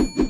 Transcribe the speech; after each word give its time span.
you 0.00 0.29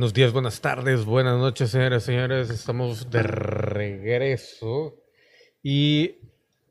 Buenos 0.00 0.14
días, 0.14 0.32
buenas 0.32 0.62
tardes, 0.62 1.04
buenas 1.04 1.36
noches, 1.36 1.72
señoras 1.72 2.04
y 2.04 2.06
señores. 2.06 2.48
Estamos 2.48 3.10
de 3.10 3.22
regreso 3.22 4.96
y 5.62 6.14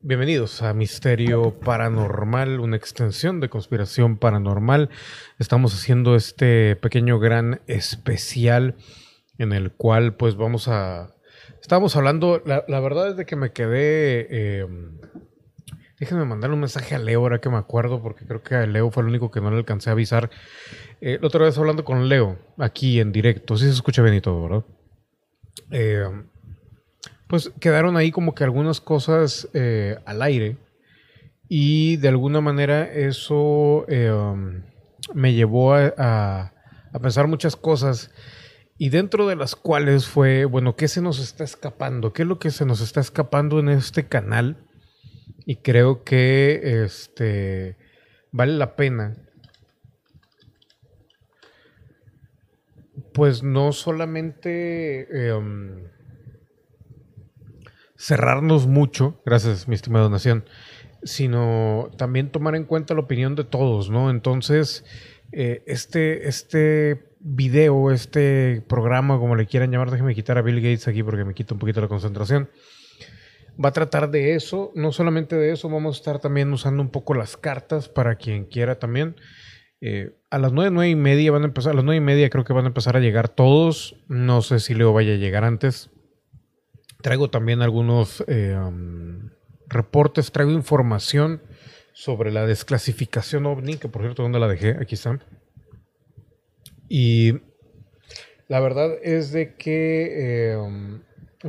bienvenidos 0.02 0.64
a 0.64 0.74
Misterio 0.74 1.60
Paranormal, 1.60 2.60
una 2.60 2.76
extensión 2.76 3.40
de 3.40 3.48
conspiración 3.48 4.18
paranormal. 4.18 4.90
Estamos 5.38 5.76
haciendo 5.76 6.16
este 6.16 6.76
pequeño 6.76 7.20
gran 7.20 7.62
especial 7.68 8.78
en 9.38 9.54
el 9.54 9.74
cual 9.74 10.16
pues 10.16 10.36
vamos 10.36 10.68
a... 10.68 11.14
Estábamos 11.62 11.96
hablando, 11.96 12.42
la, 12.48 12.80
verdad 12.80 13.10
es 13.10 13.16
de 13.16 13.28
que 13.28 13.36
me 13.36 13.52
quedé... 13.52 14.26
Eh, 14.32 14.68
déjenme 16.00 16.26
mandar 16.26 16.50
un 16.52 16.62
mensaje 16.62 16.96
a 16.96 17.00
Leo 17.00 17.20
ahora 17.20 17.42
que 17.42 17.50
me 17.50 17.58
acuerdo, 17.58 18.02
porque 18.02 18.26
creo 18.26 18.42
que 18.42 18.56
a 18.56 18.66
Leo 18.66 18.90
fue 18.90 19.04
el 19.04 19.10
único 19.10 19.30
que 19.30 19.40
no 19.40 19.52
le 19.52 19.58
alcancé 19.58 19.92
a 19.92 19.94
avisar. 19.94 20.32
Eh, 21.02 21.18
la 21.22 21.28
otra 21.28 21.46
vez 21.46 21.58
hablando 21.58 21.86
con 21.86 22.10
Leo, 22.10 22.38
aquí 22.58 23.00
en 23.00 23.12
directo, 23.12 23.58
sí 23.58 23.66
se 23.66 23.72
escucha 23.72 24.02
bien 24.02 24.16
y 24.16 24.22
todo, 24.22 24.42
¿verdad? 24.44 24.66
Eh, 25.72 26.04
pues 27.28 27.52
quedaron 27.60 27.96
ahí 27.96 28.12
como 28.12 28.36
que 28.36 28.44
algunas 28.44 28.82
cosas 28.82 29.48
eh, 29.54 29.98
al 30.06 30.22
aire 30.22 30.58
y 31.48 31.98
de 31.98 32.10
alguna 32.10 32.42
manera 32.42 32.92
eso 32.92 33.86
um, 33.86 34.64
me 35.14 35.34
llevó 35.34 35.74
a, 35.74 35.94
a, 36.92 37.00
pensar 37.02 37.28
muchas 37.28 37.56
cosas 37.56 38.12
y 38.78 38.90
dentro 38.90 39.28
de 39.28 39.36
las 39.36 39.56
cuales 39.56 40.08
fue, 40.08 40.46
bueno, 40.46 40.76
¿qué 40.76 40.88
se 40.88 41.02
nos 41.02 41.20
está 41.20 41.44
escapando? 41.44 42.14
¿Qué 42.14 42.24
es 42.24 42.28
lo 42.28 42.40
que 42.40 42.52
se 42.52 42.66
nos 42.66 42.82
está 42.82 43.00
escapando 43.00 43.60
en 43.60 43.70
este 43.70 44.08
canal? 44.08 44.58
Y 45.46 45.58
creo 45.58 46.04
que 46.04 46.84
este, 46.84 47.78
vale 48.32 48.54
la 48.54 48.76
pena 48.76 49.29
pues 53.14 53.44
no 53.44 53.72
solamente 53.72 55.30
em, 55.30 55.88
cerrarnos 57.98 58.68
mucho, 58.68 59.22
gracias 59.26 59.68
mi 59.68 59.76
estimada 59.76 60.10
Nación, 60.10 60.46
sino 61.04 61.92
también 61.98 62.32
tomar 62.32 62.56
en 62.56 62.66
cuenta 62.66 62.94
la 62.94 63.02
opinión 63.02 63.36
de 63.36 63.44
todos, 63.44 63.90
¿no? 63.90 64.10
Entonces, 64.10 64.86
eh, 65.32 65.64
este, 65.68 66.28
este 66.28 67.10
video, 67.20 67.92
este 67.92 68.64
programa, 68.68 69.20
como 69.20 69.36
le 69.36 69.46
quieran 69.46 69.72
llamar, 69.72 69.92
déjeme 69.92 70.16
quitar 70.16 70.38
a 70.38 70.42
Bill 70.42 70.62
Gates 70.62 70.88
aquí 70.88 71.04
porque 71.04 71.26
me 71.26 71.34
quita 71.34 71.54
un 71.54 71.60
poquito 71.60 71.82
la 71.82 71.88
concentración. 71.88 72.50
Va 73.64 73.70
a 73.70 73.74
tratar 73.74 74.10
de 74.10 74.36
eso, 74.36 74.72
no 74.76 74.92
solamente 74.94 75.36
de 75.36 75.52
eso, 75.52 75.70
vamos 75.70 75.98
a 75.98 76.00
estar 76.00 76.20
también 76.20 76.52
usando 76.54 76.82
un 76.82 76.90
poco 76.90 77.14
las 77.14 77.36
cartas 77.36 77.90
para 77.90 78.16
quien 78.16 78.46
quiera 78.46 78.80
también. 78.80 79.16
Eh, 79.82 80.19
a 80.32 80.38
las 80.38 80.52
nueve, 80.52 80.72
nueve 80.72 80.90
y 80.90 80.96
media 80.96 81.32
van 81.32 81.44
a 81.44 81.46
empezar, 81.46 81.72
a 81.72 81.76
las 81.76 81.84
nueve 81.84 81.98
y 81.98 82.06
media 82.06 82.30
creo 82.30 82.44
que 82.44 82.54
van 82.54 82.66
a 82.66 82.68
empezar 82.68 82.96
a 82.96 83.00
llegar 83.00 83.30
todos. 83.30 83.96
No 84.08 84.42
sé 84.42 84.60
si 84.60 84.74
Leo 84.74 84.94
vaya 84.94 85.14
a 85.14 85.18
llegar 85.18 85.44
antes. 85.44 85.90
Traigo 87.02 87.30
también 87.30 87.62
algunos 87.62 88.24
eh, 88.28 88.56
um, 88.56 89.30
reportes, 89.68 90.32
traigo 90.32 90.52
información 90.52 91.42
sobre 91.94 92.32
la 92.32 92.46
desclasificación 92.46 93.46
OVNI, 93.46 93.78
que 93.78 93.90
por 93.90 94.02
cierto, 94.02 94.24
¿dónde 94.24 94.40
la 94.40 94.48
dejé? 94.48 94.78
Aquí 94.80 94.96
están. 94.96 95.24
Y 96.88 97.40
la 98.48 98.60
verdad 98.60 98.92
es 99.04 99.32
de 99.32 99.56
que, 99.56 100.52
eh, 100.52 100.58
um, 100.58 101.02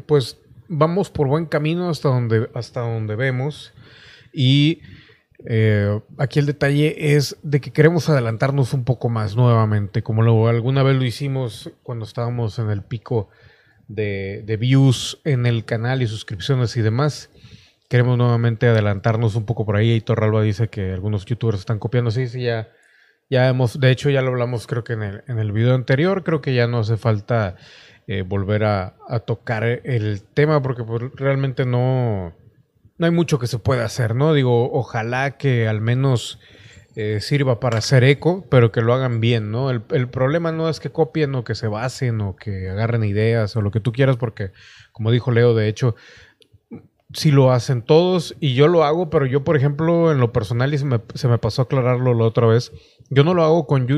pues, 0.07 0.39
vamos 0.69 1.11
por 1.11 1.29
buen 1.29 1.47
camino 1.47 1.89
hasta 1.89 2.09
donde, 2.09 2.49
hasta 2.55 2.81
donde 2.81 3.17
vemos. 3.17 3.73
Y 4.33 4.81
eh, 5.47 6.01
aquí 6.19 6.39
el 6.39 6.47
detalle 6.47 7.15
es 7.15 7.37
de 7.43 7.61
que 7.61 7.73
queremos 7.73 8.09
adelantarnos 8.09 8.75
un 8.75 8.85
poco 8.85 9.09
más 9.09 9.37
nuevamente, 9.37 10.03
como 10.03 10.23
lo, 10.23 10.49
alguna 10.49 10.83
vez 10.83 10.97
lo 10.97 11.05
hicimos 11.05 11.71
cuando 11.83 12.05
estábamos 12.05 12.59
en 12.59 12.71
el 12.71 12.83
pico 12.83 13.29
de, 13.89 14.57
views 14.59 15.21
en 15.25 15.47
el 15.47 15.65
canal 15.65 16.03
y 16.03 16.07
suscripciones 16.07 16.77
y 16.77 16.83
demás. 16.83 17.31
Queremos 17.89 18.17
nuevamente 18.17 18.69
adelantarnos 18.69 19.35
un 19.35 19.45
poco 19.45 19.67
por 19.67 19.77
ahí. 19.77 19.95
Y 19.95 20.01
Torralba 20.01 20.43
dice 20.43 20.69
que 20.69 20.93
algunos 20.93 21.25
youtubers 21.25 21.59
están 21.59 21.79
copiando. 21.81 22.11
Sí, 22.13 22.29
sí, 22.29 22.43
ya, 22.43 22.69
ya 23.29 23.49
hemos, 23.49 23.81
de 23.81 23.91
hecho 23.91 24.11
ya 24.11 24.23
lo 24.23 24.29
hablamos 24.29 24.69
creo 24.69 24.85
que 24.85 24.93
en 24.93 25.03
el, 25.03 25.25
en 25.27 25.39
el 25.41 25.51
video 25.51 25.75
anterior. 25.75 26.23
Creo 26.23 26.41
que 26.41 26.55
ya 26.55 26.69
no 26.69 26.79
hace 26.79 26.97
falta 26.97 27.57
eh, 28.07 28.23
volver 28.23 28.65
a, 28.65 28.95
tocar 29.27 29.65
el 29.65 30.23
tema 30.23 30.63
porque 30.63 30.85
pues, 30.85 31.03
realmente 31.15 31.65
no 31.65 32.33
no 33.01 33.07
hay 33.07 33.13
mucho 33.13 33.39
que 33.39 33.47
se 33.47 33.59
pueda 33.59 33.87
hacer, 33.87 34.15
¿no? 34.15 34.35
Digo, 34.35 34.71
ojalá 34.73 35.39
que 35.39 35.67
al 35.67 35.81
menos 35.81 36.39
eh, 36.97 37.21
sirva 37.23 37.59
para 37.59 37.79
hacer 37.79 38.05
eco, 38.05 38.45
pero 38.51 38.73
que 38.73 38.83
lo 38.83 38.93
hagan 38.93 39.23
bien, 39.23 39.51
¿no? 39.51 39.71
El, 39.71 39.81
problema 39.81 40.53
no 40.53 40.69
es 40.69 40.81
que 40.81 40.91
copien 40.91 41.35
o 41.35 41.43
que 41.43 41.55
se 41.55 41.67
basen 41.67 42.21
o 42.21 42.37
que 42.37 42.69
agarren 42.69 43.03
ideas 43.03 43.57
o 43.57 43.63
lo 43.63 43.71
que 43.71 43.81
tú 43.81 43.93
quieras, 43.93 44.19
porque, 44.19 44.53
como 44.93 45.11
dijo 45.11 45.31
Leo, 45.31 45.55
de 45.55 45.69
hecho, 45.69 45.97
si 47.15 47.31
lo 47.31 47.53
hacen 47.53 47.81
todos 47.81 48.37
y 48.39 48.53
yo 48.53 48.69
lo 48.69 48.85
hago, 48.85 49.09
pero 49.09 49.25
yo, 49.25 49.45
por 49.45 49.57
ejemplo, 49.57 50.13
en 50.13 50.19
lo 50.19 50.31
personal, 50.31 50.75
y 50.75 50.77
se 50.77 50.85
me, 50.85 51.01
se 51.15 51.27
me 51.27 51.39
pasó 51.39 51.63
aclararlo 51.63 52.13
la 52.13 52.25
otra 52.25 52.47
vez, 52.49 52.71
yo 53.09 53.25
no 53.25 53.33
lo 53.33 53.45
hago 53.45 53.67
con, 53.67 53.87
yo, 53.87 53.97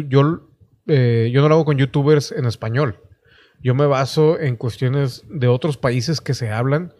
eh, 0.86 1.28
yo 1.32 1.42
no 1.42 1.48
lo 1.48 1.56
hago 1.56 1.64
con 1.64 1.76
youtubers 1.76 2.30
en 2.30 2.46
español. 2.46 3.00
Yo 3.64 3.74
me 3.74 3.86
baso 3.86 4.38
en 4.38 4.54
cuestiones 4.54 5.24
de 5.28 5.48
otros 5.48 5.76
países 5.76 6.20
que 6.20 6.34
se 6.34 6.52
hablan 6.52 6.92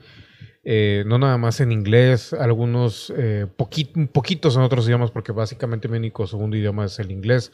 eh, 0.65 1.03
no 1.07 1.19
nada 1.19 1.39
más 1.39 1.61
en 1.61 1.73
inglés, 1.73 2.33
algunos 2.33 3.13
eh, 3.17 3.47
poquitos 3.57 4.55
en 4.57 4.63
otros 4.63 4.87
idiomas, 4.87 5.11
porque 5.11 5.33
básicamente 5.33 5.89
mi 5.89 5.99
único 5.99 6.27
segundo 6.27 6.57
idioma 6.57 6.85
es 6.85 6.99
el 7.01 7.11
inglés, 7.11 7.51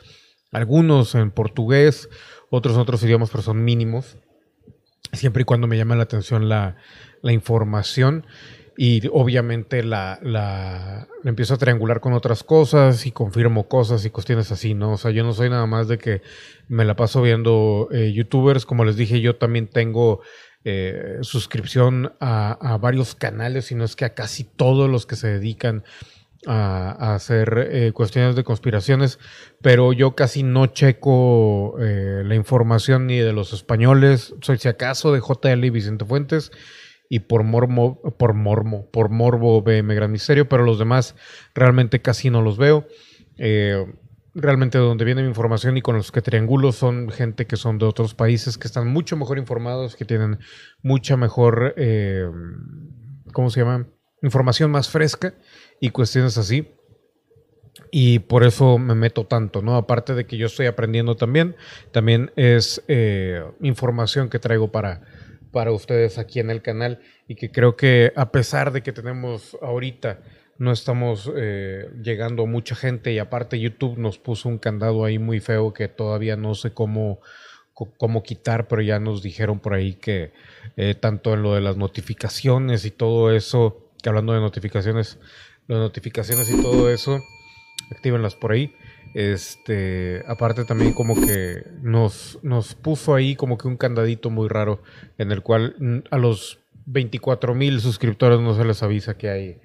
algunos 0.52 1.14
en 1.14 1.30
portugués, 1.30 2.10
otros 2.50 2.74
en 2.74 2.80
otros 2.82 3.02
idiomas, 3.02 3.30
pero 3.30 3.42
son 3.42 3.64
mínimos, 3.64 4.18
siempre 5.12 5.42
y 5.42 5.44
cuando 5.44 5.66
me 5.66 5.78
llama 5.78 5.96
la 5.96 6.02
atención 6.02 6.48
la, 6.48 6.76
información. 7.22 8.26
Y 8.80 9.08
obviamente 9.12 9.82
la, 9.82 10.20
la, 10.22 11.08
empiezo 11.24 11.54
a 11.54 11.58
triangular 11.58 11.98
con 11.98 12.12
otras 12.12 12.44
cosas 12.44 13.06
y 13.06 13.10
confirmo 13.10 13.66
cosas 13.66 14.04
y 14.04 14.10
cuestiones 14.10 14.52
así, 14.52 14.74
¿no? 14.74 14.92
O 14.92 14.96
sea, 14.96 15.10
yo 15.10 15.24
no 15.24 15.32
soy 15.32 15.50
nada 15.50 15.66
más 15.66 15.88
de 15.88 15.98
que 15.98 16.22
me 16.68 16.84
la 16.84 16.94
paso 16.94 17.20
viendo 17.20 17.88
eh, 17.90 18.12
youtubers, 18.12 18.64
como 18.64 18.84
les 18.84 18.96
dije, 18.96 19.20
yo 19.20 19.34
también 19.34 19.66
tengo 19.66 20.20
eh, 20.70 21.18
suscripción 21.22 22.12
a, 22.20 22.76
varios 22.78 23.14
canales, 23.14 23.64
sino 23.64 23.84
es 23.84 23.96
que 23.96 24.04
a 24.04 24.12
casi 24.12 24.44
todos 24.44 24.90
los 24.90 25.06
que 25.06 25.16
se 25.16 25.28
dedican 25.28 25.82
a, 26.46 27.14
hacer 27.14 27.70
eh, 27.72 27.92
cuestiones 27.92 28.36
de 28.36 28.44
conspiraciones, 28.44 29.18
pero 29.62 29.94
yo 29.94 30.14
casi 30.14 30.42
no 30.42 30.66
checo 30.66 31.76
eh, 31.80 32.22
la 32.22 32.34
información 32.34 33.06
ni 33.06 33.16
de 33.16 33.32
los 33.32 33.54
españoles, 33.54 34.34
soy 34.42 34.58
si 34.58 34.68
acaso 34.68 35.10
de 35.10 35.20
JL 35.20 35.64
y 35.64 35.70
Vicente 35.70 36.04
Fuentes 36.04 36.52
y 37.08 37.20
por 37.20 37.44
mormo, 37.44 38.02
por 38.18 38.34
mormo, 38.34 38.90
por 38.90 39.08
morbo 39.08 39.62
BM 39.62 39.94
Gran 39.94 40.12
Misterio, 40.12 40.50
pero 40.50 40.64
los 40.64 40.78
demás 40.78 41.16
realmente 41.54 42.02
casi 42.02 42.28
no 42.28 42.42
los 42.42 42.58
veo 42.58 42.86
realmente 44.34 44.78
de 44.78 44.84
donde 44.84 45.04
viene 45.04 45.22
mi 45.22 45.28
información 45.28 45.76
y 45.76 45.82
con 45.82 45.96
los 45.96 46.12
que 46.12 46.22
triangulo 46.22 46.72
son 46.72 47.10
gente 47.10 47.46
que 47.46 47.56
son 47.56 47.78
de 47.78 47.86
otros 47.86 48.14
países 48.14 48.58
que 48.58 48.66
están 48.66 48.88
mucho 48.88 49.16
mejor 49.16 49.38
informados, 49.38 49.96
que 49.96 50.04
tienen 50.04 50.38
mucha 50.82 51.16
mejor, 51.16 51.74
eh, 51.76 52.28
¿cómo 53.32 53.50
se 53.50 53.60
llama? 53.60 53.86
Información 54.22 54.70
más 54.70 54.88
fresca 54.88 55.34
y 55.80 55.90
cuestiones 55.90 56.38
así. 56.38 56.74
Y 57.90 58.18
por 58.18 58.44
eso 58.44 58.76
me 58.78 58.94
meto 58.94 59.26
tanto, 59.26 59.62
¿no? 59.62 59.76
Aparte 59.76 60.14
de 60.14 60.26
que 60.26 60.36
yo 60.36 60.46
estoy 60.46 60.66
aprendiendo 60.66 61.16
también, 61.16 61.56
también 61.92 62.32
es 62.36 62.82
eh, 62.88 63.42
información 63.60 64.28
que 64.28 64.38
traigo 64.38 64.72
para, 64.72 65.02
para 65.52 65.72
ustedes 65.72 66.18
aquí 66.18 66.40
en 66.40 66.50
el 66.50 66.60
canal 66.60 67.00
y 67.28 67.36
que 67.36 67.50
creo 67.50 67.76
que 67.76 68.12
a 68.16 68.30
pesar 68.30 68.72
de 68.72 68.82
que 68.82 68.92
tenemos 68.92 69.56
ahorita 69.62 70.20
no 70.58 70.72
estamos 70.72 71.30
eh, 71.36 71.88
llegando 72.02 72.42
a 72.42 72.46
mucha 72.46 72.74
gente 72.74 73.12
y 73.12 73.18
aparte 73.18 73.60
YouTube 73.60 73.96
nos 73.96 74.18
puso 74.18 74.48
un 74.48 74.58
candado 74.58 75.04
ahí 75.04 75.18
muy 75.18 75.40
feo 75.40 75.72
que 75.72 75.88
todavía 75.88 76.36
no 76.36 76.54
sé 76.54 76.72
cómo, 76.72 77.20
cómo 77.72 78.22
quitar, 78.24 78.66
pero 78.66 78.82
ya 78.82 78.98
nos 78.98 79.22
dijeron 79.22 79.60
por 79.60 79.74
ahí 79.74 79.94
que 79.94 80.32
eh, 80.76 80.94
tanto 80.94 81.32
en 81.34 81.42
lo 81.42 81.54
de 81.54 81.60
las 81.60 81.76
notificaciones 81.76 82.84
y 82.84 82.90
todo 82.90 83.32
eso, 83.32 83.88
que 84.02 84.08
hablando 84.08 84.32
de 84.32 84.40
notificaciones, 84.40 85.18
las 85.68 85.78
notificaciones 85.78 86.50
y 86.50 86.60
todo 86.60 86.90
eso, 86.90 87.20
actívenlas 87.90 88.34
por 88.34 88.52
ahí. 88.52 88.74
Este, 89.14 90.22
aparte 90.26 90.64
también 90.64 90.92
como 90.92 91.14
que 91.14 91.62
nos, 91.80 92.38
nos 92.42 92.74
puso 92.74 93.14
ahí 93.14 93.36
como 93.36 93.56
que 93.56 93.66
un 93.66 93.76
candadito 93.76 94.28
muy 94.28 94.48
raro 94.48 94.82
en 95.16 95.32
el 95.32 95.42
cual 95.42 96.04
a 96.10 96.18
los 96.18 96.58
24 96.86 97.54
mil 97.54 97.80
suscriptores 97.80 98.40
no 98.40 98.54
se 98.54 98.64
les 98.64 98.82
avisa 98.82 99.16
que 99.16 99.30
hay, 99.30 99.60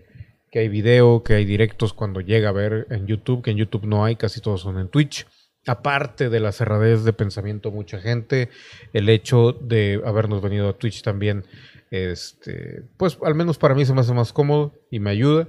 que 0.53 0.59
hay 0.59 0.67
video, 0.67 1.23
que 1.23 1.33
hay 1.33 1.45
directos 1.45 1.94
cuando 1.94 2.21
llega 2.21 2.50
a 2.50 2.51
ver 2.51 2.85
en 2.91 3.07
YouTube, 3.07 3.41
que 3.41 3.50
en 3.50 3.57
YouTube 3.57 3.88
no 3.88 4.05
hay, 4.05 4.15
casi 4.15 4.39
todos 4.39 4.61
son 4.61 4.77
en 4.77 4.88
Twitch. 4.88 5.25
Aparte 5.65 6.29
de 6.29 6.39
la 6.39 6.51
cerradez 6.51 7.03
de 7.03 7.11
pensamiento 7.11 7.71
mucha 7.71 8.00
gente, 8.00 8.50
el 8.94 9.09
hecho 9.09 9.53
de 9.53 10.00
habernos 10.05 10.44
venido 10.44 10.69
a 10.69 10.77
Twitch 10.77 11.01
también, 11.01 11.44
este, 11.89 12.83
pues 12.97 13.17
al 13.23 13.33
menos 13.33 13.57
para 13.57 13.73
mí 13.73 13.83
se 13.83 13.95
me 13.95 14.01
hace 14.01 14.13
más 14.13 14.31
cómodo 14.31 14.75
y 14.91 15.00
me 15.00 15.09
ayuda. 15.09 15.47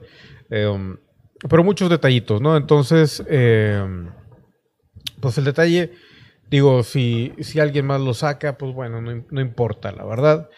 Em, 0.49 0.97
pero 1.51 1.63
muchos 1.63 1.91
detallitos, 1.91 2.41
¿no? 2.41 2.57
Entonces, 2.57 3.23
em, 3.29 4.11
pues 5.21 5.37
el 5.37 5.45
detalle, 5.45 5.93
digo, 6.49 6.83
si, 6.83 7.35
si 7.41 7.61
alguien 7.61 7.85
más 7.85 8.01
lo 8.01 8.15
saca, 8.15 8.57
pues 8.57 8.73
bueno, 8.73 9.03
no, 9.03 9.41
importa, 9.43 9.93
la 9.93 10.07
verdad. 10.07 10.49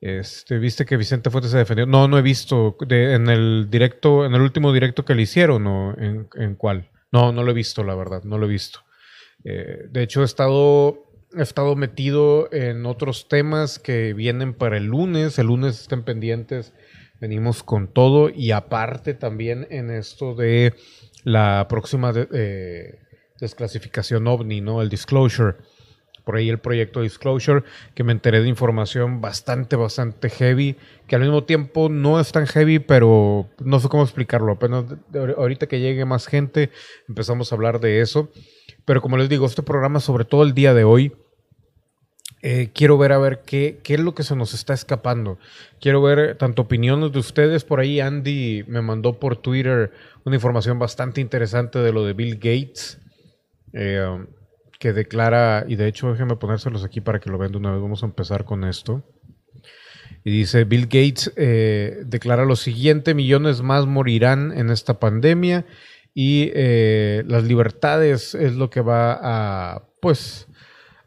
Este, 0.00 0.58
¿Viste 0.58 0.86
que 0.86 0.96
Vicente 0.96 1.30
Fuentes 1.30 1.52
se 1.52 1.58
defendió? 1.58 1.86
No, 1.86 2.08
no 2.08 2.18
he 2.18 2.22
visto 2.22 2.76
en 2.88 3.28
el 3.28 3.68
directo, 3.70 4.24
en 4.24 4.34
el 4.34 4.40
último 4.40 4.72
directo 4.72 5.04
que 5.04 5.14
le 5.14 5.22
hicieron, 5.22 5.66
¿o 5.66 5.94
en, 5.98 6.28
en 6.34 6.54
cuál? 6.54 6.90
No, 7.12 7.32
no 7.32 7.42
lo 7.42 7.50
he 7.50 7.54
visto, 7.54 7.84
la 7.84 7.94
verdad, 7.94 8.22
no 8.24 8.38
lo 8.38 8.46
he 8.46 8.50
visto. 8.50 8.80
Eh, 9.44 9.86
de 9.90 10.02
hecho, 10.02 10.22
he 10.22 10.24
estado, 10.24 11.04
he 11.36 11.42
estado 11.42 11.76
metido 11.76 12.48
en 12.52 12.86
otros 12.86 13.28
temas 13.28 13.78
que 13.78 14.14
vienen 14.14 14.54
para 14.54 14.76
el 14.76 14.86
lunes. 14.86 15.38
El 15.38 15.48
lunes 15.48 15.82
estén 15.82 16.02
pendientes 16.02 16.72
venimos 17.20 17.62
con 17.62 17.92
todo 17.92 18.30
y 18.30 18.50
aparte 18.50 19.14
también 19.14 19.66
en 19.70 19.90
esto 19.90 20.34
de 20.34 20.74
la 21.22 21.66
próxima 21.68 22.12
eh, 22.16 22.98
desclasificación 23.38 24.26
ovni, 24.26 24.60
¿no? 24.60 24.82
El 24.82 24.88
disclosure. 24.88 25.56
Por 26.24 26.36
ahí 26.36 26.48
el 26.48 26.58
proyecto 26.58 27.02
Disclosure, 27.02 27.64
que 27.94 28.04
me 28.04 28.12
enteré 28.12 28.40
de 28.42 28.48
información 28.48 29.20
bastante, 29.20 29.76
bastante 29.76 30.30
heavy, 30.30 30.76
que 31.06 31.16
al 31.16 31.22
mismo 31.22 31.44
tiempo 31.44 31.88
no 31.88 32.20
es 32.20 32.32
tan 32.32 32.46
heavy, 32.46 32.78
pero 32.78 33.48
no 33.58 33.80
sé 33.80 33.88
cómo 33.88 34.02
explicarlo. 34.02 34.52
Apenas 34.52 34.84
ahorita 35.36 35.66
que 35.66 35.80
llegue 35.80 36.04
más 36.04 36.26
gente, 36.26 36.70
empezamos 37.08 37.52
a 37.52 37.54
hablar 37.54 37.80
de 37.80 38.00
eso. 38.00 38.30
Pero 38.84 39.00
como 39.02 39.16
les 39.16 39.28
digo, 39.28 39.46
este 39.46 39.62
programa, 39.62 40.00
sobre 40.00 40.24
todo 40.24 40.42
el 40.42 40.54
día 40.54 40.74
de 40.74 40.84
hoy, 40.84 41.12
eh, 42.42 42.70
quiero 42.74 42.96
ver 42.96 43.12
a 43.12 43.18
ver 43.18 43.42
qué, 43.44 43.80
qué 43.82 43.94
es 43.94 44.00
lo 44.00 44.14
que 44.14 44.22
se 44.22 44.34
nos 44.34 44.54
está 44.54 44.72
escapando. 44.72 45.38
Quiero 45.80 46.00
ver 46.00 46.36
tanto 46.38 46.62
opiniones 46.62 47.12
de 47.12 47.18
ustedes. 47.18 47.64
Por 47.64 47.80
ahí 47.80 48.00
Andy 48.00 48.64
me 48.66 48.80
mandó 48.80 49.18
por 49.18 49.36
Twitter 49.36 49.92
una 50.24 50.36
información 50.36 50.78
bastante 50.78 51.20
interesante 51.20 51.78
de 51.80 51.92
lo 51.92 52.04
de 52.04 52.14
Bill 52.14 52.36
Gates. 52.36 52.98
Eh, 53.72 54.24
que 54.80 54.92
declara, 54.92 55.64
y 55.68 55.76
de 55.76 55.86
hecho 55.86 56.10
déjenme 56.10 56.34
ponérselos 56.34 56.82
aquí 56.82 57.00
para 57.00 57.20
que 57.20 57.30
lo 57.30 57.38
vean 57.38 57.52
de 57.52 57.58
una 57.58 57.70
vez. 57.70 57.80
Vamos 57.80 58.02
a 58.02 58.06
empezar 58.06 58.44
con 58.44 58.64
esto. 58.64 59.04
Y 60.24 60.32
dice, 60.32 60.64
Bill 60.64 60.86
Gates 60.86 61.32
eh, 61.36 62.02
declara 62.04 62.44
lo 62.44 62.56
siguiente, 62.56 63.14
millones 63.14 63.62
más 63.62 63.86
morirán 63.86 64.52
en 64.58 64.70
esta 64.70 64.98
pandemia 64.98 65.64
y 66.12 66.50
las 67.26 67.44
libertades 67.44 68.34
es 68.34 68.56
lo 68.56 68.68
que 68.68 68.80
va 68.80 69.18
a, 69.22 69.84
pues, 70.00 70.48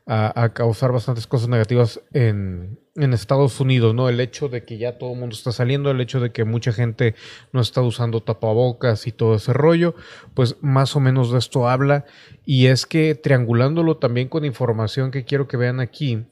a, 0.05 0.51
causar 0.53 0.91
bastantes 0.91 1.27
cosas 1.27 1.47
negativas 1.47 2.01
en, 2.13 2.79
Estados 2.95 3.59
Unidos, 3.59 3.95
¿no? 3.95 4.07
El 4.07 4.19
hecho 4.19 4.49
de 4.49 4.65
que 4.65 4.77
ya 4.77 4.99
todo 4.99 5.13
el 5.13 5.19
mundo 5.19 5.35
está 5.35 5.51
saliendo, 5.51 5.89
el 5.89 6.01
hecho 6.01 6.19
de 6.19 6.31
que 6.31 6.43
mucha 6.43 6.71
gente 6.71 7.15
no 7.51 7.59
está 7.59 7.81
usando 7.81 8.21
tapabocas 8.21 9.07
y 9.07 9.11
todo 9.11 9.35
ese 9.35 9.51
rollo, 9.51 9.95
pues 10.35 10.57
más 10.61 10.95
o 10.95 10.99
menos 10.99 11.31
de 11.31 11.39
esto 11.39 11.67
habla. 11.67 12.05
Y 12.45 12.67
es 12.67 12.85
que 12.85 13.15
triangulándolo 13.15 13.97
también 13.97 14.27
con 14.27 14.45
información 14.45 15.09
que 15.09 15.25
quiero 15.25 15.47
que 15.47 15.57
vean 15.57 15.79
aquí, 15.79 16.25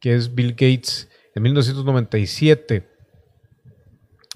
que 0.00 0.14
es 0.14 0.34
Bill 0.34 0.52
Gates 0.52 1.10
en 1.34 1.42
1997, 1.42 2.88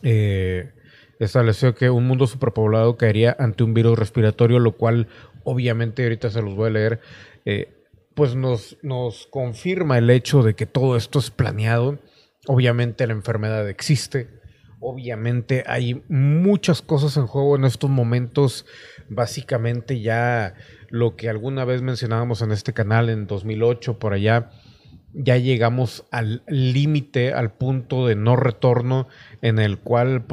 eh, 0.03 0.73
estableció 1.19 1.75
que 1.75 1.89
un 1.89 2.07
mundo 2.07 2.27
superpoblado 2.27 2.97
caería 2.97 3.35
ante 3.39 3.65
un 3.65 3.73
virus 3.73 3.99
respiratorio, 3.99 4.59
lo 4.59 4.73
cual 4.73 5.09
obviamente 5.45 6.03
ahorita 6.03 6.29
se 6.29 6.43
los 6.43 6.55
voy 6.55 6.69
a 6.69 6.73
leer. 6.73 7.01
Eh, 7.47 7.78
pues 8.19 8.35
nos, 8.35 8.77
nos 8.83 9.29
confirma 9.29 9.97
el 9.97 10.11
hecho 10.11 10.43
de 10.43 10.57
que 10.57 10.67
todo 10.67 10.97
esto 10.97 11.21
es 11.21 11.31
planeado. 11.31 12.01
Obviamente 12.49 13.07
la 13.07 13.13
enfermedad 13.13 13.69
existe. 13.69 14.29
Obviamente 14.81 15.63
hay 15.69 16.03
muchas 16.09 16.83
cosas 16.83 17.17
en 17.17 17.29
juego 17.29 17.55
en 17.55 17.65
estos 17.65 17.89
momentos. 17.89 18.67
Básicamente 19.09 20.01
ya 20.01 20.57
lo 20.89 21.15
que 21.15 21.29
alguna 21.29 21.65
vez 21.65 21.81
mencionábamos 21.83 22.43
en 22.43 22.51
este 22.51 22.73
canal 22.73 23.09
en 23.09 23.29
2008 23.29 24.01
por 24.01 24.15
allá, 24.15 24.51
ya 25.13 25.37
llegamos 25.37 26.05
al 26.11 26.43
límite, 26.49 27.33
al 27.33 27.53
punto 27.53 28.09
de 28.09 28.17
no 28.17 28.35
retorno 28.35 29.07
en 29.43 29.61
el 29.61 29.79
cual 29.79 30.27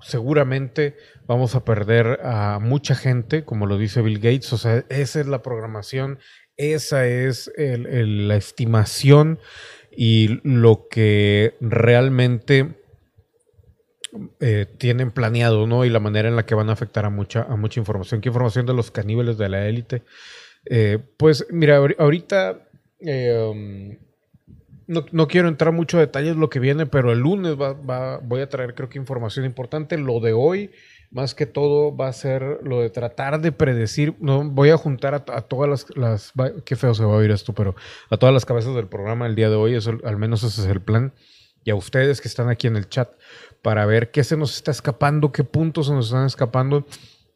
seguramente 0.00 0.96
vamos 1.26 1.54
a 1.54 1.64
perder 1.66 2.20
a 2.24 2.58
mucha 2.58 2.94
gente, 2.94 3.44
como 3.44 3.66
lo 3.66 3.76
dice 3.76 4.00
Bill 4.00 4.18
Gates. 4.18 4.50
O 4.54 4.56
sea, 4.56 4.84
esa 4.88 5.20
es 5.20 5.26
la 5.26 5.42
programación 5.42 6.18
esa 6.56 7.06
es 7.06 7.50
la 7.56 8.36
estimación 8.36 9.38
y 9.96 10.40
lo 10.42 10.88
que 10.88 11.54
realmente 11.60 12.74
eh, 14.40 14.66
tienen 14.78 15.10
planeado, 15.10 15.66
¿no? 15.66 15.84
Y 15.84 15.90
la 15.90 16.00
manera 16.00 16.28
en 16.28 16.36
la 16.36 16.44
que 16.44 16.54
van 16.54 16.68
a 16.68 16.72
afectar 16.72 17.06
a 17.06 17.10
mucha, 17.10 17.42
a 17.42 17.56
mucha 17.56 17.80
información. 17.80 18.20
¿Qué 18.20 18.28
información 18.28 18.66
de 18.66 18.74
los 18.74 18.90
caníbales 18.90 19.38
de 19.38 19.48
la 19.48 19.66
élite? 19.66 20.02
Eh, 20.66 20.98
pues 21.16 21.46
mira, 21.50 21.78
ahorita 21.98 22.68
eh, 23.00 23.50
um, 23.50 23.96
no, 24.86 25.28
quiero 25.28 25.48
entrar 25.48 25.72
mucho 25.72 25.96
a 25.96 26.00
detalles 26.00 26.36
lo 26.36 26.50
que 26.50 26.60
viene, 26.60 26.84
pero 26.86 27.12
el 27.12 27.20
lunes 27.20 27.56
voy 27.56 28.40
a 28.40 28.48
traer 28.48 28.74
creo 28.74 28.90
que 28.90 28.98
información 28.98 29.46
importante. 29.46 29.96
Lo 29.96 30.20
de 30.20 30.34
hoy 30.34 30.70
más 31.12 31.34
que 31.34 31.46
todo 31.46 31.94
va 31.94 32.08
a 32.08 32.12
ser 32.12 32.60
lo 32.62 32.80
de 32.80 32.90
tratar 32.90 33.40
de 33.40 33.52
predecir, 33.52 34.16
no 34.18 34.44
voy 34.44 34.70
a 34.70 34.76
juntar 34.76 35.14
a, 35.14 35.20
todas 35.42 35.68
las, 35.68 35.96
las, 35.96 36.32
qué 36.64 36.74
feo 36.74 36.94
se 36.94 37.04
va 37.04 37.12
a 37.12 37.16
oír 37.16 37.30
esto, 37.30 37.52
pero 37.52 37.76
a 38.10 38.16
todas 38.16 38.32
las 38.32 38.46
cabezas 38.46 38.74
del 38.74 38.88
programa 38.88 39.26
el 39.26 39.34
día 39.34 39.50
de 39.50 39.56
hoy, 39.56 39.74
eso, 39.74 39.98
al 40.04 40.16
menos 40.16 40.42
ese 40.42 40.62
es 40.62 40.66
el 40.68 40.80
plan, 40.80 41.12
y 41.64 41.70
a 41.70 41.74
ustedes 41.74 42.20
que 42.20 42.28
están 42.28 42.48
aquí 42.48 42.66
en 42.66 42.76
el 42.76 42.88
chat, 42.88 43.12
para 43.60 43.86
ver 43.86 44.10
qué 44.10 44.24
se 44.24 44.36
nos 44.36 44.56
está 44.56 44.70
escapando, 44.70 45.30
qué 45.32 45.44
puntos 45.44 45.86
se 45.86 45.92
nos 45.92 46.06
están 46.06 46.26
escapando, 46.26 46.86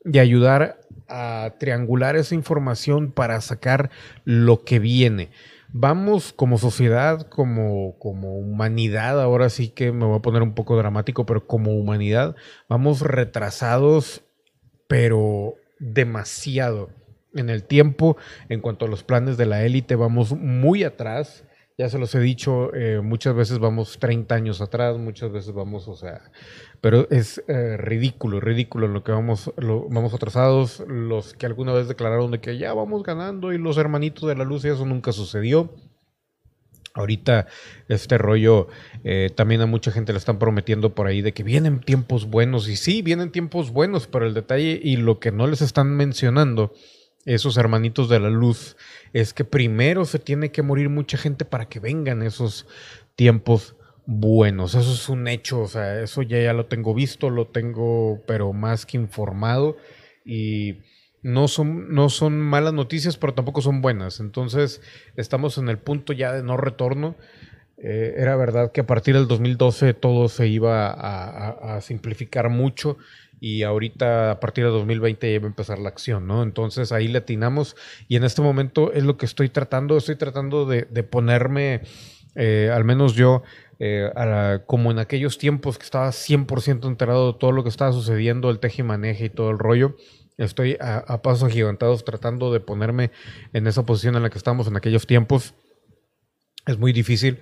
y 0.05 0.19
ayudar 0.19 0.81
a 1.09 1.55
triangular 1.59 2.17
esa 2.17 2.35
información 2.35 3.13
para 3.13 3.41
sacar 3.41 3.91
lo 4.25 4.65
que 4.65 4.79
viene 4.79 5.31
vamos 5.79 6.33
como 6.33 6.57
sociedad, 6.59 7.29
como, 7.29 7.99
como 7.99 8.39
humanidad, 8.39 9.21
ahora 9.21 9.51
sí 9.51 9.69
que 9.69 9.93
me 9.93 10.07
voy 10.07 10.19
a 10.19 10.23
poner 10.23 10.43
un 10.43 10.55
poco 10.55 10.77
dramático, 10.77 11.27
pero 11.27 11.47
como 11.47 11.73
humanidad, 11.73 12.35
vamos 12.69 13.03
retrasados, 13.03 14.25
pero 14.89 15.55
demasiado 15.79 16.91
en 17.35 17.51
el 17.51 17.65
tiempo. 17.65 18.17
En 18.49 18.61
cuanto 18.61 18.87
a 18.87 18.89
los 18.89 19.03
planes 19.03 19.37
de 19.37 19.47
la 19.47 19.65
élite, 19.65 19.97
vamos 19.97 20.33
muy 20.33 20.83
atrás. 20.83 21.45
Ya 21.79 21.91
se 21.91 21.99
los 21.99 22.15
he 22.15 22.21
dicho, 22.21 22.75
eh, 22.75 23.03
muchas 23.03 23.35
veces 23.35 23.59
vamos 23.59 23.99
30 23.99 24.35
años 24.35 24.63
atrás, 24.63 24.97
muchas 24.97 25.31
veces 25.31 25.53
vamos, 25.53 25.89
o 25.89 25.95
sea, 25.95 26.23
pero 26.81 27.07
es 27.11 27.45
eh, 27.49 27.77
ridículo, 27.77 28.41
ridículo 28.41 28.89
lo 28.89 29.05
que 29.05 29.13
vamos, 29.13 29.53
lo, 29.59 29.87
vamos 29.91 30.15
atrasados, 30.15 30.83
los 30.89 31.35
que 31.35 31.45
alguna 31.45 31.75
vez 31.75 31.87
declararon 31.87 32.31
de 32.31 32.41
que 32.41 32.57
ya 32.57 32.73
vamos 32.73 33.03
ganando 33.03 33.53
y 33.53 33.59
los 33.59 33.77
hermanitos 33.77 34.27
de 34.27 34.37
la 34.37 34.45
luz 34.45 34.65
y 34.65 34.69
eso 34.69 34.87
nunca 34.87 35.13
sucedió. 35.13 35.75
Ahorita 36.95 37.47
este 37.89 38.17
rollo 38.17 38.69
eh, 39.05 39.31
también 39.35 39.61
a 39.61 39.67
mucha 39.67 39.93
gente 39.93 40.15
le 40.15 40.19
están 40.19 40.39
prometiendo 40.39 40.95
por 40.95 41.07
ahí 41.07 41.21
de 41.21 41.35
que 41.35 41.43
vienen 41.43 41.81
tiempos 41.81 42.25
buenos 42.25 42.71
y 42.71 42.77
sí, 42.77 43.03
vienen 43.03 43.31
tiempos 43.31 43.71
buenos, 43.71 44.07
pero 44.07 44.27
el 44.27 44.33
detalle 44.33 44.81
y 44.83 44.97
lo 44.97 45.21
que 45.21 45.31
no 45.31 45.47
les 45.47 45.61
están 45.61 45.95
mencionando 45.95 46.73
esos 47.27 47.59
hermanitos 47.59 48.09
de 48.09 48.21
la 48.21 48.31
luz 48.31 48.77
es 49.13 49.35
que 49.35 49.45
primero 49.45 50.05
se 50.05 50.19
tiene 50.19 50.51
que 50.51 50.63
morir 50.63 50.89
mucha 50.89 51.19
gente 51.19 51.45
para 51.45 51.69
que 51.69 51.81
vengan 51.81 52.23
esos 52.23 52.67
tiempos 53.17 53.77
buenos. 54.07 54.75
Eso 54.75 54.93
es 54.93 55.09
un 55.09 55.29
hecho, 55.29 55.61
o 55.61 55.69
sea, 55.69 56.01
eso 56.01 56.23
ya, 56.23 56.41
ya 56.41 56.53
lo 56.53 56.67
tengo 56.67 56.95
visto, 56.95 57.29
lo 57.29 57.49
tengo, 57.49 58.23
pero 58.27 58.53
más 58.53 58.87
que 58.87 58.97
informado. 58.97 59.77
Y 60.25 60.79
no 61.23 61.49
son, 61.49 61.93
no 61.93 62.09
son 62.09 62.41
malas 62.41 62.73
noticias, 62.73 63.17
pero 63.17 63.35
tampoco 63.35 63.61
son 63.61 63.83
buenas. 63.83 64.21
Entonces, 64.21 64.81
estamos 65.17 65.59
en 65.59 65.69
el 65.69 65.79
punto 65.79 66.13
ya 66.13 66.33
de 66.33 66.45
no 66.45 66.57
retorno. 66.57 67.17
Eh, 67.79 68.15
era 68.17 68.37
verdad 68.37 68.73
que 68.73 68.81
a 68.81 68.87
partir 68.87 69.15
del 69.15 69.29
2012 69.29 69.93
todo 69.93 70.29
se 70.29 70.47
iba 70.47 70.89
a, 70.89 71.81
simplificar 71.81 72.49
mucho 72.49 72.97
y 73.41 73.63
ahorita 73.63 74.31
a 74.33 74.41
partir 74.41 74.65
del 74.65 74.73
2020 74.73 75.33
ya 75.33 75.39
va 75.39 75.45
a 75.45 75.49
empezar 75.49 75.79
la 75.79 75.89
acción, 75.89 76.27
¿no? 76.27 76.43
Entonces 76.43 76.93
ahí 76.93 77.09
le 77.09 77.19
atinamos 77.19 77.77
y 78.09 78.17
en 78.17 78.25
este 78.25 78.43
momento 78.43 78.93
es 78.93 79.05
lo 79.05 79.17
que 79.17 79.27
estoy 79.27 79.49
tratando, 79.49 79.97
estoy 79.97 80.17
tratando 80.17 80.67
de, 80.67 80.85
ponerme, 81.03 81.83
eh, 82.35 82.71
al 82.73 82.85
menos 82.85 83.15
yo, 83.15 83.43
eh, 83.79 84.11
como 84.67 84.91
en 84.91 84.99
aquellos 84.99 85.39
tiempos 85.39 85.79
que 85.79 85.85
estaba 85.85 86.09
100% 86.09 86.87
enterado 86.87 87.33
de 87.33 87.39
todo 87.39 87.53
lo 87.53 87.63
que 87.63 87.69
estaba 87.69 87.93
sucediendo, 87.93 88.51
el 88.51 88.59
teje 88.59 88.83
y 88.83 88.85
maneje 88.85 89.27
y 89.27 89.31
todo 89.31 89.51
el 89.51 89.59
rollo. 89.59 89.97
Estoy 90.39 90.77
a, 90.81 90.99
a 90.99 91.23
pasos 91.23 91.45
agigantados 91.45 92.05
tratando 92.05 92.53
de 92.53 92.61
ponerme 92.61 93.11
en 93.53 93.67
esa 93.67 93.85
posición 93.85 94.17
en 94.17 94.23
la 94.23 94.31
que 94.31 94.39
estamos 94.39 94.67
en 94.67 94.77
aquellos 94.77 95.07
tiempos. 95.07 95.55
Es 96.67 96.79
muy 96.79 96.93
difícil, 96.93 97.41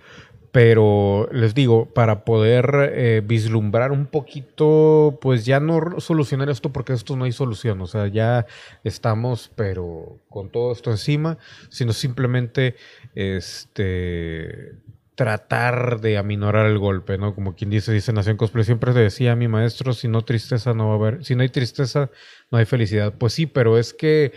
pero 0.54 1.28
les 1.32 1.52
digo, 1.52 1.86
para 1.86 2.24
poder 2.24 2.92
eh, 2.94 3.22
vislumbrar 3.26 3.90
un 3.90 4.06
poquito, 4.06 5.18
pues 5.20 5.44
ya 5.44 5.58
no 5.58 5.98
solucionar 5.98 6.48
esto 6.48 6.72
porque 6.72 6.92
esto 6.92 7.16
no 7.16 7.24
hay 7.24 7.32
solución, 7.32 7.80
o 7.80 7.88
sea, 7.88 8.06
ya 8.06 8.46
estamos, 8.84 9.50
pero 9.56 10.20
con 10.28 10.50
todo 10.50 10.70
esto 10.70 10.92
encima, 10.92 11.38
sino 11.70 11.92
simplemente 11.92 12.76
este 13.16 14.76
tratar 15.16 16.00
de 16.00 16.18
aminorar 16.18 16.66
el 16.66 16.78
golpe, 16.78 17.18
¿no? 17.18 17.34
Como 17.34 17.56
quien 17.56 17.70
dice, 17.70 17.92
dice 17.92 18.12
Nación 18.12 18.36
Cosplay, 18.36 18.64
siempre 18.64 18.92
decía 18.92 19.32
a 19.32 19.36
mi 19.36 19.48
maestro, 19.48 19.92
si 19.92 20.06
no 20.06 20.22
tristeza 20.22 20.72
no 20.72 20.86
va 20.86 20.92
a 20.92 20.96
haber, 20.98 21.24
si 21.24 21.34
no 21.34 21.42
hay 21.42 21.48
tristeza 21.48 22.12
no 22.52 22.58
hay 22.58 22.64
felicidad. 22.64 23.12
Pues 23.18 23.32
sí, 23.32 23.46
pero 23.46 23.76
es 23.76 23.92
que, 23.92 24.30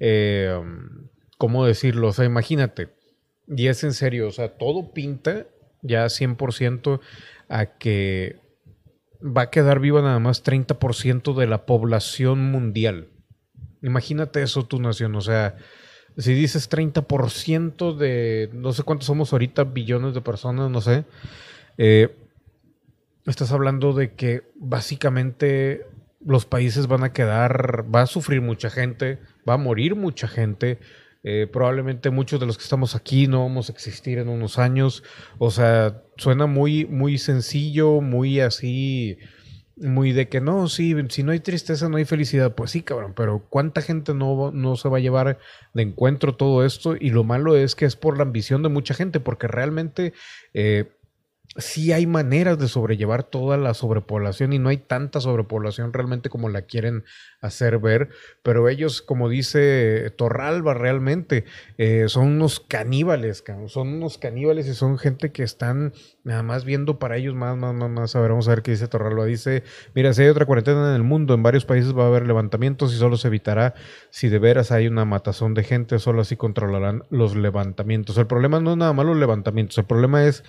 eh, 0.00 0.54
¿cómo 1.38 1.64
decirlo? 1.64 2.08
O 2.08 2.12
sea, 2.12 2.26
imagínate, 2.26 2.90
y 3.48 3.68
es 3.68 3.82
en 3.84 3.94
serio, 3.94 4.28
o 4.28 4.32
sea, 4.32 4.58
todo 4.58 4.92
pinta 4.92 5.46
ya 5.82 6.06
100% 6.06 7.00
a 7.48 7.66
que 7.66 8.40
va 9.22 9.42
a 9.42 9.50
quedar 9.50 9.80
viva 9.80 10.02
nada 10.02 10.18
más 10.18 10.42
30% 10.42 11.34
de 11.34 11.46
la 11.46 11.66
población 11.66 12.50
mundial. 12.50 13.08
Imagínate 13.82 14.42
eso 14.42 14.64
tu 14.64 14.80
nación, 14.80 15.14
o 15.16 15.20
sea, 15.20 15.56
si 16.16 16.34
dices 16.34 16.70
30% 16.70 17.96
de, 17.96 18.50
no 18.52 18.72
sé 18.72 18.82
cuántos 18.82 19.06
somos 19.06 19.32
ahorita, 19.32 19.64
billones 19.64 20.14
de 20.14 20.20
personas, 20.20 20.70
no 20.70 20.80
sé, 20.80 21.04
eh, 21.78 22.14
estás 23.26 23.52
hablando 23.52 23.92
de 23.92 24.14
que 24.14 24.42
básicamente 24.56 25.86
los 26.24 26.44
países 26.46 26.86
van 26.86 27.02
a 27.02 27.12
quedar, 27.12 27.84
va 27.92 28.02
a 28.02 28.06
sufrir 28.06 28.40
mucha 28.40 28.70
gente, 28.70 29.18
va 29.48 29.54
a 29.54 29.58
morir 29.58 29.96
mucha 29.96 30.28
gente, 30.28 30.78
eh, 31.22 31.48
probablemente 31.50 32.10
muchos 32.10 32.40
de 32.40 32.46
los 32.46 32.56
que 32.56 32.64
estamos 32.64 32.94
aquí 32.94 33.26
no 33.26 33.42
vamos 33.42 33.68
a 33.68 33.72
existir 33.72 34.18
en 34.18 34.28
unos 34.28 34.58
años, 34.58 35.02
o 35.38 35.50
sea, 35.50 36.02
suena 36.16 36.46
muy, 36.46 36.86
muy 36.86 37.18
sencillo, 37.18 38.00
muy 38.00 38.40
así 38.40 39.18
muy 39.76 40.12
de 40.12 40.28
que 40.28 40.40
no, 40.40 40.68
sí, 40.68 40.94
si 41.08 41.22
no 41.22 41.32
hay 41.32 41.40
tristeza, 41.40 41.88
no 41.88 41.96
hay 41.96 42.04
felicidad. 42.04 42.54
Pues 42.54 42.70
sí, 42.70 42.82
cabrón, 42.82 43.14
pero 43.14 43.46
¿cuánta 43.48 43.82
gente 43.82 44.14
no, 44.14 44.50
no 44.52 44.76
se 44.76 44.88
va 44.88 44.98
a 44.98 45.00
llevar 45.00 45.38
de 45.74 45.82
encuentro 45.82 46.36
todo 46.36 46.64
esto? 46.64 46.94
Y 46.98 47.10
lo 47.10 47.24
malo 47.24 47.56
es 47.56 47.74
que 47.74 47.84
es 47.84 47.96
por 47.96 48.16
la 48.16 48.24
ambición 48.24 48.62
de 48.62 48.68
mucha 48.68 48.94
gente, 48.94 49.20
porque 49.20 49.48
realmente 49.48 50.12
eh, 50.54 50.92
sí 51.56 51.92
hay 51.92 52.06
maneras 52.06 52.58
de 52.58 52.68
sobrellevar 52.68 53.24
toda 53.24 53.56
la 53.56 53.74
sobrepoblación 53.74 54.52
y 54.52 54.58
no 54.58 54.70
hay 54.70 54.78
tanta 54.78 55.20
sobrepoblación 55.20 55.92
realmente 55.92 56.30
como 56.30 56.48
la 56.48 56.62
quieren 56.62 57.04
hacer 57.40 57.78
ver, 57.78 58.08
pero 58.42 58.68
ellos, 58.68 59.02
como 59.02 59.28
dice 59.28 60.12
Torralba, 60.16 60.74
realmente 60.74 61.44
eh, 61.76 62.04
son 62.08 62.28
unos 62.28 62.60
caníbales, 62.60 63.44
son 63.66 63.88
unos 63.88 64.16
caníbales 64.16 64.66
y 64.68 64.74
son 64.74 64.96
gente 64.96 65.32
que 65.32 65.42
están 65.42 65.92
nada 66.24 66.42
más 66.42 66.64
viendo 66.64 66.98
para 66.98 67.16
ellos 67.16 67.34
más, 67.34 67.56
más, 67.56 67.74
más, 67.74 67.90
más. 67.90 68.16
A 68.16 68.20
ver, 68.20 68.30
vamos 68.30 68.46
a 68.48 68.52
ver 68.52 68.62
qué 68.62 68.70
dice 68.70 68.88
Torralba. 68.88 69.24
Dice, 69.24 69.64
mira, 69.94 70.14
si 70.14 70.22
hay 70.22 70.28
otra 70.28 70.46
cuarentena 70.46 70.90
en 70.90 70.94
el 70.94 71.02
mundo, 71.02 71.34
en 71.34 71.42
varios 71.42 71.64
países 71.64 71.96
va 71.96 72.04
a 72.04 72.06
haber 72.06 72.26
levantamientos 72.26 72.94
y 72.94 72.96
solo 72.96 73.16
se 73.16 73.28
evitará 73.28 73.74
si 74.10 74.28
de 74.28 74.38
veras 74.38 74.70
hay 74.72 74.86
una 74.86 75.04
matazón 75.04 75.54
de 75.54 75.64
gente, 75.64 75.98
solo 75.98 76.22
así 76.22 76.36
controlarán 76.36 77.02
los 77.10 77.34
levantamientos. 77.36 78.16
El 78.18 78.26
problema 78.26 78.60
no 78.60 78.72
es 78.72 78.76
nada 78.76 78.92
más 78.92 79.04
los 79.04 79.16
levantamientos, 79.16 79.76
el 79.78 79.84
problema 79.84 80.24
es 80.24 80.44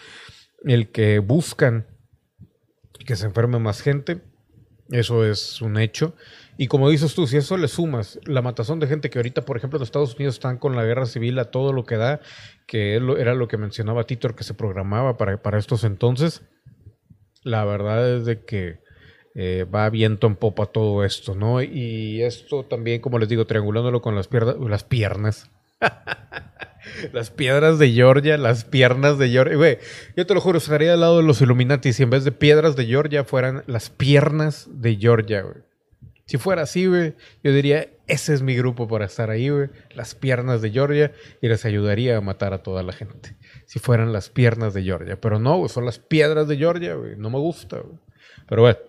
el 0.63 0.89
que 0.89 1.19
buscan 1.19 1.87
que 3.05 3.15
se 3.15 3.25
enferme 3.25 3.59
más 3.59 3.81
gente, 3.81 4.21
eso 4.89 5.25
es 5.25 5.61
un 5.61 5.77
hecho. 5.77 6.15
Y 6.57 6.67
como 6.67 6.89
dices 6.89 7.15
tú, 7.15 7.25
si 7.25 7.37
eso 7.37 7.57
le 7.57 7.67
sumas 7.67 8.19
la 8.25 8.41
matazón 8.41 8.79
de 8.79 8.87
gente 8.87 9.09
que 9.09 9.17
ahorita, 9.17 9.43
por 9.43 9.57
ejemplo, 9.57 9.77
en 9.77 9.83
Estados 9.83 10.15
Unidos 10.15 10.35
están 10.35 10.57
con 10.57 10.75
la 10.75 10.83
guerra 10.83 11.05
civil 11.05 11.39
a 11.39 11.51
todo 11.51 11.73
lo 11.73 11.83
que 11.83 11.97
da, 11.97 12.21
que 12.67 12.95
era 12.95 13.33
lo 13.33 13.47
que 13.47 13.57
mencionaba 13.57 14.05
Titor 14.05 14.35
que 14.35 14.43
se 14.43 14.53
programaba 14.53 15.17
para, 15.17 15.41
para 15.41 15.57
estos 15.57 15.83
entonces, 15.83 16.43
la 17.43 17.65
verdad 17.65 18.17
es 18.17 18.25
de 18.25 18.45
que 18.45 18.79
eh, 19.35 19.65
va 19.65 19.89
viento 19.89 20.27
en 20.27 20.35
popa 20.35 20.67
todo 20.67 21.03
esto, 21.03 21.33
¿no? 21.33 21.61
Y 21.61 22.21
esto 22.21 22.63
también, 22.65 23.01
como 23.01 23.17
les 23.17 23.29
digo, 23.29 23.47
triangulándolo 23.47 24.01
con 24.01 24.15
las, 24.15 24.29
las 24.31 24.83
piernas. 24.83 25.49
Las 27.11 27.29
piedras 27.29 27.79
de 27.79 27.91
Georgia, 27.91 28.37
las 28.37 28.65
piernas 28.65 29.17
de 29.17 29.29
Georgia. 29.29 29.55
Güey, 29.55 29.79
yo 30.15 30.25
te 30.25 30.33
lo 30.33 30.41
juro, 30.41 30.57
estaría 30.57 30.93
al 30.93 31.01
lado 31.01 31.17
de 31.17 31.23
los 31.23 31.41
Illuminati 31.41 31.93
si 31.93 32.03
en 32.03 32.09
vez 32.09 32.23
de 32.23 32.31
piedras 32.31 32.75
de 32.75 32.85
Georgia 32.85 33.23
fueran 33.23 33.63
las 33.67 33.89
piernas 33.89 34.67
de 34.69 34.95
Georgia, 34.95 35.41
güey. 35.41 35.57
Si 36.25 36.37
fuera 36.37 36.61
así, 36.61 36.87
güey, 36.87 37.15
yo 37.43 37.53
diría, 37.53 37.89
ese 38.07 38.33
es 38.33 38.41
mi 38.41 38.55
grupo 38.55 38.87
para 38.87 39.05
estar 39.05 39.29
ahí, 39.29 39.49
güey. 39.49 39.69
Las 39.93 40.15
piernas 40.15 40.61
de 40.61 40.71
Georgia 40.71 41.11
y 41.41 41.47
les 41.47 41.65
ayudaría 41.65 42.17
a 42.17 42.21
matar 42.21 42.53
a 42.53 42.63
toda 42.63 42.81
la 42.81 42.93
gente. 42.93 43.35
Si 43.65 43.79
fueran 43.79 44.13
las 44.13 44.29
piernas 44.29 44.73
de 44.73 44.83
Georgia. 44.83 45.19
Pero 45.19 45.39
no, 45.39 45.57
güey, 45.57 45.69
son 45.69 45.85
las 45.85 45.99
piedras 45.99 46.47
de 46.47 46.57
Georgia, 46.57 46.95
güey. 46.95 47.15
No 47.17 47.29
me 47.29 47.39
gusta, 47.39 47.79
güey. 47.79 47.97
Pero 48.47 48.61
bueno, 48.61 48.79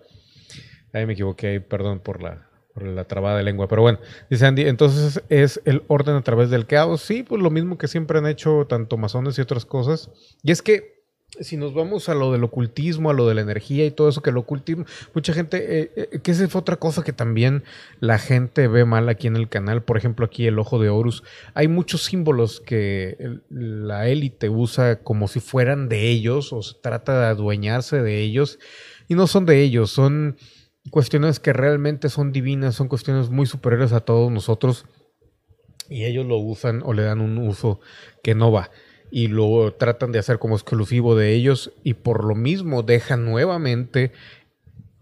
ahí 0.93 1.05
me 1.05 1.13
equivoqué, 1.13 1.59
perdón 1.59 1.99
por 1.99 2.21
la, 2.21 2.49
por 2.75 2.83
la 2.83 3.05
trabada 3.05 3.37
de 3.37 3.43
lengua. 3.43 3.67
Pero 3.69 3.81
bueno, 3.81 3.99
dice 4.29 4.45
Andy, 4.45 4.63
entonces 4.63 5.23
es 5.29 5.61
el 5.63 5.83
orden 5.87 6.15
a 6.15 6.21
través 6.21 6.49
del 6.49 6.67
caos. 6.67 7.01
Sí, 7.01 7.23
pues 7.23 7.41
lo 7.41 7.49
mismo 7.49 7.77
que 7.77 7.87
siempre 7.87 8.19
han 8.19 8.27
hecho 8.27 8.67
tanto 8.67 8.97
masones 8.97 9.37
y 9.37 9.41
otras 9.41 9.65
cosas. 9.65 10.11
Y 10.43 10.51
es 10.51 10.61
que 10.61 10.95
si 11.39 11.57
nos 11.57 11.73
vamos 11.73 12.09
a 12.09 12.15
lo 12.15 12.31
del 12.33 12.43
ocultismo, 12.43 13.09
a 13.09 13.13
lo 13.13 13.27
de 13.27 13.35
la 13.35 13.41
energía 13.41 13.85
y 13.85 13.91
todo 13.91 14.09
eso, 14.09 14.21
que 14.21 14.29
el 14.29 14.37
ocultismo, 14.37 14.85
mucha 15.13 15.33
gente, 15.33 15.81
eh, 15.81 15.91
eh, 15.95 16.19
que 16.21 16.31
esa 16.31 16.45
otra 16.57 16.75
cosa 16.75 17.03
que 17.03 17.13
también 17.13 17.63
la 17.99 18.19
gente 18.19 18.67
ve 18.67 18.85
mal 18.85 19.07
aquí 19.09 19.27
en 19.27 19.37
el 19.37 19.47
canal, 19.47 19.83
por 19.83 19.97
ejemplo 19.97 20.25
aquí 20.25 20.45
el 20.45 20.59
ojo 20.59 20.77
de 20.77 20.89
Horus, 20.89 21.23
hay 21.53 21.67
muchos 21.67 22.03
símbolos 22.03 22.59
que 22.59 23.39
la 23.49 24.07
élite 24.07 24.49
usa 24.49 25.01
como 25.01 25.27
si 25.27 25.39
fueran 25.39 25.89
de 25.89 26.09
ellos 26.09 26.53
o 26.53 26.61
se 26.61 26.75
trata 26.81 27.19
de 27.19 27.25
adueñarse 27.27 28.01
de 28.01 28.21
ellos 28.21 28.59
y 29.07 29.15
no 29.15 29.27
son 29.27 29.45
de 29.45 29.61
ellos, 29.61 29.91
son 29.91 30.37
cuestiones 30.89 31.39
que 31.39 31.53
realmente 31.53 32.09
son 32.09 32.31
divinas, 32.31 32.75
son 32.75 32.87
cuestiones 32.87 33.29
muy 33.29 33.45
superiores 33.45 33.91
a 33.93 34.01
todos 34.01 34.31
nosotros 34.31 34.85
y 35.89 36.05
ellos 36.05 36.25
lo 36.25 36.37
usan 36.37 36.81
o 36.83 36.93
le 36.93 37.03
dan 37.03 37.21
un 37.21 37.37
uso 37.37 37.79
que 38.23 38.35
no 38.35 38.51
va 38.51 38.71
y 39.11 39.27
lo 39.27 39.73
tratan 39.73 40.11
de 40.11 40.19
hacer 40.19 40.39
como 40.39 40.55
exclusivo 40.55 41.15
de 41.15 41.33
ellos 41.33 41.73
y 41.83 41.93
por 41.93 42.23
lo 42.23 42.35
mismo 42.35 42.83
dejan 42.83 43.25
nuevamente 43.25 44.11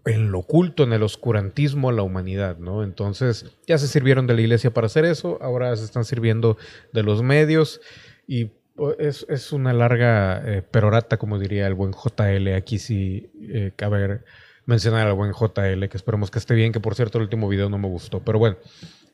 en 0.04 0.30
lo 0.30 0.40
oculto, 0.40 0.82
en 0.82 0.92
el 0.92 1.02
oscurantismo 1.02 1.88
a 1.88 1.92
la 1.92 2.02
humanidad, 2.02 2.58
¿no? 2.58 2.82
Entonces 2.84 3.46
ya 3.66 3.78
se 3.78 3.88
sirvieron 3.88 4.26
de 4.26 4.34
la 4.34 4.42
iglesia 4.42 4.72
para 4.72 4.86
hacer 4.86 5.06
eso, 5.06 5.38
ahora 5.40 5.74
se 5.76 5.84
están 5.84 6.04
sirviendo 6.04 6.58
de 6.92 7.02
los 7.02 7.22
medios 7.22 7.80
y 8.26 8.50
pues, 8.76 9.24
es, 9.28 9.52
una 9.52 9.72
larga 9.72 10.42
eh, 10.44 10.62
perorata, 10.62 11.16
como 11.16 11.38
diría 11.38 11.66
el 11.66 11.74
buen 11.74 11.92
JL, 11.92 12.54
aquí 12.54 12.78
sí 12.78 13.30
eh, 13.40 13.72
cabe 13.76 14.20
mencionar 14.66 15.06
al 15.06 15.14
buen 15.14 15.32
JL, 15.32 15.88
que 15.88 15.96
esperemos 15.96 16.30
que 16.30 16.38
esté 16.38 16.54
bien, 16.54 16.72
que 16.72 16.80
por 16.80 16.94
cierto 16.94 17.18
el 17.18 17.24
último 17.24 17.48
video 17.48 17.68
no 17.68 17.78
me 17.78 17.88
gustó. 17.88 18.20
Pero 18.20 18.38
bueno, 18.38 18.56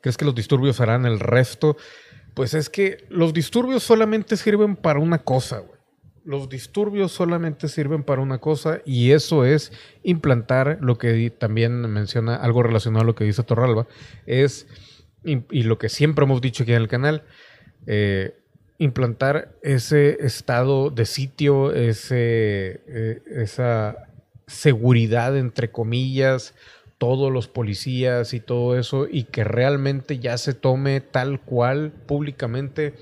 ¿crees 0.01 0.17
que 0.17 0.25
los 0.25 0.35
disturbios 0.35 0.79
harán 0.79 1.05
el 1.05 1.19
resto? 1.19 1.77
Pues 2.33 2.53
es 2.53 2.69
que 2.69 3.05
los 3.09 3.33
disturbios 3.33 3.83
solamente 3.83 4.37
sirven 4.37 4.75
para 4.75 4.99
una 4.99 5.19
cosa, 5.19 5.59
güey. 5.59 5.79
Los 6.23 6.49
disturbios 6.49 7.11
solamente 7.11 7.67
sirven 7.67 8.03
para 8.03 8.21
una 8.21 8.37
cosa 8.37 8.81
y 8.85 9.11
eso 9.11 9.43
es 9.43 9.71
implantar 10.03 10.77
lo 10.79 10.99
que 10.99 11.31
también 11.31 11.81
menciona 11.91 12.35
algo 12.35 12.61
relacionado 12.61 13.01
a 13.01 13.07
lo 13.07 13.15
que 13.15 13.23
dice 13.23 13.41
Torralba, 13.41 13.87
es, 14.27 14.67
y, 15.23 15.63
lo 15.63 15.79
que 15.79 15.89
siempre 15.89 16.25
hemos 16.25 16.39
dicho 16.39 16.61
aquí 16.61 16.73
en 16.73 16.81
el 16.83 16.87
canal, 16.87 17.23
eh, 17.87 18.35
implantar 18.77 19.57
ese 19.63 20.23
estado 20.23 20.91
de 20.91 21.05
sitio, 21.05 21.73
ese, 21.73 22.81
eh, 22.87 23.23
esa 23.25 24.10
seguridad, 24.51 25.37
entre 25.37 25.71
comillas, 25.71 26.53
todos 26.97 27.31
los 27.31 27.47
policías 27.47 28.33
y 28.33 28.39
todo 28.39 28.77
eso, 28.77 29.07
y 29.09 29.23
que 29.23 29.43
realmente 29.43 30.19
ya 30.19 30.37
se 30.37 30.53
tome 30.53 31.01
tal 31.01 31.41
cual 31.41 31.91
públicamente 32.05 32.95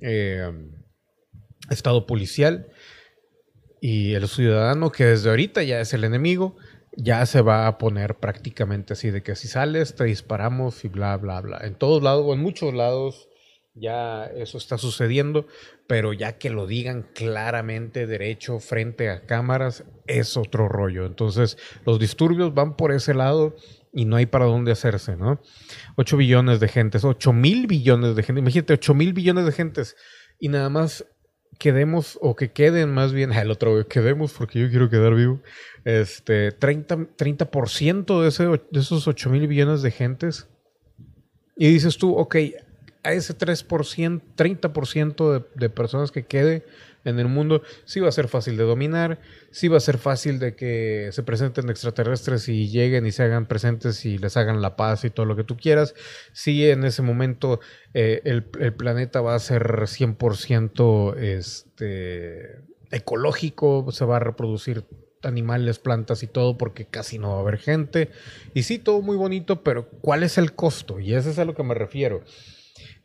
eh, 0.00 0.50
Estado 1.70 2.06
policial 2.06 2.68
y 3.80 4.14
el 4.14 4.28
ciudadano 4.28 4.90
que 4.90 5.04
desde 5.04 5.30
ahorita 5.30 5.62
ya 5.62 5.80
es 5.80 5.92
el 5.92 6.04
enemigo, 6.04 6.56
ya 6.96 7.24
se 7.26 7.42
va 7.42 7.66
a 7.66 7.78
poner 7.78 8.14
prácticamente 8.16 8.92
así 8.92 9.10
de 9.10 9.22
que 9.22 9.34
si 9.36 9.48
sales 9.48 9.94
te 9.94 10.04
disparamos 10.04 10.84
y 10.84 10.88
bla, 10.88 11.16
bla, 11.16 11.40
bla. 11.40 11.58
En 11.62 11.74
todos 11.74 12.02
lados, 12.02 12.24
o 12.26 12.32
en 12.34 12.40
muchos 12.40 12.72
lados, 12.72 13.28
ya 13.74 14.26
eso 14.26 14.56
está 14.56 14.78
sucediendo, 14.78 15.46
pero 15.86 16.12
ya 16.12 16.38
que 16.38 16.50
lo 16.50 16.66
digan 16.66 17.08
claramente 17.14 18.06
derecho 18.06 18.60
frente 18.60 19.10
a 19.10 19.26
cámaras 19.26 19.84
es 20.06 20.36
otro 20.36 20.68
rollo. 20.68 21.06
Entonces 21.06 21.58
los 21.84 21.98
disturbios 21.98 22.54
van 22.54 22.76
por 22.76 22.92
ese 22.92 23.14
lado 23.14 23.56
y 23.92 24.04
no 24.04 24.16
hay 24.16 24.26
para 24.26 24.46
dónde 24.46 24.72
hacerse, 24.72 25.16
¿no? 25.16 25.40
8 25.96 26.16
billones 26.16 26.60
de 26.60 26.68
gentes, 26.68 27.04
8 27.04 27.32
mil 27.32 27.66
billones 27.66 28.16
de 28.16 28.22
gente, 28.22 28.40
imagínate 28.40 28.72
8 28.74 28.94
mil 28.94 29.12
billones 29.12 29.44
de 29.44 29.52
gentes 29.52 29.96
y 30.40 30.48
nada 30.48 30.68
más 30.68 31.06
quedemos 31.58 32.18
o 32.20 32.34
que 32.34 32.50
queden 32.50 32.92
más 32.92 33.12
bien, 33.12 33.32
el 33.32 33.50
otro 33.50 33.86
quedemos 33.86 34.32
porque 34.32 34.60
yo 34.60 34.68
quiero 34.68 34.90
quedar 34.90 35.14
vivo, 35.14 35.40
este 35.84 36.58
30%, 36.58 37.10
30 37.16 37.44
de, 38.20 38.28
ese, 38.28 38.44
de 38.46 38.80
esos 38.80 39.06
8 39.06 39.30
mil 39.30 39.46
billones 39.46 39.82
de 39.82 39.90
gentes 39.92 40.48
Y 41.56 41.72
dices 41.72 41.96
tú, 41.96 42.16
ok, 42.16 42.36
a 43.04 43.12
ese 43.12 43.36
3%, 43.36 44.22
30% 44.36 45.32
de, 45.32 45.44
de 45.54 45.70
personas 45.70 46.10
que 46.10 46.24
quede 46.24 46.64
en 47.04 47.18
el 47.18 47.28
mundo, 47.28 47.62
sí 47.84 48.00
va 48.00 48.08
a 48.08 48.12
ser 48.12 48.28
fácil 48.28 48.56
de 48.56 48.64
dominar, 48.64 49.20
sí 49.50 49.68
va 49.68 49.76
a 49.76 49.80
ser 49.80 49.98
fácil 49.98 50.38
de 50.38 50.56
que 50.56 51.10
se 51.12 51.22
presenten 51.22 51.68
extraterrestres 51.68 52.48
y 52.48 52.68
lleguen 52.68 53.06
y 53.06 53.12
se 53.12 53.22
hagan 53.22 53.46
presentes 53.46 54.04
y 54.04 54.18
les 54.18 54.36
hagan 54.36 54.62
la 54.62 54.76
paz 54.76 55.04
y 55.04 55.10
todo 55.10 55.26
lo 55.26 55.36
que 55.36 55.44
tú 55.44 55.56
quieras. 55.56 55.94
Sí, 56.32 56.68
en 56.68 56.84
ese 56.84 57.02
momento 57.02 57.60
eh, 57.92 58.22
el, 58.24 58.46
el, 58.58 58.72
planeta 58.72 59.20
va 59.20 59.34
a 59.34 59.38
ser 59.38 59.62
100% 59.62 61.16
este, 61.18 62.62
ecológico, 62.90 63.90
se 63.92 64.04
va 64.04 64.16
a 64.16 64.20
reproducir 64.20 64.84
animales, 65.22 65.78
plantas 65.78 66.22
y 66.22 66.26
todo, 66.26 66.58
porque 66.58 66.86
casi 66.86 67.18
no 67.18 67.30
va 67.30 67.36
a 67.36 67.40
haber 67.40 67.58
gente. 67.58 68.10
Y 68.52 68.64
sí, 68.64 68.78
todo 68.78 69.00
muy 69.00 69.16
bonito, 69.16 69.62
pero 69.62 69.88
¿cuál 69.88 70.22
es 70.22 70.38
el 70.38 70.54
costo? 70.54 71.00
Y 71.00 71.14
eso 71.14 71.30
es 71.30 71.38
a 71.38 71.44
lo 71.44 71.54
que 71.54 71.62
me 71.62 71.74
refiero. 71.74 72.22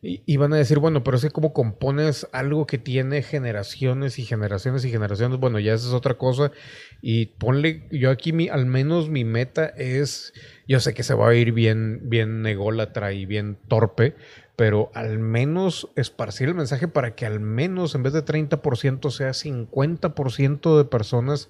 Y, 0.02 0.38
van 0.38 0.54
a 0.54 0.58
decir, 0.58 0.80
bueno, 0.80 1.04
pero 1.04 1.18
es 1.18 1.24
que 1.24 1.30
cómo 1.30 1.52
compones 1.52 2.26
algo 2.32 2.66
que 2.66 2.78
tiene 2.78 3.22
generaciones 3.22 4.18
y 4.18 4.24
generaciones 4.24 4.86
y 4.86 4.92
generaciones, 4.92 5.40
bueno, 5.40 5.60
ya 5.60 5.74
esa 5.74 5.90
es 5.90 5.94
otra 5.94 6.14
cosa. 6.14 6.54
Y 7.02 7.26
ponle, 7.26 7.86
yo 7.92 8.10
aquí 8.10 8.32
mi, 8.32 8.48
al 8.48 8.66
menos 8.66 9.10
mi 9.10 9.26
meta 9.26 9.66
es, 9.66 10.34
yo 10.70 10.80
sé 10.80 10.94
que 10.94 11.04
se 11.04 11.16
va 11.16 11.28
a 11.28 11.36
ir 11.36 11.52
bien, 11.52 12.00
bien 12.04 12.46
ególatra 12.46 13.12
y 13.12 13.26
bien 13.26 13.58
torpe, 13.68 14.16
pero 14.56 14.90
al 14.94 15.20
menos 15.20 15.90
esparcir 15.98 16.48
el 16.48 16.56
mensaje 16.56 16.88
para 16.88 17.14
que 17.16 17.26
al 17.26 17.42
menos 17.42 17.94
en 17.94 18.04
vez 18.04 18.14
de 18.14 18.24
30% 18.24 19.12
sea 19.12 19.32
50% 19.32 20.78
de 20.78 20.86
personas 20.86 21.50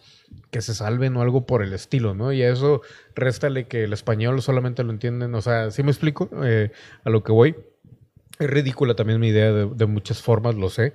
que 0.50 0.62
se 0.62 0.74
salven 0.74 1.18
o 1.18 1.22
algo 1.22 1.46
por 1.46 1.62
el 1.62 1.74
estilo, 1.74 2.15
¿no? 2.15 2.34
Y 2.34 2.41
a 2.41 2.50
eso 2.51 2.82
réstale 3.13 3.68
que 3.68 3.84
el 3.84 3.94
español 3.94 4.41
solamente 4.41 4.84
lo 4.84 4.91
entienden, 4.91 5.36
o 5.36 5.41
sea, 5.41 5.70
¿sí 5.70 5.84
me 5.84 5.91
explico 5.91 6.32
eh, 6.44 6.72
a 7.03 7.12
lo 7.12 7.24
que 7.24 7.32
voy? 7.32 7.56
Es 8.39 8.50
ridícula 8.50 8.96
también 8.96 9.19
mi 9.19 9.27
idea 9.27 9.51
de, 9.51 9.86
muchas 9.86 10.22
formas, 10.22 10.55
lo 10.55 10.69
sé, 10.69 10.93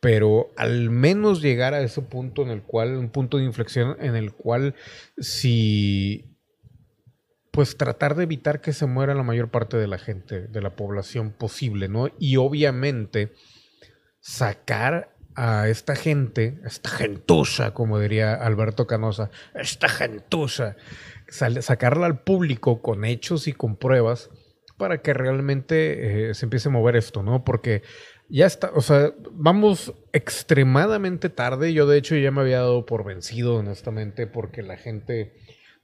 pero 0.00 0.50
al 0.56 0.90
menos 0.90 1.40
llegar 1.40 1.72
a 1.72 1.82
ese 1.82 2.02
punto 2.02 2.42
en 2.42 2.50
el 2.50 2.62
cual, 2.62 2.96
un 2.96 3.10
punto 3.10 3.38
de 3.38 3.44
inflexión 3.44 3.96
en 4.00 4.16
el 4.16 4.32
cual 4.32 4.74
si, 5.16 6.36
pues 7.52 7.76
tratar 7.76 8.16
de 8.16 8.24
evitar 8.24 8.60
que 8.60 8.72
se 8.72 8.86
muera 8.86 9.14
la 9.14 9.22
mayor 9.22 9.50
parte 9.50 9.76
de 9.76 9.86
la 9.86 9.98
gente, 9.98 10.48
de 10.48 10.60
la 10.60 10.74
población 10.74 11.30
posible, 11.30 11.88
¿no? 11.88 12.08
Y 12.18 12.36
obviamente 12.36 13.34
sacar 14.18 15.14
a 15.36 15.68
esta 15.68 15.94
gente, 15.94 16.58
esta 16.64 16.90
gentuza, 16.90 17.72
como 17.72 18.00
diría 18.00 18.34
Alberto 18.34 18.88
Canosa, 18.88 19.30
esta 19.54 19.88
gentuza, 19.88 20.74
sacarla 21.28 22.06
al 22.06 22.24
público 22.24 22.82
con 22.82 23.04
hechos 23.04 23.46
y 23.46 23.52
con 23.52 23.76
pruebas 23.76 24.28
para 24.80 25.02
que 25.02 25.12
realmente 25.12 26.30
eh, 26.30 26.34
se 26.34 26.46
empiece 26.46 26.70
a 26.70 26.72
mover 26.72 26.96
esto, 26.96 27.22
¿no? 27.22 27.44
Porque 27.44 27.82
ya 28.30 28.46
está, 28.46 28.70
o 28.74 28.80
sea, 28.80 29.12
vamos 29.30 29.92
extremadamente 30.14 31.28
tarde. 31.28 31.74
Yo 31.74 31.86
de 31.86 31.98
hecho 31.98 32.16
ya 32.16 32.30
me 32.30 32.40
había 32.40 32.60
dado 32.60 32.86
por 32.86 33.04
vencido, 33.04 33.56
honestamente, 33.56 34.26
porque 34.26 34.62
la 34.62 34.78
gente 34.78 35.34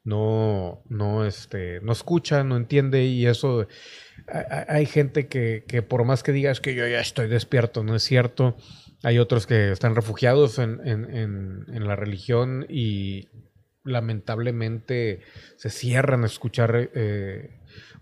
no, 0.02 0.82
no, 0.88 1.26
este, 1.26 1.82
no 1.82 1.92
escucha, 1.92 2.42
no 2.42 2.56
entiende 2.56 3.04
y 3.04 3.26
eso, 3.26 3.68
hay 4.68 4.86
gente 4.86 5.28
que, 5.28 5.64
que 5.68 5.82
por 5.82 6.06
más 6.06 6.22
que 6.22 6.32
digas 6.32 6.62
que 6.62 6.74
yo 6.74 6.88
ya 6.88 7.00
estoy 7.00 7.28
despierto, 7.28 7.84
no 7.84 7.94
es 7.94 8.02
cierto. 8.02 8.56
Hay 9.02 9.18
otros 9.18 9.46
que 9.46 9.72
están 9.72 9.94
refugiados 9.94 10.58
en, 10.58 10.80
en, 10.88 11.66
en 11.68 11.86
la 11.86 11.96
religión 11.96 12.64
y 12.66 13.28
lamentablemente 13.86 15.20
se 15.56 15.70
cierran 15.70 16.24
a 16.24 16.26
escuchar 16.26 16.90
eh, 16.94 17.55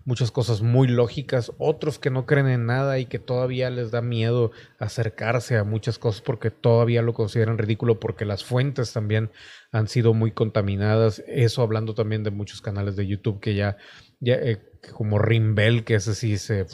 muchas 0.05 0.31
cosas 0.31 0.61
muy 0.61 0.87
lógicas, 0.87 1.51
otros 1.57 1.97
que 1.97 2.11
no 2.11 2.25
creen 2.25 2.47
en 2.47 2.65
nada 2.67 2.99
y 2.99 3.07
que 3.07 3.19
todavía 3.19 3.69
les 3.71 3.91
da 3.91 4.01
miedo 4.01 4.51
acercarse 4.79 5.57
a 5.57 5.63
muchas 5.63 5.97
cosas 5.97 6.21
porque 6.21 6.51
todavía 6.51 7.01
lo 7.01 7.13
consideran 7.13 7.57
ridículo 7.57 7.99
porque 7.99 8.23
las 8.23 8.45
fuentes 8.45 8.93
también 8.93 9.31
han 9.71 9.87
sido 9.87 10.13
muy 10.13 10.31
contaminadas. 10.31 11.23
Eso 11.27 11.63
hablando 11.63 11.95
también 11.95 12.23
de 12.23 12.31
muchos 12.31 12.61
canales 12.61 12.95
de 12.95 13.07
YouTube 13.07 13.39
que 13.39 13.55
ya, 13.55 13.77
ya 14.19 14.35
eh, 14.35 14.61
como 14.93 15.17
Rimbel, 15.17 15.83
que 15.83 15.95
ese 15.95 16.13
sí 16.13 16.37
se 16.37 16.67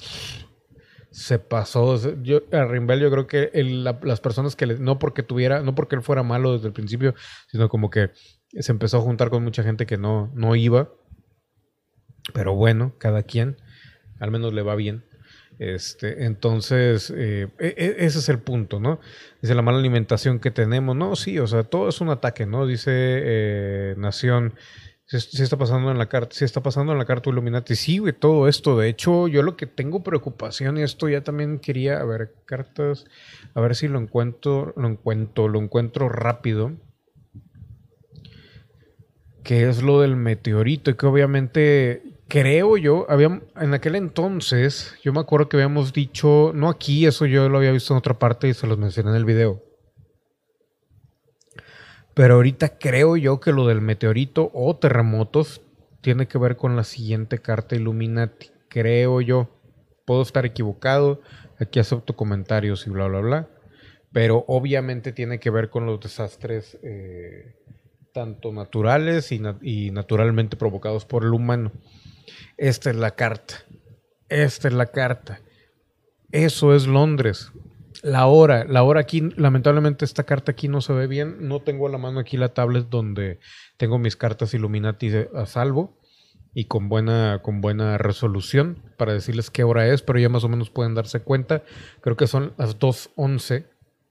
se 1.11 1.39
pasó. 1.39 1.97
Yo, 2.23 2.41
a 2.53 2.65
Rimbel 2.65 3.01
yo 3.01 3.11
creo 3.11 3.27
que 3.27 3.51
las 3.53 4.21
personas 4.21 4.55
que 4.55 4.65
no 4.65 4.97
porque 4.97 5.23
tuviera, 5.23 5.61
no 5.61 5.75
porque 5.75 5.95
él 5.95 6.01
fuera 6.01 6.23
malo 6.23 6.53
desde 6.53 6.67
el 6.67 6.73
principio, 6.73 7.15
sino 7.47 7.69
como 7.69 7.89
que 7.89 8.11
se 8.57 8.71
empezó 8.71 8.97
a 8.97 9.01
juntar 9.01 9.29
con 9.29 9.43
mucha 9.43 9.63
gente 9.63 9.85
que 9.85 9.97
no, 9.97 10.31
no 10.33 10.55
iba 10.55 10.89
pero 12.33 12.55
bueno, 12.55 12.93
cada 12.97 13.23
quien, 13.23 13.57
al 14.19 14.31
menos 14.31 14.53
le 14.53 14.61
va 14.61 14.75
bien. 14.75 15.03
Este, 15.59 16.25
entonces, 16.25 17.13
eh, 17.15 17.47
e, 17.59 17.75
e, 17.77 18.05
ese 18.05 18.19
es 18.19 18.29
el 18.29 18.39
punto, 18.39 18.79
¿no? 18.79 18.99
Dice 19.41 19.53
la 19.53 19.61
mala 19.61 19.77
alimentación 19.77 20.39
que 20.39 20.49
tenemos. 20.49 20.95
No, 20.95 21.15
sí, 21.15 21.37
o 21.37 21.45
sea, 21.45 21.63
todo 21.63 21.89
es 21.89 22.01
un 22.01 22.09
ataque, 22.09 22.45
¿no? 22.45 22.65
Dice 22.65 22.91
eh, 22.93 23.95
Nación. 23.97 24.55
Si, 25.05 25.43
está 25.43 25.57
pasando 25.57 25.91
en 25.91 25.97
la 25.97 26.07
carta, 26.07 26.33
si 26.33 26.45
está 26.45 26.63
pasando 26.63 26.93
en 26.93 26.97
la 26.97 27.05
carta 27.05 27.29
Illuminati, 27.29 27.75
sí, 27.75 27.97
güey, 27.97 28.13
todo 28.13 28.47
esto. 28.47 28.77
De 28.77 28.87
hecho, 28.87 29.27
yo 29.27 29.43
lo 29.43 29.57
que 29.57 29.67
tengo 29.67 30.03
preocupación, 30.03 30.77
y 30.77 30.83
esto 30.83 31.09
ya 31.09 31.21
también 31.21 31.59
quería, 31.59 31.99
a 31.99 32.05
ver, 32.05 32.33
cartas, 32.45 33.05
a 33.53 33.61
ver 33.61 33.75
si 33.75 33.87
lo 33.89 33.99
encuentro, 33.99 34.73
lo 34.77 34.87
encuentro, 34.87 35.49
lo 35.49 35.59
encuentro 35.59 36.07
rápido 36.07 36.77
que 39.43 39.67
es 39.67 39.81
lo 39.81 40.01
del 40.01 40.15
meteorito 40.15 40.91
y 40.91 40.95
que 40.95 41.05
obviamente 41.05 42.03
creo 42.31 42.77
yo, 42.77 43.05
había, 43.09 43.41
en 43.57 43.73
aquel 43.73 43.95
entonces, 43.95 44.95
yo 45.03 45.11
me 45.11 45.19
acuerdo 45.19 45.49
que 45.49 45.57
habíamos 45.57 45.91
dicho, 45.91 46.53
no 46.55 46.69
aquí, 46.69 47.05
eso 47.05 47.25
yo 47.25 47.49
lo 47.49 47.57
había 47.57 47.73
visto 47.73 47.93
en 47.93 47.97
otra 47.97 48.19
parte 48.19 48.47
y 48.47 48.53
se 48.53 48.67
los 48.67 48.77
mencioné 48.77 49.09
en 49.09 49.17
el 49.17 49.25
video. 49.25 49.61
Pero 52.13 52.35
ahorita 52.35 52.77
creo 52.77 53.17
yo 53.17 53.41
que 53.41 53.51
lo 53.51 53.67
del 53.67 53.81
meteorito 53.81 54.49
o 54.53 54.77
terremotos 54.77 55.61
tiene 55.99 56.29
que 56.29 56.37
ver 56.37 56.55
con 56.55 56.77
la 56.77 56.85
siguiente 56.85 57.39
carta 57.39 57.75
Illuminati. 57.75 58.47
Creo 58.69 59.19
yo. 59.19 59.49
Puedo 60.05 60.21
estar 60.21 60.45
equivocado. 60.45 61.19
Aquí 61.59 61.79
acepto 61.79 62.15
comentarios 62.15 62.87
y 62.87 62.91
bla, 62.91 63.07
bla, 63.07 63.19
bla. 63.19 63.49
Pero 64.13 64.45
obviamente 64.47 65.11
tiene 65.11 65.41
que 65.41 65.49
ver 65.49 65.69
con 65.69 65.85
los 65.85 65.99
desastres 65.99 66.77
eh, 66.81 67.55
tanto 68.13 68.53
naturales 68.53 69.31
y, 69.31 69.91
naturalmente 69.91 70.55
provocados 70.55 71.05
por 71.05 71.23
el 71.23 71.33
humano. 71.33 71.71
Esta 72.57 72.89
es 72.89 72.95
la 72.95 73.11
carta. 73.11 73.55
Esta 74.29 74.67
es 74.67 74.73
la 74.73 74.87
carta. 74.87 75.41
Eso 76.31 76.75
es 76.75 76.87
Londres. 76.87 77.51
La 78.03 78.25
hora, 78.25 78.65
la 78.65 78.83
hora 78.83 79.01
aquí, 79.01 79.21
lamentablemente 79.35 80.05
esta 80.05 80.23
carta 80.23 80.53
aquí 80.53 80.67
no 80.67 80.81
se 80.81 80.93
ve 80.93 81.07
bien. 81.07 81.47
No 81.47 81.61
tengo 81.61 81.87
a 81.87 81.91
la 81.91 81.97
mano 81.97 82.19
aquí 82.19 82.37
la 82.37 82.53
tablet 82.53 82.87
donde 82.89 83.39
tengo 83.77 83.99
mis 83.99 84.15
cartas 84.15 84.53
Illuminati 84.53 85.11
a 85.35 85.45
salvo 85.45 85.97
y 86.53 86.65
con 86.65 86.89
buena, 86.89 87.41
con 87.43 87.61
buena 87.61 87.97
resolución 87.97 88.81
para 88.97 89.13
decirles 89.13 89.51
qué 89.51 89.63
hora 89.63 89.87
es, 89.87 90.01
pero 90.01 90.19
ya 90.19 90.29
más 90.29 90.43
o 90.43 90.49
menos 90.49 90.69
pueden 90.69 90.95
darse 90.95 91.19
cuenta. 91.21 91.63
Creo 92.01 92.17
que 92.17 92.27
son 92.27 92.53
las 92.57 92.79
2.11, 92.79 93.67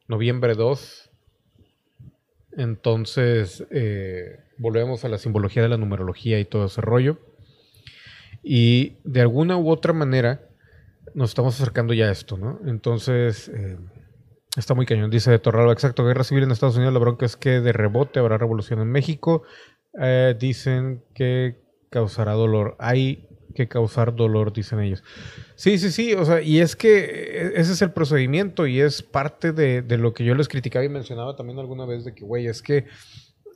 noviembre 0.06 0.54
2, 0.54 1.10
entonces, 2.52 3.64
eh, 3.70 4.40
volvemos 4.58 5.04
a 5.04 5.08
la 5.08 5.18
simbología 5.18 5.62
de 5.62 5.68
la 5.68 5.76
numerología 5.76 6.38
y 6.40 6.44
todo 6.44 6.66
ese 6.66 6.80
rollo. 6.80 7.18
Y 8.42 8.98
de 9.04 9.20
alguna 9.20 9.56
u 9.56 9.70
otra 9.70 9.92
manera 9.92 10.48
nos 11.14 11.30
estamos 11.30 11.54
acercando 11.54 11.92
ya 11.94 12.06
a 12.06 12.12
esto, 12.12 12.36
¿no? 12.36 12.60
Entonces, 12.66 13.48
eh, 13.48 13.76
está 14.56 14.74
muy 14.74 14.86
cañón. 14.86 15.10
Dice 15.10 15.30
de 15.30 15.38
Torralba, 15.38 15.72
exacto, 15.72 16.04
guerra 16.04 16.24
civil 16.24 16.44
en 16.44 16.50
Estados 16.50 16.76
Unidos, 16.76 16.94
la 16.94 17.00
bronca 17.00 17.26
es 17.26 17.36
que 17.36 17.60
de 17.60 17.72
rebote 17.72 18.18
habrá 18.20 18.38
revolución 18.38 18.80
en 18.80 18.90
México. 18.90 19.42
Eh, 20.00 20.36
dicen 20.38 21.04
que 21.14 21.62
causará 21.90 22.32
dolor. 22.32 22.76
Hay 22.78 23.28
que 23.54 23.66
causar 23.66 24.14
dolor, 24.14 24.52
dicen 24.52 24.80
ellos. 24.80 25.02
Sí, 25.56 25.78
sí, 25.78 25.90
sí, 25.90 26.14
o 26.14 26.24
sea, 26.24 26.40
y 26.40 26.60
es 26.60 26.76
que 26.76 27.52
ese 27.56 27.72
es 27.72 27.82
el 27.82 27.92
procedimiento 27.92 28.66
y 28.68 28.80
es 28.80 29.02
parte 29.02 29.52
de 29.52 29.98
lo 29.98 30.14
que 30.14 30.24
yo 30.24 30.36
les 30.36 30.46
criticaba 30.46 30.84
y 30.84 30.88
mencionaba 30.88 31.34
también 31.34 31.58
alguna 31.58 31.84
vez 31.84 32.04
de 32.04 32.14
que, 32.14 32.24
güey, 32.24 32.46
es 32.46 32.62
que 32.62 32.86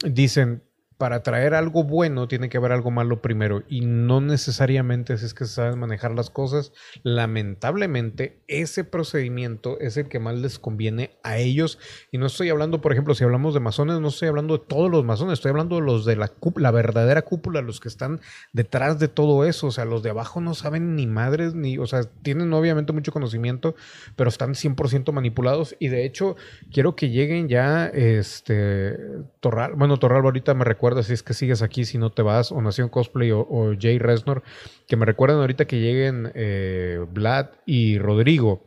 dicen, 0.04 0.64
para 0.96 1.22
traer 1.22 1.54
algo 1.54 1.84
bueno 1.84 2.28
tiene 2.28 2.48
que 2.48 2.56
haber 2.56 2.72
algo 2.72 2.90
malo 2.90 3.20
primero 3.20 3.64
y 3.68 3.80
no 3.80 4.20
necesariamente 4.20 5.18
si 5.18 5.26
es 5.26 5.34
que 5.34 5.44
se 5.44 5.54
saben 5.54 5.78
manejar 5.78 6.12
las 6.12 6.30
cosas. 6.30 6.72
Lamentablemente 7.02 8.38
ese 8.46 8.84
procedimiento 8.84 9.78
es 9.80 9.96
el 9.96 10.08
que 10.08 10.20
más 10.20 10.36
les 10.36 10.58
conviene 10.58 11.18
a 11.22 11.38
ellos 11.38 11.78
y 12.12 12.18
no 12.18 12.26
estoy 12.26 12.50
hablando, 12.50 12.80
por 12.80 12.92
ejemplo, 12.92 13.14
si 13.14 13.24
hablamos 13.24 13.54
de 13.54 13.60
masones, 13.60 13.98
no 14.00 14.08
estoy 14.08 14.28
hablando 14.28 14.58
de 14.58 14.64
todos 14.66 14.90
los 14.90 15.04
masones, 15.04 15.34
estoy 15.34 15.50
hablando 15.50 15.76
de 15.76 15.82
los 15.82 16.04
de 16.04 16.16
la, 16.16 16.32
la 16.56 16.70
verdadera 16.70 17.22
cúpula, 17.22 17.60
los 17.60 17.80
que 17.80 17.88
están 17.88 18.20
detrás 18.52 18.98
de 18.98 19.08
todo 19.08 19.44
eso, 19.44 19.66
o 19.68 19.72
sea, 19.72 19.84
los 19.84 20.02
de 20.02 20.10
abajo 20.10 20.40
no 20.40 20.54
saben 20.54 20.94
ni 20.94 21.06
madres, 21.06 21.54
ni, 21.54 21.78
o 21.78 21.86
sea, 21.86 22.04
tienen 22.22 22.52
obviamente 22.52 22.92
mucho 22.92 23.12
conocimiento, 23.12 23.74
pero 24.16 24.28
están 24.28 24.54
100% 24.54 25.12
manipulados 25.12 25.74
y 25.78 25.88
de 25.88 26.04
hecho 26.04 26.36
quiero 26.72 26.94
que 26.94 27.10
lleguen 27.10 27.48
ya, 27.48 27.86
este, 27.86 28.96
Torral, 29.40 29.74
bueno, 29.74 29.98
Torral 29.98 30.24
ahorita 30.24 30.54
me 30.54 30.64
recuerda 30.64 30.83
si 31.02 31.12
es 31.12 31.22
que 31.22 31.34
sigues 31.34 31.62
aquí, 31.62 31.84
si 31.84 31.98
no 31.98 32.12
te 32.12 32.22
vas, 32.22 32.52
o 32.52 32.60
Nación 32.60 32.88
Cosplay 32.88 33.30
o, 33.32 33.74
Jay 33.78 33.98
Resnor, 33.98 34.42
que 34.86 34.96
me 34.96 35.06
recuerden 35.06 35.38
ahorita 35.38 35.66
que 35.66 35.80
lleguen 35.80 36.30
eh, 36.34 37.04
Vlad 37.10 37.48
y 37.66 37.98
Rodrigo, 37.98 38.62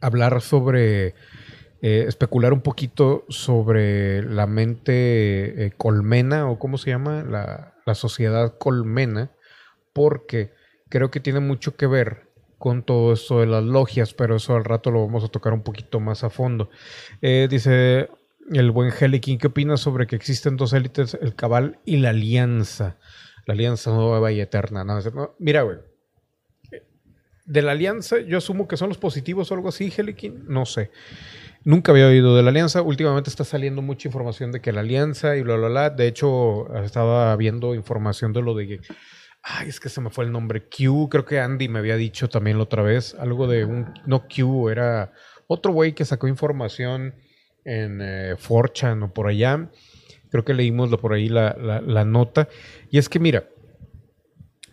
hablar 0.00 0.40
sobre, 0.40 1.14
eh, 1.82 2.04
especular 2.08 2.52
un 2.52 2.60
poquito 2.60 3.24
sobre 3.28 4.22
la 4.22 4.46
mente 4.46 5.72
colmena, 5.76 6.48
o 6.50 6.58
cómo 6.58 6.78
se 6.78 6.90
llama, 6.90 7.22
la, 7.22 7.74
la 7.84 7.94
sociedad 7.94 8.56
colmena, 8.58 9.30
porque 9.92 10.52
creo 10.88 11.10
que 11.10 11.20
tiene 11.20 11.40
mucho 11.40 11.76
que 11.76 11.86
ver 11.86 12.26
con 12.58 12.82
todo 12.82 13.12
esto 13.12 13.40
de 13.40 13.46
las 13.46 13.62
logias, 13.62 14.14
pero 14.14 14.36
eso 14.36 14.56
al 14.56 14.64
rato 14.64 14.90
lo 14.90 15.04
vamos 15.04 15.24
a 15.24 15.28
tocar 15.28 15.52
un 15.52 15.62
poquito 15.62 16.00
más 16.00 16.24
a 16.24 16.30
fondo. 16.30 16.70
Eh, 17.20 17.48
dice 17.50 18.08
el 18.52 18.70
buen 18.70 18.92
Helikin, 18.92 19.38
¿qué 19.38 19.48
opinas 19.48 19.80
sobre 19.80 20.06
que 20.06 20.16
existen 20.16 20.56
dos 20.56 20.72
élites, 20.72 21.16
el 21.20 21.34
Cabal 21.34 21.78
y 21.84 21.96
la 21.96 22.10
Alianza? 22.10 22.98
La 23.46 23.54
Alianza 23.54 23.90
Nueva 23.92 24.32
y 24.32 24.40
Eterna. 24.40 24.84
mira, 25.38 25.62
güey. 25.62 25.78
De 27.44 27.62
la 27.62 27.72
Alianza, 27.72 28.18
yo 28.20 28.38
asumo 28.38 28.66
que 28.66 28.76
son 28.76 28.88
los 28.88 28.98
positivos 28.98 29.50
o 29.50 29.54
algo 29.54 29.68
así, 29.68 29.92
Helikin. 29.96 30.46
No 30.48 30.66
sé. 30.66 30.90
Nunca 31.62 31.92
había 31.92 32.08
oído 32.08 32.36
de 32.36 32.42
la 32.42 32.50
Alianza. 32.50 32.82
Últimamente 32.82 33.30
está 33.30 33.44
saliendo 33.44 33.82
mucha 33.82 34.08
información 34.08 34.50
de 34.50 34.60
que 34.60 34.72
la 34.72 34.80
Alianza 34.80 35.36
y 35.36 35.42
bla, 35.42 35.56
bla, 35.56 35.68
bla. 35.68 35.90
De 35.90 36.08
hecho, 36.08 36.72
estaba 36.82 37.34
viendo 37.36 37.74
información 37.74 38.32
de 38.32 38.42
lo 38.42 38.54
de 38.54 38.80
Ay, 39.42 39.68
es 39.68 39.78
que 39.78 39.88
se 39.88 40.00
me 40.00 40.10
fue 40.10 40.24
el 40.24 40.32
nombre. 40.32 40.68
Q, 40.68 41.08
creo 41.08 41.24
que 41.24 41.38
Andy 41.38 41.68
me 41.68 41.78
había 41.78 41.96
dicho 41.96 42.28
también 42.28 42.56
la 42.56 42.64
otra 42.64 42.82
vez. 42.82 43.14
Algo 43.14 43.46
de 43.46 43.64
un. 43.64 43.94
No 44.06 44.26
Q, 44.26 44.70
era 44.70 45.12
otro 45.46 45.72
güey 45.72 45.94
que 45.94 46.04
sacó 46.04 46.26
información 46.26 47.14
en 47.66 48.00
eh, 48.00 48.34
o 48.34 49.08
por 49.12 49.28
allá. 49.28 49.70
Creo 50.30 50.44
que 50.44 50.54
leímos 50.54 50.94
por 50.96 51.12
ahí 51.12 51.28
la, 51.28 51.54
la, 51.58 52.04
nota. 52.04 52.48
Y 52.90 52.98
es 52.98 53.08
que, 53.08 53.18
mira, 53.18 53.48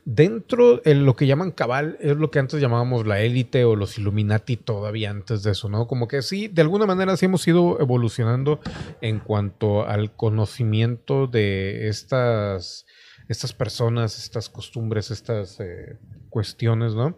dentro 0.05 0.77
de 0.77 0.95
lo 0.95 1.15
que 1.15 1.27
llaman 1.27 1.51
cabal 1.51 1.97
es 1.99 2.17
lo 2.17 2.31
que 2.31 2.39
antes 2.39 2.61
llamábamos 2.61 3.05
la 3.07 3.21
élite 3.21 3.65
o 3.65 3.75
los 3.75 3.97
Illuminati 3.97 4.57
todavía 4.57 5.09
antes 5.09 5.43
de 5.43 5.51
eso, 5.51 5.69
¿no? 5.69 5.87
Como 5.87 6.07
que 6.07 6.21
sí, 6.21 6.47
de 6.47 6.61
alguna 6.61 6.85
manera 6.85 7.17
sí 7.17 7.25
hemos 7.25 7.47
ido 7.47 7.79
evolucionando 7.79 8.59
en 9.01 9.19
cuanto 9.19 9.87
al 9.87 10.15
conocimiento 10.15 11.27
de 11.27 11.87
estas 11.87 12.85
estas 13.29 13.53
personas, 13.53 14.17
estas 14.17 14.49
costumbres, 14.49 15.09
estas 15.09 15.59
eh, 15.59 15.97
cuestiones, 16.29 16.93
¿no? 16.93 17.17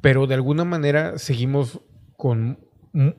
Pero 0.00 0.26
de 0.26 0.34
alguna 0.34 0.64
manera 0.64 1.18
seguimos 1.18 1.80
con 2.16 2.58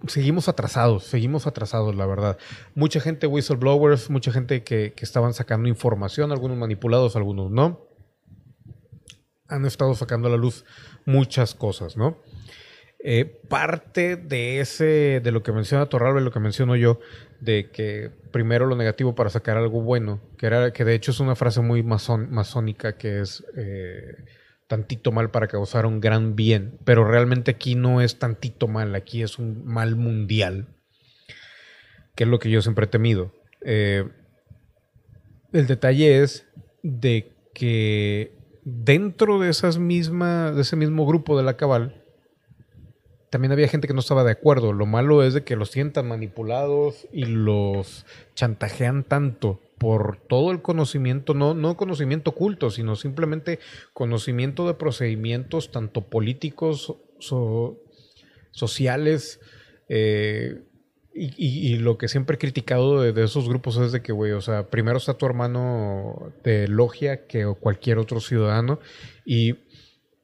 seguimos 0.07 0.47
atrasados, 0.47 1.03
seguimos 1.03 1.47
atrasados, 1.47 1.95
la 1.95 2.05
verdad. 2.05 2.37
Mucha 2.75 2.99
gente 2.99 3.27
whistleblowers, 3.27 4.09
mucha 4.09 4.31
gente 4.31 4.63
que, 4.63 4.93
estaban 4.97 5.33
sacando 5.33 5.67
información, 5.67 6.31
algunos 6.31 6.57
manipulados, 6.57 7.15
algunos 7.15 7.51
no. 7.51 7.87
Han 9.47 9.65
estado 9.65 9.93
sacando 9.95 10.27
a 10.27 10.31
la 10.31 10.37
luz 10.37 10.65
muchas 11.05 11.53
cosas, 11.53 11.97
¿no? 11.97 12.21
Eh, 12.99 13.25
parte 13.25 14.15
de 14.15 14.59
ese, 14.61 15.21
de 15.23 15.31
lo 15.31 15.43
que 15.43 15.51
menciona 15.51 15.85
Torralba 15.85 16.19
lo 16.21 16.31
que 16.31 16.39
menciono 16.39 16.75
yo, 16.75 16.99
de 17.39 17.69
que 17.69 18.09
primero 18.31 18.65
lo 18.65 18.75
negativo 18.75 19.13
para 19.13 19.29
sacar 19.29 19.57
algo 19.57 19.81
bueno, 19.81 20.21
que 20.39 20.47
era, 20.47 20.73
que 20.73 20.85
de 20.85 20.95
hecho 20.95 21.11
es 21.11 21.19
una 21.19 21.35
frase 21.35 21.61
muy 21.61 21.83
masónica 21.83 22.97
que 22.97 23.21
es 23.21 23.45
eh, 23.55 24.25
tantito 24.67 25.11
mal 25.11 25.31
para 25.31 25.47
causar 25.47 25.85
un 25.85 25.99
gran 25.99 26.35
bien, 26.35 26.79
pero 26.83 27.05
realmente 27.05 27.51
aquí 27.51 27.75
no 27.75 28.01
es 28.01 28.17
tantito 28.19 28.67
mal, 28.67 28.95
aquí 28.95 29.21
es 29.21 29.37
un 29.37 29.65
mal 29.65 29.95
mundial, 29.95 30.67
que 32.15 32.23
es 32.23 32.29
lo 32.29 32.39
que 32.39 32.49
yo 32.49 32.61
siempre 32.61 32.85
he 32.85 32.89
temido. 32.89 33.31
Eh, 33.61 34.07
el 35.53 35.67
detalle 35.67 36.21
es 36.21 36.47
de 36.83 37.31
que 37.53 38.33
dentro 38.63 39.39
de 39.39 39.49
esas 39.49 39.77
mismas, 39.77 40.55
de 40.55 40.63
ese 40.63 40.75
mismo 40.75 41.05
grupo 41.05 41.37
de 41.37 41.43
la 41.43 41.57
cabal, 41.57 42.01
también 43.29 43.51
había 43.51 43.67
gente 43.67 43.87
que 43.87 43.93
no 43.93 43.99
estaba 43.99 44.23
de 44.23 44.31
acuerdo. 44.31 44.73
Lo 44.73 44.85
malo 44.85 45.23
es 45.23 45.33
de 45.33 45.43
que 45.43 45.55
los 45.55 45.69
sientan 45.69 46.07
manipulados 46.07 47.07
y 47.11 47.25
los 47.25 48.05
chantajean 48.33 49.03
tanto 49.03 49.59
por 49.77 50.17
todo 50.27 50.51
el 50.51 50.61
conocimiento, 50.61 51.33
no, 51.33 51.53
no 51.53 51.77
conocimiento 51.77 52.31
oculto, 52.31 52.69
sino 52.69 52.95
simplemente 52.95 53.59
conocimiento 53.93 54.67
de 54.67 54.73
procedimientos 54.73 55.71
tanto 55.71 56.01
políticos, 56.01 56.95
sociales, 58.51 59.39
eh, 59.89 60.61
y, 61.17 61.77
lo 61.77 61.97
que 61.97 62.09
siempre 62.09 62.35
he 62.35 62.39
criticado 62.39 62.99
de, 62.99 63.13
de, 63.13 63.23
esos 63.23 63.47
grupos 63.47 63.77
es 63.77 63.93
de 63.93 64.01
que, 64.01 64.11
güey, 64.11 64.33
o 64.33 64.41
sea, 64.41 64.69
primero 64.69 64.97
está 64.97 65.13
tu 65.13 65.25
hermano 65.25 66.33
de 66.43 66.67
logia 66.67 67.25
que 67.25 67.45
cualquier 67.57 67.99
otro 67.99 68.19
ciudadano 68.19 68.81
y 69.25 69.55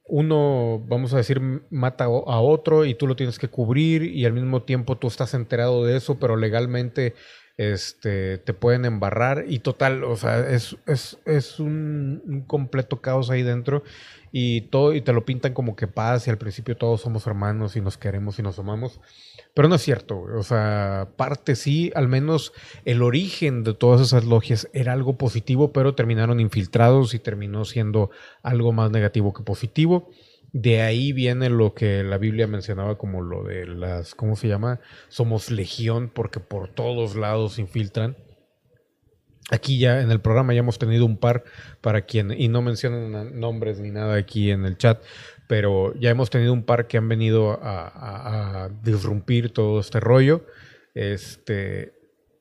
uno, 0.04 0.84
vamos 0.86 1.14
a 1.14 1.16
decir, 1.16 1.40
mata 1.70 2.04
a 2.04 2.40
otro 2.40 2.84
y 2.84 2.94
tú 2.94 3.06
lo 3.06 3.16
tienes 3.16 3.38
que 3.38 3.48
cubrir 3.48 4.02
y 4.02 4.26
al 4.26 4.34
mismo 4.34 4.62
tiempo 4.62 4.98
tú 4.98 5.06
estás 5.06 5.32
enterado 5.32 5.86
de 5.86 5.96
eso, 5.96 6.18
pero 6.18 6.36
legalmente 6.36 7.14
este, 7.56 8.38
te 8.38 8.54
pueden 8.54 8.84
embarrar 8.84 9.44
y 9.46 9.58
total, 9.58 10.04
o 10.04 10.16
sea, 10.16 10.48
es, 10.48 10.76
es, 10.86 11.60
un, 11.60 12.44
completo 12.46 13.00
caos 13.00 13.30
ahí 13.30 13.42
dentro 13.42 13.82
y 14.32 14.62
todo 14.62 14.94
y 14.94 15.02
te 15.02 15.12
lo 15.12 15.26
pintan 15.26 15.52
como 15.52 15.76
que 15.76 15.86
paz 15.86 16.26
y 16.26 16.30
al 16.30 16.38
principio 16.38 16.76
todos 16.76 17.02
somos 17.02 17.26
hermanos 17.26 17.76
y 17.76 17.82
nos 17.82 17.98
queremos 17.98 18.38
y 18.38 18.42
nos 18.42 18.58
amamos. 18.58 19.00
Pero 19.54 19.68
no 19.68 19.74
es 19.74 19.82
cierto, 19.82 20.22
o 20.22 20.42
sea, 20.42 21.08
parte 21.16 21.54
sí, 21.56 21.92
al 21.94 22.08
menos 22.08 22.52
el 22.86 23.02
origen 23.02 23.64
de 23.64 23.74
todas 23.74 24.00
esas 24.00 24.24
logias 24.24 24.68
era 24.72 24.94
algo 24.94 25.18
positivo, 25.18 25.72
pero 25.72 25.94
terminaron 25.94 26.40
infiltrados 26.40 27.12
y 27.12 27.18
terminó 27.18 27.66
siendo 27.66 28.10
algo 28.42 28.72
más 28.72 28.90
negativo 28.90 29.34
que 29.34 29.42
positivo. 29.42 30.10
De 30.52 30.82
ahí 30.82 31.12
viene 31.12 31.48
lo 31.48 31.72
que 31.72 32.02
la 32.04 32.18
Biblia 32.18 32.46
mencionaba 32.46 32.98
como 32.98 33.22
lo 33.22 33.42
de 33.42 33.66
las, 33.66 34.14
¿cómo 34.14 34.36
se 34.36 34.48
llama? 34.48 34.80
Somos 35.08 35.50
legión 35.50 36.10
porque 36.14 36.40
por 36.40 36.68
todos 36.68 37.16
lados 37.16 37.58
infiltran. 37.58 38.16
Aquí 39.50 39.78
ya 39.78 40.02
en 40.02 40.10
el 40.10 40.20
programa 40.20 40.52
ya 40.52 40.60
hemos 40.60 40.78
tenido 40.78 41.06
un 41.06 41.16
par 41.16 41.44
para 41.80 42.02
quien, 42.02 42.32
y 42.38 42.48
no 42.48 42.62
mencionan 42.62 43.40
nombres 43.40 43.80
ni 43.80 43.90
nada 43.90 44.14
aquí 44.14 44.50
en 44.50 44.64
el 44.66 44.76
chat, 44.76 45.02
pero 45.48 45.94
ya 45.98 46.10
hemos 46.10 46.30
tenido 46.30 46.52
un 46.52 46.64
par 46.64 46.86
que 46.86 46.98
han 46.98 47.08
venido 47.08 47.58
a, 47.62 48.70
disrumpir 48.82 49.52
todo 49.52 49.80
este 49.80 50.00
rollo. 50.00 50.46
Este, 50.94 51.94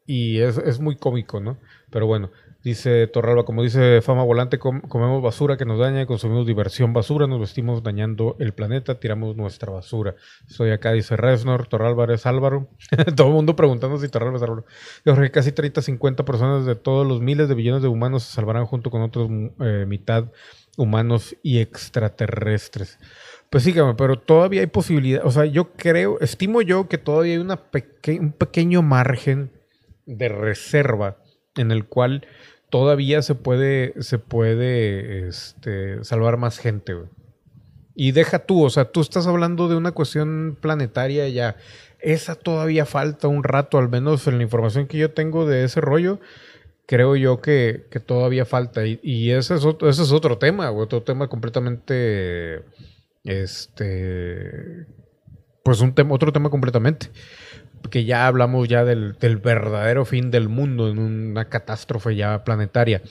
y 0.06 0.40
es, 0.40 0.58
es, 0.58 0.80
muy 0.80 0.98
cómico, 0.98 1.40
¿no? 1.40 1.58
Pero 1.90 2.06
bueno, 2.06 2.32
dice 2.64 3.08
Torralba, 3.08 3.44
como 3.44 3.64
dice 3.64 4.02
Fama 4.02 4.24
Volante, 4.24 4.60
comemos 4.60 5.22
basura 5.22 5.58
que 5.58 5.66
nos 5.66 5.80
daña, 5.80 6.06
consumimos 6.06 6.46
diversión 6.46 6.94
basura, 6.94 7.28
nos 7.28 7.40
vestimos 7.40 7.84
dañando 7.84 8.36
el 8.40 8.54
planeta, 8.54 9.00
tiramos 9.00 9.36
nuestra 9.36 9.72
basura. 9.72 10.16
Soy 10.48 10.72
acá, 10.72 10.92
dice 10.92 11.18
Resnor, 11.18 11.68
Torralba 11.68 12.06
es 12.14 12.26
Álvaro. 12.26 12.70
todo 13.16 13.28
el 13.28 13.34
mundo 13.34 13.56
preguntando 13.56 13.98
si 13.98 14.10
Torralba 14.10 14.38
es 14.38 14.44
Álvaro. 14.44 14.66
Jorge, 15.06 15.32
casi 15.32 15.52
30, 15.52 15.82
50 15.82 16.26
personas 16.26 16.66
de 16.66 16.76
todos 16.76 17.08
los 17.08 17.22
miles 17.22 17.50
de 17.50 17.56
billones 17.56 17.82
de 17.82 17.88
humanos 17.88 18.24
se 18.24 18.34
salvarán 18.34 18.66
junto 18.66 18.92
con 18.92 19.02
otros 19.02 19.30
eh, 19.60 19.86
mitad 19.88 20.26
humanos 20.78 21.36
y 21.44 21.60
extraterrestres. 21.60 22.98
Pues 23.50 23.64
sí, 23.64 23.76
pero 23.98 24.18
todavía 24.18 24.62
hay 24.62 24.68
posibilidad. 24.68 25.26
O 25.26 25.32
sea, 25.32 25.46
yo 25.46 25.74
creo, 25.74 26.20
estimo 26.22 26.62
yo 26.62 26.88
que 26.88 26.98
todavía 26.98 27.34
hay 27.34 27.40
una 27.40 27.62
un 28.20 28.32
pequeño 28.32 28.82
margen 28.82 29.52
de 30.06 30.30
reserva 30.30 31.18
en 31.56 31.72
el 31.72 31.86
cual 31.86 32.26
todavía 32.72 33.22
se 33.22 33.36
puede, 33.36 33.94
se 34.02 34.18
puede 34.18 35.28
este, 35.28 36.04
salvar 36.04 36.38
más 36.38 36.58
gente. 36.58 36.96
Y 37.94 38.14
deja 38.14 38.40
tú, 38.40 38.64
o 38.64 38.70
sea, 38.72 38.86
tú 38.86 39.02
estás 39.02 39.28
hablando 39.28 39.68
de 39.68 39.76
una 39.76 39.92
cuestión 39.92 40.58
planetaria 40.60 41.30
ya. 41.30 41.58
Esa 42.00 42.34
todavía 42.34 42.88
falta 42.88 43.28
un 43.28 43.44
rato, 43.44 43.78
al 43.78 43.90
menos 43.90 44.26
en 44.26 44.38
la 44.38 44.44
información 44.44 44.88
que 44.88 44.98
yo 44.98 45.12
tengo 45.12 45.46
de 45.46 45.66
ese 45.66 45.82
rollo 45.82 46.20
creo 46.92 47.16
yo 47.16 47.40
que, 47.40 47.86
todavía 48.06 48.44
falta. 48.44 48.82
Y, 48.86 49.32
ese, 49.32 49.56
es 49.56 49.64
otro, 49.64 49.90
ese 49.90 50.04
es 50.04 50.12
otro 50.12 50.38
tema, 50.38 50.70
otro 50.72 51.02
tema 51.04 51.30
completamente. 51.30 52.66
Este. 53.24 54.88
Pues 55.64 55.80
un 55.80 55.96
tema, 55.96 56.14
otro 56.14 56.34
tema 56.34 56.50
completamente. 56.50 57.10
Que 57.90 58.06
ya 58.06 58.28
hablamos 58.28 58.68
ya 58.68 58.86
del, 58.86 59.16
verdadero 59.44 60.06
fin 60.06 60.32
del 60.32 60.50
mundo 60.50 60.90
en 60.90 61.00
una 61.00 61.46
catástrofe 61.50 62.16
ya 62.16 62.44
planetaria. 62.44 63.02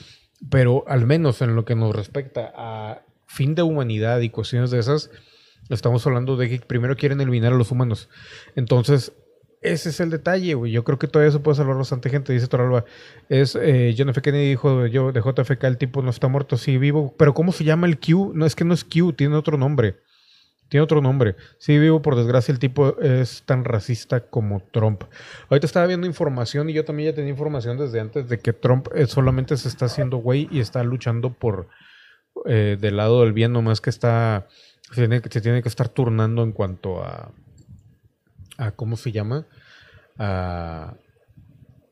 Pero 0.50 0.84
al 0.86 1.06
menos 1.06 1.42
en 1.42 1.54
lo 1.54 1.64
que 1.64 1.74
nos 1.74 1.94
respecta 1.94 2.52
a 2.56 3.02
fin 3.26 3.54
de 3.54 3.62
humanidad 3.62 4.20
y 4.20 4.30
cuestiones 4.30 4.70
de 4.70 4.78
esas, 4.78 5.10
estamos 5.68 6.06
hablando 6.06 6.36
de 6.36 6.48
que 6.48 6.60
primero 6.60 6.96
quieren 6.96 7.20
eliminar 7.20 7.52
a 7.52 7.56
los 7.56 7.70
humanos. 7.70 8.08
Entonces, 8.56 9.12
ese 9.60 9.90
es 9.90 10.00
el 10.00 10.08
detalle, 10.08 10.54
güey. 10.54 10.72
Yo 10.72 10.84
creo 10.84 10.98
que 10.98 11.06
todavía 11.06 11.32
se 11.32 11.38
puede 11.38 11.56
salvar 11.56 11.76
bastante 11.76 12.08
gente, 12.08 12.32
dice 12.32 12.46
Toralba. 12.46 12.84
Es 13.28 13.56
eh, 13.60 13.94
John 13.96 14.08
F. 14.08 14.22
Kennedy 14.22 14.48
dijo 14.48 14.86
yo, 14.86 15.12
de 15.12 15.20
JFK, 15.20 15.64
el 15.64 15.76
tipo 15.76 16.00
no 16.00 16.10
está 16.10 16.28
muerto, 16.28 16.56
sí 16.56 16.78
vivo. 16.78 17.14
Pero 17.18 17.34
¿cómo 17.34 17.52
se 17.52 17.64
llama 17.64 17.86
el 17.86 17.98
Q? 17.98 18.32
No, 18.34 18.46
es 18.46 18.56
que 18.56 18.64
no 18.64 18.72
es 18.72 18.84
Q, 18.84 19.12
tiene 19.12 19.36
otro 19.36 19.58
nombre. 19.58 19.96
Tiene 20.70 20.84
otro 20.84 21.02
nombre. 21.02 21.34
Sí, 21.58 21.76
vivo, 21.80 22.00
por 22.00 22.14
desgracia, 22.14 22.52
el 22.52 22.60
tipo 22.60 22.96
es 23.00 23.42
tan 23.42 23.64
racista 23.64 24.20
como 24.20 24.62
Trump. 24.70 25.02
Ahorita 25.48 25.66
estaba 25.66 25.84
viendo 25.86 26.06
información 26.06 26.70
y 26.70 26.72
yo 26.72 26.84
también 26.84 27.10
ya 27.10 27.16
tenía 27.16 27.30
información 27.30 27.76
desde 27.76 27.98
antes 27.98 28.28
de 28.28 28.38
que 28.38 28.52
Trump 28.52 28.86
eh, 28.94 29.06
solamente 29.06 29.56
se 29.56 29.66
está 29.66 29.86
haciendo 29.86 30.18
güey 30.18 30.48
y 30.52 30.60
está 30.60 30.84
luchando 30.84 31.32
por 31.32 31.66
eh, 32.46 32.78
del 32.80 32.96
lado 32.96 33.22
del 33.22 33.32
bien, 33.32 33.52
nomás 33.52 33.80
que 33.80 33.90
está. 33.90 34.46
Se 34.92 35.08
tiene, 35.08 35.20
se 35.28 35.40
tiene 35.40 35.60
que 35.60 35.68
estar 35.68 35.88
turnando 35.88 36.44
en 36.44 36.52
cuanto 36.52 37.02
a. 37.02 37.32
a 38.56 38.70
¿Cómo 38.70 38.96
se 38.96 39.10
llama? 39.10 39.46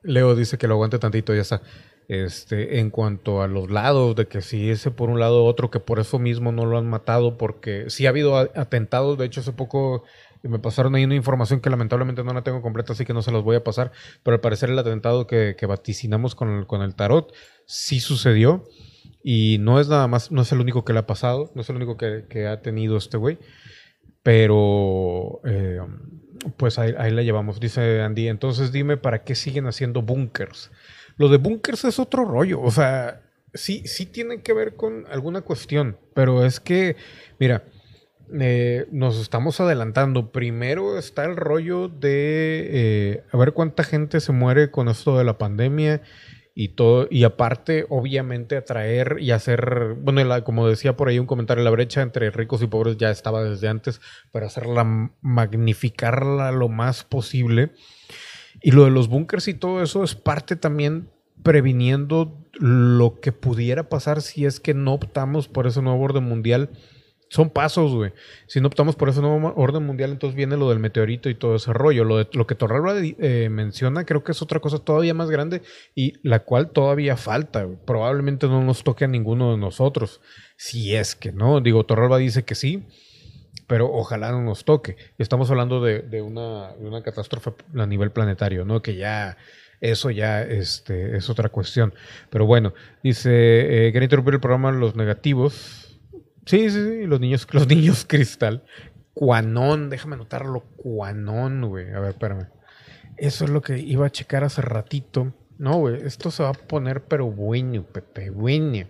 Leo 0.02 0.36
dice 0.36 0.56
que 0.56 0.68
lo 0.68 0.74
aguante 0.74 1.00
tantito, 1.00 1.34
ya 1.34 1.42
está. 1.42 1.62
Este, 2.08 2.80
en 2.80 2.88
cuanto 2.88 3.42
a 3.42 3.48
los 3.48 3.70
lados, 3.70 4.16
de 4.16 4.26
que 4.26 4.40
si 4.40 4.70
ese 4.70 4.90
por 4.90 5.10
un 5.10 5.20
lado 5.20 5.44
otro, 5.44 5.70
que 5.70 5.78
por 5.78 6.00
eso 6.00 6.18
mismo 6.18 6.52
no 6.52 6.64
lo 6.64 6.78
han 6.78 6.88
matado, 6.88 7.36
porque 7.36 7.90
sí 7.90 8.06
ha 8.06 8.08
habido 8.08 8.34
atentados, 8.38 9.18
de 9.18 9.26
hecho 9.26 9.40
hace 9.40 9.52
poco 9.52 10.04
me 10.42 10.58
pasaron 10.58 10.94
ahí 10.94 11.04
una 11.04 11.16
información 11.16 11.60
que 11.60 11.68
lamentablemente 11.68 12.24
no 12.24 12.32
la 12.32 12.42
tengo 12.42 12.62
completa, 12.62 12.94
así 12.94 13.04
que 13.04 13.12
no 13.12 13.20
se 13.20 13.30
los 13.30 13.44
voy 13.44 13.56
a 13.56 13.64
pasar, 13.64 13.92
pero 14.22 14.36
al 14.36 14.40
parecer 14.40 14.70
el 14.70 14.78
atentado 14.78 15.26
que, 15.26 15.54
vaticinamos 15.68 16.34
con 16.34 16.48
el, 16.48 16.66
con 16.66 16.80
el 16.80 16.94
tarot 16.94 17.34
sí 17.66 18.00
sucedió 18.00 18.64
y 19.22 19.58
no 19.58 19.78
es 19.78 19.88
nada 19.88 20.06
más, 20.06 20.32
no 20.32 20.40
es 20.40 20.50
el 20.52 20.60
único 20.60 20.86
que 20.86 20.94
le 20.94 21.00
ha 21.00 21.06
pasado, 21.06 21.50
no 21.54 21.60
es 21.60 21.68
el 21.68 21.76
único 21.76 21.98
que, 21.98 22.46
ha 22.46 22.62
tenido 22.62 22.96
este 22.96 23.18
güey, 23.18 23.38
pero 24.22 25.40
eh, 25.44 25.80
pues 26.56 26.78
ahí, 26.78 26.94
ahí 26.96 27.10
la 27.10 27.22
llevamos, 27.22 27.60
dice 27.60 28.00
Andy, 28.00 28.28
entonces 28.28 28.72
dime 28.72 28.96
para 28.96 29.24
qué 29.24 29.34
siguen 29.34 29.66
haciendo 29.66 30.00
búnkers. 30.00 30.70
Lo 31.18 31.28
de 31.28 31.36
bunkers 31.36 31.84
es 31.84 31.98
otro 31.98 32.24
rollo. 32.24 32.60
O 32.62 32.70
sea, 32.70 33.20
sí, 33.52 33.82
sí 33.84 34.06
tiene 34.06 34.42
que 34.42 34.52
ver 34.52 34.76
con 34.76 35.06
alguna 35.10 35.42
cuestión. 35.42 35.98
Pero 36.14 36.44
es 36.44 36.60
que, 36.60 36.96
mira, 37.38 37.64
eh, 38.40 38.86
nos 38.90 39.20
estamos 39.20 39.60
adelantando. 39.60 40.32
Primero 40.32 40.98
está 40.98 41.24
el 41.24 41.36
rollo 41.36 41.88
de 41.88 42.68
eh, 42.70 43.24
a 43.32 43.36
ver 43.36 43.52
cuánta 43.52 43.84
gente 43.84 44.20
se 44.20 44.32
muere 44.32 44.70
con 44.70 44.88
esto 44.88 45.18
de 45.18 45.24
la 45.24 45.38
pandemia 45.38 46.02
y 46.54 46.70
todo. 46.70 47.06
Y 47.10 47.24
aparte, 47.24 47.86
obviamente, 47.88 48.56
atraer 48.56 49.16
y 49.20 49.30
hacer, 49.30 49.94
bueno, 50.00 50.44
como 50.44 50.68
decía 50.68 50.96
por 50.96 51.08
ahí 51.08 51.18
un 51.18 51.26
comentario, 51.26 51.64
la 51.64 51.70
brecha 51.70 52.02
entre 52.02 52.30
ricos 52.30 52.62
y 52.62 52.66
pobres 52.66 52.96
ya 52.96 53.10
estaba 53.10 53.44
desde 53.44 53.68
antes, 53.68 54.00
para 54.32 54.46
hacerla, 54.46 55.12
magnificarla 55.20 56.52
lo 56.52 56.68
más 56.68 57.04
posible. 57.04 57.70
Y 58.60 58.72
lo 58.72 58.84
de 58.84 58.90
los 58.90 59.08
bunkers 59.08 59.48
y 59.48 59.54
todo 59.54 59.82
eso 59.82 60.04
es 60.04 60.14
parte 60.14 60.56
también 60.56 61.08
previniendo 61.42 62.44
lo 62.54 63.20
que 63.20 63.32
pudiera 63.32 63.88
pasar 63.88 64.22
si 64.22 64.44
es 64.44 64.60
que 64.60 64.74
no 64.74 64.94
optamos 64.94 65.48
por 65.48 65.66
ese 65.66 65.82
nuevo 65.82 66.02
orden 66.02 66.24
mundial. 66.24 66.70
Son 67.30 67.50
pasos, 67.50 67.94
güey. 67.94 68.12
Si 68.46 68.58
no 68.60 68.68
optamos 68.68 68.96
por 68.96 69.10
ese 69.10 69.20
nuevo 69.20 69.52
orden 69.54 69.84
mundial, 69.84 70.10
entonces 70.10 70.34
viene 70.34 70.56
lo 70.56 70.70
del 70.70 70.78
meteorito 70.78 71.28
y 71.28 71.34
todo 71.34 71.56
ese 71.56 71.74
rollo. 71.74 72.04
Lo, 72.04 72.16
de, 72.16 72.28
lo 72.32 72.46
que 72.46 72.54
Torralba 72.54 72.94
eh, 72.96 73.48
menciona, 73.50 74.06
creo 74.06 74.24
que 74.24 74.32
es 74.32 74.40
otra 74.40 74.60
cosa 74.60 74.78
todavía 74.78 75.12
más 75.12 75.30
grande 75.30 75.60
y 75.94 76.14
la 76.26 76.40
cual 76.40 76.70
todavía 76.70 77.18
falta. 77.18 77.68
Probablemente 77.84 78.46
no 78.46 78.64
nos 78.64 78.82
toque 78.82 79.04
a 79.04 79.08
ninguno 79.08 79.52
de 79.52 79.58
nosotros. 79.58 80.22
Si 80.56 80.96
es 80.96 81.14
que 81.14 81.30
no. 81.30 81.60
Digo, 81.60 81.84
Torralba 81.84 82.16
dice 82.16 82.44
que 82.44 82.54
sí, 82.54 82.86
pero 83.68 83.92
ojalá 83.92 84.32
no 84.32 84.42
nos 84.42 84.64
toque. 84.64 84.96
Estamos 85.18 85.50
hablando 85.50 85.80
de, 85.80 86.22
una, 86.22 86.74
catástrofe 87.04 87.52
a 87.76 87.86
nivel 87.86 88.10
planetario, 88.10 88.64
¿no? 88.64 88.82
Que 88.82 88.96
ya 88.96 89.36
eso 89.80 90.10
ya 90.10 90.42
este, 90.42 91.16
es 91.16 91.30
otra 91.30 91.50
cuestión. 91.50 91.94
Pero 92.30 92.46
bueno, 92.46 92.72
dice, 93.04 93.86
eh, 93.88 94.02
interrumpir 94.02 94.34
el 94.34 94.40
programa 94.40 94.72
Los 94.72 94.96
Negativos. 94.96 96.00
Sí, 96.46 96.70
sí, 96.70 96.82
sí, 96.82 97.06
los 97.06 97.20
niños, 97.20 97.46
los 97.52 97.68
niños 97.68 98.06
cristal. 98.08 98.64
Cuanón, 99.12 99.90
déjame 99.90 100.14
anotarlo, 100.14 100.64
Cuanón, 100.76 101.68
güey. 101.68 101.92
A 101.92 102.00
ver, 102.00 102.10
espérame. 102.10 102.48
Eso 103.18 103.44
es 103.44 103.50
lo 103.50 103.60
que 103.60 103.78
iba 103.78 104.06
a 104.06 104.10
checar 104.10 104.44
hace 104.44 104.62
ratito. 104.62 105.34
No, 105.58 105.76
güey, 105.76 106.06
esto 106.06 106.30
se 106.30 106.42
va 106.42 106.50
a 106.50 106.54
poner 106.54 107.02
pero 107.04 107.30
bueno, 107.30 107.82
Pepe, 107.82 108.30
bueno 108.30 108.86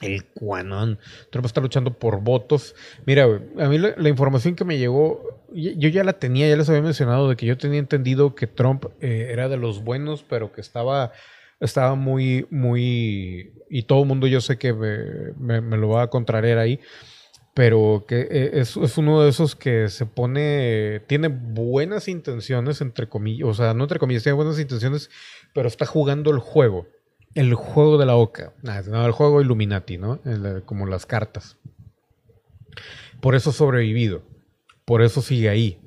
el 0.00 0.24
cuanón. 0.24 0.98
Trump 1.30 1.46
está 1.46 1.60
luchando 1.60 1.98
por 1.98 2.20
votos. 2.20 2.74
Mira, 3.06 3.24
a 3.24 3.68
mí 3.68 3.78
la, 3.78 4.08
información 4.08 4.54
que 4.54 4.64
me 4.64 4.78
llegó, 4.78 5.46
yo 5.52 5.88
ya 5.88 6.04
la 6.04 6.14
tenía, 6.14 6.48
ya 6.48 6.56
les 6.56 6.68
había 6.68 6.82
mencionado, 6.82 7.28
de 7.28 7.36
que 7.36 7.46
yo 7.46 7.56
tenía 7.56 7.78
entendido 7.78 8.34
que 8.34 8.46
Trump 8.46 8.86
eh, 9.00 9.28
era 9.30 9.48
de 9.48 9.56
los 9.56 9.82
buenos, 9.82 10.22
pero 10.22 10.52
que 10.52 10.60
estaba, 10.60 11.12
estaba 11.60 11.94
muy, 11.94 12.46
muy, 12.50 13.54
y 13.70 13.82
todo 13.84 14.02
el 14.02 14.08
mundo 14.08 14.26
yo 14.26 14.40
sé 14.40 14.58
que 14.58 14.72
me, 14.72 15.60
lo 15.60 15.88
va 15.88 16.02
a 16.02 16.10
contrariar 16.10 16.58
ahí, 16.58 16.80
pero 17.54 18.04
que 18.06 18.20
eh, 18.30 18.50
es, 18.54 18.76
es, 18.76 18.98
uno 18.98 19.22
de 19.22 19.30
esos 19.30 19.56
que 19.56 19.88
se 19.88 20.04
pone, 20.04 21.00
tiene 21.06 21.28
buenas 21.28 22.06
intenciones, 22.06 22.82
entre 22.82 23.08
comillas, 23.08 23.48
o 23.48 23.54
sea, 23.54 23.72
no 23.72 23.84
entre 23.84 23.98
comillas, 23.98 24.24
tiene 24.24 24.36
buenas 24.36 24.60
intenciones, 24.60 25.10
pero 25.54 25.68
está 25.68 25.86
jugando 25.86 26.30
el 26.30 26.38
juego 26.38 26.86
el 27.36 27.54
juego 27.54 27.98
de 27.98 28.06
la 28.06 28.16
oca. 28.16 28.54
no, 28.62 29.06
el 29.06 29.12
juego 29.12 29.42
Illuminati, 29.42 29.98
¿no? 29.98 30.20
como 30.64 30.86
las 30.86 31.04
cartas. 31.04 31.58
Por 33.20 33.34
eso 33.34 33.52
sobrevivido. 33.52 34.22
Por 34.86 35.02
eso 35.02 35.20
sigue 35.20 35.50
ahí. 35.50 35.78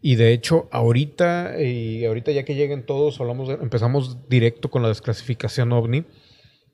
Y 0.00 0.14
de 0.14 0.32
hecho, 0.32 0.68
ahorita, 0.70 1.60
y 1.60 2.04
ahorita 2.04 2.30
ya 2.30 2.44
que 2.44 2.54
lleguen 2.54 2.86
todos, 2.86 3.20
hablamos 3.20 3.48
empezamos 3.48 4.28
directo 4.28 4.70
con 4.70 4.82
la 4.82 4.88
desclasificación 4.88 5.72
ovni. 5.72 6.04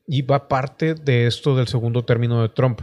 Y 0.07 0.21
va 0.21 0.49
parte 0.49 0.95
de 0.95 1.27
esto 1.27 1.57
del 1.57 1.67
segundo 1.67 2.05
término 2.05 2.43
de 2.43 2.51
Trump. 2.51 2.83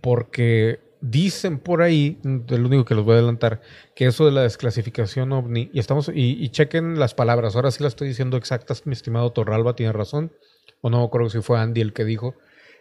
Porque 0.00 0.78
dicen 1.00 1.58
por 1.58 1.82
ahí, 1.82 2.20
el 2.22 2.64
único 2.64 2.84
que 2.84 2.94
los 2.94 3.04
voy 3.04 3.14
a 3.14 3.18
adelantar, 3.18 3.60
que 3.96 4.06
eso 4.06 4.24
de 4.24 4.30
la 4.30 4.42
desclasificación 4.42 5.32
ovni, 5.32 5.68
y 5.72 5.80
estamos, 5.80 6.10
y, 6.14 6.44
y 6.44 6.48
chequen 6.50 7.00
las 7.00 7.14
palabras, 7.14 7.56
ahora 7.56 7.70
sí 7.70 7.82
las 7.82 7.94
estoy 7.94 8.08
diciendo 8.08 8.36
exactas, 8.36 8.86
mi 8.86 8.92
estimado 8.92 9.32
Torralba, 9.32 9.74
tiene 9.74 9.92
razón 9.92 10.30
o 10.80 10.90
no 10.90 11.08
creo 11.10 11.28
si 11.28 11.40
fue 11.40 11.58
Andy 11.58 11.80
el 11.80 11.92
que 11.92 12.04
dijo, 12.04 12.34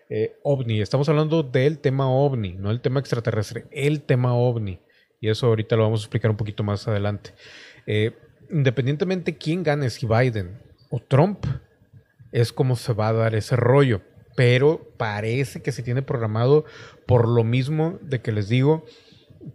eh, 0.09 0.37
ovni. 0.43 0.81
Estamos 0.81 1.07
hablando 1.09 1.43
del 1.43 1.79
tema 1.79 2.09
ovni, 2.09 2.53
no 2.53 2.71
el 2.71 2.81
tema 2.81 2.99
extraterrestre, 2.99 3.65
el 3.71 4.01
tema 4.01 4.33
ovni. 4.33 4.79
Y 5.21 5.29
eso 5.29 5.47
ahorita 5.47 5.75
lo 5.75 5.83
vamos 5.83 6.01
a 6.01 6.03
explicar 6.03 6.31
un 6.31 6.37
poquito 6.37 6.63
más 6.63 6.87
adelante. 6.87 7.33
Eh, 7.85 8.13
independientemente 8.49 9.37
quién 9.37 9.63
gane, 9.63 9.89
si 9.89 10.07
Biden 10.07 10.57
o 10.89 10.99
Trump, 10.99 11.45
es 12.31 12.53
como 12.53 12.75
se 12.75 12.93
va 12.93 13.09
a 13.09 13.13
dar 13.13 13.35
ese 13.35 13.55
rollo. 13.55 14.01
Pero 14.35 14.93
parece 14.97 15.61
que 15.61 15.71
se 15.71 15.83
tiene 15.83 16.01
programado 16.01 16.65
por 17.05 17.27
lo 17.27 17.43
mismo 17.43 17.99
de 18.01 18.21
que 18.21 18.31
les 18.31 18.47
digo 18.47 18.85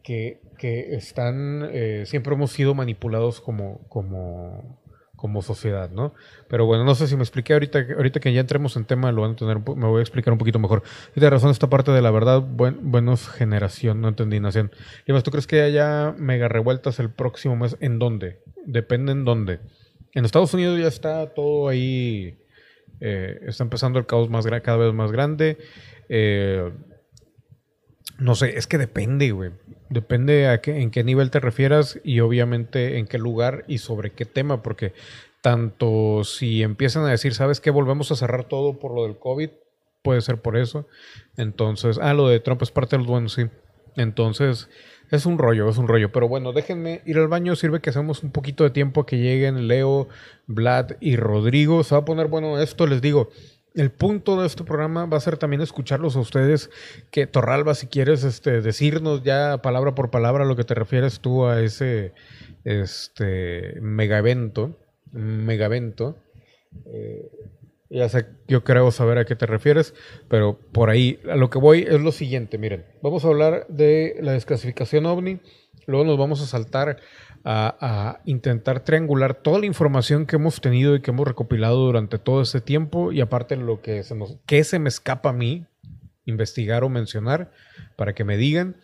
que, 0.02 0.40
que 0.58 0.94
están, 0.94 1.68
eh, 1.72 2.04
siempre 2.06 2.34
hemos 2.34 2.52
sido 2.52 2.74
manipulados 2.74 3.40
como, 3.40 3.80
como, 3.88 4.78
como 5.16 5.42
sociedad, 5.42 5.90
¿no? 5.90 6.14
Pero 6.48 6.66
bueno, 6.66 6.84
no 6.84 6.94
sé 6.94 7.06
si 7.06 7.16
me 7.16 7.22
expliqué 7.22 7.54
ahorita, 7.54 7.86
ahorita 7.96 8.20
que 8.20 8.32
ya 8.32 8.40
entremos 8.40 8.76
en 8.76 8.84
tema, 8.84 9.10
lo 9.12 9.22
van 9.22 9.32
a 9.32 9.36
tener, 9.36 9.58
me 9.58 9.86
voy 9.86 10.00
a 10.00 10.02
explicar 10.02 10.32
un 10.32 10.38
poquito 10.38 10.58
mejor. 10.58 10.82
Y 11.14 11.20
de 11.20 11.30
razón 11.30 11.50
esta 11.50 11.70
parte 11.70 11.92
de 11.92 12.02
la 12.02 12.10
verdad, 12.10 12.40
buen, 12.40 12.90
buenos 12.90 13.28
generación, 13.28 14.00
no 14.00 14.08
entendí 14.08 14.40
nación. 14.40 14.70
Y 15.06 15.12
más, 15.12 15.22
¿tú 15.22 15.30
crees 15.30 15.46
que 15.46 15.62
haya 15.62 16.14
mega 16.18 16.48
revueltas 16.48 16.98
el 17.00 17.10
próximo 17.10 17.56
mes? 17.56 17.76
¿En 17.80 17.98
dónde? 17.98 18.40
Depende 18.66 19.12
en 19.12 19.24
dónde. 19.24 19.60
En 20.12 20.24
Estados 20.24 20.54
Unidos 20.54 20.78
ya 20.78 20.88
está 20.88 21.32
todo 21.34 21.68
ahí, 21.68 22.38
eh, 23.00 23.40
está 23.46 23.64
empezando 23.64 23.98
el 23.98 24.06
caos 24.06 24.30
más 24.30 24.46
cada 24.62 24.76
vez 24.76 24.92
más 24.92 25.10
grande. 25.10 25.58
Eh, 26.08 26.70
no 28.18 28.34
sé, 28.34 28.56
es 28.58 28.66
que 28.66 28.78
depende, 28.78 29.30
güey. 29.32 29.50
Depende 29.88 30.48
a 30.48 30.60
qué, 30.60 30.80
en 30.80 30.90
qué 30.90 31.04
nivel 31.04 31.30
te 31.30 31.40
refieras 31.40 31.98
y 32.04 32.20
obviamente 32.20 32.98
en 32.98 33.06
qué 33.06 33.18
lugar 33.18 33.64
y 33.68 33.78
sobre 33.78 34.10
qué 34.10 34.24
tema, 34.24 34.62
porque 34.62 34.92
tanto 35.40 36.24
si 36.24 36.62
empiezan 36.62 37.04
a 37.04 37.10
decir, 37.10 37.34
¿sabes 37.34 37.60
qué? 37.60 37.70
Volvemos 37.70 38.10
a 38.10 38.16
cerrar 38.16 38.44
todo 38.44 38.78
por 38.78 38.94
lo 38.94 39.04
del 39.04 39.18
COVID, 39.18 39.50
puede 40.02 40.20
ser 40.20 40.40
por 40.40 40.56
eso. 40.56 40.86
Entonces, 41.36 41.98
ah, 42.00 42.14
lo 42.14 42.28
de 42.28 42.40
Trump 42.40 42.62
es 42.62 42.70
parte 42.70 42.96
de 42.96 42.98
los 42.98 43.08
buenos, 43.08 43.32
sí. 43.34 43.46
Entonces, 43.96 44.68
es 45.10 45.26
un 45.26 45.38
rollo, 45.38 45.68
es 45.68 45.78
un 45.78 45.88
rollo. 45.88 46.10
Pero 46.12 46.28
bueno, 46.28 46.52
déjenme 46.52 47.02
ir 47.04 47.18
al 47.18 47.28
baño. 47.28 47.56
Sirve 47.56 47.80
que 47.80 47.90
hacemos 47.90 48.22
un 48.22 48.30
poquito 48.30 48.64
de 48.64 48.70
tiempo 48.70 49.06
que 49.06 49.18
lleguen 49.18 49.68
Leo, 49.68 50.08
Vlad 50.46 50.92
y 51.00 51.16
Rodrigo. 51.16 51.84
Se 51.84 51.94
va 51.94 52.00
a 52.00 52.04
poner 52.04 52.28
bueno 52.28 52.58
esto, 52.58 52.86
les 52.86 53.00
digo 53.00 53.30
el 53.74 53.90
punto 53.90 54.40
de 54.40 54.46
este 54.46 54.62
programa 54.62 55.06
va 55.06 55.16
a 55.16 55.20
ser 55.20 55.36
también 55.36 55.60
escucharlos 55.60 56.16
a 56.16 56.20
ustedes, 56.20 56.70
que 57.10 57.26
Torralba, 57.26 57.74
si 57.74 57.88
quieres 57.88 58.22
este, 58.22 58.60
decirnos 58.60 59.22
ya 59.24 59.58
palabra 59.62 59.94
por 59.94 60.10
palabra 60.10 60.44
lo 60.44 60.56
que 60.56 60.64
te 60.64 60.74
refieres 60.74 61.20
tú 61.20 61.44
a 61.46 61.60
ese 61.60 62.12
este, 62.64 63.78
mega 63.80 64.18
evento, 64.18 64.78
mega 65.10 65.66
evento. 65.66 66.16
Eh, 66.86 67.28
ya 67.90 68.08
sé, 68.08 68.26
yo 68.48 68.64
creo 68.64 68.90
saber 68.90 69.18
a 69.18 69.24
qué 69.24 69.36
te 69.36 69.46
refieres, 69.46 69.94
pero 70.28 70.58
por 70.72 70.90
ahí 70.90 71.20
a 71.28 71.36
lo 71.36 71.50
que 71.50 71.58
voy 71.58 71.82
es 71.82 72.00
lo 72.00 72.12
siguiente, 72.12 72.58
miren, 72.58 72.84
vamos 73.02 73.24
a 73.24 73.28
hablar 73.28 73.66
de 73.68 74.16
la 74.20 74.32
desclasificación 74.32 75.06
ovni, 75.06 75.40
luego 75.86 76.04
nos 76.04 76.18
vamos 76.18 76.40
a 76.40 76.46
saltar 76.46 76.98
a, 77.44 78.20
intentar 78.24 78.80
triangular 78.80 79.34
toda 79.34 79.58
la 79.58 79.66
información 79.66 80.26
que 80.26 80.36
hemos 80.36 80.60
tenido 80.60 80.94
y 80.94 81.00
que 81.00 81.10
hemos 81.10 81.28
recopilado 81.28 81.76
durante 81.76 82.18
todo 82.18 82.40
este 82.40 82.60
tiempo 82.60 83.12
y 83.12 83.20
aparte 83.20 83.56
lo 83.56 83.82
que 83.82 84.02
se, 84.02 84.14
nos, 84.14 84.36
que 84.46 84.64
se 84.64 84.78
me 84.78 84.88
escapa 84.88 85.30
a 85.30 85.32
mí 85.32 85.66
investigar 86.24 86.84
o 86.84 86.88
mencionar 86.88 87.52
para 87.96 88.14
que 88.14 88.24
me 88.24 88.36
digan. 88.36 88.76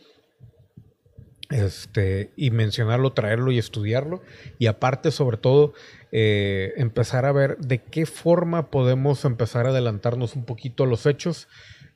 este, 1.50 2.30
y 2.36 2.52
mencionarlo, 2.52 3.12
traerlo 3.12 3.50
y 3.50 3.58
estudiarlo. 3.58 4.22
Y 4.58 4.66
aparte, 4.66 5.10
sobre 5.10 5.36
todo, 5.36 5.72
eh, 6.12 6.74
empezar 6.76 7.24
a 7.24 7.32
ver 7.32 7.56
de 7.58 7.82
qué 7.82 8.06
forma 8.06 8.70
podemos 8.70 9.24
empezar 9.24 9.66
a 9.66 9.70
adelantarnos 9.70 10.36
un 10.36 10.44
poquito 10.44 10.84
a 10.84 10.86
los 10.86 11.06
hechos 11.06 11.48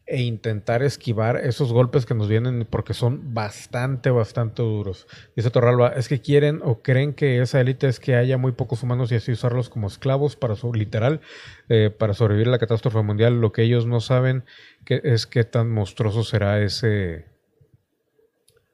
e 0.06 0.22
intentar 0.22 0.82
esquivar 0.82 1.36
esos 1.36 1.72
golpes 1.72 2.04
que 2.04 2.14
nos 2.14 2.28
vienen 2.28 2.66
porque 2.68 2.92
son 2.92 3.32
bastante, 3.32 4.10
bastante 4.10 4.62
duros. 4.62 5.06
Dice 5.34 5.50
Torralba, 5.50 5.88
es 5.88 6.08
que 6.08 6.20
quieren 6.20 6.60
o 6.62 6.82
creen 6.82 7.14
que 7.14 7.40
esa 7.40 7.60
élite 7.60 7.88
es 7.88 8.00
que 8.00 8.14
haya 8.14 8.36
muy 8.36 8.52
pocos 8.52 8.82
humanos 8.82 9.10
y 9.12 9.14
así 9.14 9.32
usarlos 9.32 9.70
como 9.70 9.86
esclavos 9.86 10.36
para 10.36 10.56
su 10.56 10.74
literal, 10.74 11.20
eh, 11.68 11.90
para 11.96 12.12
sobrevivir 12.12 12.48
a 12.48 12.52
la 12.52 12.58
catástrofe 12.58 13.00
mundial. 13.02 13.40
Lo 13.40 13.52
que 13.52 13.62
ellos 13.62 13.86
no 13.86 14.00
saben 14.00 14.44
que 14.84 15.00
es 15.04 15.26
qué 15.26 15.44
tan 15.44 15.70
monstruoso 15.70 16.22
será 16.22 16.60
ese, 16.60 17.24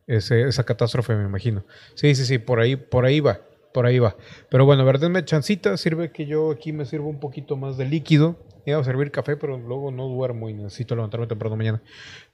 ese, 0.08 0.42
esa 0.42 0.64
catástrofe, 0.64 1.14
me 1.14 1.24
imagino. 1.24 1.64
Sí, 1.94 2.16
sí, 2.16 2.26
sí, 2.26 2.38
por 2.38 2.58
ahí, 2.58 2.74
por 2.74 3.04
ahí 3.04 3.20
va, 3.20 3.40
por 3.72 3.86
ahí 3.86 3.98
va. 3.98 4.16
Pero 4.50 4.64
bueno, 4.64 4.82
a 4.82 4.84
ver, 4.84 5.24
chancita, 5.24 5.76
sirve 5.76 6.12
que 6.12 6.26
yo 6.26 6.50
aquí 6.50 6.72
me 6.72 6.84
sirvo 6.84 7.08
un 7.08 7.20
poquito 7.20 7.56
más 7.56 7.76
de 7.76 7.86
líquido 7.86 8.38
Iba 8.66 8.78
a 8.78 8.84
servir 8.84 9.10
café, 9.10 9.36
pero 9.36 9.56
luego 9.58 9.90
no 9.90 10.06
duermo 10.06 10.48
y 10.48 10.54
necesito 10.54 10.94
levantarme 10.94 11.26
temprano 11.26 11.56
mañana. 11.56 11.82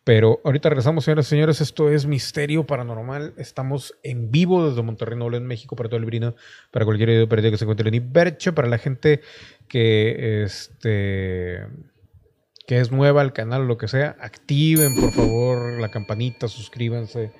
Pero 0.05 0.41
ahorita 0.45 0.69
regresamos, 0.69 1.05
señoras 1.05 1.27
y 1.27 1.31
señores. 1.31 1.61
Esto 1.61 1.91
es 1.91 2.07
Misterio 2.07 2.67
Paranormal. 2.67 3.35
Estamos 3.37 3.95
en 4.03 4.31
vivo 4.31 4.69
desde 4.69 4.83
Monterrey, 4.83 5.17
Nuevo 5.17 5.37
en 5.37 5.47
México, 5.47 5.77
para 5.77 5.89
todo 5.89 5.99
el 5.99 6.05
brino, 6.05 6.35
para 6.71 6.85
cualquier 6.85 7.27
video 7.27 7.51
que 7.51 7.59
se 7.59 7.65
encuentre 7.65 7.89
en 7.89 7.95
Iberche, 7.95 8.53
para 8.53 8.69
la 8.69 8.79
gente 8.79 9.21
que 9.69 10.43
este 10.43 11.67
que 12.67 12.81
es 12.81 12.91
nueva 12.91 13.21
al 13.21 13.33
canal 13.33 13.63
o 13.63 13.65
lo 13.65 13.79
que 13.79 13.87
sea, 13.87 14.17
activen 14.19 14.97
por 14.97 15.13
favor 15.13 15.81
la 15.81 15.89
campanita, 15.89 16.49
suscríbanse 16.49 17.31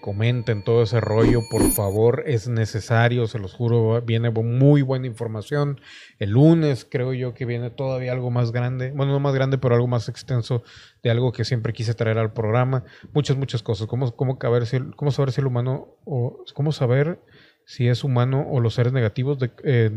comenten 0.00 0.64
todo 0.64 0.82
ese 0.82 1.00
rollo, 1.00 1.42
por 1.50 1.70
favor, 1.70 2.22
es 2.26 2.48
necesario, 2.48 3.26
se 3.26 3.38
los 3.38 3.52
juro, 3.52 4.00
viene 4.02 4.30
muy 4.30 4.82
buena 4.82 5.06
información. 5.06 5.80
El 6.18 6.30
lunes 6.30 6.86
creo 6.90 7.12
yo 7.12 7.34
que 7.34 7.44
viene 7.44 7.70
todavía 7.70 8.12
algo 8.12 8.30
más 8.30 8.50
grande, 8.50 8.92
bueno, 8.92 9.12
no 9.12 9.20
más 9.20 9.34
grande, 9.34 9.58
pero 9.58 9.74
algo 9.74 9.86
más 9.86 10.08
extenso 10.08 10.62
de 11.02 11.10
algo 11.10 11.32
que 11.32 11.44
siempre 11.44 11.72
quise 11.72 11.94
traer 11.94 12.18
al 12.18 12.32
programa. 12.32 12.84
Muchas, 13.12 13.36
muchas 13.36 13.62
cosas, 13.62 13.86
cómo, 13.86 14.16
cómo, 14.16 14.38
saber, 14.40 14.66
si, 14.66 14.78
cómo 14.96 15.10
saber 15.10 15.32
si 15.32 15.40
el 15.42 15.46
humano, 15.46 15.98
o 16.04 16.44
cómo 16.54 16.72
saber 16.72 17.20
si 17.66 17.88
es 17.88 18.04
humano 18.04 18.46
o 18.50 18.60
los 18.60 18.74
seres 18.74 18.92
negativos 18.92 19.38
de... 19.38 19.50
Eh, 19.64 19.90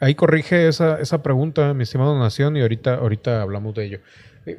ahí 0.00 0.14
corrige 0.14 0.68
esa, 0.68 1.00
esa 1.00 1.22
pregunta, 1.22 1.74
mi 1.74 1.84
estimado 1.84 2.18
Nación, 2.18 2.56
y 2.56 2.62
ahorita, 2.62 2.94
ahorita 2.94 3.42
hablamos 3.42 3.74
de 3.74 3.84
ello. 3.84 4.00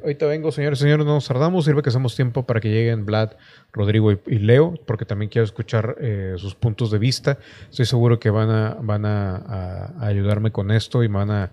Ahorita 0.02 0.26
vengo, 0.26 0.52
señores 0.52 0.80
y 0.80 0.82
señores, 0.82 1.06
no 1.06 1.14
nos 1.14 1.26
tardamos. 1.26 1.64
Sirve 1.64 1.82
que 1.82 1.88
hacemos 1.88 2.14
tiempo 2.14 2.44
para 2.44 2.60
que 2.60 2.68
lleguen 2.68 3.06
Vlad, 3.06 3.32
Rodrigo 3.72 4.12
y, 4.12 4.38
Leo, 4.38 4.74
porque 4.86 5.06
también 5.06 5.30
quiero 5.30 5.44
escuchar 5.44 5.96
eh, 6.00 6.34
sus 6.36 6.54
puntos 6.54 6.90
de 6.90 6.98
vista. 6.98 7.38
Estoy 7.70 7.86
seguro 7.86 8.20
que 8.20 8.28
van 8.28 8.50
a, 8.50 8.76
van 8.82 9.06
a, 9.06 9.94
ayudarme 10.00 10.52
con 10.52 10.70
esto 10.70 11.02
y 11.02 11.08
van 11.08 11.30
a, 11.30 11.52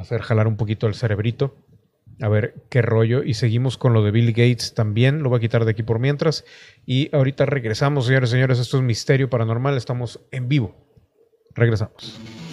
hacer 0.00 0.22
jalar 0.22 0.46
un 0.46 0.56
poquito 0.56 0.86
el 0.86 0.94
cerebrito. 0.94 1.56
A 2.22 2.28
ver 2.28 2.54
qué 2.70 2.80
rollo. 2.80 3.22
Y 3.22 3.34
seguimos 3.34 3.76
con 3.76 3.92
lo 3.92 4.02
de 4.02 4.12
Bill 4.12 4.30
Gates 4.30 4.72
también. 4.72 5.22
Lo 5.22 5.28
voy 5.28 5.36
a 5.36 5.40
quitar 5.40 5.66
de 5.66 5.72
aquí 5.72 5.82
por 5.82 5.98
mientras. 5.98 6.46
Y 6.86 7.14
ahorita 7.14 7.44
regresamos, 7.44 8.06
señores 8.06 8.30
y 8.30 8.32
señores. 8.32 8.58
Esto 8.58 8.78
es 8.78 8.82
Misterio 8.82 9.28
Paranormal. 9.28 9.76
Estamos 9.76 10.20
en 10.30 10.48
vivo. 10.48 10.74
Regresamos. 11.54 12.45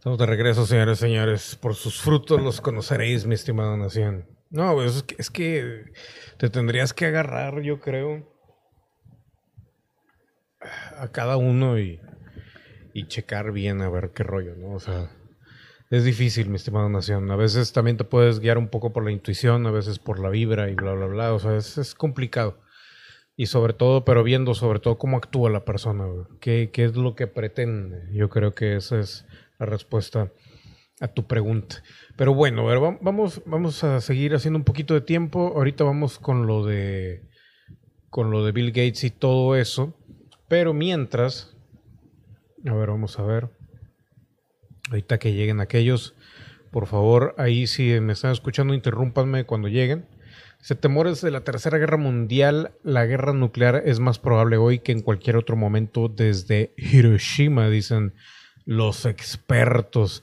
Estamos 0.00 0.18
de 0.18 0.24
regreso, 0.24 0.64
señores 0.64 0.98
señores. 0.98 1.56
Por 1.56 1.74
sus 1.74 2.00
frutos 2.00 2.40
los 2.40 2.62
conoceréis, 2.62 3.26
mi 3.26 3.34
estimada 3.34 3.76
nación. 3.76 4.24
No, 4.48 4.82
es 4.82 5.02
que, 5.30 5.92
te 6.38 6.48
tendrías 6.48 6.94
que 6.94 7.04
agarrar, 7.04 7.60
yo 7.60 7.80
creo, 7.80 8.26
a 10.96 11.08
cada 11.12 11.36
uno 11.36 11.78
y, 11.78 12.00
checar 13.08 13.52
bien 13.52 13.82
a 13.82 13.90
ver 13.90 14.12
qué 14.14 14.22
rollo, 14.22 14.54
¿no? 14.56 14.72
O 14.72 14.80
sea, 14.80 15.10
es 15.90 16.02
difícil, 16.02 16.48
mi 16.48 16.56
estimada 16.56 16.88
nación. 16.88 17.30
A 17.30 17.36
veces 17.36 17.74
también 17.74 17.98
te 17.98 18.04
puedes 18.04 18.40
guiar 18.40 18.56
un 18.56 18.68
poco 18.68 18.94
por 18.94 19.04
la 19.04 19.10
intuición, 19.10 19.66
a 19.66 19.70
veces 19.70 19.98
por 19.98 20.18
la 20.18 20.30
vibra 20.30 20.70
y 20.70 20.76
bla, 20.76 20.94
bla, 20.94 21.08
bla. 21.08 21.34
O 21.34 21.38
sea, 21.38 21.58
es, 21.58 21.76
es 21.76 21.94
complicado. 21.94 22.58
Y 23.36 23.46
sobre 23.46 23.74
todo, 23.74 24.06
pero 24.06 24.24
viendo 24.24 24.54
sobre 24.54 24.80
todo 24.80 24.96
cómo 24.96 25.18
actúa 25.18 25.50
la 25.50 25.66
persona, 25.66 26.06
qué, 26.40 26.70
qué 26.72 26.86
es 26.86 26.96
lo 26.96 27.14
que 27.14 27.26
pretende. 27.26 28.08
Yo 28.14 28.30
creo 28.30 28.54
que 28.54 28.76
eso 28.76 28.98
es 28.98 29.26
la 29.60 29.66
respuesta 29.66 30.32
a 31.00 31.08
tu 31.08 31.26
pregunta. 31.26 31.82
Pero 32.16 32.34
bueno, 32.34 32.64
vamos, 33.00 33.42
vamos 33.46 33.84
a 33.84 34.00
seguir 34.00 34.34
haciendo 34.34 34.58
un 34.58 34.64
poquito 34.64 34.94
de 34.94 35.02
tiempo. 35.02 35.52
Ahorita 35.54 35.84
vamos 35.84 36.18
con 36.18 36.46
lo 36.46 36.64
de 36.64 37.28
con 38.08 38.32
lo 38.32 38.44
de 38.44 38.50
Bill 38.50 38.72
Gates 38.72 39.04
y 39.04 39.10
todo 39.10 39.54
eso. 39.54 39.94
Pero 40.48 40.74
mientras, 40.74 41.56
a 42.66 42.74
ver, 42.74 42.88
vamos 42.88 43.18
a 43.18 43.22
ver. 43.22 43.50
Ahorita 44.88 45.18
que 45.18 45.32
lleguen 45.32 45.60
aquellos, 45.60 46.16
por 46.72 46.86
favor, 46.86 47.34
ahí 47.38 47.68
si 47.68 48.00
me 48.00 48.14
están 48.14 48.32
escuchando, 48.32 48.74
interrúmpanme 48.74 49.44
cuando 49.44 49.68
lleguen. 49.68 50.06
Se 50.58 50.74
temores 50.74 51.20
de 51.20 51.30
la 51.30 51.44
Tercera 51.44 51.78
Guerra 51.78 51.96
Mundial, 51.96 52.72
la 52.82 53.06
guerra 53.06 53.32
nuclear 53.32 53.82
es 53.86 54.00
más 54.00 54.18
probable 54.18 54.56
hoy 54.56 54.80
que 54.80 54.92
en 54.92 55.00
cualquier 55.00 55.36
otro 55.36 55.56
momento 55.56 56.08
desde 56.08 56.74
Hiroshima, 56.76 57.70
dicen 57.70 58.14
los 58.70 59.04
expertos. 59.04 60.22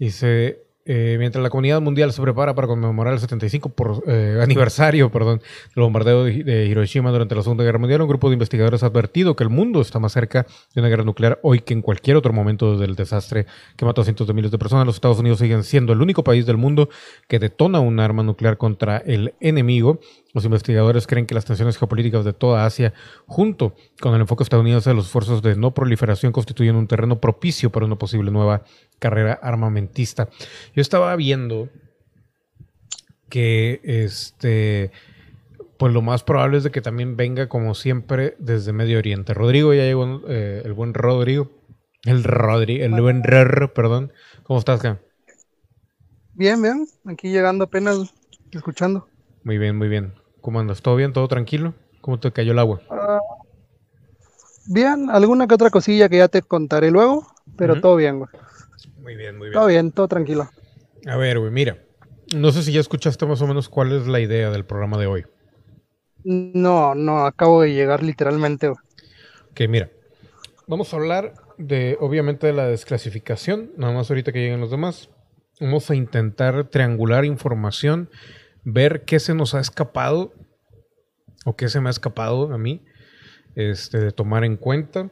Dice, 0.00 0.66
eh, 0.84 1.14
mientras 1.16 1.40
la 1.40 1.48
comunidad 1.48 1.80
mundial 1.80 2.12
se 2.12 2.20
prepara 2.20 2.52
para 2.52 2.66
conmemorar 2.66 3.14
el 3.14 3.20
75 3.20 3.68
por, 3.68 4.02
eh, 4.08 4.40
aniversario 4.42 5.12
perdón, 5.12 5.40
del 5.76 5.84
bombardeo 5.84 6.24
de, 6.24 6.66
Hiroshima 6.66 7.12
durante 7.12 7.36
la 7.36 7.42
Segunda 7.42 7.62
Guerra 7.62 7.78
Mundial, 7.78 8.02
un 8.02 8.08
grupo 8.08 8.30
de 8.30 8.32
investigadores 8.32 8.82
ha 8.82 8.86
advertido 8.86 9.36
que 9.36 9.44
el 9.44 9.50
mundo 9.50 9.80
está 9.80 10.00
más 10.00 10.12
cerca 10.12 10.44
de 10.74 10.80
una 10.80 10.88
guerra 10.88 11.04
nuclear 11.04 11.38
hoy 11.44 11.60
que 11.60 11.72
en 11.72 11.82
cualquier 11.82 12.16
otro 12.16 12.32
momento 12.32 12.76
del 12.76 12.96
desastre 12.96 13.46
que 13.76 13.84
mató 13.84 14.00
a 14.00 14.04
cientos 14.04 14.26
de 14.26 14.34
miles 14.34 14.50
de 14.50 14.58
personas. 14.58 14.84
Los 14.84 14.96
Estados 14.96 15.20
Unidos 15.20 15.38
siguen 15.38 15.62
siendo 15.62 15.92
el 15.92 16.02
único 16.02 16.24
país 16.24 16.46
del 16.46 16.56
mundo 16.56 16.88
que 17.28 17.38
detona 17.38 17.78
un 17.78 18.00
arma 18.00 18.24
nuclear 18.24 18.56
contra 18.56 18.96
el 18.98 19.34
enemigo 19.38 20.00
los 20.38 20.44
investigadores 20.44 21.06
creen 21.06 21.26
que 21.26 21.34
las 21.34 21.44
tensiones 21.44 21.76
geopolíticas 21.76 22.24
de 22.24 22.32
toda 22.32 22.64
Asia, 22.64 22.94
junto 23.26 23.74
con 24.00 24.14
el 24.14 24.20
enfoque 24.20 24.44
estadounidense 24.44 24.90
de 24.90 24.94
los 24.94 25.06
esfuerzos 25.06 25.42
de 25.42 25.56
no 25.56 25.74
proliferación, 25.74 26.32
constituyen 26.32 26.76
un 26.76 26.86
terreno 26.86 27.20
propicio 27.20 27.70
para 27.70 27.86
una 27.86 27.96
posible 27.96 28.30
nueva 28.30 28.62
carrera 28.98 29.38
armamentista. 29.42 30.28
Yo 30.74 30.80
estaba 30.80 31.14
viendo 31.16 31.68
que 33.28 33.80
este 33.82 34.92
pues 35.76 35.92
lo 35.92 36.02
más 36.02 36.24
probable 36.24 36.58
es 36.58 36.64
de 36.64 36.70
que 36.70 36.80
también 36.80 37.16
venga 37.16 37.48
como 37.48 37.74
siempre 37.74 38.34
desde 38.38 38.72
Medio 38.72 38.98
Oriente. 38.98 39.32
Rodrigo 39.32 39.72
ya 39.74 39.84
llegó, 39.84 40.22
eh, 40.28 40.62
el 40.64 40.72
buen 40.72 40.92
Rodrigo, 40.92 41.52
el 42.04 42.24
Rodrigo, 42.24 42.84
el 42.84 43.00
buen 43.00 43.22
Rr, 43.22 43.72
perdón. 43.72 44.12
¿Cómo 44.42 44.58
estás, 44.58 44.80
Cam? 44.80 44.98
Bien, 46.34 46.60
bien, 46.60 46.86
aquí 47.04 47.30
llegando 47.30 47.64
apenas, 47.64 48.12
escuchando. 48.50 49.08
Muy 49.44 49.56
bien, 49.56 49.76
muy 49.76 49.88
bien. 49.88 50.17
¿Cómo 50.40 50.60
andas? 50.60 50.82
¿Todo 50.82 50.96
bien? 50.96 51.12
¿Todo 51.12 51.28
tranquilo? 51.28 51.74
¿Cómo 52.00 52.18
te 52.20 52.32
cayó 52.32 52.52
el 52.52 52.58
agua? 52.58 52.80
Ah, 52.90 53.18
bien, 54.66 55.10
alguna 55.10 55.46
que 55.46 55.54
otra 55.54 55.70
cosilla 55.70 56.08
que 56.08 56.18
ya 56.18 56.28
te 56.28 56.42
contaré 56.42 56.90
luego, 56.90 57.26
pero 57.56 57.80
todo 57.80 57.96
bien, 57.96 58.18
güey. 58.18 58.30
Muy 59.00 59.16
bien, 59.16 59.36
muy 59.36 59.48
bien. 59.48 59.54
Todo 59.54 59.66
bien, 59.66 59.92
todo 59.92 60.08
tranquilo. 60.08 60.48
A 61.06 61.16
ver, 61.16 61.38
güey, 61.38 61.50
mira. 61.50 61.78
No 62.34 62.52
sé 62.52 62.62
si 62.62 62.72
ya 62.72 62.80
escuchaste 62.80 63.24
más 63.26 63.40
o 63.40 63.46
menos 63.46 63.68
cuál 63.68 63.92
es 63.92 64.06
la 64.06 64.20
idea 64.20 64.50
del 64.50 64.64
programa 64.64 64.98
de 64.98 65.06
hoy. 65.06 65.26
No, 66.24 66.94
no, 66.94 67.24
acabo 67.24 67.62
de 67.62 67.72
llegar 67.72 68.02
literalmente. 68.02 68.68
Güey. 68.68 68.78
Ok, 69.50 69.60
mira. 69.68 69.90
Vamos 70.66 70.92
a 70.92 70.96
hablar 70.96 71.32
de, 71.56 71.96
obviamente, 72.00 72.46
de 72.46 72.52
la 72.52 72.66
desclasificación, 72.66 73.72
nada 73.78 73.94
más 73.94 74.10
ahorita 74.10 74.32
que 74.32 74.40
lleguen 74.40 74.60
los 74.60 74.70
demás. 74.70 75.08
Vamos 75.60 75.90
a 75.90 75.94
intentar 75.94 76.64
triangular 76.64 77.24
información 77.24 78.10
ver 78.72 79.04
qué 79.04 79.18
se 79.18 79.34
nos 79.34 79.54
ha 79.54 79.60
escapado 79.60 80.32
o 81.44 81.56
qué 81.56 81.68
se 81.68 81.80
me 81.80 81.88
ha 81.88 81.90
escapado 81.90 82.52
a 82.52 82.58
mí 82.58 82.84
este, 83.54 83.98
de 83.98 84.12
tomar 84.12 84.44
en 84.44 84.56
cuenta. 84.56 85.10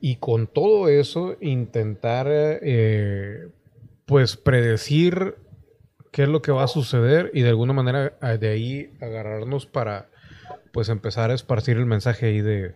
Y 0.00 0.16
con 0.16 0.46
todo 0.46 0.88
eso 0.88 1.36
intentar 1.40 2.26
eh, 2.28 3.48
pues 4.04 4.36
predecir 4.36 5.36
qué 6.12 6.24
es 6.24 6.28
lo 6.28 6.42
que 6.42 6.52
va 6.52 6.64
a 6.64 6.68
suceder 6.68 7.30
y 7.34 7.42
de 7.42 7.50
alguna 7.50 7.72
manera 7.72 8.16
de 8.38 8.48
ahí 8.48 8.96
agarrarnos 9.00 9.66
para 9.66 10.10
pues 10.72 10.88
empezar 10.88 11.30
a 11.30 11.34
esparcir 11.34 11.76
el 11.76 11.86
mensaje 11.86 12.26
ahí 12.26 12.40
de, 12.40 12.74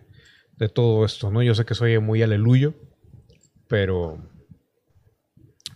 de 0.57 0.69
todo 0.69 1.05
esto, 1.05 1.31
¿no? 1.31 1.41
Yo 1.41 1.53
sé 1.53 1.65
que 1.65 1.75
soy 1.75 1.97
muy 1.99 2.23
aleluyo, 2.23 2.73
pero 3.67 4.17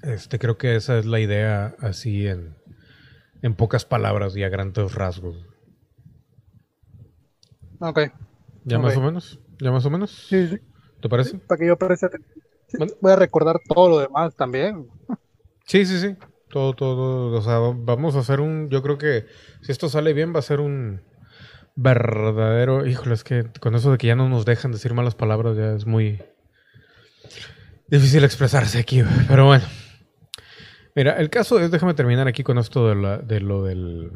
este 0.03 0.39
creo 0.39 0.57
que 0.57 0.75
esa 0.75 0.97
es 0.97 1.05
la 1.05 1.19
idea 1.19 1.75
así 1.79 2.27
en, 2.27 2.55
en 3.45 3.53
pocas 3.53 3.85
palabras 3.85 4.35
y 4.35 4.43
a 4.43 4.49
grandes 4.49 4.95
rasgos. 4.95 5.35
Ok. 7.79 7.99
¿Ya 8.63 8.79
más 8.79 8.97
o 8.97 9.01
menos? 9.01 9.39
¿Ya 9.61 9.71
más 9.71 9.85
o 9.85 9.91
menos? 9.91 10.09
Sí, 10.27 10.47
sí. 10.47 10.57
¿Te 10.99 11.07
parece? 11.07 11.37
para 11.37 11.59
que 11.59 11.67
yo 11.67 11.77
parezca. 11.77 12.09
Voy 12.99 13.11
a 13.11 13.15
recordar 13.15 13.59
todo 13.67 13.89
lo 13.89 13.99
demás 13.99 14.35
también. 14.35 14.87
Sí, 15.67 15.85
sí, 15.85 15.99
sí. 15.99 16.15
Todo, 16.49 16.73
todo, 16.73 17.37
o 17.37 17.41
sea, 17.43 17.59
vamos 17.59 18.15
a 18.15 18.19
hacer 18.19 18.39
un, 18.39 18.67
yo 18.69 18.81
creo 18.81 18.97
que 18.97 19.27
si 19.61 19.71
esto 19.71 19.89
sale 19.89 20.13
bien 20.13 20.33
va 20.33 20.39
a 20.39 20.41
ser 20.41 20.59
un 20.59 21.01
verdadero, 21.75 22.87
híjole, 22.87 23.13
es 23.13 23.23
que 23.23 23.45
con 23.59 23.75
eso 23.75 23.91
de 23.91 23.99
que 23.99 24.07
ya 24.07 24.15
no 24.15 24.27
nos 24.27 24.45
dejan 24.45 24.71
decir 24.71 24.95
malas 24.95 25.13
palabras 25.13 25.55
ya 25.55 25.73
es 25.73 25.85
muy 25.85 26.19
difícil 27.89 28.23
expresarse 28.23 28.79
aquí, 28.79 29.03
pero 29.27 29.45
bueno. 29.45 29.65
Mira, 30.95 31.13
el 31.13 31.29
caso 31.29 31.59
es, 31.59 31.71
déjame 31.71 31.93
terminar 31.93 32.27
aquí 32.27 32.43
con 32.43 32.57
esto 32.57 32.87
de, 32.87 32.95
la, 32.95 33.17
de 33.17 33.41
lo 33.41 33.63
del 33.63 34.11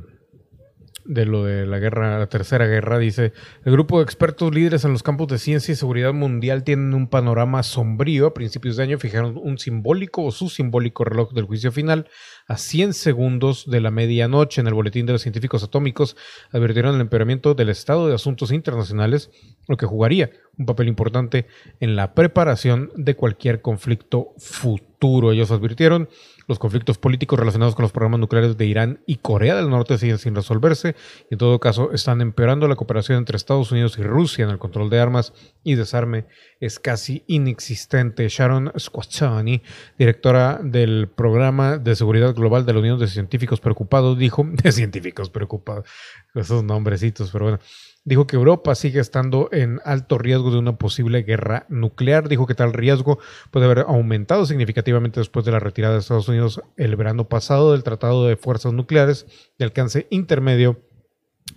de 1.09 1.25
lo 1.25 1.43
de 1.43 1.65
la 1.65 1.79
guerra, 1.79 2.19
la 2.19 2.29
tercera 2.29 2.67
guerra, 2.67 2.99
dice, 2.99 3.33
el 3.65 3.71
grupo 3.71 3.97
de 3.97 4.03
expertos 4.03 4.53
líderes 4.53 4.85
en 4.85 4.91
los 4.91 5.01
campos 5.01 5.27
de 5.27 5.39
ciencia 5.39 5.71
y 5.71 5.75
seguridad 5.75 6.13
mundial 6.13 6.63
tienen 6.63 6.93
un 6.93 7.07
panorama 7.07 7.63
sombrío. 7.63 8.27
A 8.27 8.33
principios 8.35 8.77
de 8.77 8.83
año 8.83 8.99
fijaron 8.99 9.35
un 9.41 9.57
simbólico 9.57 10.23
o 10.23 10.31
su 10.31 10.49
simbólico 10.49 11.03
reloj 11.03 11.33
del 11.33 11.45
juicio 11.45 11.71
final 11.71 12.07
a 12.47 12.57
100 12.57 12.93
segundos 12.93 13.67
de 13.67 13.81
la 13.81 13.89
medianoche 13.89 14.61
en 14.61 14.67
el 14.67 14.75
boletín 14.75 15.07
de 15.07 15.13
los 15.13 15.23
científicos 15.23 15.63
atómicos. 15.63 16.15
Advirtieron 16.51 16.93
el 16.93 17.01
empeoramiento 17.01 17.55
del 17.55 17.69
estado 17.69 18.07
de 18.07 18.13
asuntos 18.13 18.51
internacionales, 18.51 19.31
lo 19.67 19.77
que 19.77 19.87
jugaría 19.87 20.29
un 20.59 20.67
papel 20.67 20.89
importante 20.89 21.47
en 21.79 21.95
la 21.95 22.13
preparación 22.13 22.91
de 22.95 23.15
cualquier 23.15 23.61
conflicto 23.61 24.33
futuro. 24.37 25.31
Ellos 25.31 25.49
advirtieron 25.49 26.07
los 26.49 26.57
conflictos 26.57 26.97
políticos 26.97 27.37
relacionados 27.37 27.75
con 27.75 27.83
los 27.83 27.91
programas 27.91 28.19
nucleares 28.19 28.57
de 28.57 28.65
Irán 28.65 29.01
y 29.05 29.17
Corea 29.17 29.55
del 29.55 29.69
Norte 29.69 29.99
siguen 29.99 30.17
sin 30.17 30.33
resolverse 30.33 30.95
y 31.29 31.35
en 31.35 31.37
todo 31.37 31.59
caso 31.59 31.91
están 31.93 32.21
empeorando 32.21 32.67
la 32.67 32.75
cooperación 32.75 33.19
entre 33.19 33.37
Estados 33.37 33.71
Unidos 33.71 33.99
y 33.99 34.01
Rusia 34.01 34.45
en 34.45 34.49
el 34.49 34.57
control 34.57 34.89
de 34.89 34.99
armas 34.99 35.31
y 35.63 35.75
desarme 35.75 36.25
es 36.59 36.79
casi 36.79 37.23
inexistente. 37.27 38.27
Sharon 38.27 38.73
Squachani, 38.77 39.61
directora 39.99 40.59
del 40.63 41.07
programa 41.07 41.77
de 41.77 41.95
seguridad 41.95 42.33
global 42.33 42.65
de 42.65 42.73
la 42.73 42.79
Unión 42.79 42.97
de 42.99 43.07
Científicos 43.07 43.61
Preocupados, 43.61 44.17
dijo, 44.17 44.43
de 44.51 44.71
científicos 44.71 45.29
preocupados, 45.29 45.85
esos 46.33 46.63
nombrecitos, 46.63 47.29
pero 47.29 47.45
bueno, 47.45 47.59
Dijo 48.05 48.27
que 48.27 48.37
Europa 48.37 48.73
sigue 48.75 48.99
estando 48.99 49.49
en 49.51 49.81
alto 49.83 50.17
riesgo 50.17 50.51
de 50.51 50.57
una 50.57 50.77
posible 50.77 51.23
guerra 51.23 51.65
nuclear. 51.69 52.29
Dijo 52.29 52.47
que 52.47 52.55
tal 52.55 52.73
riesgo 52.73 53.19
puede 53.51 53.65
haber 53.65 53.79
aumentado 53.79 54.45
significativamente 54.45 55.19
después 55.19 55.45
de 55.45 55.51
la 55.51 55.59
retirada 55.59 55.95
de 55.95 55.99
Estados 55.99 56.29
Unidos 56.29 56.61
el 56.77 56.95
verano 56.95 57.27
pasado 57.27 57.73
del 57.73 57.83
Tratado 57.83 58.25
de 58.25 58.37
Fuerzas 58.37 58.73
Nucleares 58.73 59.25
de 59.57 59.65
alcance 59.65 60.07
intermedio 60.09 60.81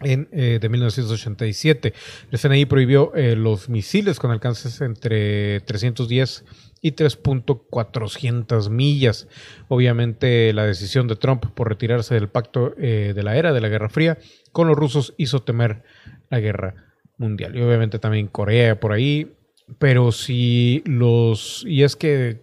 en, 0.01 0.29
eh, 0.33 0.59
de 0.61 0.69
1987. 0.69 1.95
El 2.31 2.35
FNI 2.39 2.67
prohibió 2.67 3.15
eh, 3.15 3.37
los 3.37 3.69
misiles 3.69 4.19
con 4.19 4.31
alcances 4.31 4.81
entre 4.81 5.61
310 5.61 6.45
y 6.83 6.93
3.400 6.93 8.69
millas. 8.69 9.29
Obviamente 9.69 10.53
la 10.53 10.67
decisión 10.67 11.09
de 11.09 11.17
Trump 11.17 11.47
por 11.55 11.69
retirarse 11.69 12.15
del 12.15 12.29
pacto 12.29 12.75
eh, 12.77 13.13
de 13.15 13.23
la 13.23 13.37
era 13.37 13.53
de 13.53 13.61
la 13.61 13.69
Guerra 13.69 13.89
Fría 13.89 14.19
con 14.51 14.69
los 14.69 14.77
rusos 14.77 15.15
hizo 15.17 15.43
temer 15.43 15.85
la 16.29 16.41
guerra 16.41 16.93
mundial. 17.17 17.57
Y 17.57 17.63
obviamente 17.63 17.99
también 17.99 18.27
Corea 18.27 18.79
por 18.79 18.93
ahí. 18.93 19.33
Pero 19.79 20.13
si 20.13 20.83
los... 20.85 21.65
Y 21.67 21.85
es 21.85 21.97
que... 21.97 22.43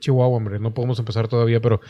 Chihuahua, 0.00 0.36
hombre, 0.36 0.58
no 0.58 0.74
podemos 0.74 0.98
empezar 0.98 1.28
todavía, 1.28 1.60
pero 1.60 1.80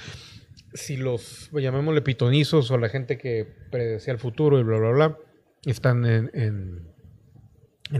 si 0.75 0.97
los, 0.97 1.51
llamémosle 1.53 2.03
pitonizos 2.03 2.71
o 2.71 2.77
la 2.77 2.91
gente 2.91 3.17
que 3.17 3.47
predecía 3.71 4.13
el 4.13 4.19
futuro 4.19 4.59
y 4.59 4.63
bla, 4.63 4.79
bla, 4.79 4.91
bla, 4.91 5.19
están 5.65 6.05
en, 6.05 6.31
en, 6.35 6.93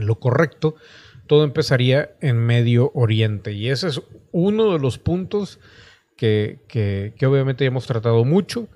lo 0.05 0.19
correcto, 0.19 0.75
todo 1.27 1.43
empezaría 1.43 2.15
en 2.21 2.37
Medio 2.37 2.91
Oriente. 2.93 3.53
Y 3.53 3.69
ese 3.69 3.87
es 3.87 4.01
uno 4.31 4.73
de 4.73 4.79
los 4.79 4.97
puntos 4.97 5.59
que, 6.17 6.59
que, 6.67 7.13
que 7.17 7.25
obviamente 7.25 7.65
hemos 7.65 7.85
tratado 7.87 8.23
mucho, 8.25 8.67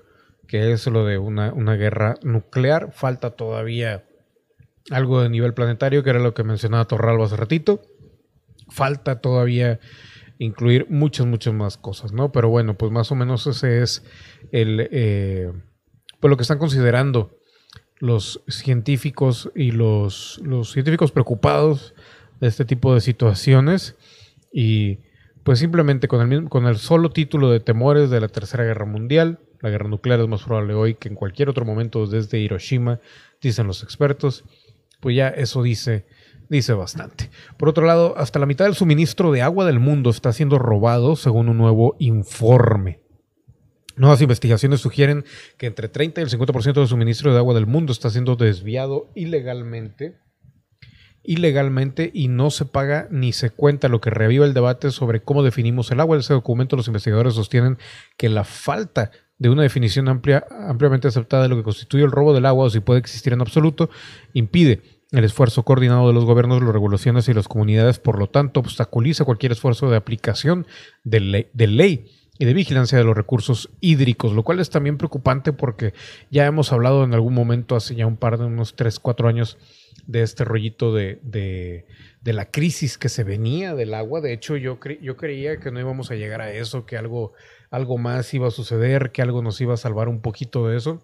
que 0.46 0.72
es 0.72 0.86
lo 0.86 1.04
de 1.04 1.18
una, 1.18 1.52
una 1.52 1.76
guerra 1.76 2.16
nuclear. 2.22 2.92
Falta 2.92 3.30
todavía 3.30 4.04
algo 4.90 5.22
de 5.22 5.28
nivel 5.28 5.54
planetario, 5.54 6.02
que 6.02 6.10
era 6.10 6.18
lo 6.18 6.34
que 6.34 6.44
mencionaba 6.44 6.86
Torralba 6.86 7.26
hace 7.26 7.36
ratito. 7.36 7.82
Falta 8.70 9.20
todavía 9.20 9.80
incluir 10.38 10.86
muchas, 10.88 11.26
muchas 11.26 11.52
más 11.52 11.76
cosas, 11.76 12.12
¿no? 12.12 12.32
Pero 12.32 12.48
bueno, 12.48 12.74
pues 12.74 12.92
más 12.92 13.10
o 13.10 13.14
menos 13.14 13.46
ese 13.46 13.82
es 13.82 14.04
el, 14.52 14.88
eh, 14.90 15.52
pues 16.20 16.30
lo 16.30 16.36
que 16.36 16.42
están 16.42 16.58
considerando 16.58 17.36
los 17.98 18.42
científicos 18.48 19.50
y 19.54 19.72
los, 19.72 20.40
los 20.44 20.72
científicos 20.72 21.10
preocupados 21.10 21.94
de 22.40 22.48
este 22.48 22.64
tipo 22.64 22.94
de 22.94 23.00
situaciones 23.00 23.96
y 24.52 24.98
pues 25.42 25.58
simplemente 25.58 26.08
con 26.08 26.32
el, 26.32 26.48
con 26.48 26.66
el 26.66 26.76
solo 26.76 27.10
título 27.10 27.50
de 27.50 27.60
temores 27.60 28.10
de 28.10 28.20
la 28.20 28.28
Tercera 28.28 28.64
Guerra 28.64 28.84
Mundial, 28.84 29.38
la 29.60 29.70
guerra 29.70 29.88
nuclear 29.88 30.20
es 30.20 30.28
más 30.28 30.42
probable 30.42 30.74
hoy 30.74 30.94
que 30.94 31.08
en 31.08 31.14
cualquier 31.14 31.48
otro 31.48 31.64
momento 31.64 32.06
desde 32.06 32.38
Hiroshima, 32.38 33.00
dicen 33.40 33.66
los 33.66 33.82
expertos, 33.82 34.44
pues 35.00 35.16
ya 35.16 35.28
eso 35.28 35.62
dice, 35.62 36.06
dice 36.48 36.72
bastante. 36.74 37.30
Por 37.56 37.68
otro 37.68 37.86
lado, 37.86 38.14
hasta 38.16 38.38
la 38.38 38.46
mitad 38.46 38.66
del 38.66 38.74
suministro 38.74 39.32
de 39.32 39.42
agua 39.42 39.64
del 39.64 39.80
mundo 39.80 40.10
está 40.10 40.32
siendo 40.32 40.58
robado 40.58 41.16
según 41.16 41.48
un 41.48 41.58
nuevo 41.58 41.96
informe. 41.98 43.00
Nuevas 43.96 44.20
investigaciones 44.20 44.80
sugieren 44.80 45.24
que 45.56 45.66
entre 45.66 45.88
30 45.88 46.20
y 46.20 46.24
el 46.24 46.30
50% 46.30 46.74
del 46.74 46.86
suministro 46.86 47.32
de 47.32 47.38
agua 47.38 47.54
del 47.54 47.66
mundo 47.66 47.92
está 47.92 48.10
siendo 48.10 48.36
desviado 48.36 49.10
ilegalmente 49.14 50.18
ilegalmente 51.22 52.10
y 52.14 52.28
no 52.28 52.50
se 52.50 52.64
paga 52.64 53.08
ni 53.10 53.32
se 53.32 53.50
cuenta, 53.50 53.88
lo 53.88 54.00
que 54.00 54.10
reviva 54.10 54.46
el 54.46 54.54
debate 54.54 54.90
sobre 54.90 55.20
cómo 55.22 55.42
definimos 55.42 55.90
el 55.90 56.00
agua. 56.00 56.16
En 56.16 56.20
ese 56.20 56.34
documento 56.34 56.76
los 56.76 56.86
investigadores 56.86 57.34
sostienen 57.34 57.78
que 58.16 58.28
la 58.28 58.44
falta 58.44 59.10
de 59.38 59.50
una 59.50 59.62
definición 59.62 60.08
amplia, 60.08 60.46
ampliamente 60.66 61.06
aceptada 61.06 61.44
de 61.44 61.48
lo 61.48 61.56
que 61.56 61.62
constituye 61.62 62.02
el 62.02 62.10
robo 62.10 62.34
del 62.34 62.46
agua 62.46 62.64
o 62.64 62.70
si 62.70 62.80
puede 62.80 63.00
existir 63.00 63.32
en 63.32 63.40
absoluto, 63.40 63.88
impide 64.32 64.82
el 65.12 65.24
esfuerzo 65.24 65.62
coordinado 65.62 66.08
de 66.08 66.12
los 66.12 66.24
gobiernos, 66.24 66.62
las 66.62 66.72
regulaciones 66.72 67.28
y 67.28 67.34
las 67.34 67.48
comunidades, 67.48 67.98
por 67.98 68.18
lo 68.18 68.28
tanto, 68.28 68.60
obstaculiza 68.60 69.24
cualquier 69.24 69.52
esfuerzo 69.52 69.88
de 69.88 69.96
aplicación 69.96 70.66
de 71.04 71.20
ley 71.20 72.06
y 72.38 72.44
de 72.44 72.52
vigilancia 72.52 72.98
de 72.98 73.04
los 73.04 73.16
recursos 73.16 73.70
hídricos, 73.80 74.32
lo 74.32 74.42
cual 74.42 74.60
es 74.60 74.70
también 74.70 74.98
preocupante 74.98 75.52
porque 75.52 75.94
ya 76.30 76.46
hemos 76.46 76.72
hablado 76.72 77.04
en 77.04 77.14
algún 77.14 77.34
momento, 77.34 77.74
hace 77.74 77.94
ya 77.94 78.06
un 78.06 78.16
par 78.16 78.38
de 78.38 78.44
unos 78.44 78.76
3, 78.76 78.98
4 79.00 79.28
años, 79.28 79.56
de 80.08 80.22
este 80.22 80.42
rollito 80.42 80.92
de, 80.92 81.20
de, 81.22 82.32
la 82.32 82.50
crisis 82.50 82.98
que 82.98 83.08
se 83.08 83.24
venía 83.24 83.74
del 83.74 83.94
agua. 83.94 84.20
De 84.20 84.32
hecho, 84.32 84.56
yo, 84.56 84.78
yo 85.00 85.16
creía 85.16 85.60
que 85.60 85.70
no 85.70 85.78
íbamos 85.78 86.10
a 86.10 86.16
llegar 86.16 86.40
a 86.40 86.52
eso, 86.52 86.84
que 86.84 86.96
algo 86.96 87.32
algo 87.70 87.98
más 87.98 88.32
iba 88.34 88.48
a 88.48 88.50
suceder, 88.50 89.12
que 89.12 89.22
algo 89.22 89.42
nos 89.42 89.60
iba 89.60 89.74
a 89.74 89.78
salvar 89.78 90.08
un 90.08 90.20
poquito 90.20 90.68
de 90.68 90.76
eso. 90.76 91.02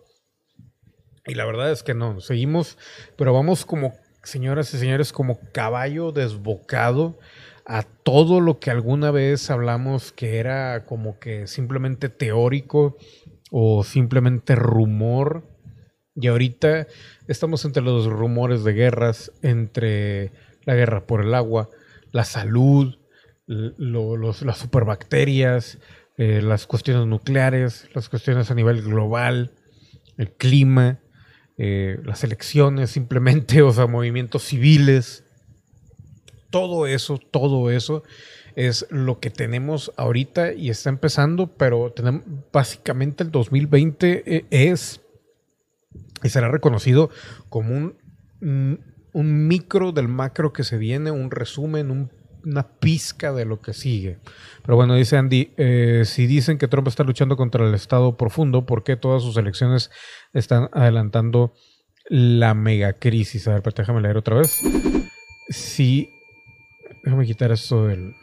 Y 1.27 1.35
la 1.35 1.45
verdad 1.45 1.71
es 1.71 1.83
que 1.83 1.95
no, 1.95 2.21
seguimos, 2.21 2.79
pero 3.17 3.33
vamos 3.33 3.65
como, 3.65 3.95
señoras 4.23 4.73
y 4.75 4.79
señores, 4.79 5.13
como 5.13 5.39
caballo 5.53 6.13
desbocado 6.13 7.19
a 7.67 7.83
todo 7.83 8.41
lo 8.41 8.59
que 8.59 8.71
alguna 8.71 9.11
vez 9.11 9.51
hablamos 9.51 10.13
que 10.13 10.39
era 10.39 10.85
como 10.85 11.19
que 11.19 11.47
simplemente 11.47 12.11
teórico 12.11 12.97
o 13.51 13.85
simplemente 13.85 14.55
rumor. 14.55 15.54
Y 16.17 16.29
ahorita 16.29 16.87
estamos 17.27 17.65
entre 17.65 17.83
los 17.83 18.07
rumores 18.07 18.63
de 18.65 18.73
guerras, 18.73 19.33
entre 19.43 20.33
la 20.65 20.75
guerra 20.75 21.07
por 21.07 21.23
el 21.23 21.35
agua, 21.35 21.71
la 22.13 22.25
salud, 22.25 22.97
los, 23.47 24.43
las 24.43 24.59
superbacterias, 24.59 25.79
eh, 26.17 26.41
las 26.43 26.67
cuestiones 26.67 27.07
nucleares, 27.07 27.89
las 27.95 28.09
cuestiones 28.09 28.51
a 28.51 28.55
nivel 28.55 28.83
global, 28.83 29.51
el 30.17 30.31
clima, 30.31 31.01
eh, 31.59 31.99
las 32.05 32.25
elecciones 32.25 32.91
simplemente, 32.91 33.63
o 33.63 33.73
sea, 33.73 33.87
movimientos 33.87 34.45
civiles, 34.45 35.25
todo 36.51 36.87
eso, 36.87 37.19
todo 37.19 37.71
eso 37.71 38.05
es 38.55 38.87
lo 38.91 39.19
que 39.19 39.31
tenemos 39.31 39.93
ahorita 39.97 40.53
y 40.53 40.71
está 40.71 40.89
empezando, 40.89 41.49
pero 41.57 41.91
tenemos, 41.91 42.23
básicamente 42.53 43.25
el 43.25 43.33
2020 43.33 44.37
eh, 44.37 44.45
es 44.51 45.01
y 46.25 46.31
será 46.31 46.49
reconocido 46.49 47.11
como 47.49 47.77
un, 47.77 47.97
un 48.41 49.47
micro 49.47 49.93
del 49.93 50.09
macro 50.09 50.53
que 50.53 50.65
se 50.65 50.79
viene, 50.79 51.13
un 51.13 51.31
resumen, 51.31 51.93
un 51.93 52.11
una 52.45 52.79
pizca 52.79 53.33
de 53.33 53.45
lo 53.45 53.61
que 53.61 53.73
sigue. 53.73 54.19
Pero 54.63 54.77
bueno, 54.77 54.95
dice 54.95 55.17
Andy, 55.17 55.53
eh, 55.57 56.03
si 56.05 56.27
dicen 56.27 56.59
que 56.59 56.69
Trump 56.69 56.89
está 56.89 57.05
luchando 57.05 57.37
contra 57.37 57.67
el 57.67 57.75
Estado 57.75 58.17
profundo, 58.17 58.67
¿por 58.67 58.85
qué 58.85 58.97
todas 58.97 59.23
sus 59.23 59.37
elecciones 59.37 59.91
están 60.33 60.69
adelantando 60.73 61.55
la 62.09 62.55
megacrisis? 62.55 63.49
A 63.49 63.55
ver, 63.55 63.63
déjame 63.75 64.01
leer 64.01 64.17
otra 64.17 64.37
vez. 64.37 64.61
Si, 65.49 66.11
déjame 67.05 67.27
quitar 67.27 67.53
esto 67.53 67.87
del, 67.87 68.15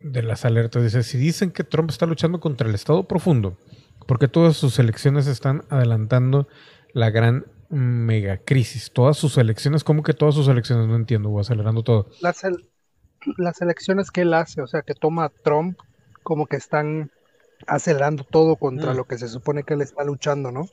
de 0.00 0.22
las 0.22 0.44
alertas. 0.44 0.82
Dice, 0.82 1.02
si 1.02 1.18
dicen 1.18 1.50
que 1.50 1.64
Trump 1.64 1.90
está 1.90 2.06
luchando 2.06 2.40
contra 2.40 2.68
el 2.68 2.74
Estado 2.74 3.06
profundo, 3.06 3.58
¿por 4.06 4.18
qué 4.18 4.28
todas 4.28 4.56
sus 4.56 4.78
elecciones 4.78 5.26
están 5.26 5.64
adelantando 5.70 6.48
la 6.92 7.10
gran 7.10 7.46
mega 7.68 8.36
crisis. 8.38 8.90
Todas 8.92 9.16
sus 9.16 9.38
elecciones, 9.38 9.82
¿cómo 9.82 10.02
que 10.02 10.12
todas 10.12 10.34
sus 10.34 10.46
elecciones? 10.48 10.88
No 10.88 10.96
entiendo, 10.96 11.30
voy 11.30 11.40
acelerando 11.40 11.82
todo. 11.82 12.08
Las, 12.20 12.42
las 13.38 13.62
elecciones 13.62 14.10
que 14.10 14.22
él 14.22 14.34
hace, 14.34 14.60
o 14.60 14.66
sea, 14.66 14.82
que 14.82 14.94
toma 14.94 15.30
Trump 15.42 15.78
como 16.22 16.46
que 16.46 16.56
están 16.56 17.10
acelerando 17.66 18.24
todo 18.24 18.56
contra 18.56 18.92
Mm. 18.92 18.96
lo 18.96 19.04
que 19.04 19.16
se 19.18 19.28
supone 19.28 19.62
que 19.62 19.74
él 19.74 19.80
está 19.80 20.04
luchando, 20.04 20.52
¿no? 20.52 20.66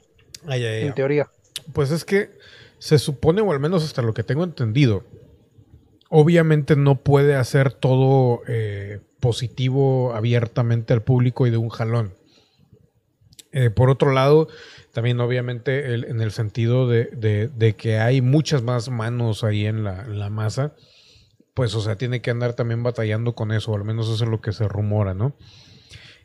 Ay, 0.45 0.63
ay, 0.65 0.81
ay. 0.81 0.87
En 0.87 0.93
teoría. 0.93 1.29
Pues 1.73 1.91
es 1.91 2.03
que 2.03 2.31
se 2.79 2.99
supone, 2.99 3.41
o 3.41 3.51
al 3.51 3.59
menos 3.59 3.83
hasta 3.83 4.01
lo 4.01 4.13
que 4.13 4.23
tengo 4.23 4.43
entendido, 4.43 5.05
obviamente 6.09 6.75
no 6.75 6.95
puede 7.01 7.35
hacer 7.35 7.73
todo 7.73 8.41
eh, 8.47 8.99
positivo 9.19 10.13
abiertamente 10.13 10.93
al 10.93 11.01
público 11.03 11.47
y 11.47 11.49
de 11.51 11.57
un 11.57 11.69
jalón. 11.69 12.13
Eh, 13.51 13.69
por 13.71 13.89
otro 13.89 14.11
lado, 14.11 14.47
también 14.93 15.19
obviamente 15.19 15.93
en 15.93 16.21
el 16.21 16.31
sentido 16.31 16.87
de, 16.87 17.75
que 17.77 17.97
hay 17.97 18.21
muchas 18.21 18.61
más 18.61 18.89
manos 18.89 19.43
ahí 19.43 19.65
en 19.65 19.83
la, 19.83 20.29
masa, 20.29 20.75
pues 21.55 21.73
o 21.75 21.81
sea, 21.81 21.95
tiene 21.95 22.21
que 22.21 22.31
andar 22.31 22.53
también 22.53 22.83
batallando 22.83 23.33
con 23.33 23.51
eso, 23.51 23.71
o 23.71 23.75
al 23.75 23.83
menos 23.85 24.07
eso 24.07 24.23
es 24.23 24.29
lo 24.29 24.39
que 24.41 24.51
se 24.51 24.67
rumora, 24.67 25.13
¿no? 25.13 25.35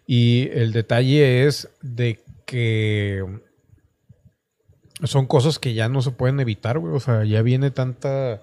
Y 0.07 0.51
el 0.53 0.73
detalle 0.73 1.47
es 1.47 1.71
de 1.81 2.21
que 2.45 3.25
son 5.03 5.27
cosas 5.27 5.59
que 5.59 5.75
ya 5.75 5.89
no 5.89 6.03
se 6.03 6.11
pueden 6.11 6.41
evitar, 6.41 6.79
güey. 6.79 6.95
O 6.95 7.01
sea, 7.01 7.25
ya 7.25 7.43
viene 7.43 7.71
tanta, 7.71 8.43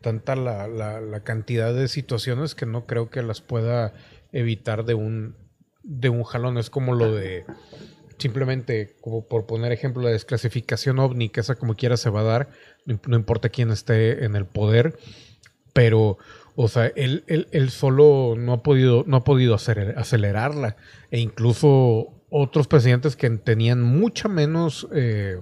tanta 0.00 0.36
la, 0.36 0.68
la- 0.68 1.00
la 1.00 1.20
cantidad 1.20 1.74
de 1.74 1.88
situaciones 1.88 2.54
que 2.54 2.66
no 2.66 2.86
creo 2.86 3.10
que 3.10 3.22
las 3.22 3.40
pueda 3.40 3.92
evitar 4.32 4.84
de 4.84 4.94
un, 4.94 5.34
de 5.82 6.08
un 6.08 6.22
jalón. 6.22 6.58
Es 6.58 6.70
como 6.70 6.94
lo 6.94 7.12
de, 7.14 7.44
simplemente, 8.20 8.94
como 9.00 9.26
por 9.26 9.46
poner 9.46 9.72
ejemplo, 9.72 10.02
la 10.02 10.10
desclasificación 10.10 10.98
ovni, 11.00 11.28
que 11.30 11.40
esa 11.40 11.56
como 11.56 11.74
quiera 11.74 11.96
se 11.96 12.10
va 12.10 12.20
a 12.20 12.24
dar, 12.24 12.50
no, 12.86 12.94
imp- 12.94 13.06
no 13.08 13.16
importa 13.16 13.48
quién 13.48 13.70
esté 13.70 14.24
en 14.24 14.36
el 14.36 14.46
poder, 14.46 14.96
pero, 15.72 16.18
o 16.56 16.68
sea, 16.68 16.86
él, 16.94 17.24
él- 17.26 17.48
él 17.52 17.70
solo 17.70 18.34
no 18.36 18.52
ha 18.52 18.62
podido, 18.62 19.04
no 19.06 19.16
ha 19.18 19.24
podido 19.24 19.54
aceler- 19.54 19.94
acelerarla. 19.96 20.76
E 21.10 21.18
incluso 21.20 22.22
otros 22.30 22.68
presidentes 22.68 23.16
que 23.16 23.28
tenían 23.30 23.82
mucha 23.82 24.28
menos 24.28 24.86
eh, 24.94 25.36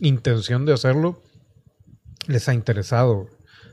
intención 0.00 0.66
de 0.66 0.72
hacerlo, 0.74 1.22
les 2.26 2.48
ha 2.48 2.54
interesado. 2.54 3.28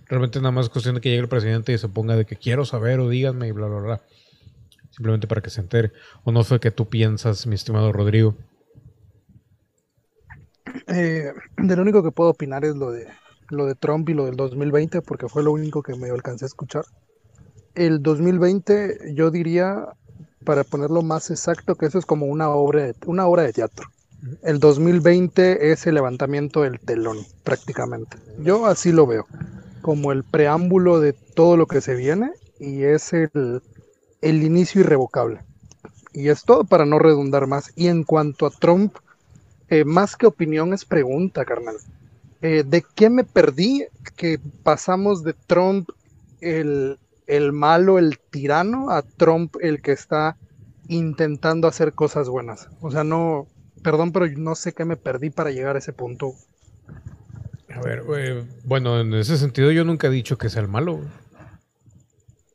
Realmente 0.07 0.39
nada 0.39 0.51
más 0.51 0.65
es 0.65 0.69
cuestión 0.69 0.95
de 0.95 1.01
que 1.01 1.09
llegue 1.09 1.21
el 1.23 1.27
presidente 1.29 1.73
y 1.73 1.77
se 1.77 1.89
ponga 1.89 2.15
de 2.15 2.25
que 2.25 2.35
quiero 2.35 2.63
saber 2.63 2.99
o 2.99 3.09
díganme 3.09 3.47
y 3.47 3.51
bla, 3.51 3.67
bla, 3.67 3.79
bla. 3.79 4.01
Simplemente 4.95 5.27
para 5.27 5.41
que 5.41 5.49
se 5.49 5.59
entere. 5.59 5.91
O 6.23 6.31
no 6.31 6.43
sé 6.43 6.59
qué 6.59 6.71
tú 6.71 6.87
piensas, 6.87 7.47
mi 7.47 7.55
estimado 7.55 7.91
Rodrigo. 7.91 8.35
Eh, 10.87 11.33
de 11.57 11.75
lo 11.75 11.81
único 11.81 12.01
que 12.01 12.11
puedo 12.11 12.29
opinar 12.29 12.63
es 12.63 12.75
lo 12.75 12.91
de 12.91 13.07
lo 13.49 13.65
de 13.65 13.75
Trump 13.75 14.09
y 14.09 14.13
lo 14.13 14.25
del 14.25 14.35
2020, 14.35 15.01
porque 15.01 15.27
fue 15.27 15.43
lo 15.43 15.51
único 15.51 15.83
que 15.83 15.95
me 15.95 16.09
alcancé 16.09 16.45
a 16.45 16.47
escuchar. 16.47 16.85
El 17.75 18.01
2020, 18.01 19.13
yo 19.13 19.31
diría, 19.31 19.85
para 20.45 20.63
ponerlo 20.63 21.01
más 21.01 21.29
exacto, 21.29 21.75
que 21.75 21.85
eso 21.85 21.99
es 21.99 22.05
como 22.05 22.25
una 22.25 22.49
obra 22.49 22.83
de, 22.83 22.95
una 23.05 23.27
obra 23.27 23.43
de 23.43 23.53
teatro. 23.53 23.87
El 24.41 24.59
2020 24.59 25.71
es 25.71 25.85
el 25.85 25.95
levantamiento 25.95 26.61
del 26.61 26.79
telón, 26.79 27.17
prácticamente. 27.43 28.17
Yo 28.39 28.65
así 28.65 28.91
lo 28.91 29.05
veo, 29.05 29.27
como 29.81 30.11
el 30.11 30.23
preámbulo 30.23 30.99
de 30.99 31.13
todo 31.13 31.57
lo 31.57 31.67
que 31.67 31.81
se 31.81 31.95
viene 31.95 32.31
y 32.59 32.83
es 32.83 33.13
el, 33.13 33.61
el 34.25 34.41
inicio 34.41 34.81
irrevocable. 34.81 35.39
Y 36.11 36.29
es 36.29 36.43
todo 36.43 36.63
para 36.63 36.85
no 36.85 36.97
redundar 36.97 37.45
más. 37.45 37.71
Y 37.75 37.87
en 37.87 38.03
cuanto 38.03 38.47
a 38.47 38.49
Trump, 38.49 38.95
eh, 39.69 39.85
más 39.85 40.15
que 40.15 40.25
opinión 40.25 40.73
es 40.73 40.83
pregunta, 40.83 41.45
carnal. 41.45 41.75
Eh, 42.41 42.63
¿De 42.65 42.83
qué 42.95 43.11
me 43.11 43.23
perdí 43.23 43.85
que 44.15 44.39
pasamos 44.63 45.23
de 45.23 45.33
Trump 45.33 45.89
el, 46.41 46.97
el 47.27 47.51
malo, 47.51 47.99
el 47.99 48.17
tirano, 48.17 48.89
a 48.89 49.03
Trump 49.03 49.57
el 49.61 49.81
que 49.81 49.91
está 49.91 50.37
intentando 50.87 51.67
hacer 51.67 51.93
cosas 51.93 52.27
buenas? 52.27 52.67
O 52.81 52.89
sea, 52.89 53.03
no, 53.03 53.45
perdón, 53.83 54.11
pero 54.11 54.27
no 54.27 54.55
sé 54.55 54.73
qué 54.73 54.85
me 54.85 54.97
perdí 54.97 55.29
para 55.29 55.51
llegar 55.51 55.75
a 55.75 55.79
ese 55.79 55.93
punto. 55.93 56.33
A 57.71 57.79
ver, 57.81 58.03
eh, 58.17 58.43
bueno, 58.63 58.99
en 58.99 59.13
ese 59.13 59.37
sentido 59.37 59.69
yo 59.71 59.83
nunca 59.83 60.07
he 60.07 60.11
dicho 60.11 60.37
que 60.37 60.49
sea 60.49 60.63
el 60.63 60.67
malo. 60.67 61.01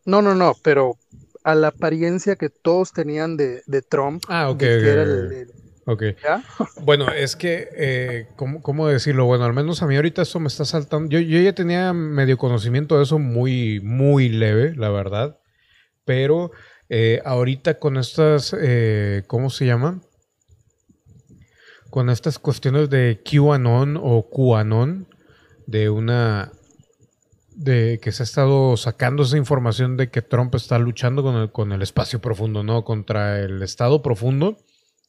No, 0.05 0.23
no, 0.23 0.35
no, 0.35 0.55
pero 0.62 0.97
a 1.45 1.55
la 1.55 1.68
apariencia 1.68 2.36
que 2.36 2.51
todos 2.51 2.93
tenían 2.93 3.36
de, 3.36 3.62
de 3.66 3.82
Trump, 3.82 4.22
Ah, 4.28 4.51
ok, 4.51 4.59
que 4.59 4.88
era 4.88 5.03
el- 5.03 5.32
el- 5.32 5.51
Ok. 5.86 6.03
¿ya? 6.22 6.43
Bueno, 6.84 7.11
es 7.12 7.36
que, 7.36 7.68
eh, 7.76 8.28
¿cómo, 8.36 8.62
cómo 8.62 8.86
decirlo? 8.88 9.24
Bueno, 9.26 9.45
al 9.45 9.53
menos 9.53 9.82
a 9.82 9.86
mí 9.86 9.97
ahorita 9.97 10.22
eso 10.22 10.38
me 10.41 10.49
está 10.49 10.64
saltando. 10.64 11.11
Yo, 11.11 11.18
yo 11.20 11.41
ya 11.41 11.55
tenía 11.55 11.93
medio 11.93 12.38
conocimiento 12.38 12.97
de 12.97 13.03
eso 13.05 13.18
muy, 13.18 13.80
muy 13.80 14.28
leve, 14.28 14.74
la 14.76 14.88
verdad. 14.91 15.38
Pero 16.05 16.53
eh, 16.88 17.20
ahorita 17.24 17.78
con 17.78 17.97
estas, 17.97 18.55
eh, 18.59 19.22
¿cómo 19.26 19.51
se 19.51 19.66
llama? 19.66 20.01
Con 21.91 22.09
estas 22.09 22.38
cuestiones 22.38 22.88
de 22.91 23.20
QAnon 23.24 23.99
o 24.01 24.28
QAnon, 24.30 25.09
de 25.66 25.91
una... 25.91 26.53
de 27.61 28.01
que 28.03 28.11
se 28.11 28.23
ha 28.23 28.25
estado 28.25 28.75
sacando 28.79 29.23
esa 29.23 29.37
información 29.37 29.99
de 29.99 30.09
que 30.09 30.23
Trump 30.23 30.55
está 30.55 30.79
luchando 30.79 31.23
con 31.23 31.37
el, 31.37 31.53
con 31.53 31.73
el 31.73 31.83
espacio 31.83 32.19
profundo, 32.19 32.63
¿no? 32.63 32.85
Contra 32.85 33.39
el 33.41 33.63
estado 33.63 34.01
profundo 34.01 34.57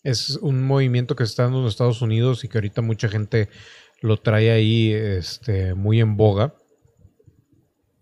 es 0.04 0.32
un 0.42 0.62
movimiento 0.62 1.16
que 1.16 1.26
se 1.26 1.30
está 1.30 1.44
dando 1.44 1.60
en 1.60 1.64
los 1.64 1.74
Estados 1.74 2.02
Unidos 2.02 2.44
y 2.44 2.50
que 2.50 2.58
ahorita 2.58 2.82
mucha 2.82 3.08
gente 3.08 3.48
lo 4.02 4.18
trae 4.18 4.52
ahí 4.52 4.92
este, 4.92 5.76
muy 5.76 6.02
en 6.02 6.18
boga. 6.18 6.54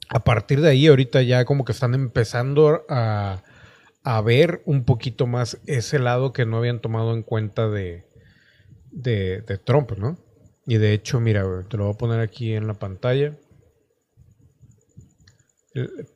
A 0.10 0.24
partir 0.24 0.62
de 0.62 0.70
ahí, 0.70 0.88
ahorita 0.88 1.22
ya 1.22 1.46
como 1.46 1.64
que 1.64 1.72
están 1.72 1.94
empezando 1.94 2.86
a, 2.90 3.44
a 4.04 4.22
ver 4.22 4.64
un 4.66 4.84
poquito 4.84 5.28
más 5.28 5.60
ese 5.68 6.00
lado 6.00 6.34
que 6.34 6.48
no 6.48 6.58
habían 6.58 6.80
tomado 6.80 7.14
en 7.14 7.22
cuenta 7.22 7.70
de, 7.70 8.08
de, 8.90 9.42
de 9.42 9.58
Trump, 9.60 9.92
¿no? 9.92 10.18
Y 10.66 10.78
de 10.78 10.94
hecho, 10.94 11.20
mira, 11.20 11.44
te 11.70 11.78
lo 11.78 11.84
voy 11.84 11.94
a 11.94 11.98
poner 11.98 12.20
aquí 12.20 12.54
en 12.54 12.66
la 12.66 12.74
pantalla. 12.74 13.38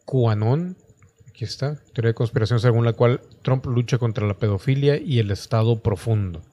QAnon, 0.06 0.76
Aquí 1.34 1.46
está, 1.46 1.82
teoría 1.94 2.10
de 2.10 2.14
conspiración 2.14 2.60
según 2.60 2.86
la 2.86 2.94
cual 2.94 3.20
Trump 3.42 3.66
lucha 3.66 3.98
contra 3.98 4.28
la 4.28 4.38
pedofilia 4.38 4.98
y 4.98 5.18
el 5.18 5.32
estado 5.32 5.82
profundo. 5.82 6.44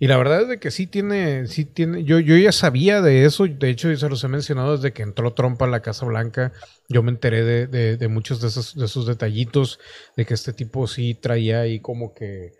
Y 0.00 0.06
la 0.06 0.16
verdad 0.16 0.42
es 0.42 0.48
de 0.48 0.58
que 0.58 0.70
sí 0.70 0.86
tiene, 0.86 1.46
sí 1.46 1.66
tiene, 1.66 2.04
yo, 2.04 2.18
yo 2.18 2.34
ya 2.38 2.52
sabía 2.52 3.02
de 3.02 3.26
eso, 3.26 3.46
de 3.46 3.68
hecho 3.68 3.94
se 3.94 4.08
los 4.08 4.24
he 4.24 4.28
mencionado 4.28 4.76
desde 4.76 4.94
que 4.94 5.02
entró 5.02 5.34
Trump 5.34 5.60
a 5.60 5.66
la 5.66 5.82
Casa 5.82 6.06
Blanca, 6.06 6.52
yo 6.88 7.02
me 7.02 7.10
enteré 7.10 7.66
de 7.66 8.08
muchos 8.08 8.40
de 8.40 8.48
esos, 8.48 8.74
de 8.76 8.86
esos 8.86 9.06
detallitos, 9.06 9.78
de 10.16 10.24
que 10.24 10.32
este 10.32 10.54
tipo 10.54 10.86
sí 10.86 11.14
traía 11.14 11.60
ahí 11.60 11.80
como 11.80 12.14
que 12.14 12.52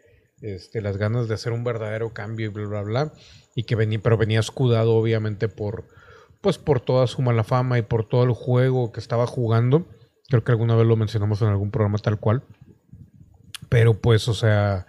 este, 0.42 0.82
las 0.82 0.98
ganas 0.98 1.28
de 1.28 1.34
hacer 1.34 1.52
un 1.52 1.64
verdadero 1.64 2.12
cambio 2.12 2.46
y 2.46 2.48
bla, 2.50 2.66
bla, 2.66 2.82
bla, 2.82 3.12
y 3.54 3.62
que 3.62 3.74
venía, 3.74 4.00
pero 4.02 4.18
venía 4.18 4.40
escudado 4.40 4.94
obviamente 4.96 5.48
por, 5.48 5.86
pues 6.40 6.58
por 6.58 6.80
toda 6.80 7.06
su 7.06 7.22
mala 7.22 7.44
fama 7.44 7.78
y 7.78 7.82
por 7.82 8.08
todo 8.08 8.24
el 8.24 8.32
juego 8.32 8.92
que 8.92 9.00
estaba 9.00 9.26
jugando. 9.26 9.86
Creo 10.28 10.44
que 10.44 10.52
alguna 10.52 10.76
vez 10.76 10.86
lo 10.86 10.96
mencionamos 10.96 11.42
en 11.42 11.48
algún 11.48 11.70
programa 11.70 11.98
tal 11.98 12.18
cual. 12.18 12.42
Pero 13.68 14.00
pues, 14.00 14.28
o 14.28 14.34
sea, 14.34 14.86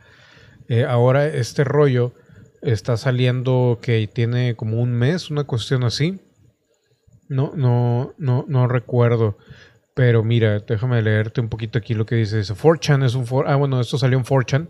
eh, 0.67 0.85
ahora 0.85 1.27
este 1.27 1.63
rollo 1.63 2.13
está 2.61 2.97
saliendo 2.97 3.79
que 3.81 4.07
tiene 4.07 4.55
como 4.55 4.81
un 4.81 4.91
mes, 4.91 5.29
una 5.29 5.45
cuestión 5.45 5.83
así. 5.83 6.19
No, 7.27 7.53
no, 7.55 8.13
no, 8.17 8.45
no 8.47 8.67
recuerdo. 8.67 9.37
Pero 9.93 10.23
mira, 10.23 10.59
déjame 10.59 11.01
leerte 11.01 11.41
un 11.41 11.49
poquito 11.49 11.79
aquí 11.79 11.93
lo 11.93 12.05
que 12.05 12.15
dice. 12.15 12.37
Dice, 12.37 12.53
4chan 12.53 13.03
es 13.05 13.15
un... 13.15 13.25
For 13.25 13.47
ah, 13.47 13.55
bueno, 13.55 13.79
esto 13.81 13.97
salió 13.97 14.17
en 14.17 14.23
4chan, 14.23 14.69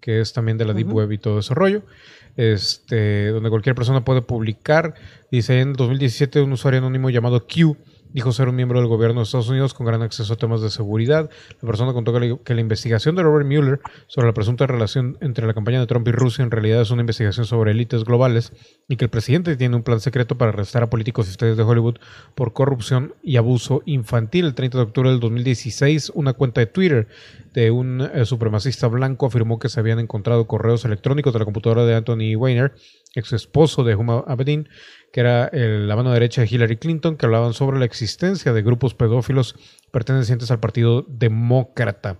que 0.00 0.20
es 0.20 0.32
también 0.32 0.58
de 0.58 0.64
la 0.64 0.74
Deep. 0.74 0.92
Web 0.92 1.12
y 1.12 1.18
todo 1.18 1.38
ese 1.38 1.54
rollo. 1.54 1.82
Este, 2.36 3.28
donde 3.28 3.48
cualquier 3.50 3.74
persona 3.74 4.04
puede 4.04 4.22
publicar. 4.22 4.94
Dice, 5.30 5.60
en 5.60 5.72
2017 5.72 6.42
un 6.42 6.52
usuario 6.52 6.78
anónimo 6.78 7.10
llamado 7.10 7.46
Q 7.46 7.76
dijo 8.16 8.32
ser 8.32 8.48
un 8.48 8.56
miembro 8.56 8.80
del 8.80 8.88
gobierno 8.88 9.20
de 9.20 9.24
Estados 9.24 9.50
Unidos 9.50 9.74
con 9.74 9.84
gran 9.84 10.00
acceso 10.00 10.32
a 10.32 10.36
temas 10.36 10.62
de 10.62 10.70
seguridad. 10.70 11.28
La 11.60 11.66
persona 11.66 11.92
contó 11.92 12.14
que 12.18 12.54
la, 12.54 12.60
investigación 12.62 13.14
de 13.14 13.22
Robert 13.22 13.46
Mueller 13.46 13.78
sobre 14.06 14.26
la 14.26 14.32
presunta 14.32 14.66
relación 14.66 15.18
entre 15.20 15.46
la 15.46 15.52
campaña 15.52 15.80
de 15.80 15.86
Trump 15.86 16.08
y 16.08 16.12
Rusia 16.12 16.42
en 16.42 16.50
realidad 16.50 16.80
es 16.80 16.90
una 16.90 17.02
investigación 17.02 17.44
sobre 17.44 17.72
élites 17.72 18.04
globales 18.04 18.54
y 18.88 18.96
que 18.96 19.04
el 19.04 19.10
presidente 19.10 19.54
tiene 19.56 19.76
un 19.76 19.82
plan 19.82 20.00
secreto 20.00 20.38
para 20.38 20.48
arrestar 20.48 20.82
a 20.82 20.88
políticos 20.88 21.26
y 21.26 21.32
estrellas 21.32 21.58
de 21.58 21.64
Hollywood 21.64 21.96
por 22.34 22.54
corrupción 22.54 23.12
y 23.22 23.36
abuso 23.36 23.82
infantil. 23.84 24.46
El 24.46 24.54
30 24.54 24.78
de 24.78 24.84
octubre 24.84 25.10
del 25.10 25.20
2016, 25.20 26.12
una 26.14 26.32
cuenta 26.32 26.62
de 26.62 26.68
Twitter 26.68 27.08
de 27.52 27.70
un 27.70 28.00
eh, 28.00 28.24
supremacista 28.24 28.86
blanco 28.86 29.26
afirmó 29.26 29.58
que 29.58 29.68
se 29.68 29.78
habían 29.78 29.98
encontrado 29.98 30.46
correos 30.46 30.86
electrónicos 30.86 31.34
de 31.34 31.40
la 31.40 31.44
computadora 31.44 31.84
de 31.84 31.94
Anthony 31.94 32.34
Weiner, 32.34 32.72
ex 33.16 33.32
esposo 33.32 33.82
de 33.82 33.96
Huma 33.96 34.22
Abedin, 34.26 34.68
que 35.12 35.20
era 35.20 35.50
la 35.52 35.96
mano 35.96 36.12
derecha 36.12 36.42
de 36.42 36.48
Hillary 36.50 36.76
Clinton, 36.76 37.16
que 37.16 37.26
hablaban 37.26 37.52
sobre 37.54 37.78
la 37.78 37.84
existencia 37.86 38.52
de 38.52 38.62
grupos 38.62 38.94
pedófilos 38.94 39.56
pertenecientes 39.90 40.50
al 40.50 40.60
Partido 40.60 41.04
Demócrata. 41.08 42.18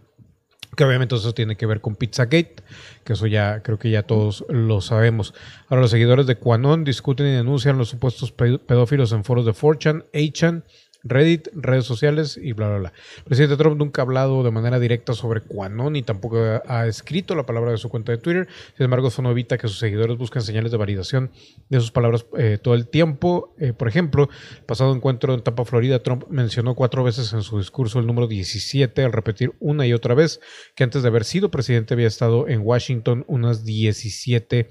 Que 0.76 0.84
obviamente 0.84 1.14
eso 1.14 1.32
tiene 1.32 1.56
que 1.56 1.64
ver 1.64 1.80
con 1.80 1.96
Pizzagate, 1.96 2.56
que 3.04 3.12
eso 3.14 3.26
ya 3.26 3.62
creo 3.62 3.78
que 3.78 3.90
ya 3.90 4.02
todos 4.02 4.44
lo 4.50 4.80
sabemos. 4.82 5.32
Ahora 5.68 5.80
los 5.82 5.90
seguidores 5.90 6.26
de 6.26 6.36
QAnon 6.36 6.84
discuten 6.84 7.26
y 7.26 7.30
denuncian 7.30 7.78
los 7.78 7.88
supuestos 7.88 8.30
pe- 8.32 8.58
pedófilos 8.58 9.12
en 9.12 9.24
foros 9.24 9.46
de 9.46 9.52
4chan, 9.52 10.04
8chan, 10.12 10.64
Reddit, 11.08 11.48
redes 11.54 11.84
sociales 11.84 12.38
y 12.40 12.52
bla, 12.52 12.68
bla, 12.68 12.78
bla. 12.78 12.92
Presidente 13.24 13.56
Trump 13.56 13.78
nunca 13.78 14.02
ha 14.02 14.04
hablado 14.04 14.42
de 14.42 14.50
manera 14.50 14.78
directa 14.78 15.14
sobre 15.14 15.42
QAnon 15.42 15.92
ni 15.92 16.02
tampoco 16.02 16.38
ha 16.66 16.86
escrito 16.86 17.34
la 17.34 17.46
palabra 17.46 17.70
de 17.70 17.78
su 17.78 17.88
cuenta 17.88 18.12
de 18.12 18.18
Twitter. 18.18 18.48
Sin 18.76 18.84
embargo, 18.84 19.08
eso 19.08 19.22
no 19.22 19.30
evita 19.30 19.58
que 19.58 19.68
sus 19.68 19.78
seguidores 19.78 20.16
busquen 20.16 20.42
señales 20.42 20.70
de 20.70 20.78
validación 20.78 21.30
de 21.68 21.80
sus 21.80 21.90
palabras 21.90 22.26
eh, 22.36 22.58
todo 22.60 22.74
el 22.74 22.88
tiempo. 22.88 23.54
Eh, 23.58 23.72
por 23.72 23.88
ejemplo, 23.88 24.28
pasado 24.66 24.94
encuentro 24.94 25.34
en 25.34 25.42
Tampa, 25.42 25.64
Florida, 25.64 26.02
Trump 26.02 26.24
mencionó 26.28 26.74
cuatro 26.74 27.04
veces 27.04 27.32
en 27.32 27.42
su 27.42 27.58
discurso 27.58 27.98
el 27.98 28.06
número 28.06 28.26
17 28.26 29.04
al 29.04 29.12
repetir 29.12 29.52
una 29.60 29.86
y 29.86 29.92
otra 29.92 30.14
vez 30.14 30.40
que 30.74 30.84
antes 30.84 31.02
de 31.02 31.08
haber 31.08 31.24
sido 31.24 31.50
presidente 31.50 31.94
había 31.94 32.06
estado 32.06 32.48
en 32.48 32.60
Washington 32.60 33.24
unas 33.28 33.64
17 33.64 34.56
veces. 34.64 34.66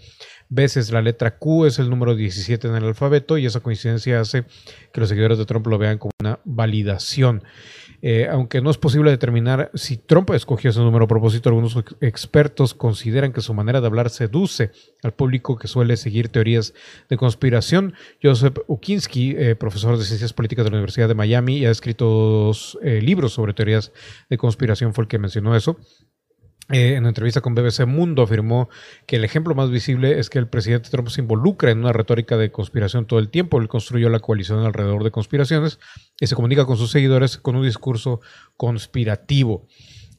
La 0.50 1.02
letra 1.02 1.38
Q 1.38 1.66
es 1.66 1.80
el 1.80 1.89
número 1.89 2.16
17 2.16 2.68
en 2.68 2.76
el 2.76 2.84
alfabeto 2.84 3.38
y 3.38 3.46
esa 3.46 3.62
coincidencia 3.62 4.20
hace 4.20 4.46
que 4.93 5.00
los 5.00 5.10
seguidores 5.10 5.38
de 5.38 5.46
Trump 5.46 5.66
lo 5.68 5.78
vean 5.78 5.98
como 5.98 6.12
una 6.20 6.39
validación. 6.46 7.43
Eh, 8.02 8.28
aunque 8.30 8.62
no 8.62 8.70
es 8.70 8.78
posible 8.78 9.10
determinar 9.10 9.72
si 9.74 9.98
Trump 9.98 10.30
escogió 10.30 10.70
ese 10.70 10.80
número 10.82 11.06
a 11.06 11.08
propósito, 11.08 11.50
algunos 11.50 11.76
expertos 12.02 12.76
consideran 12.76 13.34
que 13.34 13.41
su 13.41 13.56
manera 13.56 13.82
de 13.82 13.88
hablar 13.88 14.12
seduce 14.12 14.72
al 15.02 15.14
público 15.14 15.58
que 15.58 15.68
suele 15.68 15.98
seguir 15.98 16.30
teorías 16.30 16.76
de 17.10 17.18
conspiración. 17.18 17.96
Joseph 18.22 18.60
Ukinski, 18.68 19.36
eh, 19.38 19.56
profesor 19.56 19.98
de 19.98 20.06
Ciencias 20.06 20.34
Políticas 20.34 20.66
de 20.66 20.72
la 20.72 20.78
Universidad 20.78 21.08
de 21.08 21.16
Miami 21.16 21.58
y 21.58 21.66
ha 21.66 21.72
escrito 21.72 22.06
dos 22.06 22.78
eh, 22.84 23.02
libros 23.02 23.34
sobre 23.34 23.54
teorías 23.54 23.91
de 24.30 24.38
conspiración, 24.38 24.93
fue 24.93 25.06
el 25.06 25.08
que 25.08 25.18
mencionó 25.18 25.56
eso. 25.56 25.80
Eh, 26.72 26.93
en 26.93 26.99
una 26.99 27.09
entrevista 27.09 27.41
con 27.41 27.53
BBC 27.53 27.86
Mundo 27.86 28.24
afirmó 28.24 28.70
que 29.05 29.18
el 29.18 29.24
ejemplo 29.24 29.53
más 29.53 29.70
visible 29.70 30.20
es 30.20 30.32
que 30.32 30.39
el 30.39 30.47
presidente 30.47 30.89
Trump 30.89 31.09
se 31.09 31.22
involucra 31.22 31.70
en 31.70 31.80
una 31.80 31.93
retórica 31.93 32.38
de 32.38 32.51
conspiración 32.51 33.05
todo 33.05 33.20
el 33.20 33.30
tiempo. 33.30 33.59
Él 33.61 33.68
construyó 33.68 34.09
la 34.09 34.20
coalición 34.20 34.66
alrededor 34.66 35.03
de 35.03 35.11
conspiraciones 35.11 35.80
y 36.20 36.26
se 36.26 36.36
comunica 36.36 36.66
con 36.66 36.78
sus 36.78 36.89
seguidores 36.89 37.38
con 37.38 37.55
un 37.55 37.66
discurso 37.66 38.20
conspirativo. 38.57 39.68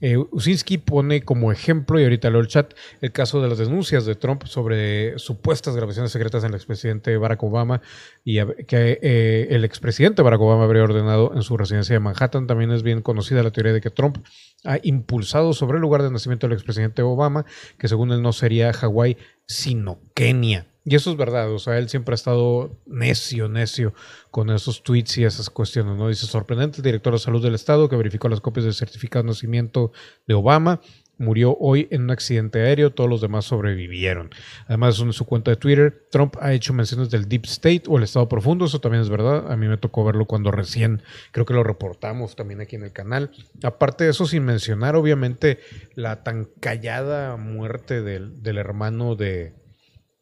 Eh, 0.07 0.17
Usinski 0.31 0.79
pone 0.79 1.23
como 1.23 1.51
ejemplo, 1.51 1.99
y 1.99 2.05
ahorita 2.05 2.31
leo 2.31 2.39
el 2.39 2.47
chat, 2.47 2.75
el 3.01 3.11
caso 3.11 3.43
de 3.43 3.49
las 3.49 3.59
denuncias 3.59 4.07
de 4.07 4.15
Trump 4.15 4.45
sobre 4.45 5.19
supuestas 5.19 5.75
grabaciones 5.75 6.13
secretas 6.13 6.45
en 6.45 6.51
el 6.51 6.55
expresidente 6.55 7.17
Barack 7.17 7.43
Obama 7.43 7.83
y 8.25 8.37
que 8.67 9.01
eh, 9.03 9.49
el 9.51 9.65
expresidente 9.65 10.23
Barack 10.23 10.41
Obama 10.41 10.63
habría 10.63 10.85
ordenado 10.85 11.33
en 11.35 11.43
su 11.43 11.57
residencia 11.57 11.95
de 11.95 11.99
Manhattan. 11.99 12.47
También 12.47 12.71
es 12.71 12.85
bien 12.85 13.03
conocida 13.03 13.43
la 13.43 13.51
teoría 13.51 13.73
de 13.73 13.81
que 13.81 13.91
Trump 13.91 14.19
ha 14.65 14.79
impulsado 14.81 15.53
sobre 15.55 15.79
el 15.79 15.83
lugar 15.83 16.05
de 16.05 16.13
nacimiento 16.13 16.47
del 16.47 16.55
expresidente 16.55 17.03
Obama, 17.03 17.45
que 17.77 17.89
según 17.89 18.13
él 18.13 18.23
no 18.23 18.33
sería 18.33 18.73
Hawái, 18.73 19.17
sino 19.49 19.99
Kenia. 20.15 20.69
Y 20.89 20.95
eso 20.95 21.11
es 21.11 21.17
verdad, 21.17 21.53
o 21.53 21.59
sea, 21.59 21.79
él 21.79 21.89
siempre 21.89 22.13
ha 22.13 22.15
estado 22.15 22.79
necio, 22.87 23.49
necio 23.49 23.93
con 24.31 24.51
esos 24.51 24.85
tweets 24.85 25.19
y 25.19 25.25
esas 25.25 25.51
cuestiones, 25.51 25.97
¿no? 25.97 26.09
Dice, 26.09 26.27
sorprendente, 26.27 26.77
el 26.77 26.85
director 26.85 27.13
de 27.13 27.19
salud 27.19 27.43
del 27.43 27.57
estado 27.57 27.89
que 27.89 27.97
verificó 27.97 28.29
las 28.29 28.41
copias 28.41 28.67
del 28.67 28.75
certificado 28.75 29.25
de 29.25 29.31
nacimiento 29.31 29.91
de 30.29 30.35
Obama, 30.35 30.81
murió 31.19 31.57
hoy 31.59 31.89
en 31.91 32.03
un 32.03 32.13
accidente 32.13 32.61
aéreo, 32.61 32.93
todos 32.93 33.11
los 33.11 33.21
demás 33.21 33.47
sobrevivieron. 33.47 34.31
Además, 34.69 35.01
en 35.01 35.13
su 35.13 35.25
cuenta 35.25 35.51
de 35.51 35.57
Twitter, 35.57 36.07
Trump 36.13 36.37
ha 36.41 36.53
hecho 36.53 36.73
menciones 36.73 37.11
del 37.11 37.29
Deep 37.29 37.47
State 37.47 37.83
o 37.89 37.97
el 37.99 38.05
Estado 38.05 38.29
Profundo, 38.29 38.67
eso 38.67 38.81
también 38.81 39.03
es 39.03 39.09
verdad, 39.09 39.51
a 39.51 39.57
mí 39.57 39.67
me 39.67 39.79
tocó 39.79 40.05
verlo 40.05 40.27
cuando 40.27 40.53
recién, 40.53 41.03
creo 41.33 41.47
que 41.47 41.55
lo 41.55 41.65
reportamos 41.65 42.37
también 42.37 42.61
aquí 42.61 42.77
en 42.77 42.85
el 42.85 42.93
canal. 42.93 43.33
Aparte 43.65 44.05
de 44.05 44.11
eso, 44.11 44.25
sin 44.25 44.45
mencionar 44.45 44.95
obviamente 44.95 45.59
la 45.97 46.23
tan 46.23 46.45
callada 46.61 47.37
muerte 47.37 48.03
del, 48.03 48.41
del 48.45 48.59
hermano 48.59 49.17
de 49.17 49.66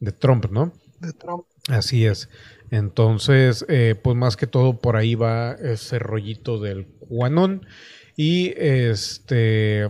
de 0.05 0.11
Trump, 0.11 0.45
¿no? 0.51 0.71
De 0.99 1.11
Trump. 1.11 1.45
Así 1.67 2.05
es. 2.05 2.29
Entonces, 2.71 3.65
eh, 3.67 3.95
pues 4.01 4.15
más 4.15 4.37
que 4.37 4.47
todo 4.47 4.79
por 4.79 4.95
ahí 4.95 5.15
va 5.15 5.53
ese 5.53 5.99
rollito 5.99 6.59
del 6.59 6.87
Quanon. 6.87 7.65
Y 8.15 8.53
este 8.57 9.89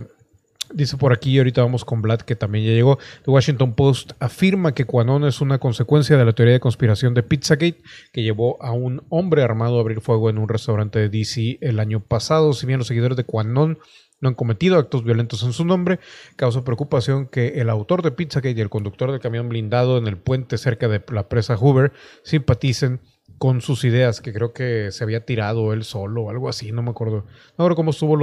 dice 0.72 0.96
por 0.96 1.12
aquí, 1.12 1.38
ahorita 1.38 1.62
vamos 1.62 1.84
con 1.84 2.02
Vlad, 2.02 2.20
que 2.20 2.36
también 2.36 2.64
ya 2.64 2.72
llegó. 2.72 2.98
The 3.24 3.30
Washington 3.30 3.74
Post 3.74 4.12
afirma 4.18 4.74
que 4.74 4.84
Quanon 4.84 5.24
es 5.24 5.40
una 5.40 5.58
consecuencia 5.58 6.16
de 6.16 6.24
la 6.24 6.32
teoría 6.32 6.54
de 6.54 6.60
conspiración 6.60 7.14
de 7.14 7.22
Pizzagate, 7.22 7.82
que 8.12 8.22
llevó 8.22 8.62
a 8.62 8.72
un 8.72 9.02
hombre 9.08 9.42
armado 9.42 9.78
a 9.78 9.80
abrir 9.80 10.00
fuego 10.00 10.30
en 10.30 10.38
un 10.38 10.48
restaurante 10.48 10.98
de 10.98 11.08
DC 11.08 11.58
el 11.60 11.78
año 11.78 12.00
pasado. 12.00 12.52
Si 12.52 12.66
bien 12.66 12.78
los 12.78 12.88
seguidores 12.88 13.16
de 13.16 13.24
Quanon 13.24 13.78
no 14.26 14.30
han 14.30 14.34
cometido 14.34 14.76
actos 14.76 15.04
violentos 15.04 15.44
en 15.44 15.52
su 15.52 15.64
nombre. 15.64 16.00
Causa 16.34 16.64
preocupación 16.64 17.26
que 17.26 17.60
el 17.60 17.70
autor 17.70 18.02
de 18.02 18.10
Pizzagate 18.10 18.58
y 18.58 18.60
el 18.60 18.70
conductor 18.70 19.12
del 19.12 19.20
camión 19.20 19.48
blindado 19.48 19.98
en 19.98 20.08
el 20.08 20.16
puente 20.16 20.58
cerca 20.58 20.88
de 20.88 21.00
la 21.12 21.28
presa 21.28 21.56
Hoover 21.56 21.92
simpaticen 22.24 23.00
con 23.38 23.60
sus 23.60 23.84
ideas, 23.84 24.20
que 24.20 24.32
creo 24.32 24.52
que 24.52 24.90
se 24.90 25.04
había 25.04 25.24
tirado 25.24 25.72
él 25.72 25.84
solo 25.84 26.22
o 26.22 26.30
algo 26.30 26.48
así, 26.48 26.72
no 26.72 26.82
me 26.82 26.90
acuerdo. 26.90 27.26
Ahora 27.56 27.74
cómo 27.74 27.90
estuvo, 27.90 28.16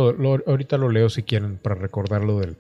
ahorita 0.47 0.78
lo 0.78 0.89
leo 0.89 1.10
si 1.10 1.24
quieren 1.24 1.58
para 1.58 1.76
recordarlo 1.76 2.39
del, 2.39 2.58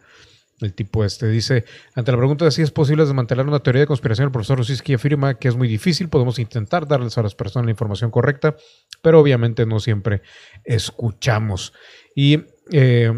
tipo 0.75 1.03
este. 1.03 1.27
Dice, 1.27 1.65
ante 1.93 2.13
la 2.13 2.17
pregunta 2.17 2.45
de 2.45 2.51
si 2.51 2.61
es 2.61 2.71
posible 2.71 3.03
desmantelar 3.03 3.45
una 3.45 3.59
teoría 3.59 3.81
de 3.81 3.87
conspiración, 3.87 4.27
el 4.27 4.31
profesor 4.31 4.59
Rosiski 4.59 4.93
afirma 4.93 5.33
que 5.33 5.49
es 5.49 5.57
muy 5.57 5.67
difícil, 5.67 6.07
podemos 6.07 6.39
intentar 6.39 6.87
darles 6.87 7.17
a 7.17 7.23
las 7.23 7.35
personas 7.35 7.65
la 7.65 7.71
información 7.71 8.11
correcta, 8.11 8.55
pero 9.01 9.19
obviamente 9.19 9.65
no 9.65 9.81
siempre 9.81 10.21
escuchamos. 10.63 11.73
Y 12.15 12.45
eh, 12.71 13.11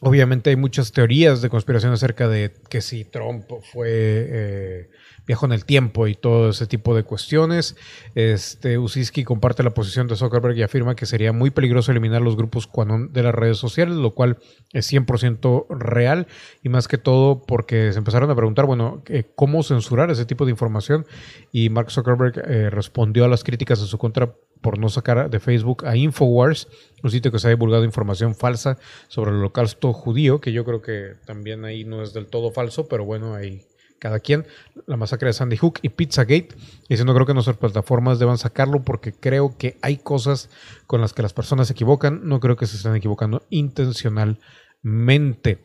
obviamente 0.00 0.50
hay 0.50 0.56
muchas 0.56 0.92
teorías 0.92 1.42
de 1.42 1.48
conspiración 1.48 1.92
acerca 1.92 2.28
de 2.28 2.52
que 2.68 2.80
si 2.80 3.04
Trump 3.04 3.44
fue 3.72 3.88
eh, 3.88 4.90
viajó 5.26 5.46
en 5.46 5.52
el 5.52 5.64
tiempo 5.64 6.06
y 6.06 6.14
todo 6.14 6.50
ese 6.50 6.66
tipo 6.66 6.94
de 6.94 7.02
cuestiones. 7.02 7.76
Este 8.14 8.78
Usiski 8.78 9.24
comparte 9.24 9.62
la 9.62 9.70
posición 9.70 10.06
de 10.06 10.16
Zuckerberg 10.16 10.56
y 10.56 10.62
afirma 10.62 10.94
que 10.94 11.06
sería 11.06 11.32
muy 11.32 11.50
peligroso 11.50 11.90
eliminar 11.90 12.22
los 12.22 12.36
grupos 12.36 12.68
de 13.10 13.22
las 13.22 13.34
redes 13.34 13.58
sociales, 13.58 13.96
lo 13.96 14.14
cual 14.14 14.38
es 14.72 14.92
100% 14.92 15.66
real 15.70 16.26
y 16.62 16.68
más 16.68 16.88
que 16.88 16.98
todo 16.98 17.42
porque 17.42 17.92
se 17.92 17.98
empezaron 17.98 18.30
a 18.30 18.36
preguntar, 18.36 18.66
bueno, 18.66 19.02
eh, 19.06 19.24
¿cómo 19.34 19.62
censurar 19.62 20.10
ese 20.10 20.26
tipo 20.26 20.44
de 20.44 20.52
información? 20.52 21.06
Y 21.52 21.70
Mark 21.70 21.90
Zuckerberg 21.90 22.36
respondió 22.70 23.24
a 23.24 23.28
las 23.28 23.44
críticas 23.44 23.80
en 23.80 23.86
su 23.86 23.98
contra 23.98 24.34
por 24.60 24.78
no 24.78 24.88
sacar 24.88 25.30
de 25.30 25.40
Facebook 25.40 25.86
a 25.86 25.96
Infowars, 25.96 26.68
un 27.02 27.10
sitio 27.10 27.30
que 27.30 27.38
se 27.38 27.48
ha 27.48 27.50
divulgado 27.50 27.84
información 27.84 28.34
falsa 28.34 28.78
sobre 29.08 29.30
el 29.30 29.38
holocausto 29.38 29.92
judío, 29.92 30.40
que 30.40 30.52
yo 30.52 30.64
creo 30.64 30.82
que 30.82 31.14
también 31.24 31.64
ahí 31.64 31.84
no 31.84 32.02
es 32.02 32.12
del 32.12 32.26
todo 32.26 32.50
falso, 32.50 32.88
pero 32.88 33.04
bueno, 33.04 33.34
ahí 33.34 33.66
cada 33.98 34.20
quien, 34.20 34.46
la 34.86 34.96
masacre 34.96 35.28
de 35.28 35.32
Sandy 35.32 35.56
Hook 35.56 35.78
y 35.82 35.90
Pizzagate, 35.90 36.48
diciendo 36.88 37.14
creo 37.14 37.26
que 37.26 37.34
nuestras 37.34 37.56
plataformas 37.56 38.18
deban 38.18 38.38
sacarlo 38.38 38.82
porque 38.82 39.12
creo 39.12 39.56
que 39.56 39.78
hay 39.82 39.96
cosas 39.96 40.50
con 40.86 41.00
las 41.00 41.12
que 41.12 41.22
las 41.22 41.32
personas 41.32 41.68
se 41.68 41.72
equivocan, 41.72 42.20
no 42.24 42.40
creo 42.40 42.56
que 42.56 42.66
se 42.66 42.76
estén 42.76 42.94
equivocando 42.94 43.46
intencionalmente. 43.50 45.64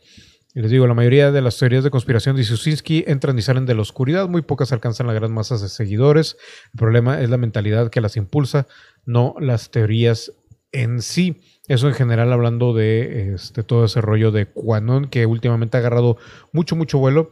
Les 0.54 0.70
digo, 0.70 0.86
la 0.86 0.94
mayoría 0.94 1.32
de 1.32 1.42
las 1.42 1.58
teorías 1.58 1.84
de 1.84 1.92
conspiración 1.92 2.36
de 2.36 2.44
Susinski 2.44 3.06
entran 3.08 3.38
y 3.40 3.42
salen 3.42 3.66
de 3.66 3.74
la 3.74 3.82
oscuridad, 3.82 4.28
muy 4.28 4.42
pocas 4.42 4.74
alcanzan 4.74 5.08
las 5.08 5.16
gran 5.16 5.34
masas 5.34 5.62
de 5.62 5.70
seguidores. 5.70 6.36
El 6.74 6.78
problema 6.78 7.22
es 7.22 7.30
la 7.30 7.38
mentalidad 7.38 7.90
que 7.90 8.02
las 8.02 8.18
impulsa, 8.18 8.68
no 9.06 9.34
las 9.40 9.72
teorías 9.72 10.34
en 10.74 11.02
sí. 11.02 11.42
Eso 11.70 11.88
en 11.88 11.94
general 11.94 12.34
hablando 12.34 12.74
de 12.74 13.34
este, 13.34 13.64
todo 13.64 13.86
ese 13.86 14.02
rollo 14.02 14.32
de 14.32 14.48
Quanon 14.48 15.08
que 15.08 15.26
últimamente 15.26 15.78
ha 15.78 15.80
agarrado 15.80 16.18
mucho, 16.52 16.76
mucho 16.76 16.98
vuelo. 16.98 17.30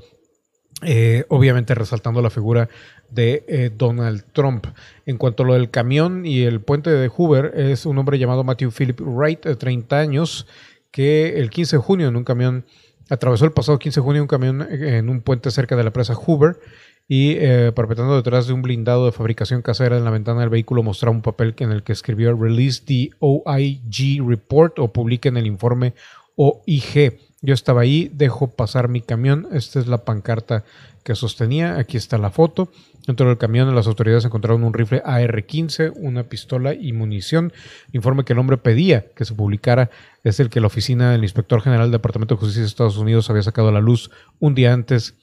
Eh, 0.81 1.25
obviamente 1.27 1.75
resaltando 1.75 2.21
la 2.21 2.29
figura 2.29 2.69
de 3.09 3.43
eh, 3.49 3.69
Donald 3.75 4.23
Trump. 4.31 4.65
En 5.05 5.17
cuanto 5.17 5.43
a 5.43 5.45
lo 5.45 5.53
del 5.55 5.69
camión 5.69 6.25
y 6.25 6.43
el 6.43 6.61
puente 6.61 6.89
de 6.89 7.09
Hoover, 7.09 7.51
es 7.53 7.85
un 7.85 7.97
hombre 7.97 8.17
llamado 8.17 8.45
Matthew 8.45 8.71
Philip 8.71 9.01
Wright, 9.01 9.43
de 9.43 9.57
30 9.57 9.99
años, 9.99 10.47
que 10.89 11.37
el 11.37 11.49
15 11.49 11.75
de 11.75 11.81
junio 11.81 12.07
en 12.07 12.15
un 12.15 12.23
camión 12.23 12.63
Atravesó 13.09 13.45
el 13.45 13.51
pasado 13.51 13.79
15 13.79 13.99
de 13.99 14.03
junio 14.03 14.21
un 14.21 14.27
camión 14.27 14.67
en 14.69 15.09
un 15.09 15.21
puente 15.21 15.51
cerca 15.51 15.75
de 15.75 15.83
la 15.83 15.91
presa 15.91 16.15
Hoover 16.15 16.59
y 17.07 17.31
eh, 17.37 17.71
perpetrando 17.75 18.15
detrás 18.15 18.45
de 18.45 18.53
un 18.53 18.61
blindado 18.61 19.05
de 19.05 19.11
fabricación 19.11 19.63
casera 19.63 19.97
en 19.97 20.05
la 20.05 20.11
ventana 20.11 20.41
del 20.41 20.49
vehículo 20.49 20.83
mostraba 20.83 21.15
un 21.15 21.23
papel 21.23 21.55
en 21.57 21.71
el 21.71 21.81
que 21.81 21.91
escribió 21.91 22.35
Release 22.35 22.83
the 22.85 23.09
OIG 23.19 24.23
Report 24.25 24.77
o 24.77 24.93
publiquen 24.93 25.35
el 25.35 25.47
informe 25.47 25.95
OIG. 26.35 27.28
Yo 27.41 27.53
estaba 27.53 27.81
ahí, 27.81 28.11
dejo 28.13 28.51
pasar 28.55 28.89
mi 28.89 29.01
camión. 29.01 29.47
Esta 29.51 29.79
es 29.79 29.87
la 29.87 30.03
pancarta 30.03 30.65
que 31.03 31.15
sostenía. 31.15 31.77
Aquí 31.77 31.95
está 31.95 32.17
la 32.17 32.31
foto. 32.31 32.71
Dentro 33.07 33.27
del 33.27 33.37
camión 33.37 33.73
las 33.73 33.87
autoridades 33.87 34.25
encontraron 34.25 34.63
un 34.63 34.73
rifle 34.73 35.01
AR-15, 35.05 35.93
una 35.95 36.23
pistola 36.23 36.73
y 36.73 36.91
munición. 36.93 37.53
informe 37.93 38.25
que 38.25 38.33
el 38.33 38.39
hombre 38.39 38.57
pedía 38.57 39.05
que 39.15 39.25
se 39.25 39.33
publicara 39.33 39.89
es 40.23 40.39
el 40.39 40.49
que 40.49 40.59
la 40.59 40.67
oficina 40.67 41.11
del 41.11 41.23
inspector 41.23 41.61
general 41.61 41.85
del 41.85 41.93
Departamento 41.99 42.35
de 42.35 42.39
Justicia 42.39 42.61
de 42.61 42.67
Estados 42.67 42.97
Unidos 42.97 43.29
había 43.29 43.43
sacado 43.43 43.69
a 43.69 43.71
la 43.71 43.79
luz 43.79 44.11
un 44.39 44.53
día 44.53 44.73
antes, 44.73 45.15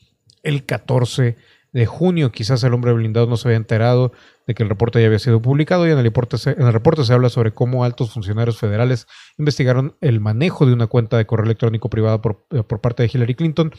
el 0.42 0.64
14 0.64 1.22
de 1.22 1.36
junio. 1.84 2.32
Quizás 2.32 2.64
el 2.64 2.72
hombre 2.72 2.94
blindado 2.94 3.26
no 3.26 3.36
se 3.36 3.48
había 3.48 3.58
enterado 3.58 4.12
de 4.46 4.54
que 4.54 4.62
el 4.62 4.68
reporte 4.70 5.00
ya 5.00 5.06
había 5.06 5.18
sido 5.18 5.42
publicado 5.42 5.86
y 5.86 5.90
en 5.90 5.98
el 5.98 6.04
reporte 6.04 6.38
se, 6.38 6.52
en 6.52 6.62
el 6.62 6.72
reporte 6.72 7.04
se 7.04 7.12
habla 7.12 7.28
sobre 7.28 7.52
cómo 7.52 7.84
altos 7.84 8.12
funcionarios 8.12 8.56
federales 8.56 9.06
investigaron 9.36 9.96
el 10.00 10.20
manejo 10.20 10.64
de 10.64 10.72
una 10.72 10.86
cuenta 10.86 11.18
de 11.18 11.26
correo 11.26 11.44
electrónico 11.44 11.90
privada 11.90 12.22
por, 12.22 12.46
eh, 12.52 12.62
parte 12.62 13.02
de 13.02 13.10
Hillary 13.12 13.34
Clinton, 13.34 13.72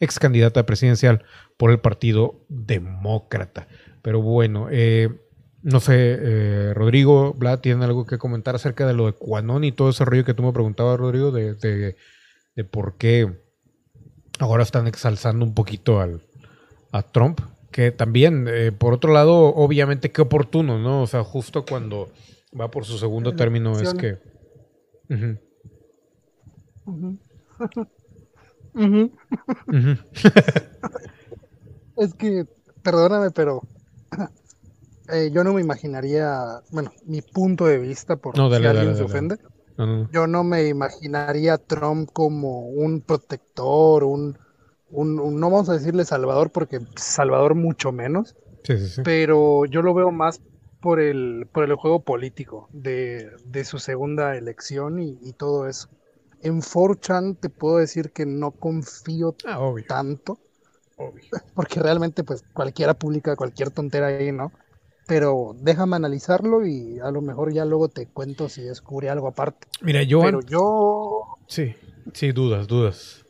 ex 0.00 0.18
candidata 0.18 0.64
presidencial 0.64 1.24
por 1.58 1.70
el 1.70 1.80
Partido 1.80 2.46
Demócrata. 2.48 3.68
Pero 4.00 4.22
bueno, 4.22 4.68
eh, 4.70 5.10
No 5.64 5.78
sé, 5.78 5.94
eh, 5.96 6.74
Rodrigo, 6.74 7.34
Vlad, 7.34 7.60
¿tienen 7.60 7.84
algo 7.84 8.04
que 8.04 8.18
comentar 8.18 8.56
acerca 8.56 8.84
de 8.84 8.94
lo 8.94 9.06
de 9.06 9.12
Quanon 9.12 9.62
y 9.62 9.70
todo 9.70 9.90
ese 9.90 10.04
rollo 10.04 10.24
que 10.24 10.34
tú 10.34 10.42
me 10.42 10.52
preguntabas, 10.52 10.98
Rodrigo, 10.98 11.30
de, 11.30 11.54
de, 11.54 12.64
por 12.64 12.96
qué 12.96 13.32
ahora 14.40 14.64
están 14.64 14.88
exalzando 14.88 15.44
un 15.44 15.54
poquito 15.54 16.00
al, 16.00 16.20
a 16.92 17.02
Trump? 17.02 17.40
Que 17.70 17.90
también, 17.90 18.46
eh, 18.48 18.70
por 18.70 18.92
otro 18.92 19.12
lado, 19.12 19.54
obviamente 19.54 20.12
qué 20.12 20.22
oportuno, 20.22 20.78
¿no? 20.78 21.02
O 21.02 21.06
sea, 21.06 21.24
justo 21.24 21.64
cuando 21.64 22.10
va 22.58 22.70
por 22.70 22.84
su 22.84 22.98
segundo 22.98 23.34
término 23.34 23.72
es 23.80 23.94
que... 23.94 24.18
es 31.96 32.14
que, 32.14 32.46
perdóname, 32.82 33.30
pero 33.30 33.62
eh, 35.12 35.30
yo 35.32 35.44
no 35.44 35.52
me 35.52 35.60
imaginaría, 35.60 36.60
bueno, 36.70 36.92
mi 37.06 37.22
punto 37.22 37.66
de 37.66 37.78
vista, 37.78 38.16
por 38.16 38.36
si 38.36 38.40
alguien 38.40 38.96
se 38.96 39.02
ofende, 39.02 39.38
yo 40.12 40.26
no 40.26 40.44
me 40.44 40.68
imaginaría 40.68 41.54
a 41.54 41.58
Trump 41.58 42.10
como 42.12 42.68
un 42.68 43.00
protector, 43.00 44.04
un, 44.04 44.38
un, 44.92 45.16
no 45.16 45.50
vamos 45.50 45.68
a 45.68 45.74
decirle 45.74 46.04
salvador, 46.04 46.50
porque 46.50 46.80
salvador 46.96 47.54
mucho 47.54 47.92
menos, 47.92 48.36
pero 49.02 49.64
yo 49.64 49.82
lo 49.82 49.94
veo 49.94 50.12
más 50.12 50.40
por 50.80 51.00
el, 51.00 51.46
por 51.50 51.64
el 51.64 51.74
juego 51.76 52.00
político 52.00 52.68
de, 52.72 53.30
su 53.64 53.78
segunda 53.78 54.36
elección 54.36 55.00
y, 55.00 55.32
todo 55.32 55.66
eso. 55.66 55.88
En 56.42 56.60
4chan 56.60 57.38
te 57.38 57.48
puedo 57.48 57.78
decir 57.78 58.10
que 58.10 58.26
no 58.26 58.50
confío 58.50 59.36
ah, 59.46 59.72
tanto. 59.86 60.38
Porque 61.54 61.80
realmente, 61.80 62.24
pues, 62.24 62.44
cualquiera 62.52 62.94
publica 62.94 63.36
cualquier 63.36 63.70
tontera 63.70 64.08
ahí, 64.08 64.32
¿no? 64.32 64.52
Pero 65.06 65.56
déjame 65.58 65.96
analizarlo 65.96 66.66
y 66.66 67.00
a 67.00 67.10
lo 67.10 67.22
mejor 67.22 67.52
ya 67.52 67.64
luego 67.64 67.88
te 67.88 68.06
cuento 68.06 68.48
si 68.48 68.62
descubre 68.62 69.08
algo 69.08 69.28
aparte. 69.28 69.66
Mira, 69.80 70.02
yo. 70.02 70.20
Pero 70.20 70.40
yo. 70.42 71.38
Sí, 71.48 71.74
sí, 72.12 72.32
dudas, 72.32 72.68
dudas. 72.68 73.21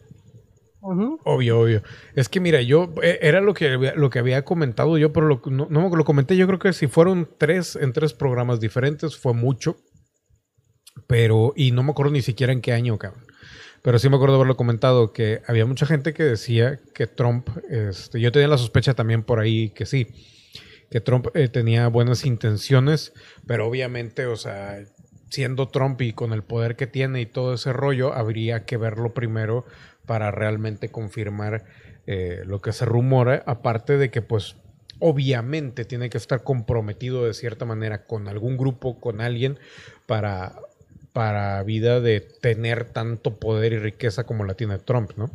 Obvio, 1.24 1.60
obvio. 1.60 1.82
Es 2.14 2.28
que 2.28 2.40
mira, 2.40 2.60
yo 2.60 2.92
eh, 3.02 3.18
era 3.22 3.40
lo 3.40 3.54
que, 3.54 3.92
lo 3.94 4.10
que 4.10 4.18
había 4.18 4.44
comentado 4.44 4.98
yo, 4.98 5.12
pero 5.12 5.28
lo, 5.28 5.40
no, 5.46 5.68
no, 5.70 5.94
lo 5.94 6.04
comenté. 6.04 6.36
Yo 6.36 6.46
creo 6.48 6.58
que 6.58 6.72
si 6.72 6.88
fueron 6.88 7.28
tres 7.38 7.76
en 7.76 7.92
tres 7.92 8.12
programas 8.12 8.58
diferentes 8.58 9.16
fue 9.16 9.32
mucho. 9.32 9.76
Pero, 11.06 11.52
y 11.56 11.70
no 11.70 11.82
me 11.82 11.92
acuerdo 11.92 12.12
ni 12.12 12.22
siquiera 12.22 12.52
en 12.52 12.60
qué 12.60 12.72
año, 12.72 12.98
cabrón. 12.98 13.24
Pero 13.82 13.98
sí 13.98 14.08
me 14.08 14.16
acuerdo 14.16 14.36
haberlo 14.36 14.56
comentado 14.56 15.12
que 15.12 15.42
había 15.46 15.66
mucha 15.66 15.86
gente 15.86 16.12
que 16.12 16.22
decía 16.22 16.80
que 16.94 17.06
Trump, 17.06 17.48
este, 17.68 18.20
yo 18.20 18.30
tenía 18.30 18.48
la 18.48 18.58
sospecha 18.58 18.94
también 18.94 19.22
por 19.22 19.40
ahí 19.40 19.70
que 19.70 19.86
sí, 19.86 20.06
que 20.90 21.00
Trump 21.00 21.28
eh, 21.34 21.48
tenía 21.48 21.88
buenas 21.88 22.24
intenciones, 22.24 23.12
pero 23.46 23.66
obviamente, 23.66 24.26
o 24.26 24.36
sea, 24.36 24.84
siendo 25.30 25.68
Trump 25.68 26.00
y 26.02 26.12
con 26.12 26.32
el 26.32 26.44
poder 26.44 26.76
que 26.76 26.86
tiene 26.86 27.22
y 27.22 27.26
todo 27.26 27.54
ese 27.54 27.72
rollo, 27.72 28.12
habría 28.12 28.64
que 28.66 28.76
verlo 28.76 29.14
primero 29.14 29.64
para 30.06 30.30
realmente 30.30 30.90
confirmar 30.90 31.64
eh, 32.06 32.42
lo 32.44 32.60
que 32.60 32.72
se 32.72 32.84
rumora, 32.84 33.42
aparte 33.46 33.96
de 33.96 34.10
que 34.10 34.22
pues 34.22 34.56
obviamente 34.98 35.84
tiene 35.84 36.10
que 36.10 36.18
estar 36.18 36.44
comprometido 36.44 37.24
de 37.24 37.34
cierta 37.34 37.64
manera 37.64 38.04
con 38.04 38.28
algún 38.28 38.56
grupo, 38.56 39.00
con 39.00 39.20
alguien, 39.20 39.58
para, 40.06 40.54
para 41.12 41.62
vida 41.64 42.00
de 42.00 42.20
tener 42.20 42.84
tanto 42.84 43.36
poder 43.36 43.72
y 43.72 43.78
riqueza 43.78 44.24
como 44.24 44.44
la 44.44 44.54
tiene 44.54 44.78
Trump, 44.78 45.12
¿no? 45.16 45.30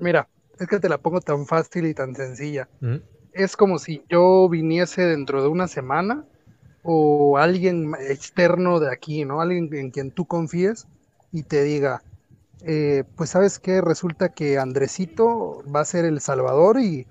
Mira, 0.00 0.28
es 0.58 0.66
que 0.68 0.78
te 0.78 0.88
la 0.88 0.98
pongo 0.98 1.20
tan 1.20 1.46
fácil 1.46 1.86
y 1.86 1.94
tan 1.94 2.14
sencilla. 2.14 2.68
¿Mm? 2.80 2.96
Es 3.32 3.56
como 3.56 3.78
si 3.78 4.02
yo 4.08 4.48
viniese 4.48 5.02
dentro 5.02 5.42
de 5.42 5.48
una 5.48 5.68
semana 5.68 6.24
o 6.82 7.38
alguien 7.38 7.92
externo 8.08 8.80
de 8.80 8.92
aquí, 8.92 9.24
¿no? 9.24 9.40
Alguien 9.40 9.72
en 9.72 9.90
quien 9.90 10.10
tú 10.10 10.26
confíes 10.26 10.86
y 11.32 11.44
te 11.44 11.62
diga, 11.62 12.02
eh, 12.64 13.04
pues 13.16 13.30
sabes 13.30 13.58
que 13.58 13.80
resulta 13.80 14.30
que 14.30 14.58
Andresito 14.58 15.62
va 15.74 15.80
a 15.80 15.84
ser 15.84 16.04
el 16.04 16.20
salvador 16.20 16.78
y, 16.80 17.06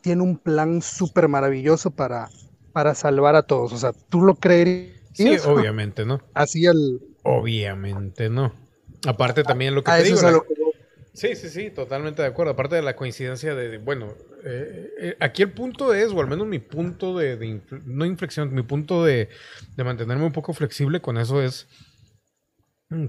tiene 0.00 0.22
un 0.22 0.38
plan 0.38 0.80
súper 0.80 1.26
maravilloso 1.26 1.90
para, 1.90 2.28
para 2.72 2.94
salvar 2.94 3.34
a 3.34 3.42
todos. 3.42 3.72
O 3.72 3.78
sea, 3.78 3.92
¿tú 4.10 4.20
lo 4.20 4.36
creerías? 4.36 4.96
Sí, 5.12 5.36
obviamente, 5.44 6.04
¿no? 6.04 6.20
Así 6.34 6.66
el... 6.66 7.00
Obviamente, 7.24 8.30
no. 8.30 8.52
Aparte 9.04 9.42
también 9.42 9.74
lo 9.74 9.82
que 9.82 9.90
te 9.90 10.04
digo... 10.04 10.46
Sí, 11.14 11.34
sí, 11.34 11.50
sí, 11.50 11.70
totalmente 11.70 12.22
de 12.22 12.28
acuerdo. 12.28 12.52
Aparte 12.52 12.76
de 12.76 12.82
la 12.82 12.96
coincidencia 12.96 13.54
de, 13.54 13.78
bueno, 13.78 14.14
eh, 14.44 14.88
eh, 14.98 15.16
aquí 15.20 15.42
el 15.42 15.50
punto 15.50 15.92
es, 15.92 16.10
o 16.12 16.20
al 16.20 16.28
menos 16.28 16.46
mi 16.46 16.58
punto 16.58 17.18
de, 17.18 17.60
no 17.84 18.06
inflexión, 18.06 18.54
mi 18.54 18.62
punto 18.62 19.04
de, 19.04 19.28
de 19.76 19.84
mantenerme 19.84 20.24
un 20.24 20.32
poco 20.32 20.54
flexible 20.54 21.00
con 21.00 21.18
eso 21.18 21.42
es 21.42 21.66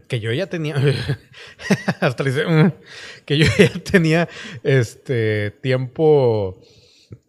que 0.08 0.20
yo 0.20 0.32
ya 0.32 0.48
tenía, 0.48 0.76
hasta 2.00 2.24
dice, 2.24 2.46
mm, 2.46 2.72
que 3.26 3.38
yo 3.38 3.46
ya 3.58 3.72
tenía 3.80 4.30
este 4.64 5.52
tiempo 5.62 6.62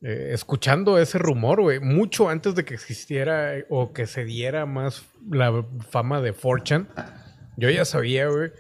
eh, 0.03 0.31
escuchando 0.33 0.99
ese 0.99 1.19
rumor, 1.19 1.61
güey, 1.61 1.81
mucho 1.81 2.29
antes 2.29 2.55
de 2.55 2.65
que 2.65 2.75
existiera 2.75 3.59
eh, 3.59 3.67
o 3.69 3.93
que 3.93 4.07
se 4.07 4.25
diera 4.25 4.67
más 4.67 5.05
la 5.31 5.65
fama 5.91 6.21
de 6.21 6.33
Fortune. 6.33 6.87
Yo 7.57 7.71
ya 7.71 7.85
sabía, 7.85 8.29
güey, 8.29 8.51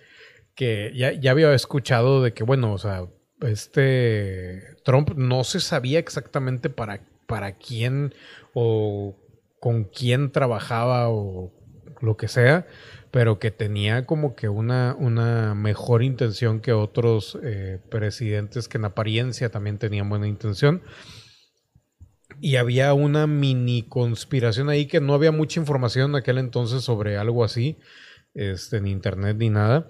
que 0.54 0.92
ya, 0.94 1.12
ya 1.12 1.32
había 1.32 1.52
escuchado 1.54 2.22
de 2.22 2.32
que, 2.32 2.44
bueno, 2.44 2.72
o 2.72 2.78
sea, 2.78 3.06
este 3.40 4.62
Trump 4.84 5.12
no 5.16 5.44
se 5.44 5.60
sabía 5.60 5.98
exactamente 5.98 6.70
para, 6.70 7.00
para 7.26 7.56
quién 7.56 8.14
o 8.52 9.16
con 9.60 9.84
quién 9.84 10.30
trabajaba 10.30 11.08
o 11.08 11.52
lo 12.00 12.16
que 12.16 12.28
sea, 12.28 12.66
pero 13.14 13.38
que 13.38 13.52
tenía 13.52 14.06
como 14.06 14.34
que 14.34 14.48
una, 14.48 14.96
una 14.98 15.54
mejor 15.54 16.02
intención 16.02 16.58
que 16.58 16.72
otros 16.72 17.38
eh, 17.44 17.78
presidentes 17.88 18.66
que 18.66 18.76
en 18.76 18.86
apariencia 18.86 19.50
también 19.50 19.78
tenían 19.78 20.08
buena 20.08 20.26
intención. 20.26 20.82
Y 22.40 22.56
había 22.56 22.92
una 22.92 23.28
mini 23.28 23.84
conspiración 23.84 24.68
ahí 24.68 24.86
que 24.86 25.00
no 25.00 25.14
había 25.14 25.30
mucha 25.30 25.60
información 25.60 26.10
en 26.10 26.16
aquel 26.16 26.38
entonces 26.38 26.82
sobre 26.82 27.16
algo 27.16 27.44
así, 27.44 27.78
este, 28.34 28.80
ni 28.80 28.90
internet 28.90 29.36
ni 29.38 29.48
nada. 29.48 29.86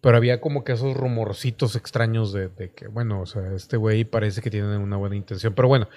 Pero 0.00 0.16
había 0.16 0.40
como 0.40 0.62
que 0.62 0.70
esos 0.70 0.96
rumorcitos 0.96 1.74
extraños 1.74 2.32
de, 2.32 2.46
de 2.46 2.70
que, 2.70 2.86
bueno, 2.86 3.22
o 3.22 3.26
sea, 3.26 3.54
este 3.56 3.76
güey 3.76 4.04
parece 4.04 4.40
que 4.40 4.50
tiene 4.50 4.76
una 4.76 4.96
buena 4.96 5.16
intención. 5.16 5.52
Pero 5.52 5.66
bueno, 5.66 5.88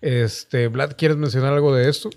este, 0.00 0.68
Vlad, 0.68 0.92
¿quieres 0.96 1.18
mencionar 1.18 1.52
algo 1.52 1.74
de 1.74 1.90
esto? 1.90 2.08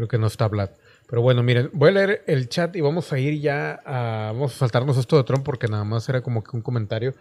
Creo 0.00 0.08
que 0.08 0.16
no 0.16 0.28
está 0.28 0.48
Vlad. 0.48 0.70
Pero 1.10 1.20
bueno, 1.20 1.42
miren, 1.42 1.68
voy 1.74 1.90
a 1.90 1.92
leer 1.92 2.24
el 2.26 2.48
chat 2.48 2.74
y 2.74 2.80
vamos 2.80 3.12
a 3.12 3.18
ir 3.18 3.38
ya 3.38 3.82
a. 3.84 4.32
Vamos 4.32 4.54
a 4.54 4.58
saltarnos 4.60 4.96
esto 4.96 5.18
de 5.18 5.24
Trump 5.24 5.44
porque 5.44 5.68
nada 5.68 5.84
más 5.84 6.08
era 6.08 6.22
como 6.22 6.42
que 6.42 6.56
un 6.56 6.62
comentario. 6.62 7.14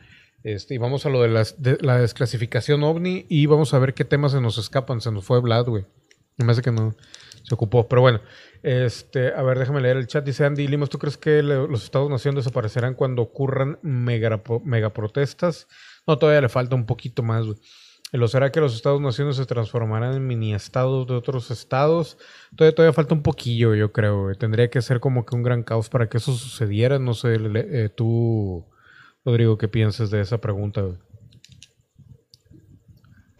Este, 0.45 0.75
y 0.75 0.77
vamos 0.77 1.05
a 1.05 1.09
lo 1.09 1.21
de, 1.21 1.27
las, 1.27 1.57
la 1.82 1.99
desclasificación 1.99 2.82
ovni 2.84 3.25
y 3.27 3.47
vamos 3.47 3.73
a 3.73 3.80
ver 3.80 3.93
qué 3.93 4.05
temas 4.05 4.32
se 4.32 4.39
nos 4.39 4.57
escapan. 4.57 5.01
Se 5.01 5.11
nos 5.11 5.25
fue 5.25 5.41
Vlad, 5.41 5.65
güey. 5.65 5.86
Me 6.38 6.53
hace 6.53 6.61
que 6.61 6.71
no 6.71 6.95
se 7.43 7.53
ocupó. 7.53 7.89
Pero 7.89 7.99
bueno, 7.99 8.21
este, 8.63 9.34
a 9.34 9.43
ver, 9.43 9.59
déjame 9.59 9.82
leer 9.82 9.97
el 9.97 10.07
chat. 10.07 10.23
Dice 10.23 10.45
Andy 10.45 10.65
Limos, 10.69 10.89
¿tú 10.89 10.99
crees 10.99 11.17
que 11.17 11.43
los 11.43 11.84
Estados-Nación 11.84 12.36
desaparecerán 12.36 12.93
cuando 12.93 13.23
ocurran 13.23 13.77
mega, 13.82 14.41
mega? 14.63 14.93
No, 16.07 16.17
todavía 16.17 16.39
le 16.39 16.47
falta 16.47 16.77
un 16.77 16.86
poquito 16.86 17.23
más, 17.23 17.45
güey. 17.45 17.57
¿Lo 18.12 18.28
será 18.28 18.51
que 18.51 18.60
los 18.60 18.74
Estados-Naciones 18.74 19.36
se 19.36 19.45
transformarán 19.45 20.16
en 20.16 20.26
mini-estados 20.26 21.05
de 21.05 21.14
otros 21.14 21.51
estados? 21.51 22.18
Todavía, 22.55 22.76
todavía 22.76 22.93
falta 22.93 23.14
un 23.14 23.22
poquillo, 23.22 23.76
yo 23.76 23.91
creo. 23.91 24.34
Tendría 24.36 24.70
que 24.70 24.82
ser 24.82 24.99
como 24.99 25.26
que 25.26 25.36
un 25.36 25.43
gran 25.43 25.62
caos 25.62 25.89
para 25.89 26.10
que 26.10 26.18
eso 26.18 26.34
sucediera. 26.34 26.97
No 26.97 27.14
sé, 27.14 27.38
eh, 27.38 27.89
tú, 27.89 28.66
Rodrigo, 29.24 29.60
¿qué 29.60 29.68
piensas 29.68 30.10
de 30.10 30.22
esa 30.22 30.39
pregunta? 30.39 30.86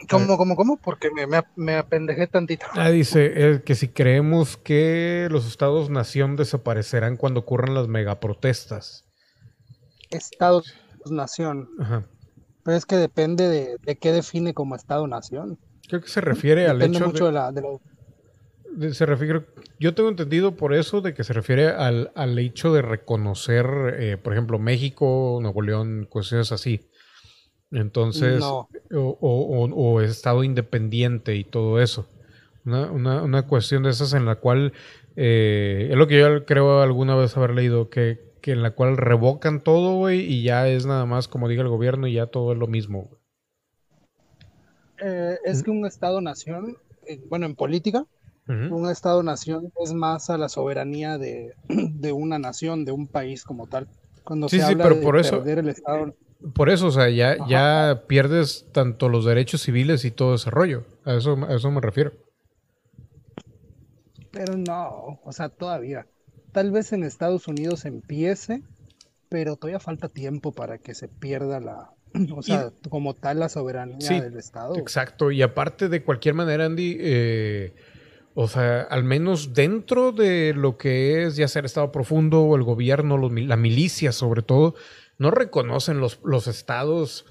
¿Cómo, 0.08 0.38
cómo, 0.38 0.56
cómo? 0.56 0.78
Porque 0.78 1.10
me, 1.12 1.26
me, 1.56 1.76
apendejé 1.76 2.28
tantito. 2.28 2.66
Ah, 2.74 2.90
dice 2.90 3.32
eh, 3.36 3.62
que 3.64 3.76
si 3.76 3.90
creemos 3.90 4.56
que 4.58 5.28
los 5.32 5.48
estados-nación 5.48 6.36
desaparecerán 6.36 7.18
cuando 7.18 7.42
ocurran 7.42 7.74
las 7.74 7.88
megaprotestas. 7.88 9.06
Estados-nación. 10.10 11.70
Ajá. 11.80 12.08
Pero 12.70 12.78
es 12.78 12.86
que 12.86 12.98
depende 12.98 13.80
de, 13.84 13.96
qué 13.96 14.12
define 14.12 14.54
como 14.54 14.76
Estado-nación. 14.76 15.58
Creo 15.88 16.02
que 16.02 16.08
se 16.08 16.22
refiere 16.22 16.68
al 16.68 16.80
hecho 16.84 17.08
mucho 17.08 17.26
de, 17.26 17.32
la, 17.32 17.52
se 18.94 19.08
refiere, 19.08 19.42
yo 19.80 19.96
tengo 19.96 20.08
entendido 20.08 20.56
por 20.56 20.76
eso 20.76 21.02
de 21.02 21.16
que 21.16 21.24
se 21.24 21.34
refiere 21.34 21.70
al, 21.70 22.38
hecho 22.38 22.72
de 22.72 22.84
reconocer, 22.84 23.66
eh, 23.98 24.18
por 24.18 24.34
ejemplo, 24.34 24.60
México, 24.60 25.40
Nuevo 25.42 25.64
León, 25.64 26.06
cuestiones 26.08 26.52
así. 26.52 26.82
Entonces, 27.72 28.44
o, 28.94 30.02
Estado 30.02 30.44
independiente 30.44 31.38
y 31.38 31.46
todo 31.46 31.82
eso. 31.82 32.08
Una, 32.66 33.48
cuestión 33.48 33.82
de 33.82 33.90
esas 33.90 34.14
en 34.14 34.28
la 34.28 34.36
cual, 34.36 34.74
eh, 35.16 35.88
es 35.90 35.98
lo 35.98 36.06
que 36.08 36.20
yo 36.20 36.46
creo 36.46 36.84
alguna 36.84 37.16
vez 37.16 37.36
haber 37.36 37.56
leído, 37.56 37.90
que, 37.90 38.29
que 38.42 38.52
en 38.52 38.64
la 38.64 38.72
cual 38.72 38.98
revocan 38.98 39.62
todo, 39.62 39.98
güey, 39.98 40.22
y 40.22 40.44
ya 40.44 40.68
es 40.68 40.86
nada 40.86 41.06
más 41.06 41.28
como 41.28 41.48
diga 41.48 41.62
el 41.62 41.70
gobierno 41.70 42.08
y 42.08 42.14
ya 42.14 42.28
todo 42.28 42.54
es 42.54 42.58
lo 42.58 42.68
mismo. 42.68 43.10
Eh, 45.02 45.38
es 45.46 45.64
que 45.64 45.72
un 45.72 45.86
Estado-nación, 45.86 46.78
eh, 47.06 47.22
bueno, 47.30 47.46
en 47.46 47.56
política, 47.56 48.06
un 48.48 48.90
Estado-nación 48.90 49.72
es 49.80 49.94
más 49.94 50.32
a 50.32 50.38
la 50.40 50.50
soberanía 50.50 51.18
de, 51.20 51.54
una 52.12 52.40
nación, 52.40 52.84
de 52.84 52.92
un 52.92 53.06
país 53.06 53.44
como 53.44 53.68
tal. 53.68 53.88
Cuando 54.24 54.50
se 54.50 54.62
habla 54.62 54.90
de 54.90 54.96
por 54.96 55.22
perder 55.22 55.60
el 55.60 55.70
Estado. 55.70 56.16
Por 56.54 56.70
eso, 56.70 56.88
o 56.88 56.92
sea, 56.92 57.10
ya, 57.10 57.38
ya 57.48 58.06
pierdes 58.08 58.66
tanto 58.72 59.08
los 59.08 59.26
derechos 59.26 59.62
civiles 59.62 60.04
y 60.04 60.12
todo 60.12 60.36
ese 60.36 60.50
rollo. 60.50 60.84
A 61.06 61.14
eso, 61.14 61.38
a 61.48 61.54
eso 61.54 61.70
me 61.70 61.82
refiero. 61.82 62.14
Pero 64.32 64.58
no, 64.58 65.20
o 65.24 65.32
sea, 65.32 65.50
todavía. 65.50 66.08
Tal 66.52 66.72
vez 66.72 66.94
en 66.94 67.04
Estados 67.04 67.48
Unidos 67.48 67.86
empiece, 67.86 68.64
pero 69.30 69.56
todavía 69.56 69.80
falta 69.80 70.10
tiempo 70.10 70.52
para 70.52 70.78
que 70.78 70.96
se 70.96 71.08
pierda 71.08 71.60
la, 71.60 71.92
o 72.36 72.42
sea, 72.42 72.72
como 72.90 73.14
tal 73.14 73.40
la 73.40 73.50
soberanía 73.50 74.22
del 74.22 74.38
Estado. 74.38 74.76
Exacto, 74.78 75.32
y 75.32 75.42
aparte 75.42 75.90
de 75.90 76.04
cualquier 76.04 76.36
manera, 76.36 76.66
Andy, 76.66 76.98
eh, 77.00 77.74
o 78.34 78.48
sea, 78.48 78.82
al 78.82 79.04
menos 79.04 79.54
dentro 79.54 80.12
de 80.12 80.54
lo 80.56 80.78
que 80.78 81.24
es 81.24 81.36
ya 81.36 81.48
sea 81.48 81.60
el 81.62 81.66
Estado 81.66 81.92
profundo 81.92 82.42
o 82.42 82.56
el 82.56 82.64
gobierno, 82.64 83.18
la 83.18 83.58
milicia 83.58 84.12
sobre 84.12 84.42
todo, 84.42 84.76
no 85.18 85.32
reconocen 85.32 86.00
los, 86.00 86.20
los 86.24 86.48
estados 86.48 87.26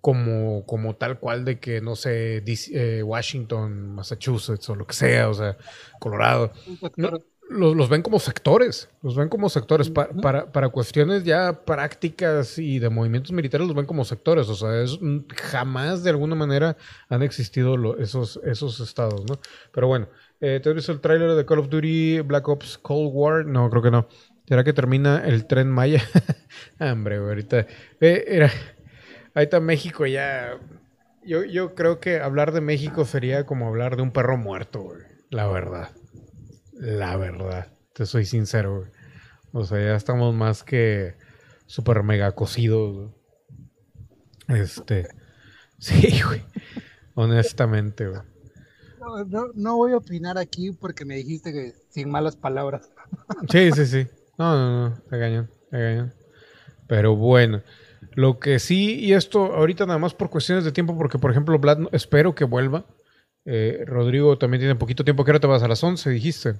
como, 0.00 0.66
como 0.66 0.96
tal 0.96 1.18
cual 1.18 1.46
de 1.46 1.58
que, 1.58 1.80
no 1.80 1.96
sé, 1.96 2.44
eh, 2.46 3.02
Washington, 3.02 3.94
Massachusetts 3.94 4.68
o 4.68 4.74
lo 4.74 4.86
que 4.86 4.92
sea, 4.92 5.30
o 5.30 5.34
sea, 5.34 5.56
Colorado. 5.98 6.52
Los, 7.54 7.88
ven 7.88 8.02
como 8.02 8.18
sectores, 8.18 8.88
los 9.02 9.16
ven 9.16 9.28
como 9.28 9.48
sectores. 9.48 9.90
para, 9.90 10.50
para, 10.52 10.68
cuestiones 10.68 11.24
ya 11.24 11.64
prácticas 11.64 12.58
y 12.58 12.78
de 12.78 12.90
movimientos 12.90 13.32
militares 13.32 13.66
los 13.66 13.76
ven 13.76 13.86
como 13.86 14.04
sectores. 14.04 14.48
O 14.48 14.54
sea, 14.54 14.82
es, 14.82 14.98
jamás 15.36 16.02
de 16.02 16.10
alguna 16.10 16.34
manera 16.34 16.76
han 17.08 17.22
existido 17.22 17.96
esos, 17.98 18.40
esos 18.44 18.80
estados, 18.80 19.24
¿no? 19.28 19.38
Pero 19.72 19.86
bueno, 19.86 20.08
eh, 20.40 20.60
¿te 20.62 20.68
has 20.68 20.74
visto 20.74 20.92
el 20.92 21.00
tráiler 21.00 21.32
de 21.32 21.46
Call 21.46 21.60
of 21.60 21.68
Duty 21.68 22.20
Black 22.20 22.48
Ops 22.48 22.78
Cold 22.78 23.10
War? 23.12 23.46
No, 23.46 23.70
creo 23.70 23.82
que 23.82 23.90
no. 23.90 24.08
¿Será 24.46 24.62
que 24.62 24.72
termina 24.72 25.24
el 25.24 25.46
tren 25.46 25.70
Maya? 25.70 26.02
Hombre, 26.80 27.16
ahorita. 27.16 27.66
Eh, 28.00 28.24
era 28.26 28.50
Ahí 29.34 29.44
está 29.44 29.58
México 29.58 30.06
ya. 30.06 30.58
Yo, 31.24 31.44
yo 31.44 31.74
creo 31.74 31.98
que 31.98 32.20
hablar 32.20 32.52
de 32.52 32.60
México 32.60 33.04
sería 33.04 33.44
como 33.46 33.66
hablar 33.66 33.96
de 33.96 34.02
un 34.02 34.12
perro 34.12 34.36
muerto, 34.36 34.82
güey. 34.82 35.00
La 35.30 35.48
verdad. 35.48 35.90
La 36.74 37.16
verdad. 37.16 37.72
Te 37.92 38.06
soy 38.06 38.24
sincero, 38.24 38.78
güey. 38.78 38.90
O 39.52 39.64
sea, 39.64 39.78
ya 39.78 39.94
estamos 39.94 40.34
más 40.34 40.64
que 40.64 41.14
super 41.66 42.02
mega 42.02 42.32
cocidos. 42.32 43.12
Este. 44.48 45.08
Sí, 45.76 46.22
güey. 46.24 46.42
Honestamente, 47.14 48.08
güey. 48.08 48.22
No, 49.26 49.48
no, 49.54 49.76
voy 49.76 49.92
a 49.92 49.98
opinar 49.98 50.38
aquí 50.38 50.70
porque 50.70 51.04
me 51.04 51.16
dijiste 51.16 51.52
que 51.52 51.74
sin 51.90 52.08
malas 52.08 52.36
palabras. 52.36 52.90
Sí, 53.50 53.70
sí, 53.72 53.84
sí. 53.84 54.06
No, 54.38 54.56
no, 54.56 54.88
no. 54.88 54.96
Te 55.10 55.16
engañan, 55.16 55.50
te 55.70 55.76
engañan. 55.76 56.14
Pero 56.86 57.16
bueno. 57.16 57.62
Lo 58.12 58.38
que 58.38 58.60
sí, 58.60 59.00
y 59.00 59.12
esto 59.12 59.54
ahorita 59.54 59.86
nada 59.86 59.98
más 59.98 60.14
por 60.14 60.30
cuestiones 60.30 60.64
de 60.64 60.72
tiempo, 60.72 60.96
porque 60.96 61.18
por 61.18 61.30
ejemplo, 61.30 61.58
Vlad, 61.58 61.88
espero 61.92 62.34
que 62.34 62.44
vuelva. 62.44 62.86
Eh, 63.44 63.84
Rodrigo 63.86 64.38
también 64.38 64.60
tiene 64.60 64.74
poquito 64.74 65.04
tiempo. 65.04 65.24
¿Qué 65.24 65.30
hora 65.30 65.40
te 65.40 65.46
vas? 65.46 65.62
¿A 65.62 65.68
las 65.68 65.82
11 65.82 66.10
dijiste? 66.10 66.54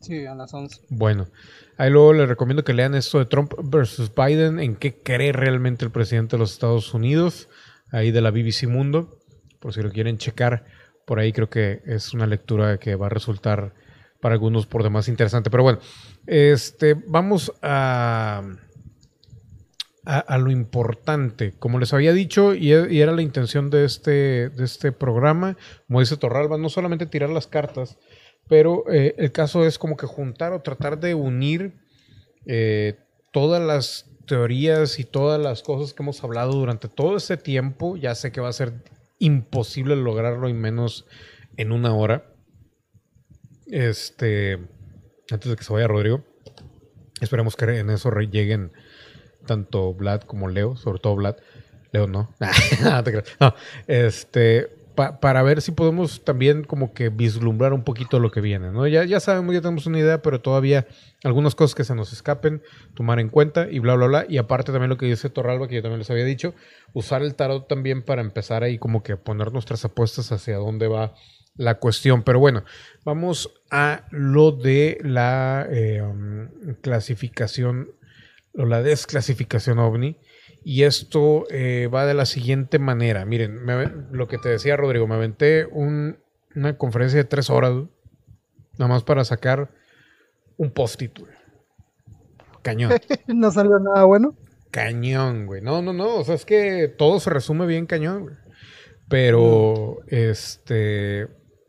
Sí, 0.00 0.24
a 0.26 0.34
las 0.34 0.52
11. 0.52 0.82
Bueno, 0.88 1.28
ahí 1.76 1.90
luego 1.90 2.12
les 2.12 2.28
recomiendo 2.28 2.64
que 2.64 2.72
lean 2.72 2.94
esto 2.94 3.18
de 3.18 3.26
Trump 3.26 3.52
versus 3.62 4.10
Biden, 4.14 4.58
en 4.58 4.76
qué 4.76 5.02
cree 5.02 5.32
realmente 5.32 5.84
el 5.84 5.90
presidente 5.90 6.36
de 6.36 6.40
los 6.40 6.52
Estados 6.52 6.94
Unidos, 6.94 7.48
ahí 7.90 8.10
de 8.10 8.20
la 8.22 8.30
BBC 8.30 8.66
Mundo, 8.66 9.18
por 9.58 9.74
si 9.74 9.82
lo 9.82 9.90
quieren 9.90 10.18
checar. 10.18 10.64
Por 11.06 11.18
ahí 11.18 11.32
creo 11.32 11.50
que 11.50 11.82
es 11.84 12.14
una 12.14 12.26
lectura 12.26 12.78
que 12.78 12.94
va 12.94 13.06
a 13.06 13.10
resultar 13.10 13.74
para 14.20 14.34
algunos 14.34 14.66
por 14.66 14.82
demás 14.82 15.08
interesante. 15.08 15.50
Pero 15.50 15.62
bueno, 15.62 15.80
este, 16.26 16.94
vamos 16.94 17.52
a 17.62 18.42
a, 20.04 20.38
lo 20.38 20.50
importante. 20.50 21.52
Como 21.58 21.78
les 21.78 21.92
había 21.92 22.12
dicho, 22.12 22.54
y, 22.54 22.72
era 22.72 23.12
la 23.12 23.22
intención 23.22 23.70
de 23.70 23.84
este, 23.84 24.48
de 24.48 24.64
este 24.64 24.92
programa, 24.92 25.56
como 25.86 26.00
dice 26.00 26.16
Torralba, 26.16 26.58
no 26.58 26.68
solamente 26.68 27.06
tirar 27.06 27.30
las 27.30 27.46
cartas, 27.46 27.98
pero 28.48 28.84
eh, 28.90 29.14
el 29.18 29.32
caso 29.32 29.64
es 29.64 29.78
como 29.78 29.96
que 29.96 30.06
juntar 30.06 30.52
o 30.52 30.62
tratar 30.62 30.98
de 30.98 31.14
unir 31.14 31.74
eh, 32.46 32.98
todas 33.30 33.62
las 33.62 34.10
teorías 34.26 34.98
y 34.98 35.04
todas 35.04 35.40
las 35.40 35.62
cosas 35.62 35.92
que 35.92 36.02
hemos 36.02 36.22
hablado 36.24 36.52
durante 36.52 36.88
todo 36.88 37.16
ese 37.16 37.36
tiempo. 37.36 37.96
Ya 37.96 38.14
sé 38.14 38.32
que 38.32 38.40
va 38.40 38.48
a 38.48 38.52
ser 38.52 38.72
imposible 39.18 39.94
lograrlo 39.96 40.48
y 40.48 40.54
menos 40.54 41.06
en 41.56 41.72
una 41.72 41.94
hora. 41.94 42.32
Este, 43.66 44.58
antes 45.30 45.48
de 45.48 45.56
que 45.56 45.62
se 45.62 45.72
vaya 45.72 45.86
Rodrigo, 45.86 46.24
esperemos 47.20 47.54
que 47.54 47.66
en 47.66 47.90
eso 47.90 48.10
lleguen 48.10 48.72
tanto 49.50 49.92
Vlad 49.94 50.20
como 50.20 50.48
Leo, 50.48 50.76
sobre 50.76 51.00
todo 51.00 51.16
Vlad. 51.16 51.34
Leo 51.90 52.06
no. 52.06 52.32
no, 53.40 53.54
este, 53.88 54.68
para 54.94 55.42
ver 55.42 55.60
si 55.60 55.72
podemos 55.72 56.22
también 56.22 56.62
como 56.62 56.94
que 56.94 57.08
vislumbrar 57.08 57.72
un 57.72 57.82
poquito 57.82 58.20
lo 58.20 58.30
que 58.30 58.40
viene, 58.40 58.70
¿no? 58.70 58.86
Ya, 58.86 59.02
ya 59.02 59.18
sabemos, 59.18 59.52
ya 59.52 59.60
tenemos 59.60 59.86
una 59.86 59.98
idea, 59.98 60.22
pero 60.22 60.40
todavía 60.40 60.86
algunas 61.24 61.56
cosas 61.56 61.74
que 61.74 61.82
se 61.82 61.96
nos 61.96 62.12
escapen, 62.12 62.62
tomar 62.94 63.18
en 63.18 63.28
cuenta 63.28 63.68
y 63.68 63.80
bla, 63.80 63.96
bla, 63.96 64.06
bla. 64.06 64.26
Y 64.28 64.38
aparte 64.38 64.70
también 64.70 64.88
lo 64.88 64.98
que 64.98 65.06
dice 65.06 65.30
Torralba, 65.30 65.66
que 65.66 65.74
yo 65.74 65.82
también 65.82 65.98
les 65.98 66.10
había 66.12 66.24
dicho, 66.24 66.54
usar 66.92 67.22
el 67.22 67.34
tarot 67.34 67.66
también 67.66 68.04
para 68.04 68.22
empezar 68.22 68.62
ahí 68.62 68.78
como 68.78 69.02
que 69.02 69.16
poner 69.16 69.52
nuestras 69.52 69.84
apuestas 69.84 70.30
hacia 70.30 70.58
dónde 70.58 70.86
va 70.86 71.14
la 71.56 71.80
cuestión. 71.80 72.22
Pero 72.22 72.38
bueno, 72.38 72.62
vamos 73.04 73.52
a 73.72 74.04
lo 74.12 74.52
de 74.52 74.98
la 75.02 75.66
eh, 75.68 76.02
um, 76.02 76.76
clasificación 76.82 77.98
o 78.54 78.64
la 78.64 78.82
desclasificación 78.82 79.78
ovni. 79.78 80.18
Y 80.62 80.82
esto 80.82 81.46
eh, 81.50 81.88
va 81.92 82.04
de 82.04 82.14
la 82.14 82.26
siguiente 82.26 82.78
manera. 82.78 83.24
Miren, 83.24 83.60
lo 84.12 84.28
que 84.28 84.38
te 84.38 84.50
decía 84.50 84.76
Rodrigo, 84.76 85.06
me 85.06 85.14
aventé 85.14 85.66
una 85.66 86.76
conferencia 86.76 87.18
de 87.18 87.24
tres 87.24 87.48
horas, 87.48 87.72
nada 88.76 88.88
más 88.88 89.02
para 89.02 89.24
sacar 89.24 89.70
un 90.56 90.70
post-it, 90.70 91.18
Cañón. 92.62 92.92
¿No 93.26 93.50
salió 93.50 93.78
nada 93.78 94.04
bueno? 94.04 94.36
Cañón, 94.70 95.46
güey. 95.46 95.62
No, 95.62 95.82
no, 95.82 95.92
no. 95.92 96.16
O 96.16 96.24
sea, 96.24 96.34
es 96.34 96.44
que 96.44 96.88
todo 96.88 97.18
se 97.20 97.30
resume 97.30 97.66
bien 97.66 97.86
cañón, 97.86 98.22
güey. 98.24 98.34
Pero, 99.08 99.98
este, 100.06 101.28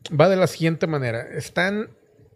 va 0.09 0.29
de 0.29 0.36
la 0.36 0.47
siguiente 0.47 0.86
manera. 0.86 1.21
Están, 1.21 1.89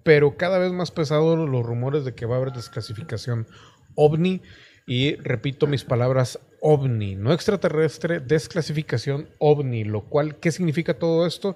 pero 0.04 0.38
cada 0.38 0.58
vez 0.58 0.72
más 0.72 0.92
pesados 0.92 1.38
los 1.38 1.64
rumores 1.66 2.06
de 2.06 2.16
que 2.16 2.26
va 2.26 2.36
a 2.36 2.38
haber 2.38 2.54
desclasificación 2.54 3.48
ovni. 3.96 4.42
Y 4.88 5.16
repito 5.16 5.66
mis 5.66 5.84
palabras, 5.84 6.40
ovni, 6.62 7.16
no 7.16 7.34
extraterrestre, 7.34 8.20
desclasificación 8.20 9.30
ovni, 9.40 9.84
lo 9.84 10.02
cual, 10.02 10.40
¿qué 10.40 10.52
significa 10.52 10.94
todo 11.00 11.26
esto? 11.26 11.56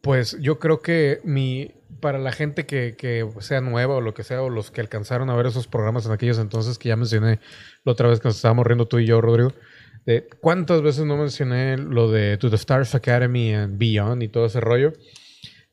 Pues 0.00 0.38
yo 0.40 0.58
creo 0.58 0.80
que 0.80 1.20
mi, 1.24 1.72
para 2.00 2.18
la 2.18 2.32
gente 2.32 2.66
que, 2.66 3.28
sea 3.40 3.60
nueva 3.60 3.96
o 3.96 4.00
lo 4.00 4.14
que 4.14 4.24
sea, 4.24 4.42
o 4.42 4.50
los 4.50 4.70
que 4.70 4.80
alcanzaron 4.80 5.30
a 5.30 5.36
ver 5.36 5.46
esos 5.46 5.66
programas 5.68 6.06
en 6.06 6.12
aquellos 6.12 6.38
entonces 6.38 6.78
que 6.78 6.88
ya 6.88 6.96
mencioné 6.96 7.40
la 7.84 7.92
otra 7.92 8.08
vez 8.08 8.20
que 8.20 8.28
nos 8.28 8.36
estábamos 8.36 8.66
riendo 8.66 8.86
tú 8.86 8.98
y 8.98 9.06
yo, 9.06 9.20
Rodrigo, 9.20 9.52
de 10.06 10.28
cuántas 10.40 10.82
veces 10.82 11.04
no 11.04 11.16
mencioné 11.16 11.76
lo 11.76 12.10
de 12.10 12.38
To 12.38 12.50
the 12.50 12.56
Stars 12.56 12.94
Academy 12.94 13.54
and 13.54 13.78
Beyond 13.78 14.22
y 14.22 14.28
todo 14.28 14.46
ese 14.46 14.60
rollo 14.60 14.92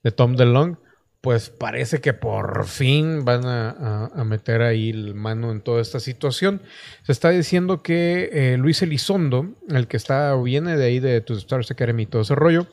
de 0.03 0.11
Tom 0.11 0.35
DeLong 0.35 0.77
pues 1.21 1.49
parece 1.49 1.99
que 1.99 2.13
por 2.13 2.67
fin 2.67 3.25
van 3.25 3.45
a, 3.45 4.23
meter 4.23 4.61
ahí 4.61 4.89
el 4.89 5.15
mano 5.15 5.51
en 5.51 5.61
toda 5.61 5.81
esta 5.81 5.99
situación. 5.99 6.61
Se 7.03 7.11
está 7.11 7.29
diciendo 7.29 7.81
que 7.81 8.29
eh, 8.31 8.57
Luis 8.57 8.81
Elizondo, 8.81 9.55
el 9.69 9.87
que 9.87 9.97
está 9.97 10.35
viene 10.35 10.77
de 10.77 10.85
ahí 10.85 10.99
de 10.99 11.19
To 11.21 11.33
Stars 11.33 11.71
Academy 11.71 12.03
y 12.03 12.05
todo 12.05 12.21
ese 12.21 12.35
rollo, 12.35 12.67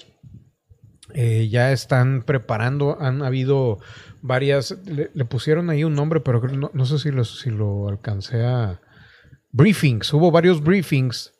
eh, 1.15 1.49
ya 1.49 1.73
están 1.73 2.23
preparando, 2.23 2.99
han 3.01 3.23
habido 3.23 3.79
varias, 4.21 4.77
le, 4.87 5.09
pusieron 5.25 5.71
ahí 5.71 5.85
un 5.85 5.95
nombre, 5.95 6.21
pero 6.21 6.43
no, 6.43 6.87
sé 6.87 6.99
si 6.99 7.11
lo, 7.11 7.25
si 7.25 7.51
lo 7.51 7.89
alcancé 7.89 8.45
a... 8.45 8.81
Briefings, 9.53 10.13
hubo 10.13 10.33
varios 10.33 10.63
briefings 10.63 11.33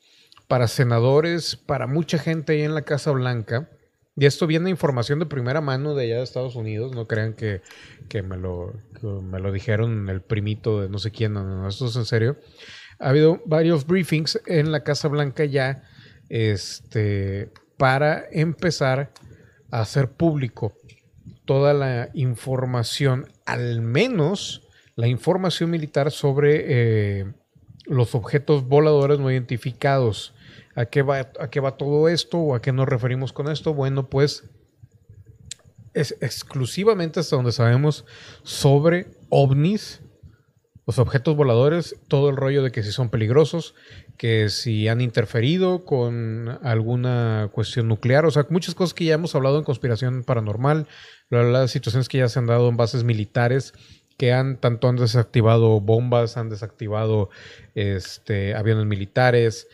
para 0.47 0.69
senadores, 0.69 1.57
para 1.57 1.87
mucha 1.89 2.19
gente 2.19 2.53
ahí 2.53 2.63
en 2.63 2.75
la 2.75 2.83
Casa 2.83 3.11
Blanca 3.11 3.69
y 4.17 4.27
esto 4.27 4.47
viene 4.47 4.71
información 4.71 5.19
de 5.19 5.27
primera 5.27 5.61
mano 5.61 5.95
de 5.95 6.05
allá 6.05 6.17
de 6.19 6.23
Estados 6.23 6.55
Unidos. 6.55 6.95
No 6.95 7.07
crean 7.07 7.35
que, 7.35 7.63
me, 8.23 8.37
lo, 8.37 8.73
me 9.03 9.41
lo 9.41 9.51
dijeron 9.51 10.09
el 10.09 10.23
primito 10.23 10.81
de 10.81 10.89
no 10.89 10.99
sé 10.99 11.11
quién. 11.11 11.33
No, 11.33 11.43
no, 11.43 11.69
esto 11.69 11.87
es 11.87 11.97
en 11.97 12.05
serio. 12.05 12.37
Ha 13.01 13.09
habido 13.09 13.43
varios 13.45 13.87
briefings 13.87 14.41
en 14.47 14.71
la 14.71 14.85
Casa 14.85 15.09
Blanca 15.09 15.45
ya 15.45 15.83
este, 16.29 17.51
para 17.77 18.25
empezar 18.31 19.13
a 19.73 19.81
hacer 19.81 20.13
público 20.13 20.77
toda 21.45 21.75
la 21.75 22.11
información, 22.15 23.27
al 23.47 23.81
menos 23.81 24.63
la 24.95 25.09
información 25.09 25.71
militar 25.71 26.13
sobre 26.13 26.65
eh, 26.67 27.33
los 27.87 28.15
objetos 28.15 28.67
voladores 28.69 29.19
no 29.19 29.31
identificados 29.31 30.35
¿A 30.75 30.87
qué, 30.87 31.03
va, 31.03 31.31
¿A 31.39 31.51
qué 31.51 31.61
va 31.61 31.77
todo 31.77 32.09
esto 32.09 32.39
o 32.39 32.55
a 32.55 32.61
qué 32.61 32.73
nos 32.73 32.89
referimos 32.89 33.33
con 33.33 33.49
esto? 33.49 33.75
Bueno, 33.75 34.09
pues 34.09 34.45
es 35.95 36.17
exclusivamente 36.21 37.21
hasta 37.21 37.37
donde 37.37 37.53
sabemos 37.53 38.05
sobre 38.43 39.07
ovnis, 39.29 40.01
los 40.87 40.99
objetos 40.99 41.37
voladores, 41.37 41.97
todo 42.09 42.29
el 42.29 42.37
rollo 42.37 42.63
de 42.63 42.71
que 42.71 42.83
si 42.83 42.93
son 42.93 43.09
peligrosos, 43.09 43.75
que 44.19 44.51
si 44.51 44.89
han 44.89 45.01
interferido 45.01 45.85
con 45.85 46.59
alguna 46.63 47.49
cuestión 47.53 47.89
nuclear, 47.89 48.27
o 48.27 48.31
sea, 48.31 48.47
muchas 48.51 48.75
cosas 48.75 48.93
que 48.93 49.07
ya 49.07 49.15
hemos 49.15 49.35
hablado 49.35 49.59
en 49.59 49.65
conspiración 49.65 50.25
paranormal, 50.25 50.87
las 51.31 51.71
situaciones 51.71 52.09
que 52.09 52.19
ya 52.19 52.29
se 52.29 52.39
han 52.39 52.47
dado 52.47 52.69
en 52.69 52.77
bases 52.77 53.05
militares 53.05 53.73
que 54.17 54.33
han 54.33 54.59
tanto 54.59 54.93
desactivado 54.93 55.81
bombas, 55.81 56.37
han 56.37 56.49
desactivado 56.49 57.31
este, 57.75 58.55
aviones 58.55 58.87
militares, 58.87 59.69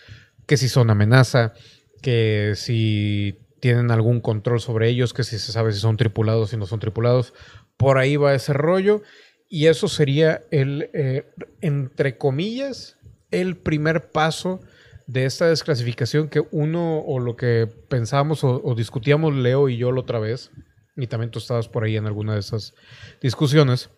que 0.51 0.57
si 0.57 0.69
son 0.69 0.91
amenaza, 0.91 1.55
que 2.03 2.55
si 2.57 3.39
tienen 3.61 3.93
algún 3.93 4.21
control 4.21 4.61
sobre 4.61 4.89
ellos, 4.89 5.15
que 5.15 5.23
si 5.23 5.39
se 5.39 5.53
sabe 5.53 5.71
si 5.71 5.79
son 5.79 5.97
tripulados, 5.97 6.51
si 6.51 6.57
no 6.57 6.67
son 6.67 6.81
tripulados. 6.81 7.35
Por 7.77 7.99
ahí 7.99 8.17
va 8.17 8.35
ese 8.35 8.53
rollo. 8.53 9.01
Y 9.49 9.67
eso 9.67 9.87
sería 9.87 10.43
el, 10.51 10.91
eh, 10.93 11.31
entre 11.61 12.19
comillas, 12.19 12.97
el 13.31 13.59
primer 13.59 14.11
paso 14.11 14.61
de 15.07 15.25
esta 15.25 15.47
desclasificación 15.47 16.29
que 16.29 16.43
uno 16.51 16.99
o 16.99 17.21
lo 17.21 17.37
que 17.37 17.69
pensábamos 17.89 18.43
o, 18.43 18.61
o, 18.61 18.75
discutíamos 18.75 19.33
Leo 19.33 19.69
y 19.69 19.77
yo 19.77 19.93
la 19.93 20.01
otra 20.01 20.19
vez, 20.19 20.51
y 20.97 21.07
también 21.07 21.31
tú 21.31 21.39
estabas 21.39 21.69
por 21.69 21.85
ahí 21.85 21.97
en 21.97 22.07
alguna 22.07 22.35
de 22.35 22.41
esas 22.41 22.75
discusiones, 23.23 23.91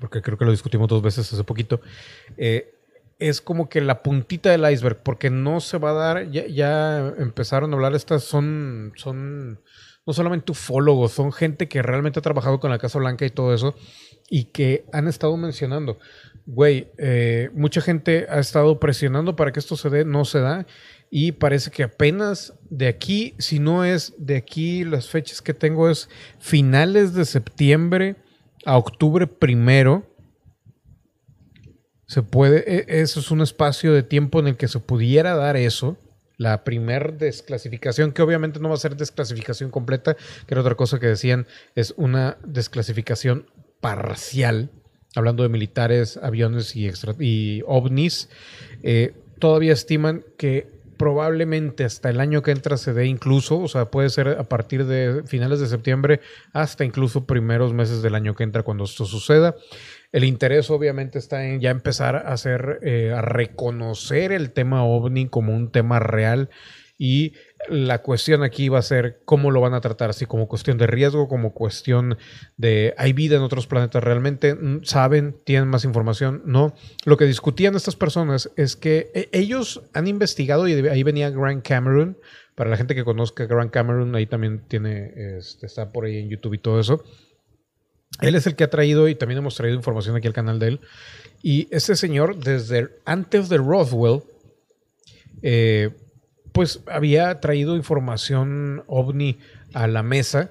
porque 0.00 0.22
creo 0.22 0.38
que 0.38 0.44
lo 0.44 0.50
discutimos 0.50 0.88
dos 0.88 1.02
veces 1.02 1.32
hace 1.32 1.44
poquito, 1.44 1.80
eh, 2.36 2.75
es 3.18 3.40
como 3.40 3.68
que 3.68 3.80
la 3.80 4.02
puntita 4.02 4.50
del 4.50 4.70
iceberg, 4.70 5.02
porque 5.02 5.30
no 5.30 5.60
se 5.60 5.78
va 5.78 5.90
a 5.90 5.94
dar, 5.94 6.30
ya, 6.30 6.46
ya 6.46 7.14
empezaron 7.18 7.72
a 7.72 7.76
hablar, 7.76 7.94
estas 7.94 8.24
son, 8.24 8.92
son 8.96 9.60
no 10.06 10.12
solamente 10.12 10.52
ufólogos, 10.52 11.12
son 11.12 11.32
gente 11.32 11.68
que 11.68 11.82
realmente 11.82 12.18
ha 12.18 12.22
trabajado 12.22 12.60
con 12.60 12.70
la 12.70 12.78
Casa 12.78 12.98
Blanca 12.98 13.24
y 13.24 13.30
todo 13.30 13.54
eso, 13.54 13.74
y 14.28 14.44
que 14.44 14.84
han 14.92 15.08
estado 15.08 15.36
mencionando, 15.36 15.98
güey, 16.46 16.88
eh, 16.98 17.50
mucha 17.54 17.80
gente 17.80 18.26
ha 18.28 18.38
estado 18.38 18.78
presionando 18.78 19.34
para 19.34 19.52
que 19.52 19.60
esto 19.60 19.76
se 19.76 19.90
dé, 19.90 20.04
no 20.04 20.24
se 20.24 20.40
da, 20.40 20.66
y 21.10 21.32
parece 21.32 21.70
que 21.70 21.84
apenas 21.84 22.54
de 22.68 22.88
aquí, 22.88 23.34
si 23.38 23.58
no 23.58 23.84
es 23.84 24.14
de 24.18 24.36
aquí, 24.36 24.84
las 24.84 25.08
fechas 25.08 25.40
que 25.40 25.54
tengo 25.54 25.88
es 25.88 26.08
finales 26.38 27.14
de 27.14 27.24
septiembre 27.24 28.16
a 28.64 28.76
octubre 28.76 29.26
primero, 29.26 30.04
se 32.06 32.22
puede, 32.22 32.64
e, 32.66 33.00
eso 33.00 33.20
es 33.20 33.30
un 33.30 33.40
espacio 33.40 33.92
de 33.92 34.02
tiempo 34.02 34.40
en 34.40 34.48
el 34.48 34.56
que 34.56 34.68
se 34.68 34.80
pudiera 34.80 35.34
dar 35.34 35.56
eso, 35.56 35.96
la 36.38 36.64
primer 36.64 37.16
desclasificación, 37.18 38.12
que 38.12 38.22
obviamente 38.22 38.60
no 38.60 38.68
va 38.68 38.74
a 38.74 38.78
ser 38.78 38.96
desclasificación 38.96 39.70
completa, 39.70 40.14
que 40.14 40.54
era 40.54 40.60
otra 40.60 40.74
cosa 40.74 41.00
que 41.00 41.06
decían, 41.06 41.46
es 41.74 41.94
una 41.96 42.36
desclasificación 42.44 43.46
parcial, 43.80 44.70
hablando 45.14 45.42
de 45.42 45.48
militares, 45.48 46.18
aviones 46.22 46.76
y, 46.76 46.86
extra, 46.86 47.14
ovnis, 47.66 48.28
eh, 48.82 49.14
todavía 49.38 49.72
estiman 49.72 50.24
que 50.36 50.76
probablemente 50.96 51.84
hasta 51.84 52.10
el 52.10 52.20
año 52.20 52.42
que 52.42 52.50
entra 52.50 52.76
se 52.76 52.92
dé 52.92 53.06
incluso, 53.06 53.58
o 53.58 53.68
sea, 53.68 53.86
puede 53.90 54.10
ser 54.10 54.28
a 54.28 54.44
partir 54.44 54.86
de 54.86 55.22
finales 55.26 55.60
de 55.60 55.66
septiembre 55.66 56.20
hasta 56.52 56.84
incluso 56.84 57.26
primeros 57.26 57.72
meses 57.72 58.02
del 58.02 58.14
año 58.14 58.34
que 58.34 58.44
entra 58.44 58.62
cuando 58.62 58.84
esto 58.84 59.04
suceda. 59.04 59.54
El 60.16 60.24
interés 60.24 60.70
obviamente 60.70 61.18
está 61.18 61.44
en 61.44 61.60
ya 61.60 61.68
empezar 61.68 62.16
a 62.16 62.32
hacer, 62.32 62.78
eh, 62.80 63.12
a 63.14 63.20
reconocer 63.20 64.32
el 64.32 64.50
tema 64.50 64.82
ovni 64.82 65.28
como 65.28 65.54
un 65.54 65.70
tema 65.70 65.98
real 65.98 66.48
y 66.96 67.34
la 67.68 68.00
cuestión 68.00 68.42
aquí 68.42 68.70
va 68.70 68.78
a 68.78 68.82
ser 68.82 69.20
cómo 69.26 69.50
lo 69.50 69.60
van 69.60 69.74
a 69.74 69.82
tratar, 69.82 70.08
así 70.08 70.24
como 70.24 70.48
cuestión 70.48 70.78
de 70.78 70.86
riesgo, 70.86 71.28
como 71.28 71.52
cuestión 71.52 72.16
de 72.56 72.94
hay 72.96 73.12
vida 73.12 73.36
en 73.36 73.42
otros 73.42 73.66
planetas 73.66 74.02
realmente, 74.02 74.54
mm, 74.54 74.84
saben, 74.84 75.36
tienen 75.44 75.68
más 75.68 75.84
información, 75.84 76.40
no. 76.46 76.74
Lo 77.04 77.18
que 77.18 77.26
discutían 77.26 77.76
estas 77.76 77.96
personas 77.96 78.50
es 78.56 78.74
que 78.74 79.10
e, 79.12 79.28
ellos 79.32 79.82
han 79.92 80.06
investigado 80.06 80.66
y 80.66 80.72
ahí 80.88 81.02
venía 81.02 81.28
Grant 81.28 81.62
Cameron, 81.62 82.16
para 82.54 82.70
la 82.70 82.78
gente 82.78 82.94
que 82.94 83.04
conozca 83.04 83.44
Grant 83.44 83.70
Cameron, 83.70 84.14
ahí 84.14 84.24
también 84.24 84.62
tiene, 84.66 85.12
este, 85.36 85.66
está 85.66 85.92
por 85.92 86.06
ahí 86.06 86.16
en 86.16 86.30
YouTube 86.30 86.54
y 86.54 86.58
todo 86.58 86.80
eso. 86.80 87.04
Él 88.20 88.34
es 88.34 88.46
el 88.46 88.56
que 88.56 88.64
ha 88.64 88.70
traído 88.70 89.08
y 89.08 89.14
también 89.14 89.38
hemos 89.38 89.56
traído 89.56 89.76
información 89.76 90.16
aquí 90.16 90.26
al 90.26 90.32
canal 90.32 90.58
de 90.58 90.68
él. 90.68 90.80
Y 91.42 91.68
ese 91.70 91.96
señor, 91.96 92.36
desde 92.36 92.88
antes 93.04 93.48
de 93.48 93.58
Roswell, 93.58 94.22
eh, 95.42 95.90
pues 96.52 96.80
había 96.86 97.40
traído 97.40 97.76
información 97.76 98.82
ovni 98.86 99.38
a 99.74 99.86
la 99.86 100.02
mesa 100.02 100.50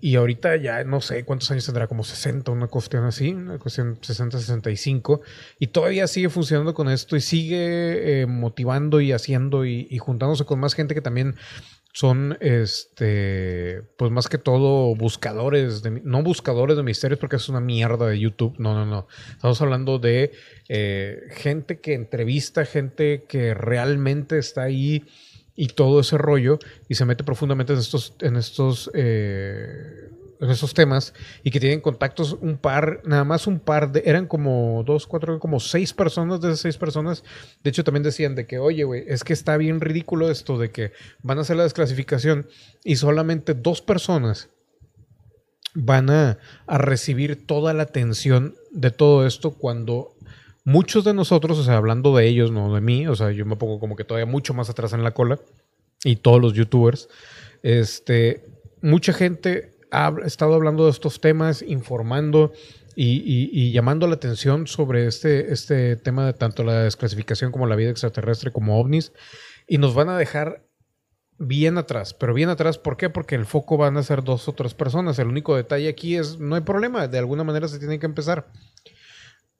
y 0.00 0.16
ahorita 0.16 0.56
ya 0.56 0.84
no 0.84 1.00
sé 1.00 1.24
cuántos 1.24 1.50
años 1.50 1.64
tendrá, 1.64 1.86
como 1.86 2.04
60, 2.04 2.52
una 2.52 2.66
cuestión 2.66 3.04
así, 3.04 3.32
una 3.32 3.58
cuestión 3.58 3.98
60, 4.00 4.38
65, 4.38 5.22
y 5.58 5.68
todavía 5.68 6.06
sigue 6.06 6.28
funcionando 6.28 6.74
con 6.74 6.90
esto 6.90 7.16
y 7.16 7.22
sigue 7.22 8.20
eh, 8.20 8.26
motivando 8.26 9.00
y 9.00 9.12
haciendo 9.12 9.64
y, 9.64 9.88
y, 9.90 9.98
juntándose 9.98 10.44
con 10.44 10.60
más 10.60 10.74
gente 10.74 10.94
que 10.94 11.00
también 11.00 11.36
son, 11.96 12.36
este, 12.40 13.80
pues 13.96 14.12
más 14.12 14.28
que 14.28 14.36
todo 14.36 14.94
buscadores, 14.94 15.82
de, 15.82 16.02
no 16.04 16.22
buscadores 16.22 16.76
de 16.76 16.82
misterios 16.82 17.18
porque 17.18 17.36
es 17.36 17.48
una 17.48 17.58
mierda 17.58 18.06
de 18.06 18.20
YouTube, 18.20 18.54
no, 18.58 18.74
no, 18.74 18.84
no, 18.84 19.06
estamos 19.30 19.62
hablando 19.62 19.98
de 19.98 20.32
eh, 20.68 21.22
gente 21.30 21.80
que 21.80 21.94
entrevista, 21.94 22.66
gente 22.66 23.24
que 23.26 23.54
realmente 23.54 24.36
está 24.36 24.64
ahí 24.64 25.04
y 25.54 25.68
todo 25.68 26.00
ese 26.00 26.18
rollo 26.18 26.58
y 26.86 26.96
se 26.96 27.06
mete 27.06 27.24
profundamente 27.24 27.72
en 27.72 27.78
estos, 27.78 28.14
en 28.20 28.36
estos, 28.36 28.90
eh, 28.92 30.10
en 30.40 30.50
estos 30.50 30.74
temas 30.74 31.14
y 31.42 31.50
que 31.50 31.60
tienen 31.60 31.80
contactos 31.80 32.36
un 32.40 32.56
par, 32.56 33.00
nada 33.04 33.24
más 33.24 33.46
un 33.46 33.58
par 33.58 33.92
de, 33.92 34.02
eran 34.04 34.26
como 34.26 34.82
dos, 34.86 35.06
cuatro, 35.06 35.38
como 35.38 35.60
seis 35.60 35.92
personas 35.92 36.40
de 36.40 36.48
esas 36.48 36.60
seis 36.60 36.76
personas. 36.76 37.24
De 37.62 37.70
hecho, 37.70 37.84
también 37.84 38.02
decían 38.02 38.34
de 38.34 38.46
que, 38.46 38.58
oye, 38.58 38.84
güey, 38.84 39.04
es 39.06 39.24
que 39.24 39.32
está 39.32 39.56
bien 39.56 39.80
ridículo 39.80 40.30
esto 40.30 40.58
de 40.58 40.70
que 40.70 40.92
van 41.22 41.38
a 41.38 41.42
hacer 41.42 41.56
la 41.56 41.64
desclasificación 41.64 42.46
y 42.84 42.96
solamente 42.96 43.54
dos 43.54 43.82
personas 43.82 44.48
van 45.74 46.10
a, 46.10 46.38
a 46.66 46.78
recibir 46.78 47.46
toda 47.46 47.74
la 47.74 47.82
atención 47.84 48.54
de 48.72 48.90
todo 48.90 49.26
esto 49.26 49.52
cuando 49.52 50.16
muchos 50.64 51.04
de 51.04 51.14
nosotros, 51.14 51.58
o 51.58 51.64
sea, 51.64 51.76
hablando 51.76 52.16
de 52.16 52.26
ellos, 52.26 52.50
no 52.50 52.74
de 52.74 52.80
mí, 52.80 53.06
o 53.06 53.14
sea, 53.14 53.30
yo 53.30 53.46
me 53.46 53.56
pongo 53.56 53.78
como 53.78 53.94
que 53.94 54.04
todavía 54.04 54.30
mucho 54.30 54.54
más 54.54 54.68
atrás 54.68 54.92
en 54.92 55.04
la 55.04 55.12
cola, 55.12 55.38
y 56.04 56.16
todos 56.16 56.40
los 56.40 56.52
youtubers, 56.54 57.08
este, 57.62 58.44
mucha 58.82 59.12
gente 59.12 59.75
ha 59.96 60.14
estado 60.26 60.54
hablando 60.54 60.84
de 60.84 60.90
estos 60.90 61.20
temas, 61.20 61.62
informando 61.62 62.52
y, 62.94 63.16
y, 63.16 63.50
y, 63.52 63.72
llamando 63.72 64.06
la 64.06 64.14
atención 64.14 64.66
sobre 64.66 65.06
este, 65.06 65.52
este 65.52 65.96
tema 65.96 66.26
de 66.26 66.34
tanto 66.34 66.64
la 66.64 66.82
desclasificación 66.82 67.50
como 67.50 67.66
la 67.66 67.76
vida 67.76 67.90
extraterrestre 67.90 68.52
como 68.52 68.78
ovnis, 68.78 69.12
y 69.66 69.78
nos 69.78 69.94
van 69.94 70.10
a 70.10 70.18
dejar 70.18 70.66
bien 71.38 71.78
atrás, 71.78 72.14
pero 72.14 72.34
bien 72.34 72.48
atrás, 72.48 72.78
¿por 72.78 72.96
qué? 72.96 73.10
Porque 73.10 73.34
el 73.34 73.46
foco 73.46 73.76
van 73.76 73.96
a 73.96 74.02
ser 74.02 74.22
dos 74.22 74.48
o 74.48 74.52
tres 74.52 74.74
personas. 74.74 75.18
El 75.18 75.28
único 75.28 75.56
detalle 75.56 75.88
aquí 75.88 76.16
es, 76.16 76.38
no 76.38 76.54
hay 76.54 76.62
problema, 76.62 77.08
de 77.08 77.18
alguna 77.18 77.44
manera 77.44 77.68
se 77.68 77.78
tiene 77.78 77.98
que 77.98 78.06
empezar. 78.06 78.50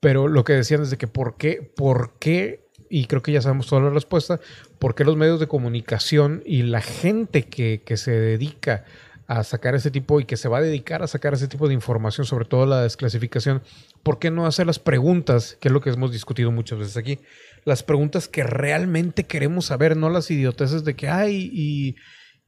Pero 0.00 0.28
lo 0.28 0.44
que 0.44 0.52
decían 0.54 0.82
es 0.82 0.90
de 0.90 0.98
que 0.98 1.06
por 1.06 1.36
qué, 1.36 1.72
por 1.76 2.18
qué, 2.18 2.66
y 2.88 3.06
creo 3.06 3.22
que 3.22 3.32
ya 3.32 3.42
sabemos 3.42 3.66
toda 3.66 3.82
la 3.82 3.90
respuesta, 3.90 4.40
por 4.78 4.94
qué 4.94 5.04
los 5.04 5.16
medios 5.16 5.40
de 5.40 5.48
comunicación 5.48 6.42
y 6.44 6.62
la 6.62 6.80
gente 6.80 7.44
que, 7.44 7.82
que 7.84 7.96
se 7.96 8.12
dedica 8.12 8.84
a 9.26 9.42
sacar 9.42 9.74
ese 9.74 9.90
tipo 9.90 10.20
y 10.20 10.24
que 10.24 10.36
se 10.36 10.48
va 10.48 10.58
a 10.58 10.62
dedicar 10.62 11.02
a 11.02 11.06
sacar 11.06 11.34
ese 11.34 11.48
tipo 11.48 11.66
de 11.66 11.74
información, 11.74 12.26
sobre 12.26 12.44
todo 12.44 12.64
la 12.66 12.82
desclasificación, 12.82 13.62
¿por 14.02 14.18
qué 14.18 14.30
no 14.30 14.46
hacer 14.46 14.66
las 14.66 14.78
preguntas, 14.78 15.56
que 15.60 15.68
es 15.68 15.72
lo 15.72 15.80
que 15.80 15.90
hemos 15.90 16.12
discutido 16.12 16.52
muchas 16.52 16.78
veces 16.78 16.96
aquí? 16.96 17.18
Las 17.64 17.82
preguntas 17.82 18.28
que 18.28 18.44
realmente 18.44 19.24
queremos 19.24 19.66
saber, 19.66 19.96
no 19.96 20.10
las 20.10 20.30
idioteces 20.30 20.84
de 20.84 20.94
que, 20.94 21.08
ay, 21.08 21.50
y, 21.52 21.96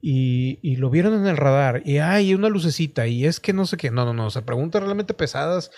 y, 0.01 0.75
lo 0.77 0.89
vieron 0.89 1.13
en 1.13 1.27
el 1.27 1.35
radar, 1.35 1.81
y 1.85 1.97
hay 1.97 2.33
una 2.33 2.47
lucecita, 2.47 3.07
y 3.07 3.25
es 3.25 3.41
que 3.41 3.51
no 3.51 3.65
sé 3.65 3.75
qué, 3.75 3.91
no, 3.91 4.05
no, 4.05 4.13
no, 4.13 4.27
o 4.27 4.29
sea, 4.29 4.45
preguntas 4.45 4.81
realmente 4.81 5.13
pesadas 5.13 5.71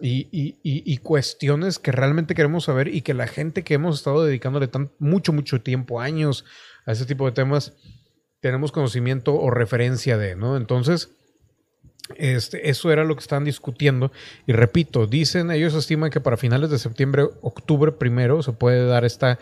y, 0.00 0.28
y, 0.32 0.56
y, 0.62 0.96
cuestiones 0.98 1.78
que 1.78 1.92
realmente 1.92 2.34
queremos 2.34 2.64
saber 2.64 2.88
y 2.88 3.02
que 3.02 3.14
la 3.14 3.26
gente 3.26 3.64
que 3.64 3.74
hemos 3.74 3.96
estado 3.98 4.24
dedicándole 4.24 4.68
tan, 4.68 4.90
mucho, 4.98 5.34
mucho 5.34 5.60
tiempo, 5.60 6.00
años 6.00 6.46
a 6.86 6.92
ese 6.92 7.04
tipo 7.04 7.26
de 7.26 7.32
temas, 7.32 7.74
tenemos 8.46 8.70
conocimiento 8.70 9.34
o 9.34 9.50
referencia 9.50 10.16
de, 10.16 10.36
¿no? 10.36 10.56
Entonces, 10.56 11.10
este, 12.14 12.70
eso 12.70 12.92
era 12.92 13.02
lo 13.02 13.16
que 13.16 13.20
están 13.20 13.44
discutiendo. 13.44 14.12
Y 14.46 14.52
repito, 14.52 15.08
dicen, 15.08 15.50
ellos 15.50 15.74
estiman 15.74 16.10
que 16.10 16.20
para 16.20 16.36
finales 16.36 16.70
de 16.70 16.78
septiembre, 16.78 17.24
octubre 17.42 17.90
primero, 17.90 18.40
se 18.44 18.52
puede 18.52 18.86
dar 18.86 19.04
esta 19.04 19.40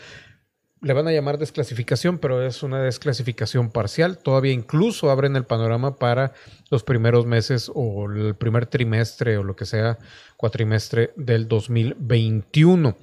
le 0.81 0.93
van 0.93 1.09
a 1.09 1.13
llamar 1.13 1.39
desclasificación, 1.39 2.19
pero 2.19 2.47
es 2.47 2.63
una 2.63 2.83
desclasificación 2.83 3.71
parcial. 3.71 4.19
Todavía 4.19 4.53
incluso 4.53 5.11
abren 5.11 5.35
el 5.35 5.45
panorama 5.45 5.97
para 5.97 6.35
los 6.71 6.83
primeros 6.83 7.25
meses 7.25 7.73
o 7.75 8.11
el 8.11 8.35
primer 8.35 8.67
trimestre 8.67 9.39
o 9.39 9.45
lo 9.45 9.57
que 9.57 9.65
sea, 9.65 9.99
cuatrimestre 10.37 11.13
del 11.17 11.49
2021. 11.49 12.99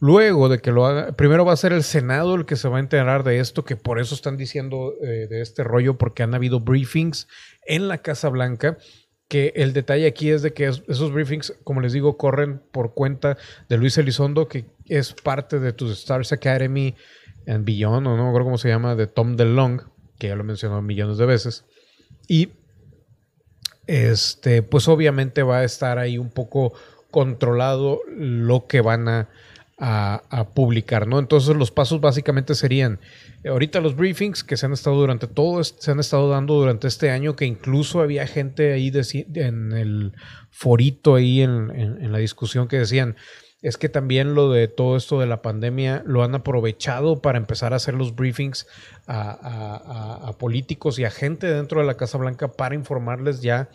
Luego 0.00 0.48
de 0.48 0.60
que 0.60 0.70
lo 0.70 0.86
haga, 0.86 1.12
primero 1.12 1.44
va 1.44 1.52
a 1.52 1.56
ser 1.56 1.72
el 1.72 1.82
Senado 1.82 2.34
el 2.34 2.46
que 2.46 2.56
se 2.56 2.68
va 2.68 2.76
a 2.76 2.80
enterar 2.80 3.24
de 3.24 3.40
esto, 3.40 3.64
que 3.64 3.76
por 3.76 3.98
eso 3.98 4.14
están 4.14 4.36
diciendo 4.36 4.94
eh, 5.02 5.26
de 5.28 5.40
este 5.40 5.64
rollo, 5.64 5.98
porque 5.98 6.22
han 6.22 6.34
habido 6.34 6.60
briefings 6.60 7.26
en 7.66 7.88
la 7.88 7.98
Casa 7.98 8.28
Blanca 8.28 8.78
que 9.28 9.52
el 9.56 9.74
detalle 9.74 10.06
aquí 10.06 10.30
es 10.30 10.40
de 10.42 10.54
que 10.54 10.66
esos 10.66 11.12
briefings, 11.12 11.54
como 11.62 11.80
les 11.82 11.92
digo, 11.92 12.16
corren 12.16 12.62
por 12.72 12.94
cuenta 12.94 13.36
de 13.68 13.76
Luis 13.76 13.98
Elizondo, 13.98 14.48
que 14.48 14.64
es 14.86 15.12
parte 15.12 15.60
de 15.60 15.74
tus 15.74 15.92
Stars 15.92 16.32
Academy 16.32 16.94
and 17.46 17.66
Beyond, 17.66 18.06
o 18.06 18.16
no 18.16 18.22
me 18.22 18.28
acuerdo 18.28 18.46
cómo 18.46 18.58
se 18.58 18.68
llama, 18.68 18.94
de 18.94 19.06
Tom 19.06 19.36
DeLong, 19.36 19.82
que 20.18 20.28
ya 20.28 20.36
lo 20.36 20.44
mencionó 20.44 20.80
millones 20.80 21.18
de 21.18 21.26
veces. 21.26 21.66
Y 22.26 22.52
este, 23.86 24.62
pues 24.62 24.88
obviamente 24.88 25.42
va 25.42 25.58
a 25.58 25.64
estar 25.64 25.98
ahí 25.98 26.16
un 26.16 26.30
poco 26.30 26.72
controlado 27.10 28.00
lo 28.08 28.66
que 28.66 28.80
van 28.80 29.08
a, 29.08 29.28
a, 29.78 30.48
publicar, 30.54 31.06
¿no? 31.06 31.18
Entonces 31.18 31.54
los 31.54 31.70
pasos 31.70 32.00
básicamente 32.00 32.54
serían, 32.54 32.98
eh, 33.44 33.48
ahorita 33.48 33.80
los 33.80 33.94
briefings 33.94 34.42
que 34.42 34.56
se 34.56 34.66
han 34.66 34.72
estado 34.72 34.96
durante 34.96 35.26
todo, 35.28 35.62
se 35.62 35.90
han 35.90 36.00
estado 36.00 36.28
dando 36.28 36.54
durante 36.54 36.88
este 36.88 37.10
año, 37.10 37.36
que 37.36 37.44
incluso 37.44 38.00
había 38.00 38.26
gente 38.26 38.72
ahí 38.72 38.92
en 39.34 39.72
el 39.72 40.12
forito 40.50 41.14
ahí 41.14 41.42
en, 41.42 41.70
en 41.70 42.10
la 42.12 42.18
discusión 42.18 42.66
que 42.66 42.78
decían, 42.78 43.16
es 43.60 43.76
que 43.76 43.88
también 43.88 44.34
lo 44.34 44.50
de 44.52 44.68
todo 44.68 44.96
esto 44.96 45.18
de 45.18 45.26
la 45.26 45.42
pandemia 45.42 46.02
lo 46.06 46.22
han 46.22 46.34
aprovechado 46.34 47.20
para 47.20 47.38
empezar 47.38 47.72
a 47.72 47.76
hacer 47.76 47.94
los 47.94 48.14
briefings 48.14 48.66
a, 49.06 50.32
políticos 50.38 50.98
y 50.98 51.04
a 51.04 51.10
gente 51.10 51.48
dentro 51.48 51.80
de 51.80 51.86
la 51.86 51.96
Casa 51.96 52.18
Blanca 52.18 52.52
para 52.52 52.76
informarles 52.76 53.42
ya 53.42 53.68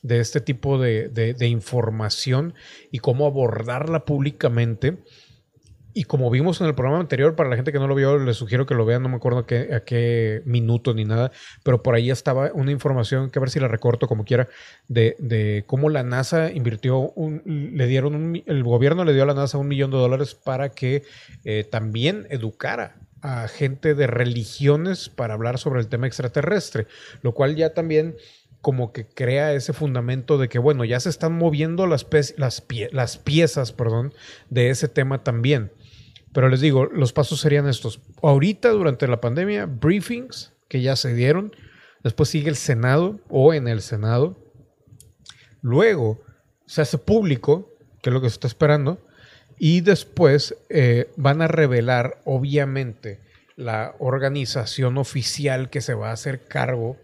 de 0.00 0.20
este 0.20 0.40
tipo 0.40 0.78
de 0.78 1.48
información 1.48 2.54
y 2.90 3.00
cómo 3.00 3.26
abordarla 3.26 4.06
públicamente 4.06 4.98
y 5.96 6.04
como 6.04 6.28
vimos 6.28 6.60
en 6.60 6.66
el 6.66 6.74
programa 6.74 7.00
anterior, 7.00 7.34
para 7.36 7.48
la 7.48 7.56
gente 7.56 7.72
que 7.72 7.78
no 7.78 7.88
lo 7.88 7.94
vio, 7.94 8.18
les 8.18 8.36
sugiero 8.36 8.66
que 8.66 8.74
lo 8.74 8.84
vean, 8.84 9.02
no 9.02 9.08
me 9.08 9.16
acuerdo 9.16 9.38
a 9.38 9.46
qué, 9.46 9.74
a 9.74 9.80
qué 9.80 10.42
minuto 10.44 10.92
ni 10.92 11.06
nada, 11.06 11.32
pero 11.62 11.82
por 11.82 11.94
ahí 11.94 12.10
estaba 12.10 12.50
una 12.52 12.70
información, 12.70 13.30
que 13.30 13.38
a 13.38 13.40
ver 13.40 13.48
si 13.48 13.60
la 13.60 13.66
recorto 13.66 14.06
como 14.06 14.26
quiera, 14.26 14.46
de, 14.88 15.16
de 15.18 15.64
cómo 15.66 15.88
la 15.88 16.02
NASA 16.02 16.52
invirtió, 16.52 16.98
un, 16.98 17.40
le 17.46 17.86
dieron 17.86 18.14
un, 18.14 18.42
el 18.44 18.62
gobierno 18.62 19.06
le 19.06 19.14
dio 19.14 19.22
a 19.22 19.26
la 19.26 19.32
NASA 19.32 19.56
un 19.56 19.68
millón 19.68 19.90
de 19.90 19.96
dólares 19.96 20.34
para 20.34 20.68
que 20.68 21.02
eh, 21.44 21.64
también 21.64 22.26
educara 22.28 22.96
a 23.22 23.48
gente 23.48 23.94
de 23.94 24.06
religiones 24.06 25.08
para 25.08 25.32
hablar 25.32 25.56
sobre 25.56 25.80
el 25.80 25.88
tema 25.88 26.06
extraterrestre, 26.06 26.88
lo 27.22 27.32
cual 27.32 27.56
ya 27.56 27.72
también 27.72 28.16
como 28.60 28.92
que 28.92 29.06
crea 29.06 29.54
ese 29.54 29.72
fundamento 29.72 30.36
de 30.36 30.50
que, 30.50 30.58
bueno, 30.58 30.84
ya 30.84 31.00
se 31.00 31.08
están 31.08 31.32
moviendo 31.32 31.86
las, 31.86 32.06
las, 32.36 32.66
las 32.92 33.16
piezas 33.16 33.72
perdón, 33.72 34.12
de 34.50 34.68
ese 34.68 34.88
tema 34.88 35.24
también. 35.24 35.70
Pero 36.36 36.50
les 36.50 36.60
digo, 36.60 36.84
los 36.84 37.14
pasos 37.14 37.40
serían 37.40 37.66
estos. 37.66 37.98
Ahorita, 38.20 38.68
durante 38.68 39.08
la 39.08 39.22
pandemia, 39.22 39.64
briefings 39.64 40.52
que 40.68 40.82
ya 40.82 40.94
se 40.94 41.14
dieron. 41.14 41.50
Después 42.04 42.28
sigue 42.28 42.50
el 42.50 42.56
Senado 42.56 43.18
o 43.30 43.54
en 43.54 43.68
el 43.68 43.80
Senado. 43.80 44.36
Luego 45.62 46.20
se 46.66 46.82
hace 46.82 46.98
público, 46.98 47.72
que 48.02 48.10
es 48.10 48.12
lo 48.12 48.20
que 48.20 48.28
se 48.28 48.34
está 48.34 48.48
esperando. 48.48 49.00
Y 49.58 49.80
después 49.80 50.54
eh, 50.68 51.10
van 51.16 51.40
a 51.40 51.48
revelar, 51.48 52.20
obviamente, 52.26 53.20
la 53.56 53.94
organización 53.98 54.98
oficial 54.98 55.70
que 55.70 55.80
se 55.80 55.94
va 55.94 56.10
a 56.10 56.12
hacer 56.12 56.44
cargo 56.44 56.98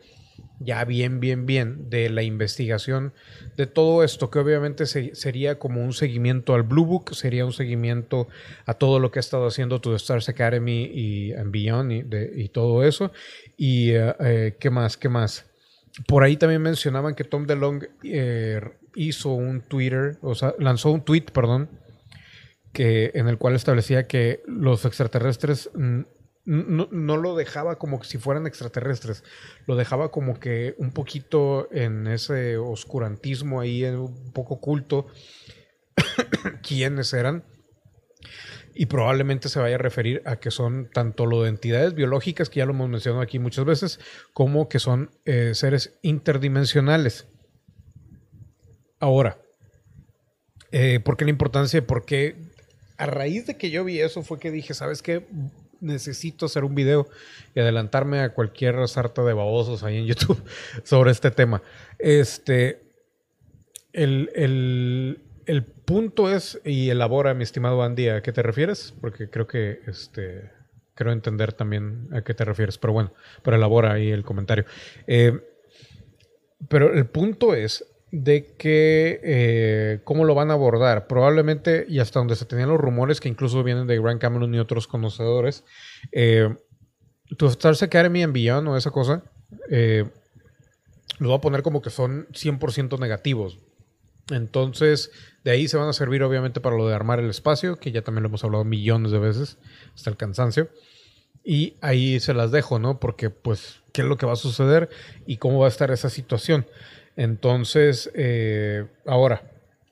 ya 0.65 0.85
bien, 0.85 1.21
bien, 1.21 1.47
bien 1.47 1.91
de 1.91 2.11
la 2.11 2.23
investigación 2.23 3.13
de 3.57 3.67
todo 3.67 4.05
esto, 4.05 4.31
que 4.31 4.39
obviamente 4.39 4.87
sería 4.87 5.59
como 5.59 5.83
un 5.83 5.93
seguimiento 5.93 6.55
al 6.55 6.63
Blue 6.63 6.87
Book, 6.87 7.15
sería 7.15 7.45
un 7.45 7.53
seguimiento 7.53 8.29
a 8.67 8.75
todo 8.75 8.99
lo 8.99 9.11
que 9.11 9.19
ha 9.19 9.21
estado 9.21 9.47
haciendo 9.47 9.81
tu 9.81 9.95
Stars 9.95 10.29
Academy 10.29 10.91
y 10.93 11.33
Beyond 11.33 11.93
y, 11.93 12.05
y, 12.43 12.49
todo 12.49 12.85
eso. 12.85 13.13
Y 13.57 13.91
eh, 13.91 14.15
eh, 14.21 14.57
qué 14.59 14.71
más, 14.71 14.97
qué 14.97 15.09
más. 15.09 15.47
Por 16.07 16.23
ahí 16.23 16.37
también 16.37 16.63
mencionaban 16.63 17.15
que 17.15 17.25
Tom 17.25 17.47
DeLong 17.47 17.87
eh, 18.03 18.61
hizo 18.95 19.31
un 19.31 19.61
Twitter, 19.61 20.19
o 20.23 20.35
sea, 20.35 20.55
lanzó 20.59 20.91
un 20.91 21.05
tweet, 21.05 21.27
perdón, 21.33 21.69
que, 22.73 23.11
en 23.15 23.29
el 23.29 23.37
cual 23.37 23.55
establecía 23.55 24.07
que 24.07 24.43
los 24.47 24.85
extraterrestres 24.85 25.71
no, 26.45 27.17
lo 27.17 27.37
dejaba 27.37 27.79
como 27.79 28.03
si 28.03 28.19
fueran 28.19 28.47
extraterrestres, 28.47 29.23
lo 29.67 29.77
dejaba 29.77 30.11
como 30.11 30.41
que 30.41 30.75
un 30.79 30.91
poquito 30.91 31.69
en 31.73 32.07
ese 32.07 32.57
oscurantismo 32.57 33.61
ahí, 33.61 33.85
un 33.85 34.33
poco 34.33 34.55
oculto, 34.55 35.07
quiénes 36.63 37.13
eran. 37.13 37.45
Y 38.75 38.87
probablemente 38.87 39.51
se 39.51 39.61
vaya 39.61 39.75
a 39.75 39.79
referir 39.79 40.23
a 40.25 40.37
que 40.37 40.51
son 40.51 40.89
tanto 40.91 41.27
lo 41.27 41.43
de 41.43 41.51
entidades 41.51 41.95
biológicas, 41.95 42.49
que 42.49 42.61
ya 42.61 42.67
lo 42.67 42.73
hemos 42.73 42.89
mencionado 42.89 43.23
aquí 43.23 43.39
muchas 43.39 43.67
veces, 43.67 44.01
como 44.33 44.69
que 44.69 44.79
son 44.79 45.11
eh, 45.27 45.55
seres 45.55 45.99
interdimensionales. 46.01 47.27
Ahora, 48.99 49.43
eh, 50.71 51.01
¿por 51.01 51.19
qué 51.19 51.25
la 51.25 51.31
importancia? 51.31 51.87
Porque 51.87 52.37
a 52.97 53.07
raíz 53.07 53.47
de 53.47 53.57
que 53.57 53.71
yo 53.71 53.85
vi 53.85 54.01
eso 54.01 54.23
fue 54.23 54.39
que 54.39 54.51
dije, 54.51 54.73
¿sabes 54.75 55.03
qué? 55.03 55.27
Necesito 55.83 56.47
hacer 56.47 56.65
un 56.65 56.75
video 56.75 57.07
y 57.55 57.61
adelantarme 57.61 58.21
a 58.21 58.33
cualquier 58.33 58.89
sarta 58.89 59.23
de 59.23 59.33
babosos 59.35 59.83
ahí 59.83 59.99
en 59.99 60.07
YouTube 60.07 60.43
sobre 60.85 61.11
este 61.11 61.31
tema. 61.31 61.63
Este, 61.99 62.83
el, 63.93 65.19
punto 65.85 66.31
es, 66.31 66.61
y 66.65 66.89
elabora, 66.89 67.35
mi 67.35 67.43
estimado 67.43 67.83
Andy, 67.83 68.09
¿a 68.09 68.23
qué 68.23 68.33
te 68.33 68.43
refieres? 68.43 68.95
Porque 69.01 69.29
creo 69.29 69.47
que 69.47 69.81
este, 69.87 70.51
creo 70.95 71.13
entender 71.13 71.53
también 71.53 72.09
a 72.13 72.23
qué 72.23 72.33
te 72.35 72.45
refieres, 72.45 72.79
pero 72.79 72.93
bueno, 72.93 73.13
pero 73.43 73.57
elabora 73.57 73.93
ahí 73.93 74.11
el 74.11 74.25
comentario. 74.25 74.65
Eh, 75.07 75.39
pero 76.69 76.95
el 76.95 77.07
punto 77.07 77.55
es 77.55 77.85
de 78.13 78.55
que 78.59 79.21
eh, 79.25 80.01
cómo 80.05 80.25
lo 80.25 80.35
van 80.35 80.51
a 80.51 80.55
abordar. 80.55 81.09
Probablemente, 81.09 81.87
y 81.89 81.99
hasta 81.99 82.21
donde 82.21 82.37
se 82.37 82.45
tenían 82.45 82.69
los 82.69 82.79
rumores 82.79 83.21
que 83.21 83.29
incluso 83.29 83.65
vienen 83.65 83.87
de 83.87 83.99
Grant 83.99 84.21
Cameron 84.21 84.55
y 84.55 84.59
otros 84.59 84.87
conocedores, 84.87 85.65
eh, 86.13 86.55
tu 87.39 87.47
Stars 87.47 87.83
Academy 87.83 88.23
en 88.23 88.35
Beyond 88.35 88.69
o 88.69 88.77
esa 88.77 88.91
cosa, 88.91 89.25
eh, 89.71 90.05
lo 91.19 91.31
va 91.31 91.37
a 91.37 91.41
poner 91.41 91.63
como 91.63 91.81
que 91.81 91.89
son 91.89 92.29
100% 92.33 92.99
negativos. 92.99 93.59
Entonces, 94.31 95.11
de 95.43 95.51
ahí 95.51 95.67
se 95.67 95.79
van 95.79 95.89
a 95.89 95.95
servir 95.95 96.23
obviamente 96.23 96.61
para 96.61 96.77
lo 96.77 96.87
de 96.87 96.95
armar 96.95 97.19
el 97.19 97.31
espacio, 97.31 97.77
que 97.77 97.93
ya 97.93 98.03
también 98.03 98.25
lo 98.25 98.29
hemos 98.29 98.45
hablado 98.45 98.65
millones 98.65 99.11
de 99.11 99.19
veces, 99.19 99.57
hasta 99.95 100.11
el 100.11 100.19
cansancio. 100.19 100.69
Y 101.45 101.77
ahí 101.81 102.21
se 102.21 102.35
las 102.35 102.51
dejo, 102.51 102.79
¿no? 102.79 103.01
Porque, 103.01 103.31
pues, 103.31 103.81
¿qué 103.93 104.03
es 104.03 104.07
lo 104.07 104.19
que 104.19 104.27
va 104.27 104.35
a 104.35 104.37
suceder 104.37 104.91
y 105.27 105.39
cómo 105.39 105.61
va 105.61 105.67
a 105.67 105.71
estar 105.71 105.91
esa 105.91 106.11
situación? 106.11 106.67
Entonces, 107.17 108.11
eh, 108.15 108.87
ahora, 109.07 109.43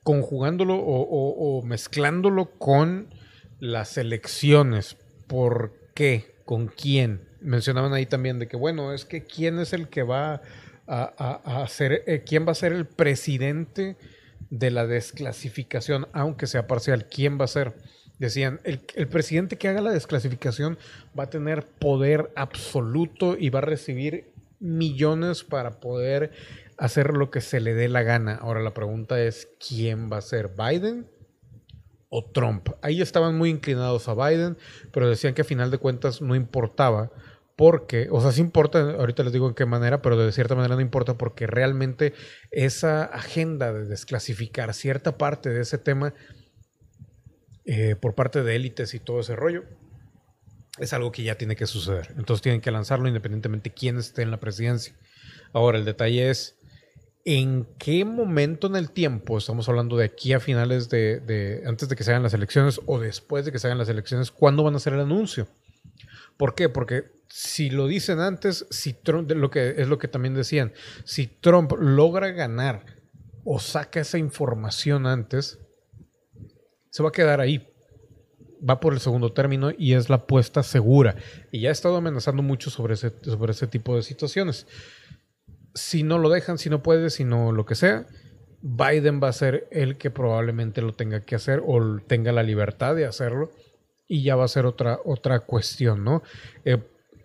conjugándolo 0.02 0.76
o, 0.76 1.62
mezclándolo 1.62 2.50
con 2.58 3.08
las 3.58 3.98
elecciones, 3.98 4.96
¿por 5.26 5.74
qué? 5.94 6.34
¿Con 6.44 6.68
quién? 6.68 7.28
Mencionaban 7.40 7.92
ahí 7.92 8.06
también 8.06 8.38
de 8.38 8.48
que, 8.48 8.56
bueno, 8.56 8.92
es 8.92 9.04
que 9.04 9.24
quién 9.24 9.58
es 9.58 9.72
el 9.72 9.88
que 9.88 10.02
va 10.02 10.40
a, 10.86 11.62
hacer, 11.62 12.02
eh, 12.06 12.24
quién 12.26 12.46
va 12.46 12.52
a 12.52 12.56
ser 12.56 12.72
el 12.72 12.86
presidente 12.86 13.96
de 14.50 14.70
la 14.70 14.86
desclasificación, 14.86 16.08
aunque 16.12 16.46
sea 16.46 16.66
parcial, 16.66 17.06
quién 17.06 17.38
va 17.38 17.44
a 17.44 17.48
ser. 17.48 17.74
Decían, 18.18 18.60
el, 18.64 19.08
presidente 19.08 19.56
que 19.56 19.68
haga 19.68 19.80
la 19.80 19.92
desclasificación 19.92 20.78
va 21.18 21.24
a 21.24 21.30
tener 21.30 21.64
poder 21.64 22.30
absoluto 22.36 23.36
y 23.38 23.48
va 23.48 23.60
a 23.60 23.62
recibir 23.62 24.32
millones 24.58 25.42
para 25.42 25.80
poder 25.80 26.32
hacer 26.80 27.12
lo 27.12 27.30
que 27.30 27.42
se 27.42 27.60
le 27.60 27.74
dé 27.74 27.88
la 27.88 28.02
gana. 28.02 28.36
Ahora 28.36 28.60
la 28.60 28.72
pregunta 28.72 29.22
es, 29.22 29.48
¿quién 29.68 30.10
va 30.10 30.16
a 30.16 30.22
ser? 30.22 30.50
¿Biden 30.56 31.08
o 32.08 32.24
Trump? 32.32 32.70
Ahí 32.80 33.02
estaban 33.02 33.36
muy 33.36 33.50
inclinados 33.50 34.08
a 34.08 34.14
Biden, 34.14 34.56
pero 34.90 35.08
decían 35.08 35.34
que 35.34 35.42
a 35.42 35.44
final 35.44 35.70
de 35.70 35.78
cuentas 35.78 36.22
no 36.22 36.34
importaba. 36.34 37.12
Porque, 37.54 38.08
o 38.10 38.22
sea, 38.22 38.32
sí 38.32 38.40
importa, 38.40 38.92
ahorita 38.92 39.22
les 39.22 39.34
digo 39.34 39.46
en 39.46 39.54
qué 39.54 39.66
manera, 39.66 40.00
pero 40.00 40.16
de 40.16 40.32
cierta 40.32 40.54
manera 40.54 40.74
no 40.74 40.80
importa 40.80 41.18
porque 41.18 41.46
realmente 41.46 42.14
esa 42.50 43.04
agenda 43.04 43.74
de 43.74 43.84
desclasificar 43.84 44.72
cierta 44.72 45.18
parte 45.18 45.50
de 45.50 45.60
ese 45.60 45.76
tema 45.76 46.14
eh, 47.66 47.94
por 47.94 48.14
parte 48.14 48.42
de 48.42 48.56
élites 48.56 48.94
y 48.94 49.00
todo 49.00 49.20
ese 49.20 49.36
rollo, 49.36 49.64
es 50.78 50.94
algo 50.94 51.12
que 51.12 51.24
ya 51.24 51.34
tiene 51.34 51.56
que 51.56 51.66
suceder. 51.66 52.14
Entonces 52.16 52.40
tienen 52.40 52.62
que 52.62 52.70
lanzarlo 52.70 53.06
independientemente 53.06 53.68
de 53.68 53.74
quién 53.74 53.98
esté 53.98 54.22
en 54.22 54.30
la 54.30 54.40
presidencia. 54.40 54.94
Ahora, 55.52 55.78
el 55.78 55.84
detalle 55.84 56.30
es, 56.30 56.59
¿en 57.24 57.66
qué 57.78 58.04
momento 58.04 58.66
en 58.66 58.76
el 58.76 58.90
tiempo, 58.90 59.38
estamos 59.38 59.68
hablando 59.68 59.96
de 59.96 60.06
aquí 60.06 60.32
a 60.32 60.40
finales 60.40 60.88
de, 60.88 61.62
antes 61.66 61.88
de 61.88 61.96
que 61.96 62.04
se 62.04 62.10
hagan 62.10 62.22
las 62.22 62.34
elecciones 62.34 62.80
o 62.86 62.98
después 62.98 63.44
de 63.44 63.52
que 63.52 63.58
se 63.58 63.66
hagan 63.66 63.78
las 63.78 63.88
elecciones, 63.88 64.30
cuándo 64.30 64.62
van 64.62 64.74
a 64.74 64.78
hacer 64.78 64.94
el 64.94 65.00
anuncio? 65.00 65.46
¿Por 66.36 66.54
qué? 66.54 66.68
Porque 66.68 67.20
si 67.28 67.70
lo 67.70 67.86
dicen 67.86 68.20
antes, 68.20 68.66
si 68.70 68.96
lo 69.04 69.50
que 69.50 69.74
es 69.76 69.88
lo 69.88 69.98
que 69.98 70.08
también 70.08 70.34
decían, 70.34 70.72
si 71.04 71.26
Trump 71.26 71.72
logra 71.78 72.30
ganar 72.30 72.84
o 73.44 73.58
saca 73.58 74.00
esa 74.00 74.18
información 74.18 75.06
antes, 75.06 75.58
se 76.90 77.02
va 77.02 77.10
a 77.10 77.12
quedar 77.12 77.40
ahí. 77.40 77.66
va 78.68 78.78
por 78.78 78.92
el 78.92 79.00
segundo 79.00 79.32
término 79.32 79.70
y 79.76 79.94
es 79.94 80.10
la 80.10 80.16
apuesta 80.16 80.62
segura. 80.62 81.16
Y 81.50 81.60
ya 81.60 81.70
ha 81.70 81.72
estado 81.72 81.96
amenazando 81.96 82.42
mucho 82.42 82.68
sobre 82.68 82.94
ese, 82.94 83.12
sobre 83.22 83.52
ese 83.52 83.66
tipo 83.66 83.96
de 83.96 84.02
situaciones. 84.02 84.66
Si 85.74 86.02
no 86.02 86.18
lo 86.18 86.28
dejan, 86.28 86.58
si 86.58 86.70
no 86.70 86.82
puede, 86.82 87.10
si 87.10 87.24
no 87.24 87.52
lo 87.52 87.64
que 87.64 87.74
sea, 87.74 88.06
Biden 88.62 89.20
va 89.22 89.28
a 89.28 89.32
ser 89.32 89.68
el 89.70 89.96
que 89.96 90.10
probablemente 90.10 90.82
lo 90.82 90.94
tenga 90.94 91.24
que 91.24 91.34
hacer 91.34 91.62
o 91.64 91.98
tenga 92.06 92.32
la 92.32 92.42
libertad 92.42 92.94
de 92.94 93.06
hacerlo 93.06 93.50
y 94.06 94.22
ya 94.22 94.36
va 94.36 94.44
a 94.44 94.48
ser 94.48 94.66
otra, 94.66 94.98
otra 95.04 95.40
cuestión, 95.40 96.04
¿no? 96.04 96.22
Eh, 96.64 96.82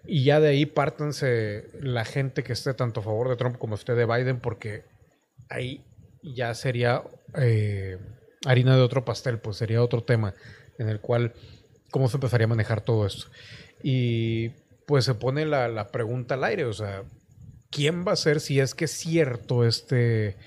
y 0.08 0.24
ya 0.24 0.40
de 0.40 0.50
ahí 0.50 0.66
pártanse 0.66 1.66
la 1.80 2.06
gente 2.06 2.44
que 2.44 2.54
esté 2.54 2.74
tanto 2.74 3.00
a 3.00 3.04
favor 3.04 3.30
de 3.30 3.36
Trump 3.36 3.58
como 3.58 3.76
esté 3.76 3.96
de 3.96 4.06
Biden, 4.06 4.40
porque 4.40 4.84
ahí 5.50 5.84
ya 6.22 6.54
sería 6.54 7.04
eh, 7.38 7.98
harina 8.46 8.76
de 8.76 8.84
otro 8.84 9.04
pastel, 9.04 9.40
pues 9.40 9.58
sería 9.58 9.82
otro 9.82 10.04
tema 10.04 10.36
en 10.78 10.90
el 10.90 11.00
cual 11.00 11.34
cómo 11.92 12.08
se 12.08 12.18
empezaría 12.18 12.46
a 12.46 12.50
manejar 12.50 12.82
todo 12.82 13.06
esto. 13.06 13.32
Y 13.82 14.50
pues 14.86 15.06
se 15.06 15.16
pone 15.16 15.46
la, 15.46 15.68
la 15.68 15.88
pregunta 15.88 16.36
al 16.36 16.44
aire, 16.44 16.66
o 16.66 16.74
sea, 16.74 17.04
¿quién 17.76 18.06
va 18.08 18.14
a 18.14 18.16
ser 18.16 18.40
si 18.40 18.62
es 18.62 18.74
que 18.74 18.86
es 18.86 18.92
cierto 18.92 19.66
este 19.66 20.38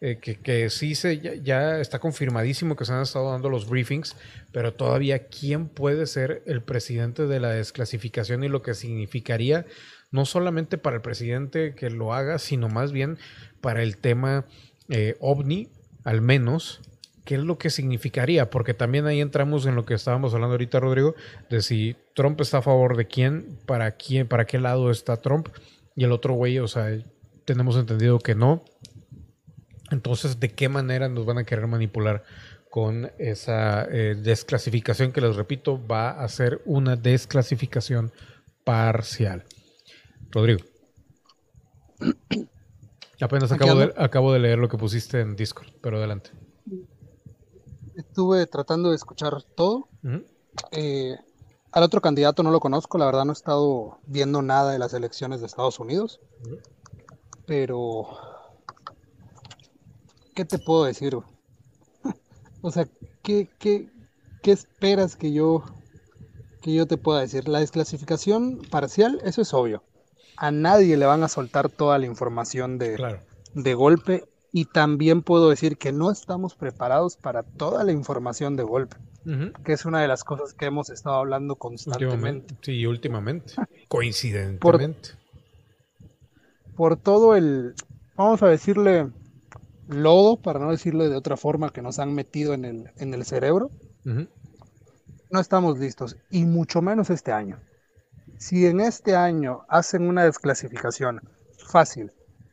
eh, 0.00 0.16
que, 0.16 0.68
sí 0.68 0.96
se, 0.96 1.20
ya, 1.44 1.78
está 1.78 2.00
confirmadísimo 2.00 2.74
que 2.74 2.84
se 2.84 2.92
han 2.92 3.02
estado 3.02 3.30
dando 3.30 3.48
los 3.48 3.68
briefings, 3.68 4.16
pero 4.50 4.74
todavía 4.74 5.28
quién 5.28 5.68
puede 5.68 6.06
ser 6.06 6.42
el 6.44 6.60
presidente 6.60 7.28
de 7.28 7.38
la 7.38 7.50
desclasificación 7.50 8.42
y 8.42 8.48
lo 8.48 8.62
que 8.62 8.74
significaría 8.74 9.64
no 10.10 10.24
solamente 10.26 10.76
para 10.76 10.96
el 10.96 11.02
presidente 11.02 11.76
que 11.76 11.88
lo 11.88 12.14
haga, 12.14 12.40
sino 12.40 12.68
más 12.68 12.90
bien 12.90 13.16
para 13.60 13.84
el 13.84 13.96
tema 13.96 14.44
eh, 14.88 15.16
ovni, 15.20 15.68
al 16.02 16.20
menos, 16.20 16.80
qué 17.24 17.36
es 17.36 17.40
lo 17.42 17.58
que 17.58 17.70
significaría, 17.70 18.50
porque 18.50 18.74
también 18.74 19.06
ahí 19.06 19.20
entramos 19.20 19.66
en 19.66 19.76
lo 19.76 19.84
que 19.84 19.94
estábamos 19.94 20.34
hablando 20.34 20.54
ahorita, 20.54 20.80
Rodrigo, 20.80 21.14
de 21.48 21.62
si 21.62 21.94
Trump 22.14 22.40
está 22.40 22.58
a 22.58 22.62
favor 22.62 22.96
de 22.96 23.06
quién, 23.06 23.56
para 23.66 23.92
quién, 23.92 24.26
para 24.26 24.46
qué 24.46 24.58
lado 24.58 24.90
está 24.90 25.18
Trump, 25.18 25.48
y 25.96 26.04
el 26.04 26.12
otro 26.12 26.34
güey, 26.34 26.58
o 26.58 26.68
sea, 26.68 26.98
tenemos 27.44 27.76
entendido 27.76 28.18
que 28.18 28.34
no, 28.34 28.64
entonces, 29.92 30.40
¿de 30.40 30.50
qué 30.50 30.68
manera 30.70 31.08
nos 31.08 31.26
van 31.26 31.38
a 31.38 31.44
querer 31.44 31.66
manipular 31.66 32.24
con 32.70 33.12
esa 33.18 33.84
eh, 33.84 34.14
desclasificación 34.14 35.12
que 35.12 35.20
les 35.20 35.36
repito, 35.36 35.78
va 35.86 36.10
a 36.10 36.28
ser 36.28 36.62
una 36.64 36.96
desclasificación 36.96 38.10
parcial? 38.64 39.44
Rodrigo. 40.30 40.60
Apenas 43.20 43.52
acabo 43.52 43.76
de, 43.76 43.92
acabo 43.96 44.32
de 44.32 44.40
leer 44.40 44.58
lo 44.58 44.68
que 44.68 44.78
pusiste 44.78 45.20
en 45.20 45.36
Discord, 45.36 45.68
pero 45.80 45.98
adelante. 45.98 46.30
Estuve 47.94 48.46
tratando 48.46 48.90
de 48.90 48.96
escuchar 48.96 49.42
todo. 49.54 49.88
Eh, 50.72 51.16
al 51.72 51.82
otro 51.82 52.00
candidato 52.00 52.42
no 52.42 52.50
lo 52.50 52.60
conozco, 52.60 52.98
la 52.98 53.06
verdad 53.06 53.24
no 53.24 53.32
he 53.32 53.34
estado 53.34 53.98
viendo 54.06 54.42
nada 54.42 54.72
de 54.72 54.78
las 54.78 54.92
elecciones 54.92 55.40
de 55.40 55.46
Estados 55.46 55.80
Unidos. 55.80 56.20
Pero 57.46 58.06
¿qué 60.34 60.44
te 60.44 60.58
puedo 60.58 60.84
decir? 60.84 61.16
o 62.62 62.70
sea, 62.70 62.86
¿qué, 63.22 63.48
qué, 63.58 63.90
qué 64.42 64.52
esperas 64.52 65.16
que 65.16 65.32
yo, 65.32 65.64
que 66.60 66.74
yo 66.74 66.86
te 66.86 66.98
pueda 66.98 67.20
decir? 67.20 67.48
La 67.48 67.60
desclasificación 67.60 68.60
parcial, 68.70 69.20
eso 69.24 69.40
es 69.40 69.54
obvio. 69.54 69.82
A 70.36 70.50
nadie 70.50 70.96
le 70.96 71.06
van 71.06 71.22
a 71.22 71.28
soltar 71.28 71.70
toda 71.70 71.98
la 71.98 72.06
información 72.06 72.78
de, 72.78 73.20
de 73.54 73.74
golpe 73.74 74.28
y 74.52 74.66
también 74.66 75.22
puedo 75.22 75.48
decir 75.48 75.78
que 75.78 75.92
no 75.92 76.10
estamos 76.10 76.54
preparados 76.54 77.16
para 77.16 77.42
toda 77.42 77.84
la 77.84 77.92
información 77.92 78.56
de 78.56 78.62
golpe, 78.62 78.96
que 79.64 79.72
es 79.72 79.84
una 79.84 80.00
de 80.00 80.08
las 80.08 80.24
cosas 80.24 80.54
que 80.54 80.66
hemos 80.66 80.90
estado 80.90 81.16
hablando 81.16 81.56
constantemente. 81.56 82.56
sí, 82.60 82.86
últimamente, 82.86 83.54
coincidentemente. 83.88 85.10
por, 86.76 86.96
todo 86.96 87.36
el, 87.36 87.74
vamos 88.16 88.42
a 88.42 88.48
decirle, 88.48 89.10
lodo, 89.88 90.36
para 90.36 90.58
no 90.58 90.70
decirlo 90.70 91.08
de 91.08 91.16
otra 91.16 91.36
forma, 91.36 91.70
que 91.70 91.82
nos 91.82 91.98
han 91.98 92.14
metido 92.14 92.54
en 92.54 92.64
el, 92.64 92.90
en 92.96 93.14
el 93.14 93.24
cerebro, 93.24 93.70
no 94.04 95.40
estamos 95.40 95.78
listos, 95.78 96.16
y 96.30 96.44
mucho 96.44 96.82
menos 96.82 97.10
este 97.10 97.32
año. 97.32 97.60
Si 98.38 98.66
en 98.66 98.80
este 98.80 99.14
año 99.14 99.62
hacen 99.68 100.08
una 100.08 100.24
desclasificación 100.24 101.20
fácil, 101.68 102.10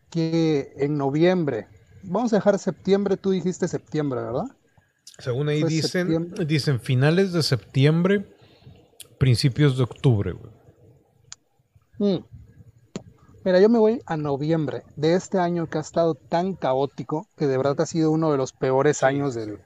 que 0.09 0.73
en 0.77 0.97
noviembre, 0.97 1.67
vamos 2.03 2.33
a 2.33 2.37
dejar 2.37 2.59
septiembre, 2.59 3.17
tú 3.17 3.31
dijiste 3.31 3.67
septiembre, 3.67 4.21
¿verdad? 4.21 4.55
Según 5.19 5.49
ahí 5.49 5.63
dicen, 5.63 6.33
dicen 6.47 6.79
finales 6.79 7.33
de 7.33 7.43
septiembre, 7.43 8.25
principios 9.17 9.77
de 9.77 9.83
octubre. 9.83 10.33
Mm. 11.97 12.17
Mira, 13.45 13.59
yo 13.59 13.69
me 13.69 13.79
voy 13.79 14.01
a 14.05 14.17
noviembre 14.17 14.83
de 14.95 15.15
este 15.15 15.39
año 15.39 15.67
que 15.67 15.77
ha 15.77 15.81
estado 15.81 16.15
tan 16.15 16.55
caótico, 16.55 17.27
que 17.37 17.47
de 17.47 17.57
verdad 17.57 17.79
ha 17.81 17.85
sido 17.85 18.11
uno 18.11 18.31
de 18.31 18.37
los 18.37 18.53
peores 18.53 19.03
años 19.03 19.33
del, 19.33 19.59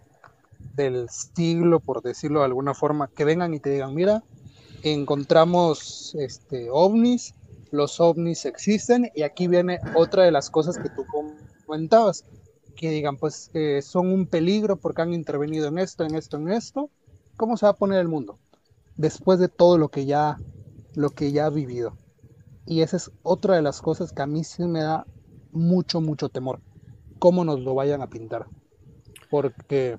del 0.75 1.07
siglo, 1.09 1.79
por 1.79 2.01
decirlo 2.01 2.39
de 2.39 2.45
alguna 2.45 2.73
forma, 2.73 3.07
que 3.07 3.25
vengan 3.25 3.53
y 3.53 3.59
te 3.59 3.71
digan, 3.71 3.93
mira, 3.93 4.23
encontramos 4.83 6.15
este, 6.19 6.69
ovnis, 6.71 7.33
los 7.71 7.99
ovnis 7.99 8.45
existen, 8.45 9.11
y 9.15 9.23
aquí 9.23 9.47
viene 9.47 9.79
otra 9.95 10.23
de 10.23 10.31
las 10.31 10.49
cosas 10.49 10.77
que 10.77 10.89
tú 10.89 11.05
comentabas, 11.65 12.25
que 12.75 12.89
digan, 12.89 13.17
pues 13.17 13.51
son 13.81 14.11
un 14.11 14.27
peligro 14.27 14.77
porque 14.77 15.01
han 15.01 15.13
intervenido 15.13 15.67
en 15.67 15.77
esto, 15.77 16.03
en 16.03 16.15
esto, 16.15 16.37
en 16.37 16.49
esto, 16.49 16.89
¿cómo 17.37 17.57
se 17.57 17.65
va 17.65 17.71
a 17.71 17.77
poner 17.77 17.99
el 17.99 18.07
mundo? 18.07 18.39
Después 18.95 19.39
de 19.39 19.49
todo 19.49 19.77
lo 19.77 19.89
que 19.89 20.05
ya, 20.05 20.37
lo 20.95 21.09
que 21.11 21.31
ya 21.31 21.45
ha 21.45 21.49
vivido. 21.49 21.95
Y 22.65 22.81
esa 22.81 22.97
es 22.97 23.11
otra 23.23 23.55
de 23.55 23.61
las 23.61 23.81
cosas 23.81 24.11
que 24.11 24.21
a 24.21 24.27
mí 24.27 24.43
sí 24.43 24.63
me 24.63 24.81
da 24.81 25.05
mucho, 25.51 26.01
mucho 26.01 26.29
temor. 26.29 26.59
Cómo 27.19 27.43
nos 27.43 27.59
lo 27.59 27.75
vayan 27.75 28.01
a 28.01 28.09
pintar. 28.09 28.47
Porque 29.29 29.97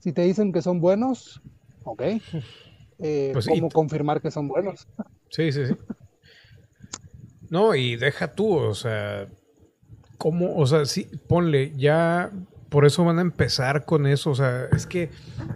si 0.00 0.12
te 0.12 0.22
dicen 0.22 0.52
que 0.52 0.62
son 0.62 0.80
buenos, 0.80 1.40
ok. 1.84 2.02
Eh, 2.98 3.30
pues 3.32 3.46
¿Cómo 3.46 3.70
confirmar 3.70 4.20
que 4.20 4.30
son 4.30 4.48
buenos? 4.48 4.88
Sí, 5.30 5.52
sí, 5.52 5.66
sí. 5.66 5.74
No, 7.48 7.76
y 7.76 7.94
deja 7.94 8.34
tú, 8.34 8.56
o 8.56 8.74
sea, 8.74 9.28
¿cómo? 10.18 10.56
O 10.56 10.66
sea, 10.66 10.84
sí, 10.84 11.08
ponle, 11.28 11.72
ya 11.76 12.30
por 12.68 12.84
eso 12.84 13.04
van 13.04 13.18
a 13.18 13.22
empezar 13.22 13.84
con 13.84 14.06
eso. 14.06 14.30
O 14.30 14.34
sea, 14.34 14.68
es 14.74 14.86
que 14.86 15.10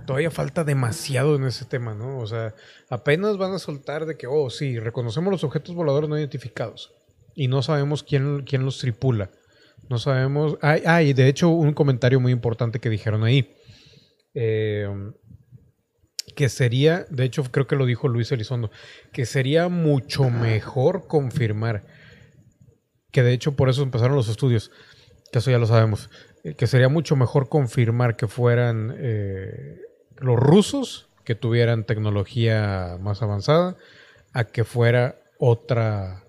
todavía 0.06 0.30
falta 0.30 0.64
demasiado 0.64 1.36
en 1.36 1.44
ese 1.44 1.64
tema, 1.64 1.94
¿no? 1.94 2.18
O 2.18 2.26
sea, 2.26 2.54
apenas 2.88 3.36
van 3.36 3.52
a 3.52 3.58
soltar 3.58 4.06
de 4.06 4.16
que, 4.16 4.26
oh, 4.26 4.50
sí, 4.50 4.78
reconocemos 4.78 5.30
los 5.30 5.44
objetos 5.44 5.74
voladores 5.74 6.08
no 6.08 6.18
identificados 6.18 6.92
y 7.34 7.48
no 7.48 7.62
sabemos 7.62 8.02
quién, 8.02 8.42
quién 8.42 8.64
los 8.64 8.78
tripula. 8.78 9.30
No 9.88 9.98
sabemos. 9.98 10.56
Ah, 10.62 11.02
y 11.02 11.12
de 11.12 11.28
hecho, 11.28 11.48
un 11.48 11.72
comentario 11.72 12.20
muy 12.20 12.32
importante 12.32 12.78
que 12.78 12.90
dijeron 12.90 13.24
ahí. 13.24 13.54
Eh, 14.34 14.88
que 16.36 16.48
sería, 16.48 17.06
de 17.10 17.24
hecho, 17.24 17.42
creo 17.50 17.66
que 17.66 17.76
lo 17.76 17.86
dijo 17.86 18.08
Luis 18.08 18.30
Elizondo, 18.32 18.70
que 19.12 19.26
sería 19.26 19.68
mucho 19.68 20.30
mejor 20.30 21.06
confirmar. 21.06 21.84
Que 23.12 23.22
de 23.22 23.32
hecho, 23.32 23.52
por 23.52 23.68
eso 23.68 23.82
empezaron 23.82 24.16
los 24.16 24.28
estudios. 24.28 24.70
Que 25.32 25.38
eso 25.38 25.50
ya 25.50 25.58
lo 25.58 25.66
sabemos 25.66 26.10
eh, 26.42 26.54
que 26.54 26.66
sería 26.66 26.88
mucho 26.88 27.16
mejor 27.16 27.48
confirmar 27.48 28.16
que 28.16 28.26
fueran 28.26 28.94
eh, 28.98 29.80
los 30.16 30.38
rusos 30.38 31.08
que 31.24 31.34
tuvieran 31.34 31.84
tecnología 31.84 32.96
más 33.00 33.22
avanzada 33.22 33.76
a 34.32 34.44
que 34.44 34.64
fuera 34.64 35.20
otra 35.38 36.24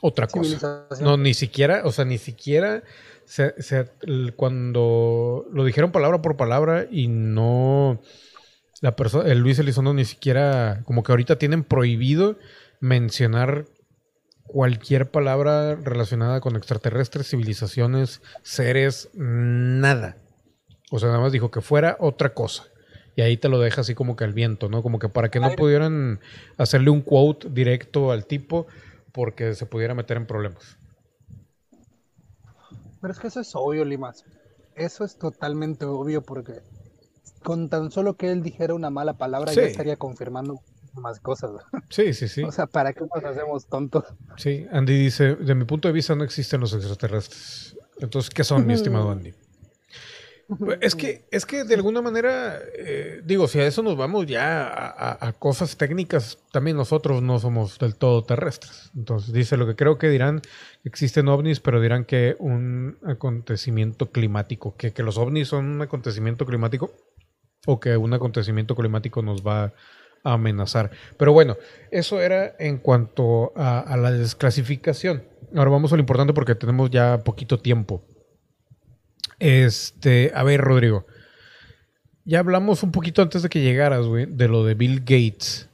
otra 0.00 0.26
cosa. 0.26 0.86
No, 1.02 1.18
ni 1.18 1.34
siquiera, 1.34 1.82
o 1.84 1.92
sea, 1.92 2.06
ni 2.06 2.16
siquiera 2.16 2.82
cuando 4.34 5.46
lo 5.52 5.64
dijeron 5.64 5.92
palabra 5.92 6.20
por 6.20 6.36
palabra 6.36 6.86
y 6.90 7.06
no 7.06 8.00
la 8.80 8.96
persona, 8.96 9.30
el 9.30 9.38
Luis 9.38 9.58
Elizondo 9.58 9.94
ni 9.94 10.04
siquiera, 10.04 10.82
como 10.84 11.02
que 11.02 11.12
ahorita 11.12 11.36
tienen 11.36 11.62
prohibido 11.62 12.38
mencionar 12.80 13.66
cualquier 14.52 15.10
palabra 15.10 15.76
relacionada 15.76 16.40
con 16.40 16.56
extraterrestres, 16.56 17.30
civilizaciones, 17.30 18.20
seres, 18.42 19.08
nada. 19.14 20.16
O 20.90 20.98
sea, 20.98 21.10
nada 21.10 21.20
más 21.20 21.30
dijo 21.30 21.52
que 21.52 21.60
fuera 21.60 21.96
otra 22.00 22.34
cosa. 22.34 22.64
Y 23.14 23.22
ahí 23.22 23.36
te 23.36 23.48
lo 23.48 23.60
deja 23.60 23.82
así 23.82 23.94
como 23.94 24.16
que 24.16 24.24
al 24.24 24.32
viento, 24.32 24.68
¿no? 24.68 24.82
Como 24.82 24.98
que 24.98 25.08
para 25.08 25.30
que 25.30 25.38
no 25.38 25.54
pudieran 25.54 26.18
hacerle 26.56 26.90
un 26.90 27.00
quote 27.00 27.48
directo 27.50 28.10
al 28.10 28.26
tipo 28.26 28.66
porque 29.12 29.54
se 29.54 29.66
pudiera 29.66 29.94
meter 29.94 30.16
en 30.16 30.26
problemas. 30.26 30.76
Pero 33.00 33.12
es 33.12 33.20
que 33.20 33.28
eso 33.28 33.40
es 33.40 33.54
obvio, 33.54 33.84
Limas. 33.84 34.24
Eso 34.74 35.04
es 35.04 35.16
totalmente 35.16 35.84
obvio 35.84 36.22
porque 36.22 36.62
con 37.44 37.68
tan 37.68 37.92
solo 37.92 38.14
que 38.14 38.32
él 38.32 38.42
dijera 38.42 38.74
una 38.74 38.90
mala 38.90 39.14
palabra 39.14 39.52
ya 39.52 39.62
estaría 39.62 39.96
confirmando 39.96 40.60
más 40.94 41.20
cosas. 41.20 41.50
Sí, 41.88 42.12
sí, 42.14 42.28
sí. 42.28 42.42
O 42.42 42.52
sea, 42.52 42.66
¿para 42.66 42.92
qué 42.92 43.00
nos 43.00 43.24
hacemos 43.24 43.66
tontos? 43.66 44.04
Sí, 44.36 44.66
Andy 44.72 44.96
dice, 44.96 45.36
de 45.36 45.54
mi 45.54 45.64
punto 45.64 45.88
de 45.88 45.92
vista 45.92 46.14
no 46.14 46.24
existen 46.24 46.60
los 46.60 46.72
extraterrestres. 46.72 47.76
Entonces, 47.98 48.30
¿qué 48.30 48.44
son, 48.44 48.66
mi 48.66 48.74
estimado 48.74 49.10
Andy? 49.10 49.34
Pues, 50.58 50.78
es 50.80 50.96
que, 50.96 51.24
es 51.30 51.46
que 51.46 51.62
de 51.62 51.74
alguna 51.74 52.02
manera, 52.02 52.58
eh, 52.76 53.22
digo, 53.24 53.46
si 53.46 53.60
a 53.60 53.66
eso 53.66 53.82
nos 53.82 53.96
vamos 53.96 54.26
ya 54.26 54.66
a, 55.20 55.32
cosas 55.34 55.76
técnicas, 55.76 56.38
también 56.50 56.76
nosotros 56.76 57.22
no 57.22 57.38
somos 57.38 57.78
del 57.78 57.94
todo 57.94 58.24
terrestres. 58.24 58.90
Entonces 58.96 59.32
dice 59.32 59.56
lo 59.56 59.66
que 59.66 59.76
creo 59.76 59.96
que 59.96 60.08
dirán, 60.08 60.42
existen 60.84 61.28
ovnis, 61.28 61.60
pero 61.60 61.80
dirán 61.80 62.04
que 62.04 62.34
un 62.40 62.98
acontecimiento 63.04 64.10
climático, 64.10 64.74
que, 64.76 64.92
que 64.92 65.04
los 65.04 65.18
ovnis 65.18 65.48
son 65.48 65.66
un 65.66 65.82
acontecimiento 65.82 66.46
climático 66.46 66.92
o 67.66 67.78
que 67.78 67.96
un 67.96 68.12
acontecimiento 68.12 68.74
climático 68.74 69.22
nos 69.22 69.46
va 69.46 69.64
a 69.64 69.72
amenazar. 70.24 70.90
Pero 71.16 71.32
bueno, 71.32 71.56
eso 71.90 72.20
era 72.20 72.54
en 72.58 72.78
cuanto 72.78 73.52
a, 73.56 73.96
la 73.96 74.10
desclasificación. 74.12 75.24
Ahora 75.54 75.70
vamos 75.70 75.92
a 75.92 75.96
lo 75.96 76.00
importante 76.00 76.32
porque 76.32 76.54
tenemos 76.54 76.90
ya 76.90 77.18
poquito 77.24 77.58
tiempo. 77.58 78.04
Este, 79.38 80.32
a 80.34 80.42
ver, 80.42 80.60
Rodrigo. 80.60 81.06
Ya 82.24 82.40
hablamos 82.40 82.82
un 82.82 82.92
poquito 82.92 83.22
antes 83.22 83.42
de 83.42 83.48
que 83.48 83.62
llegaras, 83.62 84.06
güey, 84.06 84.26
de 84.26 84.48
lo 84.48 84.64
de 84.64 84.74
Bill 84.74 85.00
Gates, 85.00 85.68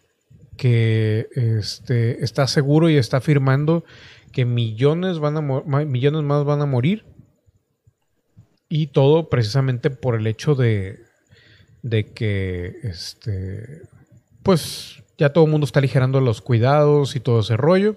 que 0.56 1.28
este, 1.34 2.24
está 2.24 2.46
seguro 2.46 2.88
y 2.88 2.96
está 2.96 3.18
afirmando 3.18 3.84
que 4.32 4.44
millones, 4.44 5.18
van 5.18 5.36
a 5.36 5.40
millones 5.40 6.22
más 6.22 6.44
van 6.44 6.62
a 6.62 6.66
morir. 6.66 7.04
Y 8.68 8.88
todo 8.88 9.28
precisamente 9.28 9.90
por 9.90 10.16
el 10.16 10.26
hecho 10.26 10.54
de, 10.54 10.98
de 11.82 12.12
que, 12.12 12.76
este, 12.82 13.82
pues 14.46 15.02
ya 15.18 15.32
todo 15.32 15.44
el 15.44 15.50
mundo 15.50 15.64
está 15.64 15.80
aligerando 15.80 16.20
los 16.20 16.40
cuidados 16.40 17.16
y 17.16 17.20
todo 17.20 17.40
ese 17.40 17.56
rollo. 17.56 17.96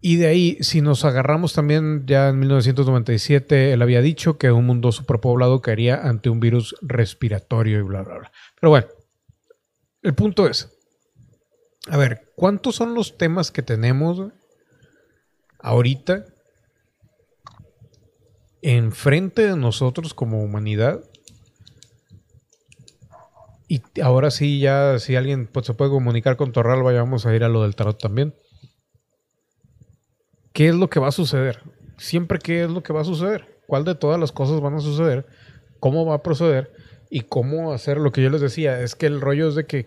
Y 0.00 0.16
de 0.16 0.28
ahí, 0.28 0.56
si 0.62 0.80
nos 0.80 1.04
agarramos 1.04 1.52
también, 1.52 2.06
ya 2.06 2.30
en 2.30 2.38
1997, 2.38 3.74
él 3.74 3.82
había 3.82 4.00
dicho 4.00 4.38
que 4.38 4.50
un 4.50 4.64
mundo 4.64 4.92
superpoblado 4.92 5.60
caería 5.60 6.08
ante 6.08 6.30
un 6.30 6.40
virus 6.40 6.74
respiratorio 6.80 7.80
y 7.80 7.82
bla, 7.82 8.00
bla, 8.00 8.16
bla. 8.16 8.32
Pero 8.58 8.70
bueno, 8.70 8.86
el 10.00 10.14
punto 10.14 10.48
es, 10.48 10.74
a 11.88 11.98
ver, 11.98 12.32
¿cuántos 12.34 12.76
son 12.76 12.94
los 12.94 13.18
temas 13.18 13.50
que 13.50 13.60
tenemos 13.60 14.32
ahorita 15.58 16.24
enfrente 18.62 19.48
de 19.48 19.56
nosotros 19.58 20.14
como 20.14 20.42
humanidad? 20.42 21.04
Y 23.68 23.82
ahora 24.00 24.30
sí, 24.30 24.60
ya, 24.60 24.98
si 24.98 25.16
alguien 25.16 25.46
pues, 25.46 25.66
se 25.66 25.74
puede 25.74 25.90
comunicar 25.90 26.36
con 26.36 26.52
Torral, 26.52 26.82
vayamos 26.82 27.26
a 27.26 27.34
ir 27.34 27.42
a 27.44 27.48
lo 27.48 27.62
del 27.62 27.74
tarot 27.74 27.98
también 27.98 28.34
¿qué 30.56 30.68
es 30.68 30.74
lo 30.74 30.88
que 30.88 31.00
va 31.00 31.08
a 31.08 31.12
suceder? 31.12 31.60
Siempre 31.98 32.38
qué 32.38 32.64
es 32.64 32.70
lo 32.70 32.82
que 32.82 32.94
va 32.94 33.02
a 33.02 33.04
suceder. 33.04 33.60
¿Cuál 33.66 33.84
de 33.84 33.94
todas 33.94 34.18
las 34.18 34.32
cosas 34.32 34.62
van 34.62 34.72
a 34.72 34.80
suceder? 34.80 35.26
¿Cómo 35.80 36.06
va 36.06 36.14
a 36.14 36.22
proceder? 36.22 36.72
Y 37.10 37.20
cómo 37.20 37.74
hacer 37.74 37.98
lo 37.98 38.10
que 38.10 38.22
yo 38.22 38.30
les 38.30 38.40
decía. 38.40 38.80
Es 38.80 38.94
que 38.94 39.04
el 39.04 39.20
rollo 39.20 39.50
es 39.50 39.54
de 39.54 39.66
que, 39.66 39.86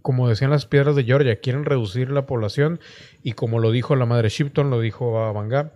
como 0.00 0.26
decían 0.26 0.50
las 0.50 0.64
piedras 0.64 0.96
de 0.96 1.04
Georgia, 1.04 1.40
quieren 1.40 1.66
reducir 1.66 2.10
la 2.10 2.24
población 2.24 2.80
y 3.22 3.32
como 3.32 3.58
lo 3.58 3.70
dijo 3.70 3.96
la 3.96 4.06
madre 4.06 4.30
Shipton, 4.30 4.70
lo 4.70 4.80
dijo 4.80 5.20
a 5.20 5.30
Banga, 5.32 5.74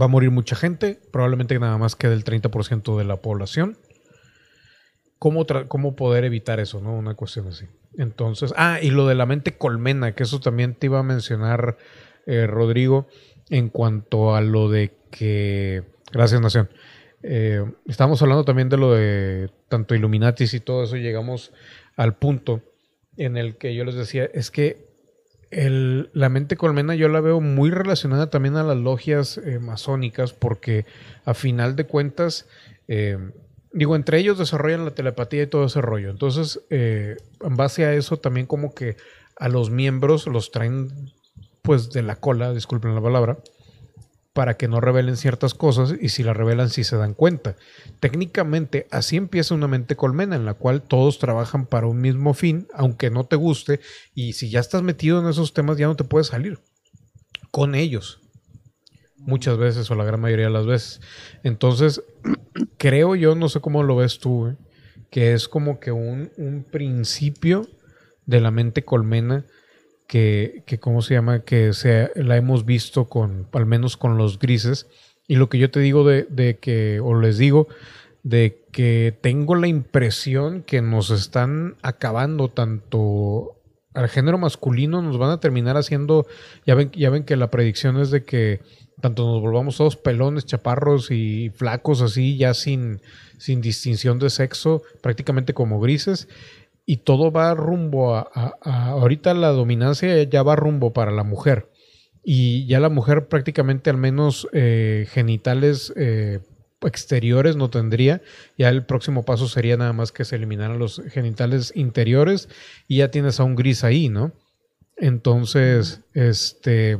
va 0.00 0.04
a 0.04 0.08
morir 0.08 0.30
mucha 0.30 0.54
gente, 0.54 1.00
probablemente 1.10 1.58
nada 1.58 1.76
más 1.76 1.96
quede 1.96 2.14
el 2.14 2.22
30% 2.22 2.96
de 2.96 3.04
la 3.04 3.16
población. 3.16 3.78
¿Cómo, 5.18 5.46
¿Cómo 5.68 5.96
poder 5.96 6.24
evitar 6.24 6.60
eso? 6.60 6.80
¿no? 6.80 6.94
Una 6.94 7.14
cuestión 7.14 7.48
así. 7.48 7.66
Entonces, 7.96 8.54
ah, 8.56 8.78
y 8.80 8.90
lo 8.90 9.06
de 9.06 9.14
la 9.14 9.26
mente 9.26 9.56
colmena, 9.56 10.14
que 10.14 10.22
eso 10.22 10.40
también 10.40 10.74
te 10.74 10.86
iba 10.86 11.00
a 11.00 11.02
mencionar 11.02 11.78
eh, 12.26 12.46
Rodrigo, 12.46 13.08
en 13.50 13.68
cuanto 13.68 14.34
a 14.34 14.40
lo 14.40 14.68
de 14.68 14.92
que... 15.10 15.82
Gracias, 16.12 16.40
Nación. 16.40 16.68
Eh, 17.22 17.64
estamos 17.86 18.22
hablando 18.22 18.44
también 18.44 18.68
de 18.68 18.76
lo 18.76 18.92
de 18.92 19.50
tanto 19.68 19.94
Illuminatis 19.94 20.54
y 20.54 20.60
todo 20.60 20.84
eso, 20.84 20.96
llegamos 20.96 21.52
al 21.96 22.16
punto 22.16 22.62
en 23.16 23.36
el 23.36 23.56
que 23.56 23.74
yo 23.74 23.84
les 23.84 23.96
decía, 23.96 24.30
es 24.32 24.50
que 24.50 24.86
el, 25.50 26.10
la 26.12 26.28
mente 26.28 26.56
colmena 26.56 26.94
yo 26.94 27.08
la 27.08 27.20
veo 27.20 27.40
muy 27.40 27.70
relacionada 27.70 28.30
también 28.30 28.56
a 28.56 28.62
las 28.62 28.76
logias 28.76 29.38
eh, 29.38 29.58
masónicas 29.58 30.32
porque 30.32 30.84
a 31.24 31.34
final 31.34 31.74
de 31.74 31.84
cuentas, 31.84 32.46
digo, 33.78 33.96
entre 33.96 34.18
ellos 34.18 34.38
desarrollan 34.38 34.84
la 34.84 34.90
telepatía 34.90 35.44
y 35.44 35.46
todo 35.46 35.64
ese 35.64 35.80
rollo. 35.80 36.10
Entonces, 36.10 36.60
en 36.68 37.16
base 37.56 37.86
a 37.86 37.94
eso 37.94 38.18
también 38.18 38.46
como 38.46 38.74
que 38.74 38.96
a 39.36 39.48
los 39.48 39.70
miembros 39.70 40.26
los 40.26 40.50
traen 40.50 41.12
pues 41.62 41.90
de 41.90 42.02
la 42.02 42.16
cola, 42.16 42.52
disculpen 42.52 42.94
la 42.94 43.00
palabra, 43.00 43.38
para 44.32 44.56
que 44.56 44.68
no 44.68 44.80
revelen 44.80 45.16
ciertas 45.16 45.52
cosas 45.54 45.94
y 46.00 46.10
si 46.10 46.22
la 46.22 46.32
revelan 46.32 46.70
sí 46.70 46.84
se 46.84 46.96
dan 46.96 47.12
cuenta. 47.14 47.56
Técnicamente 47.98 48.86
así 48.90 49.16
empieza 49.16 49.54
una 49.54 49.66
mente 49.66 49.96
colmena 49.96 50.36
en 50.36 50.44
la 50.44 50.54
cual 50.54 50.82
todos 50.82 51.18
trabajan 51.18 51.66
para 51.66 51.88
un 51.88 52.00
mismo 52.00 52.34
fin, 52.34 52.68
aunque 52.72 53.10
no 53.10 53.26
te 53.26 53.36
guste, 53.36 53.80
y 54.14 54.34
si 54.34 54.48
ya 54.48 54.60
estás 54.60 54.82
metido 54.82 55.20
en 55.20 55.28
esos 55.28 55.54
temas 55.54 55.76
ya 55.76 55.86
no 55.86 55.96
te 55.96 56.04
puedes 56.04 56.28
salir 56.28 56.60
con 57.50 57.74
ellos. 57.74 58.20
Muchas 59.28 59.58
veces 59.58 59.90
o 59.90 59.94
la 59.94 60.04
gran 60.04 60.22
mayoría 60.22 60.46
de 60.46 60.52
las 60.52 60.64
veces. 60.64 61.02
Entonces, 61.42 62.02
creo 62.78 63.14
yo, 63.14 63.34
no 63.34 63.50
sé 63.50 63.60
cómo 63.60 63.82
lo 63.82 63.94
ves 63.94 64.20
tú, 64.20 64.56
que 65.10 65.34
es 65.34 65.48
como 65.48 65.80
que 65.80 65.92
un, 65.92 66.30
un 66.38 66.64
principio 66.64 67.66
de 68.24 68.40
la 68.40 68.50
mente 68.50 68.86
colmena 68.86 69.44
que, 70.06 70.62
que 70.64 70.80
¿cómo 70.80 71.02
se 71.02 71.12
llama? 71.12 71.40
Que 71.40 71.74
se, 71.74 72.10
la 72.14 72.38
hemos 72.38 72.64
visto 72.64 73.10
con, 73.10 73.48
al 73.52 73.66
menos 73.66 73.98
con 73.98 74.16
los 74.16 74.38
grises. 74.38 74.86
Y 75.26 75.36
lo 75.36 75.50
que 75.50 75.58
yo 75.58 75.70
te 75.70 75.80
digo 75.80 76.08
de, 76.08 76.26
de 76.30 76.56
que, 76.56 76.98
o 76.98 77.14
les 77.20 77.36
digo, 77.36 77.68
de 78.22 78.64
que 78.72 79.16
tengo 79.20 79.54
la 79.56 79.68
impresión 79.68 80.62
que 80.62 80.80
nos 80.80 81.10
están 81.10 81.76
acabando 81.82 82.48
tanto 82.48 83.58
al 83.92 84.08
género 84.08 84.38
masculino, 84.38 85.02
nos 85.02 85.18
van 85.18 85.30
a 85.30 85.40
terminar 85.40 85.76
haciendo, 85.76 86.26
ya 86.66 86.74
ven, 86.74 86.90
ya 86.92 87.10
ven 87.10 87.24
que 87.24 87.36
la 87.36 87.50
predicción 87.50 88.00
es 88.00 88.10
de 88.10 88.24
que 88.24 88.60
tanto 89.00 89.26
nos 89.26 89.40
volvamos 89.40 89.76
todos 89.76 89.96
pelones, 89.96 90.46
chaparros 90.46 91.10
y 91.10 91.50
flacos 91.50 92.02
así, 92.02 92.36
ya 92.36 92.54
sin, 92.54 93.00
sin 93.38 93.60
distinción 93.60 94.18
de 94.18 94.30
sexo, 94.30 94.82
prácticamente 95.02 95.54
como 95.54 95.80
grises, 95.80 96.28
y 96.84 96.98
todo 96.98 97.30
va 97.30 97.54
rumbo 97.54 98.14
a, 98.16 98.54
ahorita 98.62 99.34
la 99.34 99.48
dominancia 99.48 100.22
ya 100.22 100.42
va 100.42 100.56
rumbo 100.56 100.92
para 100.92 101.10
la 101.12 101.22
mujer. 101.22 101.70
Y 102.24 102.66
ya 102.66 102.80
la 102.80 102.88
mujer 102.88 103.28
prácticamente 103.28 103.90
al 103.90 103.96
menos 103.96 104.48
eh, 104.52 105.06
genitales 105.10 105.92
eh, 105.96 106.40
exteriores 106.82 107.56
no 107.56 107.70
tendría. 107.70 108.22
Ya 108.56 108.70
el 108.70 108.84
próximo 108.84 109.24
paso 109.24 109.48
sería 109.48 109.76
nada 109.76 109.92
más 109.92 110.12
que 110.12 110.24
se 110.24 110.36
eliminaran 110.36 110.78
los 110.78 111.02
genitales 111.10 111.72
interiores 111.74 112.48
y 112.86 112.98
ya 112.98 113.10
tienes 113.10 113.38
a 113.38 113.44
un 113.44 113.54
gris 113.54 113.84
ahí 113.84 114.08
no 114.08 114.32
entonces 114.98 116.00
este 116.12 116.98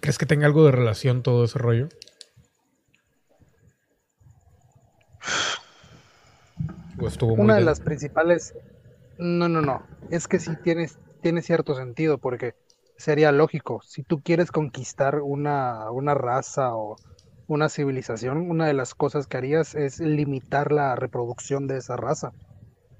crees 0.00 0.18
que 0.18 0.26
tenga 0.26 0.46
algo 0.46 0.64
de 0.64 0.72
relación 0.72 1.22
todo 1.22 1.44
ese 1.44 1.58
rollo 1.58 1.88
una 7.36 7.56
de 7.56 7.60
las 7.60 7.80
principales 7.80 8.54
no, 9.18 9.48
no, 9.48 9.62
no. 9.62 9.82
Es 10.10 10.28
que 10.28 10.38
sí 10.38 10.52
tienes, 10.62 10.98
tiene 11.22 11.42
cierto 11.42 11.74
sentido, 11.74 12.18
porque 12.18 12.54
sería 12.96 13.32
lógico. 13.32 13.80
Si 13.82 14.02
tú 14.02 14.20
quieres 14.22 14.50
conquistar 14.50 15.20
una, 15.20 15.90
una 15.90 16.14
raza 16.14 16.74
o 16.74 16.96
una 17.46 17.68
civilización, 17.68 18.50
una 18.50 18.66
de 18.66 18.74
las 18.74 18.94
cosas 18.94 19.26
que 19.26 19.36
harías 19.36 19.74
es 19.74 20.00
limitar 20.00 20.72
la 20.72 20.96
reproducción 20.96 21.66
de 21.66 21.78
esa 21.78 21.96
raza. 21.96 22.32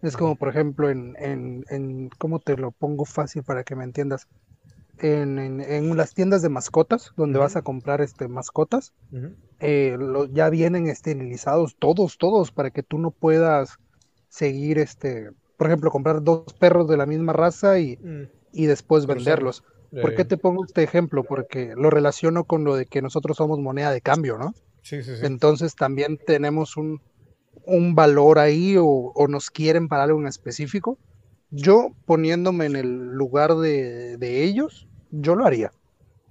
Es 0.02 0.16
como, 0.16 0.36
por 0.36 0.48
ejemplo, 0.48 0.90
en, 0.90 1.16
en, 1.18 1.64
en 1.68 2.10
¿cómo 2.18 2.38
te 2.38 2.56
lo 2.56 2.70
pongo 2.70 3.04
fácil 3.04 3.42
para 3.42 3.64
que 3.64 3.74
me 3.74 3.84
entiendas? 3.84 4.28
En, 4.98 5.38
en, 5.60 5.96
las 5.96 6.14
tiendas 6.14 6.40
de 6.40 6.48
mascotas, 6.48 7.12
donde 7.16 7.38
vas 7.38 7.56
a 7.56 7.62
comprar 7.62 8.00
este, 8.00 8.28
mascotas, 8.28 8.94
eh, 9.60 9.96
ya 10.32 10.48
vienen 10.48 10.88
esterilizados 10.88 11.76
todos, 11.78 12.16
todos, 12.16 12.50
para 12.50 12.70
que 12.70 12.82
tú 12.82 12.98
no 12.98 13.10
puedas 13.10 13.78
seguir 14.28 14.78
este, 14.78 15.30
por 15.56 15.66
ejemplo, 15.66 15.90
comprar 15.90 16.22
dos 16.22 16.52
perros 16.58 16.88
de 16.88 16.96
la 16.96 17.06
misma 17.06 17.32
raza 17.32 17.78
y, 17.78 17.96
mm. 17.96 18.28
y 18.52 18.66
después 18.66 19.06
venderlos. 19.06 19.64
¿Por 19.90 20.14
qué 20.14 20.24
te 20.24 20.36
pongo 20.36 20.64
este 20.64 20.82
ejemplo? 20.82 21.24
Porque 21.24 21.72
lo 21.74 21.90
relaciono 21.90 22.44
con 22.44 22.64
lo 22.64 22.76
de 22.76 22.86
que 22.86 23.00
nosotros 23.00 23.38
somos 23.38 23.58
moneda 23.60 23.90
de 23.90 24.02
cambio, 24.02 24.36
¿no? 24.36 24.54
Sí, 24.82 25.02
sí, 25.02 25.16
sí. 25.16 25.24
Entonces 25.24 25.74
también 25.74 26.18
tenemos 26.18 26.76
un, 26.76 27.00
un 27.64 27.94
valor 27.94 28.38
ahí 28.38 28.76
o, 28.76 28.84
o, 28.84 29.28
nos 29.28 29.50
quieren 29.50 29.88
para 29.88 30.04
algo 30.04 30.20
en 30.20 30.26
específico. 30.26 30.98
Yo 31.50 31.92
poniéndome 32.04 32.66
en 32.66 32.76
el 32.76 33.12
lugar 33.12 33.54
de, 33.56 34.16
de 34.16 34.44
ellos, 34.44 34.88
yo 35.10 35.34
lo 35.34 35.46
haría. 35.46 35.72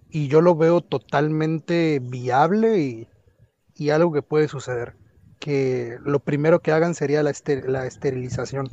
Y 0.10 0.28
yo 0.28 0.42
lo 0.42 0.56
veo 0.56 0.82
totalmente 0.82 2.00
viable 2.02 2.80
y, 2.80 3.08
y 3.76 3.90
algo 3.90 4.12
que 4.12 4.22
puede 4.22 4.48
suceder. 4.48 4.94
Que 5.40 5.98
lo 6.04 6.20
primero 6.20 6.60
que 6.60 6.72
hagan 6.72 6.96
sería 6.96 7.24
la, 7.24 7.34
la 7.68 7.86
esterilización 7.86 8.70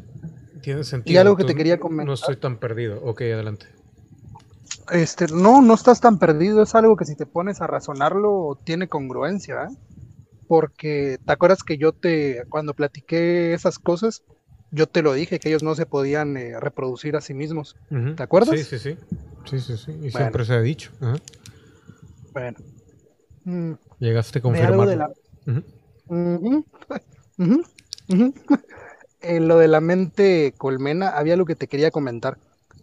tiene 0.62 0.84
sentido. 0.84 1.12
Y 1.12 1.16
algo 1.16 1.36
que 1.36 1.44
te 1.44 1.54
quería 1.54 1.78
comentar. 1.78 2.06
No 2.06 2.14
estoy 2.14 2.36
tan 2.36 2.58
perdido. 2.58 3.00
Ok, 3.02 3.22
adelante. 3.22 3.66
Este, 4.90 5.26
no, 5.26 5.60
no 5.60 5.74
estás 5.74 6.00
tan 6.00 6.18
perdido. 6.18 6.62
Es 6.62 6.74
algo 6.74 6.96
que 6.96 7.04
si 7.04 7.16
te 7.16 7.26
pones 7.26 7.60
a 7.60 7.66
razonarlo 7.66 8.58
tiene 8.64 8.88
congruencia. 8.88 9.64
¿eh? 9.64 9.76
porque 10.52 11.18
te 11.24 11.32
acuerdas 11.32 11.62
que 11.62 11.78
yo 11.78 11.92
te, 11.92 12.44
cuando 12.50 12.74
platiqué 12.74 13.54
esas 13.54 13.78
cosas, 13.78 14.22
yo 14.72 14.86
te 14.88 15.02
lo 15.02 15.12
dije, 15.12 15.38
que 15.38 15.50
ellos 15.50 15.62
no 15.62 15.74
se 15.74 15.84
podían 15.84 16.36
eh, 16.36 16.58
reproducir 16.58 17.14
a 17.14 17.20
sí 17.20 17.34
mismos. 17.34 17.76
¿Te 18.16 18.22
acuerdas? 18.22 18.58
Sí, 18.58 18.64
sí, 18.64 18.78
sí. 18.78 18.96
Sí, 19.44 19.60
sí, 19.60 19.76
sí. 19.76 19.92
Y 20.02 20.10
siempre 20.10 20.44
se 20.46 20.54
ha 20.54 20.60
dicho. 20.62 20.90
Bueno. 22.32 22.58
Mm. 23.44 23.72
Llegaste 23.98 24.38
a 24.38 24.42
confirmar. 24.42 24.88
De 24.88 24.96
la... 24.96 25.12
en 29.20 29.48
lo 29.48 29.58
de 29.58 29.68
la 29.68 29.80
mente 29.80 30.54
colmena, 30.56 31.10
había 31.10 31.36
lo 31.36 31.44
que 31.44 31.54
te 31.54 31.68
quería 31.68 31.90
comentar, 31.90 32.38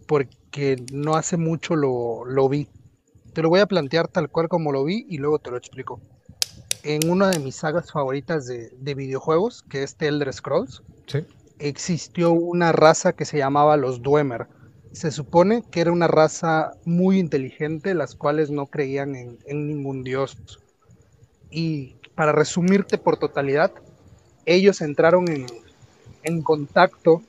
porque 0.06 0.82
no 0.92 1.16
hace 1.16 1.36
mucho 1.36 1.74
lo, 1.74 2.24
lo 2.24 2.48
vi. 2.48 2.68
Te 3.32 3.42
lo 3.42 3.48
voy 3.48 3.60
a 3.60 3.66
plantear 3.66 4.06
tal 4.06 4.30
cual 4.30 4.48
como 4.48 4.70
lo 4.70 4.84
vi 4.84 5.06
y 5.08 5.18
luego 5.18 5.40
te 5.40 5.50
lo 5.50 5.56
explico. 5.56 6.00
En 6.84 7.10
una 7.10 7.30
de 7.30 7.40
mis 7.40 7.56
sagas 7.56 7.90
favoritas 7.90 8.46
de, 8.46 8.70
de 8.78 8.94
videojuegos, 8.94 9.62
que 9.62 9.82
es 9.82 9.96
The 9.96 10.06
Elder 10.06 10.32
Scrolls, 10.32 10.82
existió 11.60 12.32
una 12.32 12.72
raza 12.72 13.12
que 13.12 13.24
se 13.24 13.38
llamaba 13.38 13.76
los 13.76 14.02
Dwemer. 14.02 14.48
Se 14.92 15.10
supone 15.10 15.62
que 15.70 15.80
era 15.80 15.92
una 15.92 16.08
raza 16.08 16.72
muy 16.84 17.18
inteligente, 17.18 17.94
las 17.94 18.16
cuales 18.16 18.50
no 18.50 18.66
creían 18.66 19.14
en, 19.14 19.38
en 19.46 19.68
ningún 19.68 20.02
dios. 20.02 20.36
Y 21.50 21.96
para 22.14 22.32
resumirte 22.32 22.98
por 22.98 23.18
totalidad, 23.18 23.72
ellos 24.46 24.80
entraron 24.80 25.30
en, 25.30 25.46
en 26.24 26.42
contacto 26.42 27.22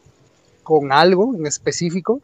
con 0.63 0.91
algo 0.91 1.35
en 1.35 1.45
específico 1.45 2.21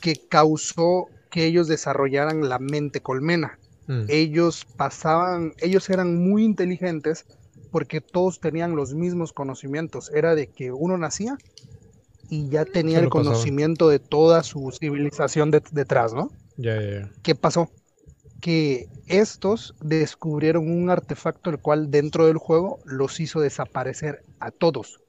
que 0.00 0.14
causó 0.28 1.08
que 1.30 1.44
ellos 1.44 1.68
desarrollaran 1.68 2.48
la 2.48 2.58
mente 2.58 3.00
colmena. 3.00 3.58
Mm. 3.86 4.04
Ellos 4.08 4.66
pasaban, 4.76 5.54
ellos 5.58 5.88
eran 5.90 6.16
muy 6.16 6.44
inteligentes 6.44 7.24
porque 7.72 8.00
todos 8.00 8.38
tenían 8.38 8.76
los 8.76 8.94
mismos 8.94 9.32
conocimientos. 9.32 10.10
Era 10.14 10.36
de 10.36 10.46
que 10.46 10.70
uno 10.70 10.96
nacía 10.96 11.36
y 12.30 12.48
ya 12.48 12.64
tenía 12.64 13.00
el 13.00 13.08
conocimiento 13.08 13.88
de 13.88 13.98
toda 13.98 14.44
su 14.44 14.70
civilización 14.70 15.50
detrás, 15.50 16.14
¿no? 16.14 16.30
Ya, 16.56 16.80
ya, 16.80 17.10
¿Qué 17.22 17.34
pasó? 17.34 17.70
Que 18.40 18.86
estos 19.06 19.74
descubrieron 19.80 20.70
un 20.70 20.90
artefacto 20.90 21.50
el 21.50 21.58
cual 21.58 21.90
dentro 21.90 22.26
del 22.26 22.36
juego 22.36 22.78
los 22.84 23.18
hizo 23.18 23.40
desaparecer 23.40 24.22
a 24.38 24.50
todos 24.50 25.00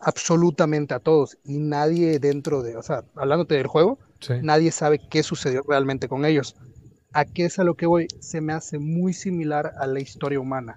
absolutamente 0.00 0.94
a 0.94 0.98
todos 0.98 1.38
y 1.44 1.58
nadie 1.58 2.18
dentro 2.18 2.62
de, 2.62 2.76
o 2.76 2.82
sea, 2.82 3.04
hablándote 3.14 3.54
del 3.54 3.66
juego, 3.66 3.98
nadie 4.42 4.72
sabe 4.72 5.00
qué 5.10 5.22
sucedió 5.22 5.62
realmente 5.66 6.08
con 6.08 6.24
ellos. 6.24 6.56
¿A 7.12 7.24
qué 7.24 7.44
es 7.44 7.58
a 7.58 7.64
lo 7.64 7.74
que 7.74 7.86
voy? 7.86 8.06
Se 8.20 8.40
me 8.40 8.52
hace 8.52 8.78
muy 8.78 9.12
similar 9.12 9.72
a 9.78 9.86
la 9.86 10.00
historia 10.00 10.40
humana. 10.40 10.76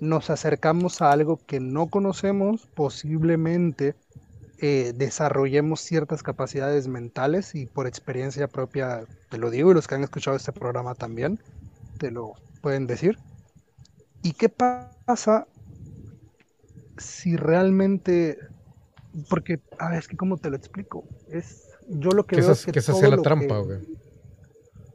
Nos 0.00 0.30
acercamos 0.30 1.00
a 1.02 1.12
algo 1.12 1.38
que 1.46 1.60
no 1.60 1.86
conocemos, 1.86 2.66
posiblemente 2.74 3.94
eh, 4.58 4.92
desarrollemos 4.94 5.80
ciertas 5.80 6.22
capacidades 6.22 6.88
mentales 6.88 7.54
y 7.54 7.66
por 7.66 7.86
experiencia 7.86 8.48
propia, 8.48 9.04
te 9.30 9.38
lo 9.38 9.50
digo, 9.50 9.70
y 9.70 9.74
los 9.74 9.86
que 9.86 9.94
han 9.94 10.04
escuchado 10.04 10.36
este 10.36 10.52
programa 10.52 10.94
también, 10.94 11.40
te 11.98 12.10
lo 12.10 12.34
pueden 12.60 12.86
decir. 12.86 13.18
¿Y 14.22 14.32
qué 14.32 14.48
pasa 14.48 15.46
si 16.98 17.36
realmente 17.36 18.38
porque, 19.28 19.60
ah, 19.78 19.96
es 19.96 20.08
que 20.08 20.16
cómo 20.16 20.36
te 20.36 20.50
lo 20.50 20.56
explico, 20.56 21.04
es, 21.30 21.68
yo 21.88 22.10
lo 22.10 22.24
que 22.24 22.36
veo 22.36 22.52
es 22.52 22.66
que, 22.66 22.72
que 22.72 22.80
se 22.80 23.08
la 23.08 23.16
trampa, 23.22 23.62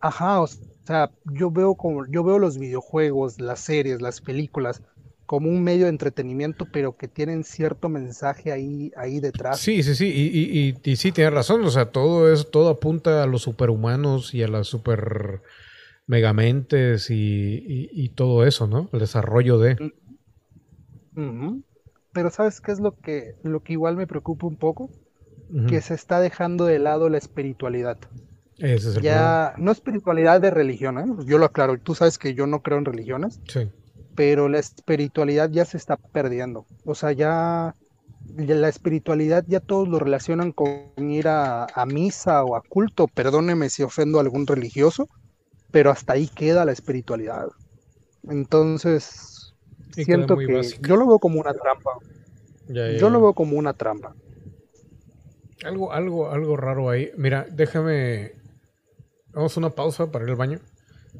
Ajá, 0.03 0.41
o 0.41 0.47
sea, 0.47 1.11
yo 1.25 1.51
veo 1.51 1.75
como, 1.75 2.07
yo 2.07 2.23
veo 2.23 2.39
los 2.39 2.57
videojuegos, 2.57 3.39
las 3.39 3.59
series, 3.59 4.01
las 4.01 4.19
películas, 4.19 4.81
como 5.25 5.49
un 5.49 5.63
medio 5.63 5.85
de 5.85 5.91
entretenimiento, 5.91 6.67
pero 6.71 6.97
que 6.97 7.07
tienen 7.07 7.43
cierto 7.43 7.89
mensaje 7.89 8.51
ahí, 8.51 8.91
ahí 8.97 9.19
detrás. 9.19 9.59
Sí, 9.59 9.83
sí, 9.83 9.95
sí, 9.95 10.07
y, 10.07 10.59
y, 10.59 10.77
y, 10.83 10.95
sí, 10.95 11.11
tienes 11.11 11.33
razón, 11.33 11.63
o 11.63 11.69
sea, 11.69 11.85
todo 11.91 12.31
es, 12.31 12.51
todo 12.51 12.69
apunta 12.69 13.23
a 13.23 13.27
los 13.27 13.43
superhumanos 13.43 14.33
y 14.33 14.43
a 14.43 14.47
las 14.47 14.67
super 14.67 15.41
megamentes 16.07 17.09
y, 17.09 17.89
y 17.91 18.09
todo 18.09 18.45
eso, 18.45 18.67
¿no? 18.67 18.89
El 18.91 18.99
desarrollo 18.99 19.57
de... 19.57 19.77
Uh 21.15 21.61
pero 22.13 22.29
¿sabes 22.29 22.61
qué 22.61 22.71
es 22.71 22.79
lo 22.79 22.97
que, 22.97 23.35
lo 23.43 23.61
que 23.61 23.73
igual 23.73 23.95
me 23.95 24.07
preocupa 24.07 24.47
un 24.47 24.57
poco? 24.57 24.89
Que 25.67 25.81
se 25.81 25.93
está 25.93 26.21
dejando 26.21 26.65
de 26.65 26.79
lado 26.79 27.09
la 27.09 27.17
espiritualidad. 27.17 27.97
Ese 28.57 28.89
es 28.89 28.95
el 28.97 29.03
ya, 29.03 29.53
no 29.57 29.71
espiritualidad 29.71 30.39
de 30.39 30.49
religión, 30.49 30.97
¿eh? 30.97 31.25
yo 31.25 31.37
lo 31.37 31.45
aclaro, 31.45 31.77
tú 31.77 31.93
sabes 31.93 32.17
que 32.17 32.33
yo 32.33 32.47
no 32.47 32.61
creo 32.61 32.77
en 32.77 32.85
religiones, 32.85 33.41
sí. 33.47 33.67
Pero 34.15 34.49
la 34.49 34.59
espiritualidad 34.59 35.49
ya 35.49 35.65
se 35.65 35.77
está 35.77 35.97
perdiendo. 35.97 36.65
O 36.85 36.95
sea, 36.95 37.11
ya, 37.11 37.75
la 38.35 38.69
espiritualidad 38.69 39.45
ya 39.47 39.59
todos 39.59 39.87
lo 39.87 39.99
relacionan 39.99 40.51
con 40.51 40.91
ir 40.97 41.27
a, 41.27 41.67
misa 41.87 42.43
o 42.43 42.55
a 42.55 42.61
culto, 42.61 43.07
perdóneme 43.07 43.69
si 43.69 43.83
ofendo 43.83 44.17
a 44.17 44.21
algún 44.21 44.47
religioso, 44.47 45.09
pero 45.71 45.91
hasta 45.91 46.13
ahí 46.13 46.27
queda 46.27 46.65
la 46.65 46.71
espiritualidad. 46.71 47.47
Entonces, 48.29 49.53
siento 49.93 50.37
que 50.37 50.61
yo 50.81 50.95
lo 50.95 51.07
veo 51.07 51.19
como 51.19 51.39
una 51.39 51.53
trampa. 51.53 51.91
yo 52.67 53.09
lo 53.09 53.21
veo 53.21 53.33
como 53.33 53.57
una 53.57 53.73
trampa. 53.73 54.13
Algo, 55.63 55.93
algo, 55.93 56.31
algo 56.31 56.57
raro 56.57 56.89
ahí. 56.89 57.11
Mira, 57.17 57.45
déjame. 57.51 58.33
Vamos 59.31 59.55
a 59.55 59.59
una 59.59 59.69
pausa 59.69 60.11
para 60.11 60.25
ir 60.25 60.31
al 60.31 60.35
baño. 60.35 60.59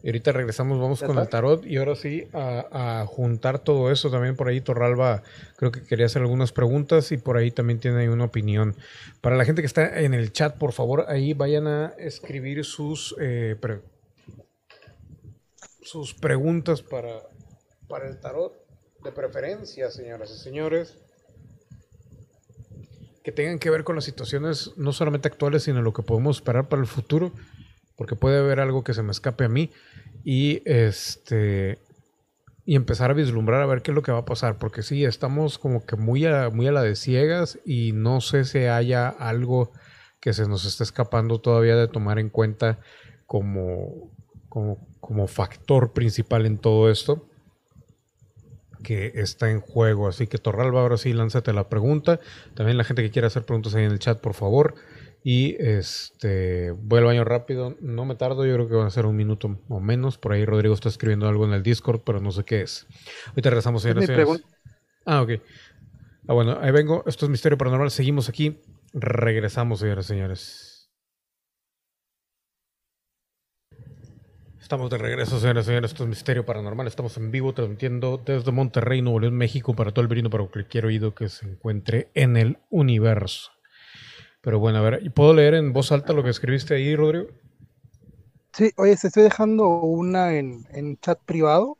Y 0.03 0.07
ahorita 0.07 0.31
regresamos, 0.31 0.79
vamos 0.79 1.03
con 1.03 1.17
el 1.17 1.27
tarot. 1.27 1.65
Y 1.65 1.77
ahora 1.77 1.95
sí, 1.95 2.27
a, 2.33 3.05
juntar 3.07 3.59
todo 3.59 3.91
eso. 3.91 4.09
También 4.09 4.35
por 4.35 4.47
ahí 4.47 4.61
Torralba 4.61 5.21
creo 5.57 5.71
que 5.71 5.83
quería 5.83 6.05
hacer 6.05 6.21
algunas 6.21 6.51
preguntas. 6.51 7.11
Y 7.11 7.17
por 7.17 7.37
ahí 7.37 7.51
también 7.51 7.79
tiene 7.79 8.09
una 8.09 8.25
opinión. 8.25 8.75
Para 9.21 9.35
la 9.35 9.45
gente 9.45 9.61
que 9.61 9.67
está 9.67 9.99
en 10.01 10.13
el 10.13 10.31
chat, 10.31 10.57
por 10.57 10.71
favor, 10.71 11.05
ahí 11.07 11.33
vayan 11.33 11.67
a 11.67 11.93
escribir 11.97 12.63
sus, 12.65 13.15
eh, 13.19 13.55
sus 15.81 16.13
preguntas 16.13 16.81
para, 16.81 17.21
para 17.87 18.07
el 18.07 18.19
tarot 18.19 18.53
de 19.03 19.11
preferencia, 19.11 19.91
señoras 19.91 20.31
y 20.31 20.37
señores, 20.37 20.97
que 23.23 23.31
tengan 23.31 23.59
que 23.59 23.69
ver 23.69 23.83
con 23.83 23.95
las 23.95 24.05
situaciones 24.05 24.71
no 24.77 24.93
solamente 24.93 25.27
actuales, 25.27 25.63
sino 25.63 25.81
lo 25.81 25.93
que 25.93 26.01
podemos 26.01 26.37
esperar 26.37 26.67
para 26.67 26.81
el 26.81 26.87
futuro, 26.87 27.31
porque 28.01 28.15
puede 28.15 28.39
haber 28.39 28.59
algo 28.59 28.83
que 28.83 28.95
se 28.95 29.03
me 29.03 29.11
escape 29.11 29.43
a 29.43 29.47
mí 29.47 29.69
y 30.23 30.63
este 30.65 31.77
y 32.65 32.75
empezar 32.75 33.11
a 33.11 33.13
vislumbrar 33.13 33.61
a 33.61 33.67
ver 33.67 33.83
qué 33.83 33.91
es 33.91 33.95
lo 33.95 34.01
que 34.01 34.11
va 34.11 34.17
a 34.17 34.25
pasar, 34.25 34.57
porque 34.57 34.81
sí, 34.81 35.05
estamos 35.05 35.59
como 35.59 35.85
que 35.85 35.97
muy 35.97 36.25
a, 36.25 36.49
muy 36.49 36.65
a 36.65 36.71
la 36.71 36.81
de 36.81 36.95
ciegas 36.95 37.59
y 37.63 37.91
no 37.91 38.19
sé 38.19 38.43
si 38.45 38.57
haya 38.65 39.07
algo 39.07 39.71
que 40.19 40.33
se 40.33 40.47
nos 40.47 40.65
esté 40.65 40.83
escapando 40.83 41.41
todavía 41.41 41.75
de 41.75 41.87
tomar 41.87 42.17
en 42.17 42.29
cuenta 42.29 42.79
como, 43.27 44.09
como, 44.49 44.79
como 44.99 45.27
factor 45.27 45.93
principal 45.93 46.47
en 46.47 46.57
todo 46.57 46.89
esto 46.89 47.27
que 48.81 49.11
está 49.13 49.51
en 49.51 49.61
juego. 49.61 50.07
Así 50.07 50.25
que 50.25 50.39
Torralba, 50.39 50.81
ahora 50.81 50.97
sí, 50.97 51.13
lánzate 51.13 51.53
la 51.53 51.69
pregunta. 51.69 52.19
También 52.55 52.79
la 52.79 52.83
gente 52.83 53.03
que 53.03 53.11
quiera 53.11 53.27
hacer 53.27 53.45
preguntas 53.45 53.75
ahí 53.75 53.83
en 53.83 53.91
el 53.91 53.99
chat, 53.99 54.19
por 54.19 54.33
favor. 54.33 54.73
Y 55.23 55.55
este 55.59 56.71
voy 56.71 56.99
al 56.99 57.05
baño 57.05 57.23
rápido, 57.23 57.77
no 57.79 58.05
me 58.05 58.15
tardo, 58.15 58.45
yo 58.45 58.55
creo 58.55 58.67
que 58.67 58.75
va 58.75 58.87
a 58.87 58.89
ser 58.89 59.05
un 59.05 59.15
minuto 59.15 59.59
o 59.69 59.79
menos. 59.79 60.17
Por 60.17 60.33
ahí 60.33 60.45
Rodrigo 60.45 60.73
está 60.73 60.89
escribiendo 60.89 61.27
algo 61.27 61.45
en 61.45 61.53
el 61.53 61.61
Discord, 61.61 62.01
pero 62.03 62.19
no 62.19 62.31
sé 62.31 62.43
qué 62.43 62.61
es. 62.61 62.87
Ahorita 63.27 63.51
regresamos, 63.51 63.83
señores. 63.83 64.09
Ah, 65.05 65.21
ok. 65.21 65.31
Ah, 66.27 66.33
bueno, 66.33 66.57
ahí 66.61 66.71
vengo. 66.71 67.03
Esto 67.05 67.25
es 67.25 67.31
Misterio 67.31 67.57
Paranormal. 67.57 67.91
Seguimos 67.91 68.29
aquí. 68.29 68.61
Regresamos, 68.93 69.79
señores, 69.79 70.05
señores. 70.05 70.89
Estamos 74.59 74.89
de 74.89 74.97
regreso, 74.97 75.39
señores 75.39 75.65
y 75.65 75.67
señores. 75.67 75.91
Esto 75.91 76.03
es 76.03 76.09
Misterio 76.09 76.45
Paranormal. 76.45 76.87
Estamos 76.87 77.17
en 77.17 77.29
vivo 77.29 77.53
transmitiendo 77.53 78.21
desde 78.23 78.51
Monterrey, 78.51 79.01
Nuevo 79.01 79.19
León, 79.19 79.35
México, 79.35 79.75
para 79.75 79.91
todo 79.91 80.01
el 80.01 80.07
virino, 80.07 80.29
para 80.29 80.45
cualquier 80.45 80.85
oído 80.85 81.13
que 81.13 81.29
se 81.29 81.45
encuentre 81.45 82.09
en 82.13 82.37
el 82.37 82.57
universo. 82.69 83.51
Pero 84.41 84.59
bueno, 84.59 84.79
a 84.79 84.81
ver, 84.81 85.13
¿puedo 85.13 85.33
leer 85.33 85.53
en 85.53 85.71
voz 85.71 85.91
alta 85.91 86.13
lo 86.13 86.23
que 86.23 86.31
escribiste 86.31 86.73
ahí, 86.73 86.95
Rodrigo? 86.95 87.27
Sí, 88.53 88.71
oye, 88.77 88.97
te 88.97 89.07
estoy 89.07 89.23
dejando 89.23 89.67
una 89.67 90.33
en, 90.33 90.97
chat 90.99 91.19
privado, 91.25 91.77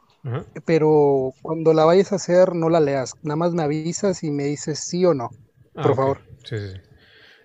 pero 0.66 1.34
cuando 1.42 1.74
la 1.74 1.86
vayas 1.86 2.12
a 2.14 2.16
hacer, 2.16 2.56
no 2.56 2.70
la 2.70 2.80
leas. 2.80 3.16
Nada 3.24 3.36
más 3.36 3.54
me 3.54 3.64
avisas 3.64 4.24
y 4.24 4.32
me 4.32 4.46
dices 4.46 4.80
sí 4.80 5.04
o 5.06 5.14
no, 5.14 5.32
por 5.74 5.92
ah, 5.92 5.96
favor. 5.96 6.18
Sí, 6.46 6.58
sí, 6.58 6.70
sí. 6.74 6.82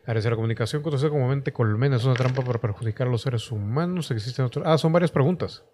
Agradece 0.03 0.31
la 0.31 0.37
comunicación 0.37 0.83
conocida 0.83 1.11
como 1.11 1.27
mente 1.27 1.53
colmena 1.53 1.97
es 1.97 2.05
una 2.05 2.15
trampa 2.15 2.43
para 2.43 2.61
perjudicar 2.61 3.09
a 3.09 3.11
los 3.11 3.23
seres 3.23 3.51
humanos. 3.51 4.13
Existen 4.13 4.45
otros. 4.45 4.65
Ah, 4.65 4.79
son 4.79 4.93
varias 4.93 5.11
preguntas. 5.11 5.65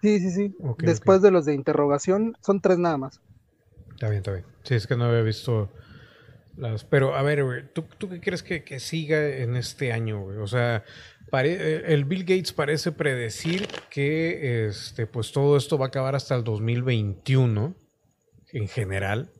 Sí, 0.00 0.18
sí, 0.18 0.30
sí. 0.32 0.56
Después 0.78 1.22
de 1.22 1.30
los 1.30 1.44
de 1.44 1.54
interrogación, 1.54 2.36
son 2.40 2.60
tres 2.60 2.78
nada 2.78 2.96
más. 2.96 3.20
Está 3.92 4.08
bien, 4.08 4.18
está 4.18 4.32
bien. 4.32 4.44
Sí, 4.64 4.74
es 4.74 4.88
que 4.88 4.96
no 4.96 5.04
había 5.04 5.22
visto 5.22 5.70
Pero, 6.90 7.14
a 7.14 7.22
ver, 7.22 7.44
güey, 7.44 7.62
¿tú, 7.72 7.86
qué 8.08 8.20
crees 8.20 8.42
que, 8.42 8.80
siga 8.80 9.26
en 9.26 9.56
este 9.56 9.92
año? 9.92 10.24
O 10.24 10.46
sea, 10.46 10.84
eh, 11.32 11.82
el 11.86 12.04
Bill 12.04 12.24
Gates 12.24 12.52
parece 12.52 12.92
predecir 12.92 13.66
que 13.90 14.66
este, 14.66 15.06
pues 15.06 15.32
todo 15.32 15.56
esto 15.56 15.78
va 15.78 15.86
a 15.86 15.88
acabar 15.88 16.14
hasta 16.14 16.34
el 16.34 16.44
2021. 16.44 17.74
en 18.52 18.68
general. 18.68 19.30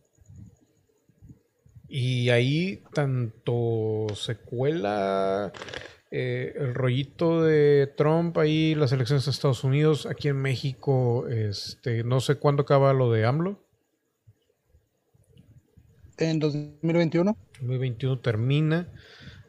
Y 1.87 2.31
ahí 2.31 2.83
tanto 2.95 4.07
secuela 4.15 5.53
eh, 6.11 6.55
el 6.57 6.75
rollito 6.75 7.43
de 7.43 7.87
Trump, 7.97 8.37
ahí 8.37 8.75
las 8.75 8.93
elecciones 8.93 9.25
de 9.25 9.31
Estados 9.31 9.65
Unidos, 9.65 10.05
aquí 10.05 10.29
en 10.29 10.37
México, 10.37 11.27
este, 11.29 12.05
no 12.05 12.21
sé 12.21 12.37
cuándo 12.37 12.63
acaba 12.63 12.93
lo 12.93 13.11
de 13.11 13.25
AMLO. 13.27 13.63
En 16.23 16.39
2021. 16.39 17.37
2021 17.61 18.21
termina, 18.21 18.89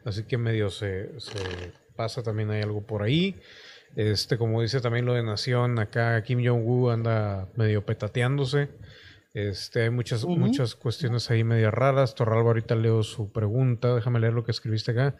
así 0.04 0.24
que 0.24 0.38
medio 0.38 0.70
se, 0.70 1.18
se 1.20 1.72
pasa 1.96 2.22
también 2.22 2.50
hay 2.50 2.62
algo 2.62 2.82
por 2.82 3.02
ahí. 3.02 3.36
Este, 3.96 4.38
como 4.38 4.60
dice 4.60 4.80
también 4.80 5.04
lo 5.04 5.14
de 5.14 5.22
Nación, 5.22 5.78
acá 5.78 6.20
Kim 6.24 6.44
Jong-un 6.44 6.90
anda 6.90 7.48
medio 7.56 7.86
petateándose. 7.86 8.70
Este, 9.34 9.82
hay 9.82 9.90
muchas, 9.90 10.24
muchas 10.24 10.74
cuestiones 10.74 11.30
ahí 11.30 11.44
medio 11.44 11.70
raras. 11.70 12.14
Torralba, 12.14 12.48
ahorita 12.48 12.74
leo 12.74 13.02
su 13.02 13.30
pregunta. 13.30 13.94
Déjame 13.94 14.20
leer 14.20 14.32
lo 14.32 14.44
que 14.44 14.52
escribiste 14.52 14.92
acá. 14.92 15.16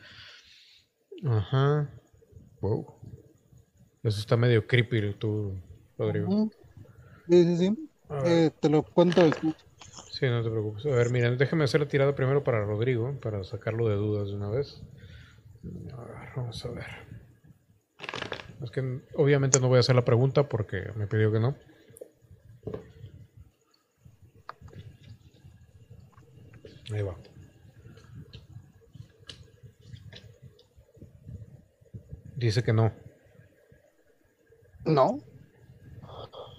Ajá. 1.24 1.90
Wow. 2.60 2.86
Eso 4.02 4.20
está 4.20 4.36
medio 4.36 4.66
creepy, 4.66 5.14
tú, 5.14 5.60
Rodrigo. 5.98 6.50
Sí, 7.28 7.44
sí, 7.44 7.56
sí. 7.56 7.90
Eh, 8.24 8.50
te 8.60 8.68
lo 8.68 8.82
cuento 8.82 9.22
Sí, 10.24 10.30
no 10.30 10.42
te 10.42 10.50
preocupes. 10.50 10.86
A 10.86 10.88
ver, 10.88 11.10
mira, 11.10 11.30
déjame 11.32 11.64
hacer 11.64 11.82
la 11.82 11.86
tirada 11.86 12.14
primero 12.14 12.42
para 12.42 12.64
Rodrigo, 12.64 13.20
para 13.20 13.44
sacarlo 13.44 13.90
de 13.90 13.96
dudas 13.96 14.28
de 14.28 14.36
una 14.36 14.48
vez. 14.48 14.80
A 15.92 16.02
ver, 16.02 16.28
vamos 16.34 16.64
a 16.64 16.70
ver. 16.70 16.86
Es 18.62 18.70
que 18.70 19.02
obviamente 19.16 19.60
no 19.60 19.68
voy 19.68 19.76
a 19.76 19.80
hacer 19.80 19.94
la 19.94 20.06
pregunta 20.06 20.48
porque 20.48 20.90
me 20.96 21.06
pidió 21.06 21.30
que 21.30 21.40
no. 21.40 21.56
Ahí 26.90 27.02
va. 27.02 27.16
Dice 32.34 32.62
que 32.62 32.72
no. 32.72 32.94
¿No? 34.86 35.18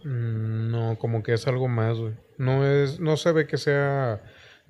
Mm, 0.04 0.70
no, 0.70 1.00
como 1.00 1.24
que 1.24 1.34
es 1.34 1.48
algo 1.48 1.68
más, 1.68 1.98
güey. 1.98 2.25
No 2.38 2.66
es, 2.66 3.00
no 3.00 3.18
se 3.18 3.32
ve 3.32 3.48
que 3.48 3.58
sea 3.58 4.22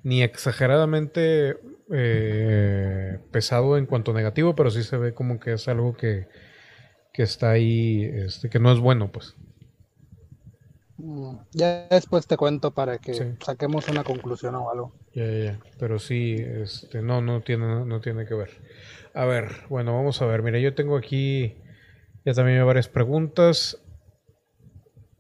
ni 0.04 0.22
exageradamente 0.22 1.58
eh, 1.92 3.20
pesado 3.32 3.78
en 3.78 3.86
cuanto 3.86 4.14
negativo, 4.14 4.56
pero 4.56 4.70
sí 4.72 4.84
se 4.84 4.98
ve 4.98 5.14
como 5.14 5.40
que 5.40 5.54
es 5.54 5.68
algo 5.68 5.96
que, 5.96 6.28
que 7.14 7.24
está 7.24 7.52
ahí, 7.52 8.04
este, 8.04 8.50
que 8.50 8.60
no 8.60 8.72
es 8.72 8.80
bueno, 8.80 9.12
pues. 9.12 9.36
Mm, 10.98 11.38
ya 11.52 11.88
después 11.90 12.28
te 12.28 12.38
cuento 12.38 12.72
para 12.72 12.98
que 12.98 13.36
saquemos 13.44 13.88
una 13.90 14.04
conclusión 14.04 14.56
o 14.56 14.70
algo. 14.70 14.94
Ya, 15.14 15.26
ya, 15.26 15.44
ya. 15.46 15.60
Pero 15.80 16.00
sí, 16.00 16.36
este, 16.38 17.02
no, 17.02 17.22
no 17.22 17.42
tiene, 17.42 17.86
no 17.86 18.00
tiene 18.00 18.26
que 18.26 18.34
ver. 18.34 18.50
A 19.14 19.26
ver, 19.26 19.64
bueno, 19.70 19.94
vamos 19.94 20.22
a 20.22 20.26
ver. 20.26 20.42
Mira, 20.42 20.60
yo 20.60 20.74
tengo 20.74 20.98
aquí 20.98 21.56
ya 22.26 22.34
también 22.34 22.66
varias 22.66 22.88
preguntas. 22.88 23.78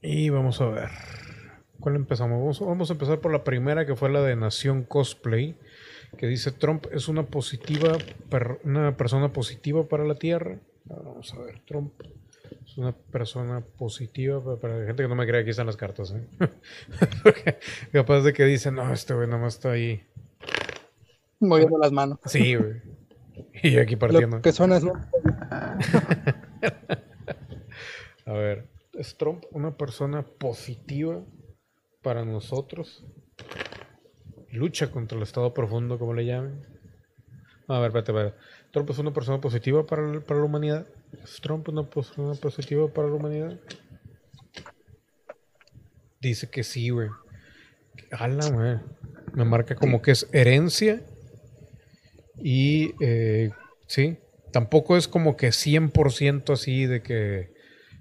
Y 0.02 0.30
vamos 0.30 0.62
a 0.62 0.68
ver. 0.68 0.90
¿Cuál 1.86 1.98
empezamos? 1.98 2.60
Vamos, 2.62 2.90
a 2.90 2.94
empezar 2.94 3.20
por 3.20 3.32
la 3.32 3.44
primera, 3.44 3.86
que 3.86 3.95
fue 3.95 4.10
la 4.10 4.24
de 4.24 4.36
Nación 4.36 4.82
Cosplay, 4.82 5.56
que 6.18 6.26
dice 6.26 6.52
Trump 6.52 6.88
es 6.91 7.07
una 7.07 7.28
positiva, 7.28 7.95
una 8.64 8.98
persona 8.98 9.32
positiva 9.32 9.88
para 9.88 10.03
la 10.03 10.16
Tierra. 10.16 10.57
Vamos 10.86 11.32
a 11.36 11.44
ver, 11.44 11.60
Trump 11.68 11.94
es 12.66 12.76
una 12.80 12.91
persona 12.91 13.62
positiva 13.62 14.60
para, 14.60 14.80
la 14.80 14.88
gente 14.88 15.03
que 15.03 15.10
no 15.10 15.14
me 15.14 15.28
cree, 15.28 15.41
aquí 15.41 15.52
están 15.52 15.68
las 15.68 15.78
cartas. 15.78 16.16
¿eh? 16.16 16.28
Capaz 17.91 18.22
de 18.22 18.34
que 18.34 18.45
dicen, 18.45 18.74
no, 18.74 18.91
este 18.91 19.14
güey 19.14 19.28
nomás 19.28 19.53
está 19.53 19.74
ahí. 19.74 20.03
Moviendo 21.40 21.78
las 21.78 21.91
manos. 21.91 22.18
Sí, 22.26 22.56
güey. 22.56 22.82
Y 23.62 23.78
aquí 23.78 23.95
partiendo. 23.95 24.38
Lo 24.38 24.41
que 24.41 24.53
suena 24.53 24.78
es... 24.78 24.86
a 28.26 28.34
ver, 28.34 28.66
¿es 28.94 29.16
Trump 29.18 29.44
una 29.52 29.78
persona 29.78 30.24
positiva 30.24 31.22
para 32.06 32.23
nosotros? 32.23 33.03
Lucha 34.52 34.91
contra 34.91 35.18
el 35.18 35.23
estado 35.23 35.56
profundo, 35.56 35.98
como 35.98 36.14
le 36.14 36.23
llamen. 36.23 36.61
A 37.68 37.80
ver, 37.80 37.88
espérate, 37.88 38.11
espérate. 38.11 38.38
¿Trump 38.72 38.90
es 38.91 38.99
una 38.99 39.11
persona 39.11 39.41
positiva 39.41 39.88
para, 39.88 40.19
para 40.19 40.40
la 40.40 40.45
humanidad? 40.45 40.88
¿Es 41.23 41.41
Trump 41.41 41.68
una 41.68 41.90
persona 41.90 42.36
positiva 42.36 42.88
para 42.94 43.07
la 43.07 43.15
humanidad? 43.15 43.60
Dice 46.22 46.48
que 46.48 46.64
sí, 46.64 46.91
güey. 46.91 47.10
Ala, 48.11 48.49
güey. 48.52 48.77
Me 49.34 49.44
marca 49.44 49.73
como 49.73 50.03
que 50.03 50.11
es 50.11 50.30
herencia. 50.32 51.02
Y 52.38 52.94
eh, 53.03 53.49
sí, 53.88 54.19
tampoco 54.52 54.95
es 54.95 55.07
como 55.07 55.38
que 55.38 55.48
100% 55.48 56.53
así 56.53 56.86
de 56.86 57.02
que, 57.02 57.52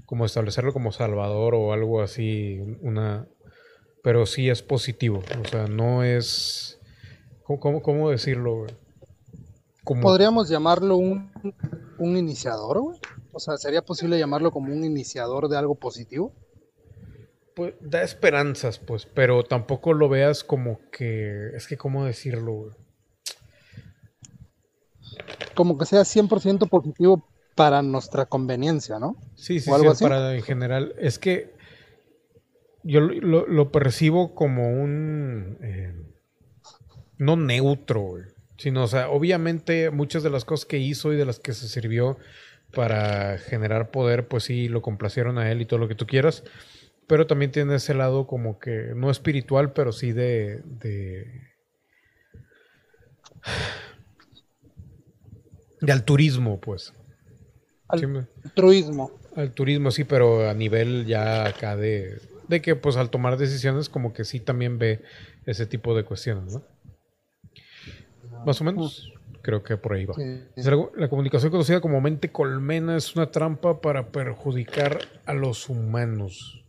como 0.05 0.26
establecerlo 0.26 0.74
como 0.74 0.93
Salvador 0.93 1.55
o 1.55 1.72
algo 1.72 2.02
así, 2.02 2.60
una, 2.82 3.28
pero 4.05 4.26
sí 4.26 4.51
es 4.51 4.62
positivo. 4.62 5.22
O 5.43 5.48
sea, 5.48 5.66
no 5.66 6.05
es, 6.05 6.78
¿cómo, 7.43 7.81
cómo, 7.81 8.10
decirlo? 8.10 8.59
Güey? 8.59 10.02
¿Podríamos 10.02 10.51
llamarlo 10.51 10.98
un, 10.98 11.32
iniciador, 11.98 12.81
güey? 12.81 13.01
O 13.32 13.40
sea, 13.40 13.56
¿sería 13.56 13.81
posible 13.81 14.18
llamarlo 14.18 14.51
como 14.51 14.74
un 14.74 14.85
iniciador 14.85 15.48
de 15.48 15.56
algo 15.56 15.76
positivo? 15.76 16.35
Pues 17.56 17.72
da 17.81 18.02
esperanzas, 18.02 18.78
pues, 18.78 19.06
pero 19.06 19.43
tampoco 19.43 19.94
lo 19.94 20.10
veas 20.10 20.44
como 20.44 20.81
que. 20.90 21.56
Es 21.56 21.66
que, 21.66 21.78
¿cómo 21.78 22.05
decirlo, 22.05 22.52
güey? 22.52 22.72
Como 25.55 25.78
que 25.78 25.86
sea 25.86 26.02
100% 26.02 26.68
positivo 26.68 27.26
para 27.55 27.81
nuestra 27.81 28.26
conveniencia, 28.26 28.98
¿no? 28.98 29.16
Sí, 29.35 29.60
sí, 29.60 29.70
sí, 29.94 30.05
para 30.05 30.35
en 30.35 30.43
general. 30.43 30.94
Es 30.98 31.18
que 31.18 31.53
yo 32.85 33.01
lo, 33.01 33.73
percibo 33.73 34.35
como 34.35 34.70
un. 34.70 35.59
Eh, 35.62 35.94
no 37.19 37.36
neutro, 37.36 38.01
güey. 38.01 38.24
Sino, 38.59 38.85
o 38.85 38.86
sea, 38.86 39.09
obviamente 39.09 39.90
muchas 39.90 40.23
de 40.23 40.31
las 40.31 40.44
cosas 40.44 40.66
que 40.66 40.78
hizo 40.78 41.12
y 41.12 41.16
de 41.16 41.24
las 41.24 41.40
que 41.40 41.55
se 41.55 41.66
sirvió 41.66 42.19
para 42.73 43.39
generar 43.39 43.90
poder, 43.90 44.28
pues 44.28 44.44
sí, 44.44 44.69
lo 44.69 44.82
complacieron 44.82 45.39
a 45.39 45.51
él 45.51 45.62
y 45.62 45.66
todo 45.66 45.81
lo 45.81 45.89
que 45.89 45.94
tú 45.94 46.06
quieras. 46.06 46.44
Pero 47.06 47.27
también 47.27 47.51
tiene 47.51 47.74
ese 47.74 47.94
lado 47.94 48.27
como 48.27 48.59
que, 48.59 48.93
no 48.94 49.11
espiritual, 49.11 49.73
pero 49.73 49.93
sí 49.93 50.12
de... 50.12 50.62
de, 50.65 51.27
de 55.81 55.93
altruismo, 55.93 56.61
pues. 56.61 56.93
Altruismo. 57.89 59.11
Altruismo, 59.36 59.90
sí, 59.90 60.05
pero 60.05 60.48
a 60.48 60.55
nivel 60.55 61.06
ya 61.06 61.47
acá 61.47 61.77
de, 61.77 62.19
de 62.49 62.62
que 62.62 62.77
pues 62.77 62.97
al 62.97 63.11
tomar 63.11 63.37
decisiones 63.37 63.89
como 63.89 64.12
que 64.12 64.25
sí 64.25 64.41
también 64.41 64.79
ve 64.79 65.03
ese 65.47 65.66
tipo 65.66 65.97
de 65.97 66.05
cuestiones, 66.05 66.55
¿no? 66.55 66.62
Más 68.45 68.61
o 68.61 68.65
menos. 68.65 69.12
Creo 69.43 69.62
que 69.62 69.77
por 69.77 69.93
ahí 69.93 70.07
va. 70.07 70.15
La 70.97 71.09
comunicación 71.11 71.51
conocida 71.51 71.83
como 71.83 72.01
mente 72.01 72.33
colmena 72.33 72.97
es 72.97 73.15
una 73.15 73.31
trampa 73.31 73.83
para 73.83 74.11
perjudicar 74.11 75.01
a 75.27 75.35
los 75.35 75.69
humanos. 75.69 76.65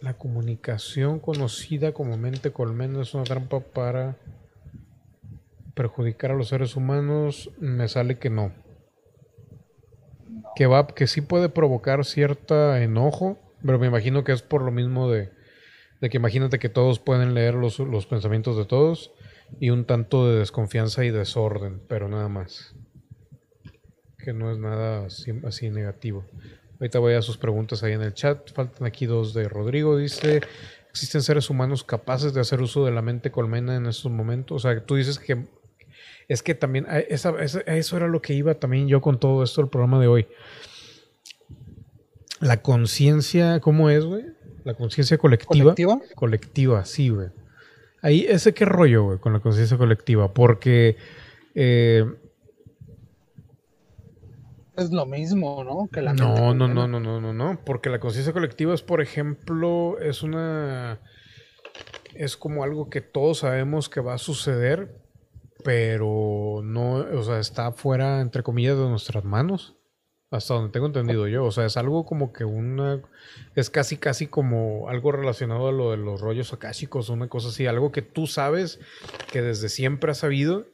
La 0.00 0.14
comunicación 0.14 1.18
conocida 1.18 1.92
como 1.92 2.16
mente 2.16 2.52
colmena 2.52 3.02
es 3.02 3.12
una 3.12 3.24
trampa 3.24 3.58
para 3.58 4.18
perjudicar 5.74 6.30
a 6.30 6.34
los 6.34 6.48
seres 6.48 6.76
humanos. 6.76 7.50
Me 7.58 7.88
sale 7.88 8.18
que 8.18 8.30
no. 8.30 8.52
Que 10.54 10.66
va, 10.66 10.86
que 10.86 11.08
sí 11.08 11.22
puede 11.22 11.48
provocar 11.48 12.04
cierto 12.04 12.76
enojo, 12.76 13.38
pero 13.64 13.78
me 13.78 13.86
imagino 13.86 14.24
que 14.24 14.32
es 14.32 14.42
por 14.42 14.62
lo 14.62 14.70
mismo 14.70 15.10
de, 15.10 15.30
de 16.00 16.10
que 16.10 16.18
imagínate 16.18 16.58
que 16.58 16.68
todos 16.68 16.98
pueden 16.98 17.34
leer 17.34 17.54
los, 17.54 17.78
los 17.78 18.06
pensamientos 18.06 18.56
de 18.56 18.66
todos 18.66 19.12
y 19.60 19.70
un 19.70 19.84
tanto 19.84 20.28
de 20.28 20.38
desconfianza 20.38 21.04
y 21.04 21.10
desorden, 21.10 21.80
pero 21.88 22.08
nada 22.08 22.28
más. 22.28 22.74
Que 24.18 24.32
no 24.32 24.50
es 24.50 24.58
nada 24.58 25.06
así, 25.06 25.70
negativo. 25.70 26.24
Ahorita 26.80 26.98
voy 26.98 27.14
a 27.14 27.22
sus 27.22 27.36
preguntas 27.36 27.82
ahí 27.82 27.92
en 27.92 28.02
el 28.02 28.14
chat. 28.14 28.50
Faltan 28.52 28.86
aquí 28.86 29.06
dos 29.06 29.34
de 29.34 29.48
Rodrigo. 29.48 29.96
Dice, 29.96 30.40
¿existen 30.90 31.22
seres 31.22 31.50
humanos 31.50 31.84
capaces 31.84 32.32
de 32.32 32.40
hacer 32.40 32.60
uso 32.60 32.84
de 32.84 32.90
la 32.90 33.02
mente 33.02 33.30
colmena 33.30 33.76
en 33.76 33.86
estos 33.86 34.10
momentos? 34.10 34.64
O 34.64 34.68
sea, 34.68 34.84
tú 34.84 34.96
dices 34.96 35.18
que 35.18 35.44
es 36.26 36.42
que 36.42 36.54
también, 36.54 36.86
esa, 37.08 37.34
eso 37.38 37.96
era 37.96 38.08
lo 38.08 38.22
que 38.22 38.32
iba 38.32 38.54
también 38.54 38.88
yo 38.88 39.00
con 39.02 39.20
todo 39.20 39.42
esto, 39.42 39.60
el 39.60 39.68
programa 39.68 40.00
de 40.00 40.06
hoy. 40.06 40.26
La 42.44 42.60
conciencia, 42.60 43.58
¿cómo 43.60 43.88
es, 43.88 44.04
güey? 44.04 44.26
La 44.64 44.74
conciencia 44.74 45.16
colectiva. 45.16 45.74
¿Colectiva? 45.74 46.00
Colectiva, 46.14 46.84
sí, 46.84 47.08
güey. 47.08 47.28
Ahí, 48.02 48.26
ese 48.28 48.52
qué 48.52 48.66
rollo, 48.66 49.04
güey, 49.04 49.18
con 49.18 49.32
la 49.32 49.40
conciencia 49.40 49.78
colectiva, 49.78 50.34
porque... 50.34 50.98
Eh, 51.54 52.04
es 54.76 54.90
lo 54.90 55.06
mismo, 55.06 55.64
¿no? 55.64 55.88
Que 55.90 56.02
la 56.02 56.12
no, 56.12 56.52
no, 56.52 56.68
no, 56.68 56.86
no, 56.86 57.00
no, 57.00 57.18
no, 57.18 57.32
no, 57.32 57.60
porque 57.64 57.88
la 57.88 57.98
conciencia 57.98 58.34
colectiva 58.34 58.74
es, 58.74 58.82
por 58.82 59.00
ejemplo, 59.00 59.98
es 60.00 60.22
una... 60.22 61.00
es 62.12 62.36
como 62.36 62.62
algo 62.62 62.90
que 62.90 63.00
todos 63.00 63.38
sabemos 63.38 63.88
que 63.88 64.02
va 64.02 64.14
a 64.14 64.18
suceder, 64.18 65.00
pero 65.64 66.60
no, 66.62 66.96
o 66.96 67.22
sea, 67.22 67.38
está 67.38 67.72
fuera, 67.72 68.20
entre 68.20 68.42
comillas, 68.42 68.76
de 68.76 68.86
nuestras 68.86 69.24
manos. 69.24 69.78
Hasta 70.34 70.54
donde 70.54 70.72
tengo 70.72 70.86
entendido 70.86 71.28
yo. 71.28 71.44
O 71.44 71.52
sea, 71.52 71.66
es 71.66 71.76
algo 71.76 72.04
como 72.04 72.32
que 72.32 72.44
una. 72.44 73.00
Es 73.54 73.70
casi, 73.70 73.96
casi 73.96 74.26
como 74.26 74.88
algo 74.88 75.12
relacionado 75.12 75.68
a 75.68 75.72
lo 75.72 75.92
de 75.92 75.96
los 75.96 76.20
rollos 76.20 76.52
akáshicos, 76.52 77.08
una 77.08 77.28
cosa 77.28 77.48
así. 77.48 77.66
Algo 77.66 77.92
que 77.92 78.02
tú 78.02 78.26
sabes 78.26 78.80
que 79.30 79.42
desde 79.42 79.68
siempre 79.68 80.10
has 80.10 80.18
sabido, 80.18 80.66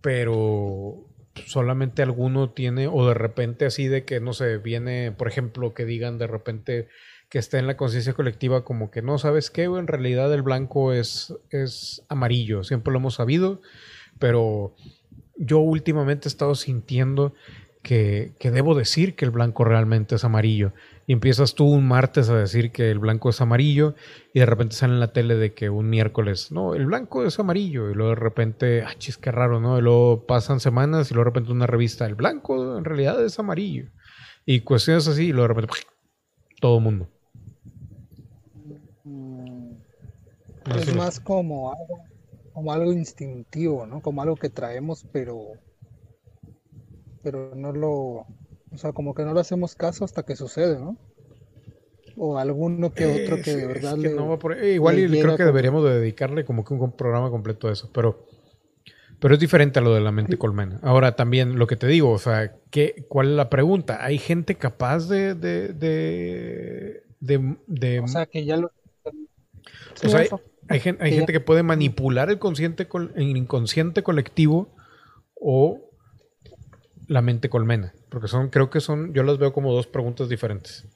pero 0.00 1.06
solamente 1.46 2.02
alguno 2.02 2.50
tiene, 2.50 2.88
o 2.88 3.06
de 3.06 3.14
repente 3.14 3.66
así 3.66 3.88
de 3.88 4.04
que, 4.04 4.20
no 4.20 4.32
sé, 4.32 4.58
viene, 4.58 5.12
por 5.12 5.28
ejemplo, 5.28 5.74
que 5.74 5.84
digan 5.84 6.18
de 6.18 6.26
repente 6.26 6.88
que 7.28 7.38
está 7.38 7.58
en 7.58 7.66
la 7.66 7.76
conciencia 7.78 8.12
colectiva 8.12 8.62
como 8.64 8.90
que 8.90 9.00
no 9.00 9.16
sabes 9.16 9.50
qué, 9.50 9.64
en 9.64 9.86
realidad 9.86 10.32
el 10.34 10.42
blanco 10.42 10.92
es, 10.92 11.34
es 11.48 12.04
amarillo, 12.08 12.62
siempre 12.62 12.92
lo 12.92 12.98
hemos 12.98 13.14
sabido, 13.14 13.62
pero 14.18 14.74
yo 15.36 15.58
últimamente 15.60 16.28
he 16.28 16.30
estado 16.30 16.54
sintiendo 16.54 17.34
que, 17.82 18.32
que, 18.38 18.50
debo 18.50 18.74
decir 18.74 19.16
que 19.16 19.24
el 19.24 19.30
blanco 19.30 19.64
realmente 19.64 20.14
es 20.14 20.24
amarillo. 20.24 20.72
Y 21.06 21.12
empiezas 21.12 21.54
tú 21.54 21.66
un 21.66 21.86
martes 21.86 22.28
a 22.28 22.36
decir 22.36 22.70
que 22.70 22.90
el 22.90 22.98
blanco 22.98 23.30
es 23.30 23.40
amarillo 23.40 23.94
y 24.32 24.40
de 24.40 24.46
repente 24.46 24.76
sale 24.76 24.94
en 24.94 25.00
la 25.00 25.12
tele 25.12 25.34
de 25.34 25.52
que 25.52 25.68
un 25.68 25.90
miércoles, 25.90 26.52
no, 26.52 26.74
el 26.74 26.86
blanco 26.86 27.24
es 27.24 27.38
amarillo. 27.38 27.90
Y 27.90 27.94
luego 27.94 28.10
de 28.10 28.20
repente, 28.20 28.82
ah, 28.82 28.94
chis, 28.96 29.18
qué 29.18 29.32
raro, 29.32 29.60
¿no? 29.60 29.78
Y 29.78 29.82
luego 29.82 30.26
pasan 30.26 30.60
semanas 30.60 31.10
y 31.10 31.14
luego 31.14 31.24
de 31.24 31.30
repente 31.30 31.52
una 31.52 31.66
revista, 31.66 32.06
el 32.06 32.14
blanco 32.14 32.78
en 32.78 32.84
realidad 32.84 33.22
es 33.24 33.38
amarillo. 33.38 33.86
Y 34.46 34.60
cuestiones 34.60 35.08
así 35.08 35.26
y 35.26 35.32
luego 35.32 35.48
de 35.48 35.54
repente, 35.54 35.74
todo 36.60 36.78
el 36.78 36.84
mundo. 36.84 37.08
es 40.76 40.94
más 40.94 41.20
como 41.20 41.72
algo, 41.72 42.04
como 42.52 42.72
algo 42.72 42.92
instintivo, 42.92 43.86
¿no? 43.86 44.00
Como 44.00 44.22
algo 44.22 44.36
que 44.36 44.48
traemos, 44.50 45.04
pero, 45.12 45.52
pero 47.22 47.54
no 47.54 47.72
lo, 47.72 47.90
o 47.90 48.76
sea, 48.76 48.92
como 48.92 49.14
que 49.14 49.24
no 49.24 49.34
lo 49.34 49.40
hacemos 49.40 49.74
caso 49.74 50.04
hasta 50.04 50.24
que 50.24 50.36
sucede, 50.36 50.78
¿no? 50.78 50.96
O 52.16 52.38
alguno 52.38 52.92
que 52.92 53.06
otro 53.06 53.42
que 53.42 53.56
de 53.56 53.66
verdad 53.66 53.96
igual 53.96 54.96
creo 54.96 55.36
que 55.36 55.44
deberíamos 55.44 55.84
de 55.84 55.98
dedicarle 55.98 56.44
como 56.44 56.64
que 56.64 56.74
un 56.74 56.92
programa 56.92 57.30
completo 57.30 57.68
a 57.68 57.72
eso, 57.72 57.90
pero 57.92 58.26
pero 59.22 59.34
es 59.34 59.40
diferente 59.40 59.78
a 59.78 59.82
lo 59.82 59.94
de 59.94 60.00
la 60.00 60.10
mente 60.10 60.36
colmena. 60.36 60.80
Ahora 60.82 61.14
también 61.14 61.56
lo 61.56 61.68
que 61.68 61.76
te 61.76 61.86
digo, 61.86 62.10
o 62.10 62.18
sea, 62.18 62.56
¿qué, 62.70 63.06
¿cuál 63.08 63.28
es 63.28 63.36
la 63.36 63.50
pregunta? 63.50 64.04
¿Hay 64.04 64.18
gente 64.18 64.56
capaz 64.56 65.08
de, 65.08 65.36
de, 65.36 65.72
de, 67.20 67.56
de, 67.68 68.00
O 68.00 68.08
sea, 68.08 68.26
que 68.26 68.44
ya 68.44 68.56
lo... 68.56 68.72
o 70.04 70.08
sea, 70.08 70.26
hay, 70.68 70.80
gente, 70.80 71.32
que 71.32 71.38
puede 71.38 71.62
manipular 71.62 72.30
el, 72.30 72.40
consciente, 72.40 72.88
el 73.14 73.36
inconsciente 73.36 74.02
colectivo 74.02 74.74
o 75.36 75.91
la 77.06 77.22
mente 77.22 77.48
colmena. 77.48 77.94
Porque 78.08 78.28
son, 78.28 78.48
creo 78.48 78.70
que 78.70 78.80
son, 78.80 79.12
yo 79.12 79.22
las 79.22 79.38
veo 79.38 79.52
como 79.52 79.72
dos 79.72 79.86
preguntas 79.86 80.28
diferentes. 80.28 80.86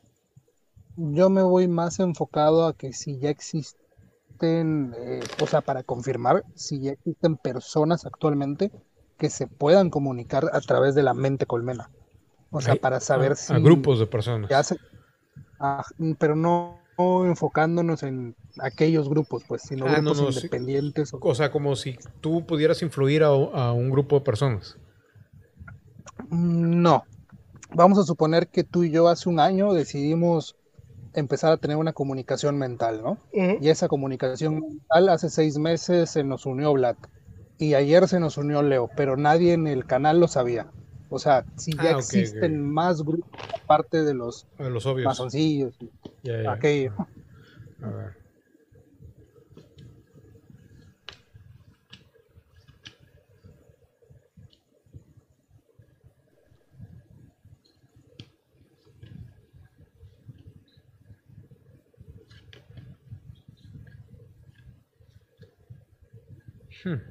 Yo 0.96 1.28
me 1.28 1.42
voy 1.42 1.68
más 1.68 2.00
enfocado 2.00 2.66
a 2.66 2.74
que 2.74 2.92
si 2.92 3.18
ya 3.18 3.28
existen, 3.28 4.94
eh, 4.98 5.20
o 5.42 5.46
sea, 5.46 5.60
para 5.60 5.82
confirmar, 5.82 6.44
si 6.54 6.80
ya 6.80 6.92
existen 6.92 7.36
personas 7.36 8.06
actualmente 8.06 8.70
que 9.18 9.30
se 9.30 9.46
puedan 9.46 9.90
comunicar 9.90 10.50
a 10.52 10.60
través 10.60 10.94
de 10.94 11.02
la 11.02 11.14
mente 11.14 11.46
colmena. 11.46 11.90
O 12.50 12.60
sea, 12.60 12.76
para 12.76 13.00
saber 13.00 13.36
si... 13.36 13.52
A 13.52 13.58
grupos 13.58 13.98
de 13.98 14.06
personas. 14.06 14.50
Ah, 15.58 15.84
pero 16.18 16.36
no 16.36 16.80
enfocándonos 16.98 18.02
en 18.02 18.34
aquellos 18.58 19.08
grupos, 19.08 19.44
pues, 19.46 19.62
sino 19.62 19.86
ah, 19.86 20.00
grupos 20.00 20.36
independientes. 20.36 21.12
O... 21.12 21.34
sea, 21.34 21.50
como 21.50 21.76
si 21.76 21.98
tú 22.20 22.46
pudieras 22.46 22.82
influir 22.82 23.22
a, 23.22 23.32
un 23.72 23.90
grupo 23.90 24.16
de 24.16 24.22
personas. 24.22 24.78
Mm, 26.30 26.82
no. 26.82 27.04
Vamos 27.74 27.98
a 27.98 28.02
suponer 28.04 28.48
que 28.48 28.64
tú 28.64 28.84
y 28.84 28.90
yo 28.90 29.08
hace 29.08 29.28
un 29.28 29.40
año 29.40 29.72
decidimos 29.72 30.56
empezar 31.14 31.52
a 31.52 31.56
tener 31.56 31.76
una 31.76 31.92
comunicación 31.92 32.58
mental, 32.58 33.02
¿no? 33.02 33.18
Y 33.32 33.68
esa 33.68 33.88
comunicación 33.88 34.60
mental 34.60 35.08
hace 35.08 35.30
seis 35.30 35.58
meses 35.58 36.10
se 36.10 36.24
nos 36.24 36.46
unió 36.46 36.72
Black 36.74 36.96
y 37.58 37.74
ayer 37.74 38.06
se 38.06 38.20
nos 38.20 38.36
unió 38.36 38.62
Leo, 38.62 38.90
pero 38.96 39.16
nadie 39.16 39.54
en 39.54 39.66
el 39.66 39.86
canal 39.86 40.20
lo 40.20 40.28
sabía. 40.28 40.66
O 41.08 41.18
sea, 41.18 41.44
si 41.56 41.72
ya 41.72 41.94
ah, 41.94 41.98
existen 41.98 42.60
más 42.60 43.02
grupos 43.02 43.30
aparte 43.62 44.04
de 44.04 44.12
los, 44.12 44.46
de 44.58 44.70
los 44.70 44.84
obvios. 44.86 45.06
masoncillos, 45.06 45.74
aquello. 46.48 46.92
A 47.82 47.88
ver. 47.88 48.25
Hmm. 66.86 67.02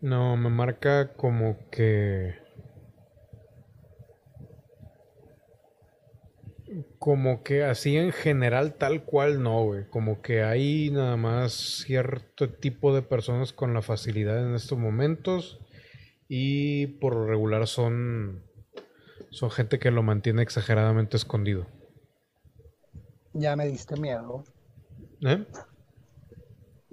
No, 0.00 0.36
me 0.36 0.48
marca 0.48 1.14
como 1.14 1.68
que... 1.70 2.36
Como 7.00 7.42
que 7.42 7.64
así 7.64 7.96
en 7.96 8.12
general 8.12 8.74
tal 8.74 9.02
cual 9.02 9.42
no, 9.42 9.64
güey. 9.64 9.88
Como 9.88 10.22
que 10.22 10.44
hay 10.44 10.90
nada 10.90 11.16
más 11.16 11.52
cierto 11.52 12.48
tipo 12.48 12.94
de 12.94 13.02
personas 13.02 13.52
con 13.52 13.74
la 13.74 13.82
facilidad 13.82 14.46
en 14.46 14.54
estos 14.54 14.78
momentos 14.78 15.58
y 16.28 16.86
por 16.86 17.16
lo 17.16 17.26
regular 17.26 17.66
son 17.66 18.44
son 19.30 19.50
gente 19.50 19.80
que 19.80 19.90
lo 19.90 20.04
mantiene 20.04 20.42
exageradamente 20.42 21.16
escondido. 21.16 21.66
Ya 23.32 23.56
me 23.56 23.66
diste 23.66 23.96
miedo. 23.96 24.44
¿Eh? 25.22 25.44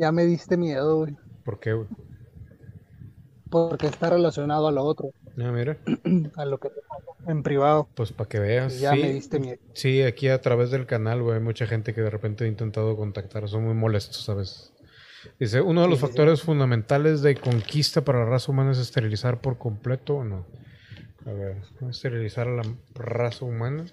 Ya 0.02 0.12
me 0.12 0.26
diste 0.26 0.58
miedo, 0.58 0.98
güey. 0.98 1.16
¿Por 1.46 1.60
qué, 1.60 1.74
güey? 1.74 1.88
Porque 3.52 3.86
está 3.86 4.10
relacionado 4.10 4.68
a 4.68 4.72
lo 4.72 4.84
otro. 4.84 5.12
Ah, 5.38 5.52
mira. 5.52 5.78
A 6.38 6.46
lo 6.46 6.58
que 6.58 6.70
en 7.28 7.44
privado. 7.44 7.88
Pues 7.94 8.12
para 8.12 8.28
que 8.28 8.40
veas. 8.40 8.80
Ya 8.80 8.94
me 8.94 9.14
diste 9.14 9.40
miedo. 9.40 9.60
Sí, 9.74 10.02
aquí 10.02 10.28
a 10.28 10.42
través 10.42 10.72
del 10.72 10.88
canal, 10.88 11.22
güey, 11.22 11.36
hay 11.36 11.44
mucha 11.44 11.68
gente 11.68 11.94
que 11.94 12.02
de 12.02 12.10
repente 12.10 12.46
ha 12.46 12.48
intentado 12.48 12.98
contactar. 12.98 13.48
Son 13.48 13.64
muy 13.64 13.76
molestos, 13.76 14.24
¿sabes? 14.24 14.74
Dice, 15.40 15.62
uno 15.62 15.84
de 15.84 15.90
los 15.90 16.00
factores 16.00 16.42
fundamentales 16.42 17.22
de 17.22 17.36
conquista 17.36 18.02
para 18.04 18.22
la 18.22 18.26
raza 18.26 18.52
humana 18.52 18.72
es 18.72 18.80
esterilizar 18.80 19.40
por 19.40 19.60
completo 19.60 20.16
o 20.16 20.24
no. 20.24 20.48
A 21.28 21.32
ver, 21.32 21.58
esterilizar 21.88 22.48
a 22.48 22.56
la 22.56 22.64
raza 22.96 23.46
humana. 23.46 23.86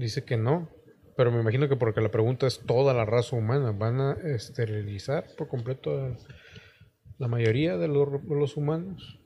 Dice 0.00 0.24
que 0.24 0.38
no, 0.38 0.70
pero 1.14 1.30
me 1.30 1.40
imagino 1.40 1.68
que 1.68 1.76
porque 1.76 2.00
la 2.00 2.10
pregunta 2.10 2.46
es 2.46 2.60
toda 2.60 2.94
la 2.94 3.04
raza 3.04 3.36
humana. 3.36 3.72
¿Van 3.72 4.00
a 4.00 4.12
esterilizar 4.12 5.26
por 5.36 5.46
completo 5.46 6.16
la 7.18 7.28
mayoría 7.28 7.76
de 7.76 7.86
los, 7.86 8.56
humanos? 8.56 9.20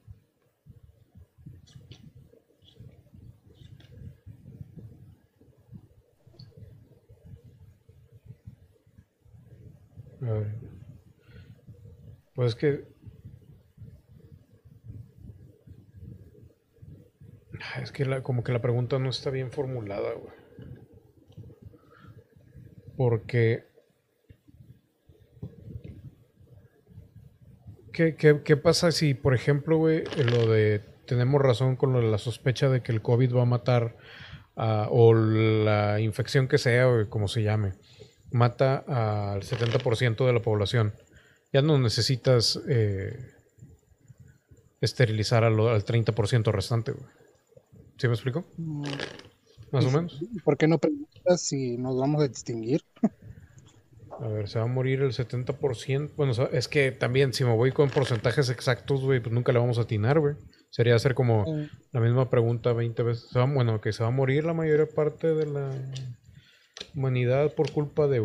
A 10.22 10.32
ver. 10.32 10.54
Pues 12.34 12.56
que 12.56 12.84
Es 17.80 17.92
que 17.92 18.22
como 18.22 18.42
que 18.42 18.52
la 18.52 18.60
pregunta 18.60 18.98
no 18.98 19.08
está 19.08 19.30
bien 19.30 19.52
formulada, 19.52 20.14
güey. 20.14 20.43
Porque... 22.96 23.64
¿Qué, 27.92 28.16
qué, 28.16 28.56
pasa 28.56 28.90
si, 28.90 29.14
por 29.14 29.34
ejemplo, 29.34 29.76
güey, 29.76 30.02
lo 30.16 30.50
de... 30.50 30.80
Tenemos 31.06 31.40
razón 31.40 31.76
con 31.76 31.92
lo 31.92 32.00
de 32.00 32.10
la 32.10 32.18
sospecha 32.18 32.68
de 32.68 32.82
que 32.82 32.90
el 32.90 33.02
COVID 33.02 33.34
va 33.36 33.42
a 33.42 33.46
matar 33.46 33.96
o 34.56 35.14
la 35.14 36.00
infección 36.00 36.48
que 36.48 36.58
sea, 36.58 36.88
o 36.88 37.08
como 37.08 37.28
se 37.28 37.42
llame, 37.42 37.72
mata 38.30 38.84
al 39.32 39.42
70% 39.42 40.26
de 40.26 40.32
la 40.32 40.40
población. 40.40 40.94
Ya 41.52 41.62
no 41.62 41.78
necesitas 41.78 42.60
eh, 42.68 43.16
esterilizar 44.80 45.44
al, 45.44 45.58
al 45.60 45.84
30% 45.84 46.50
restante, 46.52 46.92
güey. 46.92 47.06
¿Sí 47.96 48.08
me 48.08 48.14
explico? 48.14 48.44
Mm, 48.56 48.84
Más 49.70 49.84
o 49.84 49.90
menos. 49.90 50.20
¿Por 50.44 50.56
qué 50.56 50.66
no 50.66 50.78
preguntas 51.24 51.40
si 51.40 51.76
nos 51.76 51.98
vamos 51.98 52.22
a 52.22 52.28
distinguir? 52.28 52.82
A 54.20 54.28
ver, 54.28 54.48
se 54.48 54.58
va 54.58 54.64
a 54.64 54.68
morir 54.68 55.02
el 55.02 55.12
70%. 55.12 56.12
Bueno, 56.16 56.32
es 56.52 56.68
que 56.68 56.92
también 56.92 57.32
si 57.32 57.44
me 57.44 57.54
voy 57.54 57.72
con 57.72 57.90
porcentajes 57.90 58.48
exactos, 58.48 59.02
güey, 59.02 59.20
pues 59.20 59.32
nunca 59.32 59.52
le 59.52 59.58
vamos 59.58 59.78
a 59.78 59.82
atinar, 59.82 60.20
güey. 60.20 60.36
Sería 60.70 60.94
hacer 60.94 61.14
como 61.14 61.44
la 61.92 62.00
misma 62.00 62.30
pregunta 62.30 62.72
20 62.72 63.02
veces. 63.02 63.30
bueno, 63.32 63.80
que 63.80 63.92
se 63.92 64.02
va 64.02 64.08
a 64.08 64.12
morir 64.12 64.44
la 64.44 64.54
mayor 64.54 64.88
parte 64.88 65.34
de 65.34 65.46
la 65.46 65.70
humanidad 66.94 67.52
por 67.54 67.72
culpa 67.72 68.06
de... 68.06 68.20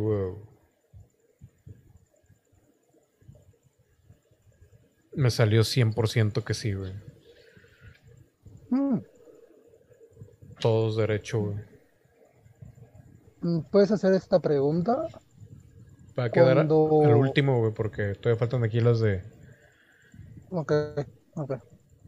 Me 5.13 5.31
salió 5.31 5.61
100% 5.61 6.43
que 6.43 6.53
sí, 6.53 6.73
güey. 6.73 6.93
Mm. 8.69 8.99
Todos 10.59 10.97
derecho, 10.97 11.41
güey. 11.41 11.69
Mm, 13.41 13.60
¿Puedes 13.72 13.91
hacer 13.91 14.14
esta 14.14 14.40
pregunta? 14.40 15.07
Va 16.18 16.26
a 16.26 16.30
quedar 16.30 16.60
al 16.60 16.72
último, 16.72 17.60
güey, 17.60 17.74
porque 17.74 18.16
todavía 18.16 18.40
faltan 18.40 18.64
aquí 18.64 18.82
las 18.82 18.99
de. 18.99 19.24
Ok, 20.49 20.74
ok. 21.36 21.52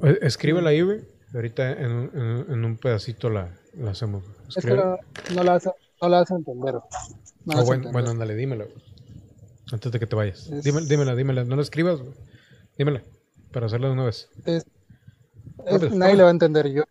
Eh, 0.03 0.20
escríbela 0.22 0.72
ahí, 0.72 0.82
güey. 0.82 1.02
Ahorita 1.34 1.72
en, 1.72 2.12
en, 2.49 2.66
un 2.66 2.78
pedacito 2.78 3.30
la, 3.30 3.58
la 3.74 3.91
hacemos. 3.91 4.26
Es 4.56 4.66
que 4.66 4.74
no, 4.74 5.44
la 5.44 5.53
vas 5.53 5.68
a, 5.68 5.74
no 6.02 6.10
la 6.10 6.20
vas 6.20 6.32
a 6.32 6.36
entender. 6.36 6.76
Ah, 7.48 7.64
bueno, 7.64 7.91
bueno, 7.91 8.10
ándale, 8.10 8.36
dímela, 8.36 8.66
güey. 8.66 8.84
Antes 9.72 9.91
de 9.94 9.99
que 9.99 10.08
te 10.08 10.16
vayas. 10.16 10.49
Dímela, 10.62 11.16
dímela, 11.16 11.45
No 11.45 11.56
la 11.56 11.62
escribas, 11.62 12.02
güey. 12.02 12.14
Dímela. 12.78 13.02
Para 13.53 13.68
hacerla 13.68 13.88
de 13.88 13.94
una 13.94 14.06
vez. 14.06 14.30
Es, 14.45 14.66
nadie 15.91 16.16
la 16.16 16.24
va 16.24 16.30
a 16.30 16.34
entender 16.34 16.68
yo. 16.72 16.84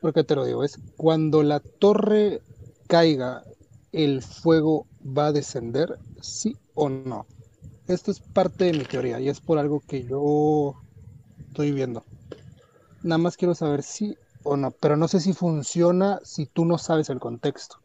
¿Por 0.00 0.12
qué 0.12 0.24
te 0.24 0.34
lo 0.34 0.44
digo? 0.44 0.64
Es 0.64 0.78
cuando 0.96 1.42
la 1.42 1.60
torre 1.60 2.40
caiga, 2.88 3.44
el 3.92 4.22
fuego 4.22 4.86
va 5.04 5.28
a 5.28 5.32
descender, 5.32 5.98
sí 6.20 6.56
o 6.74 6.88
no. 6.88 7.26
Esto 7.88 8.10
es 8.10 8.20
parte 8.20 8.66
de 8.66 8.72
mi 8.72 8.84
teoría 8.84 9.20
y 9.20 9.28
es 9.28 9.40
por 9.40 9.58
algo 9.58 9.80
que 9.80 10.04
yo 10.04 10.74
estoy 11.48 11.72
viendo. 11.72 12.04
Nada 13.02 13.18
más 13.18 13.36
quiero 13.36 13.54
saber 13.54 13.82
si 13.82 14.16
o 14.42 14.56
no, 14.56 14.70
pero 14.70 14.96
no 14.96 15.08
sé 15.08 15.20
si 15.20 15.32
funciona 15.32 16.20
si 16.22 16.46
tú 16.46 16.64
no 16.64 16.78
sabes 16.78 17.10
el 17.10 17.18
contexto. 17.18 17.76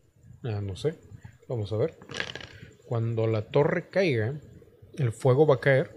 Ah, 0.43 0.61
no 0.61 0.75
sé. 0.75 0.99
Vamos 1.47 1.71
a 1.73 1.77
ver. 1.77 1.97
Cuando 2.87 3.27
la 3.27 3.41
torre 3.49 3.89
caiga, 3.89 4.39
el 4.97 5.11
fuego 5.11 5.47
va 5.47 5.55
a 5.55 5.59
caer. 5.59 5.95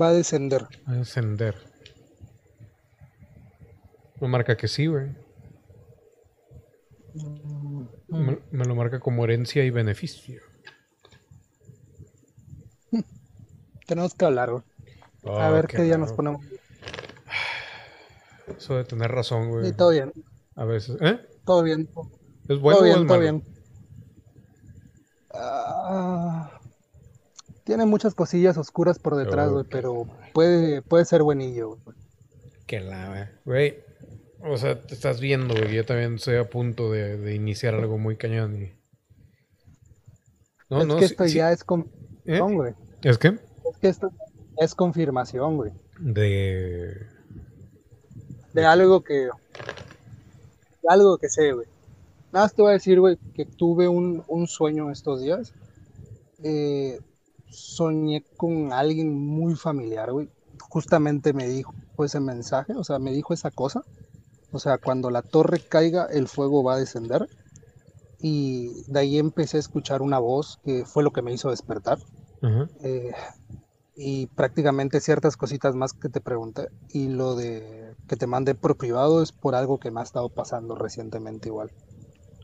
Va 0.00 0.08
a 0.08 0.12
descender. 0.12 0.62
Va 0.88 0.94
a 0.94 0.96
descender. 0.96 1.54
Me 4.20 4.28
marca 4.28 4.56
que 4.56 4.68
sí, 4.68 4.86
güey. 4.86 5.10
Mm. 7.14 7.84
Me, 8.12 8.64
lo 8.64 8.74
marca 8.74 9.00
como 9.00 9.24
herencia 9.24 9.64
y 9.64 9.70
beneficio. 9.70 10.42
Tenemos 13.86 14.14
que 14.14 14.24
hablar, 14.24 14.50
güey. 14.50 14.62
a 15.24 15.48
oh, 15.48 15.52
ver 15.52 15.66
qué, 15.66 15.82
día 15.82 15.96
nos 15.96 16.12
ponemos. 16.12 16.44
Eso 18.58 18.76
de 18.76 18.84
tener 18.84 19.10
razón, 19.10 19.48
güey. 19.48 19.68
Y 19.68 19.72
todo 19.72 19.90
bien. 19.90 20.12
A 20.54 20.64
veces, 20.64 20.98
¿eh? 21.00 21.20
Todo 21.46 21.62
bien. 21.62 21.88
¿Es 22.48 22.58
bueno 22.58 22.78
todo 22.78 22.84
bien, 22.84 22.98
o 22.98 23.06
todo 23.06 23.18
bien. 23.18 23.42
Ah, 25.32 26.60
tiene 27.64 27.86
muchas 27.86 28.14
cosillas 28.14 28.58
oscuras 28.58 28.98
por 28.98 29.16
detrás, 29.16 29.50
güey, 29.50 29.64
pero 29.64 30.06
puede, 30.34 30.82
puede 30.82 31.06
ser 31.06 31.22
buenillo, 31.22 31.78
güey. 31.82 31.96
Que 32.66 32.80
la, 32.80 33.30
güey. 33.44 33.91
O 34.44 34.56
sea, 34.56 34.80
te 34.80 34.94
estás 34.94 35.20
viendo, 35.20 35.54
güey. 35.54 35.74
Yo 35.74 35.84
también 35.84 36.14
estoy 36.16 36.36
a 36.36 36.48
punto 36.48 36.90
de, 36.90 37.34
iniciar 37.34 37.74
algo 37.74 37.98
muy 37.98 38.16
cañón. 38.16 38.62
Y... 38.62 38.72
No, 40.68 40.80
es 40.80 40.86
no, 40.86 40.96
que 40.96 41.04
esto 41.04 41.26
ya 41.26 41.52
es 41.52 41.62
confirmación, 41.62 42.52
¿Eh? 42.52 42.54
güey. 42.54 42.74
¿Es 43.02 43.18
qué? 43.18 43.28
Es 43.28 43.78
que 43.80 43.88
esto 43.88 44.10
es 44.58 44.74
confirmación, 44.74 45.56
güey. 45.56 45.72
De. 45.98 47.06
De 48.52 48.64
algo 48.64 49.02
que. 49.02 49.14
De 49.14 50.88
algo 50.88 51.18
que 51.18 51.28
sé, 51.28 51.52
güey. 51.52 51.66
Nada 52.32 52.46
más 52.46 52.54
te 52.54 52.62
voy 52.62 52.70
a 52.70 52.74
decir, 52.74 52.98
güey, 52.98 53.18
que 53.34 53.44
tuve 53.44 53.88
un, 53.88 54.24
un 54.26 54.48
sueño 54.48 54.90
estos 54.90 55.20
días. 55.20 55.52
Eh, 56.42 56.98
soñé 57.48 58.24
con 58.36 58.72
alguien 58.72 59.14
muy 59.14 59.54
familiar, 59.54 60.10
güey. 60.12 60.28
Justamente 60.60 61.32
me 61.32 61.46
dijo 61.46 61.74
ese 61.98 62.18
mensaje, 62.18 62.72
o 62.74 62.82
sea, 62.82 62.98
me 62.98 63.12
dijo 63.12 63.34
esa 63.34 63.50
cosa. 63.50 63.84
O 64.52 64.58
sea, 64.58 64.78
cuando 64.78 65.10
la 65.10 65.22
torre 65.22 65.60
caiga, 65.60 66.06
el 66.06 66.28
fuego 66.28 66.62
va 66.62 66.74
a 66.74 66.78
descender. 66.78 67.26
Y 68.20 68.84
de 68.86 69.00
ahí 69.00 69.18
empecé 69.18 69.56
a 69.56 69.60
escuchar 69.60 70.02
una 70.02 70.18
voz 70.18 70.60
que 70.64 70.84
fue 70.84 71.02
lo 71.02 71.12
que 71.12 71.22
me 71.22 71.32
hizo 71.32 71.50
despertar. 71.50 71.98
Eh, 72.82 73.12
y 73.96 74.26
prácticamente 74.28 75.00
ciertas 75.00 75.36
cositas 75.36 75.74
más 75.74 75.92
que 75.92 76.08
te 76.08 76.20
pregunté. 76.20 76.68
Y 76.90 77.08
lo 77.08 77.34
de 77.34 77.94
que 78.08 78.16
te 78.16 78.26
mandé 78.26 78.54
por 78.54 78.76
privado 78.76 79.22
es 79.22 79.32
por 79.32 79.54
algo 79.54 79.80
que 79.80 79.90
me 79.90 80.00
ha 80.00 80.04
estado 80.04 80.28
pasando 80.28 80.74
recientemente 80.74 81.48
igual. 81.48 81.70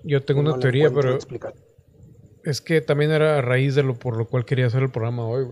Yo 0.03 0.25
tengo 0.25 0.41
una 0.41 0.59
teoría, 0.59 0.91
pero 0.91 1.19
es 2.45 2.61
que 2.61 2.81
también 2.81 3.11
era 3.11 3.39
a 3.39 3.43
raíz 3.43 3.75
de 3.75 3.83
lo 3.83 3.99
por 3.99 4.17
lo 4.17 4.27
cual 4.27 4.45
quería 4.45 4.67
hacer 4.67 4.83
el 4.83 4.91
programa 4.91 5.27
hoy. 5.27 5.47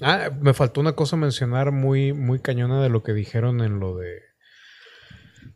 Ah, 0.00 0.30
me 0.40 0.54
faltó 0.54 0.80
una 0.80 0.94
cosa 0.94 1.16
mencionar 1.16 1.70
muy, 1.72 2.12
muy 2.12 2.40
cañona 2.40 2.82
de 2.82 2.88
lo 2.88 3.02
que 3.02 3.12
dijeron 3.12 3.60
en 3.60 3.78
lo 3.78 3.96
de 3.96 4.31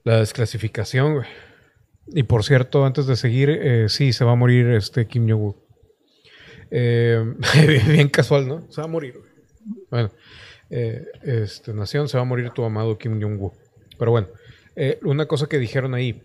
la 0.04 0.18
desclasificación, 0.18 1.14
güey. 1.14 1.26
Y 2.08 2.22
por 2.22 2.44
cierto, 2.44 2.84
antes 2.84 3.06
de 3.06 3.16
seguir, 3.16 3.50
eh, 3.50 3.88
sí, 3.88 4.12
se 4.12 4.24
va 4.24 4.32
a 4.32 4.36
morir 4.36 4.68
este 4.68 5.06
Kim 5.06 5.28
Jong-un. 5.28 5.56
Eh, 6.70 7.34
bien 7.88 8.08
casual, 8.08 8.46
¿no? 8.46 8.70
Se 8.70 8.80
va 8.80 8.84
a 8.86 8.90
morir, 8.90 9.14
güey. 9.18 9.30
Bueno, 9.90 10.10
eh, 10.70 11.04
este, 11.24 11.74
Nación, 11.74 12.08
se 12.08 12.16
va 12.16 12.22
a 12.22 12.26
morir 12.26 12.50
tu 12.50 12.64
amado 12.64 12.96
Kim 12.98 13.20
Jong-un. 13.20 13.52
Pero 13.98 14.10
bueno, 14.12 14.28
una 15.02 15.26
cosa 15.26 15.46
que 15.46 15.58
dijeron 15.58 15.94
ahí, 15.94 16.22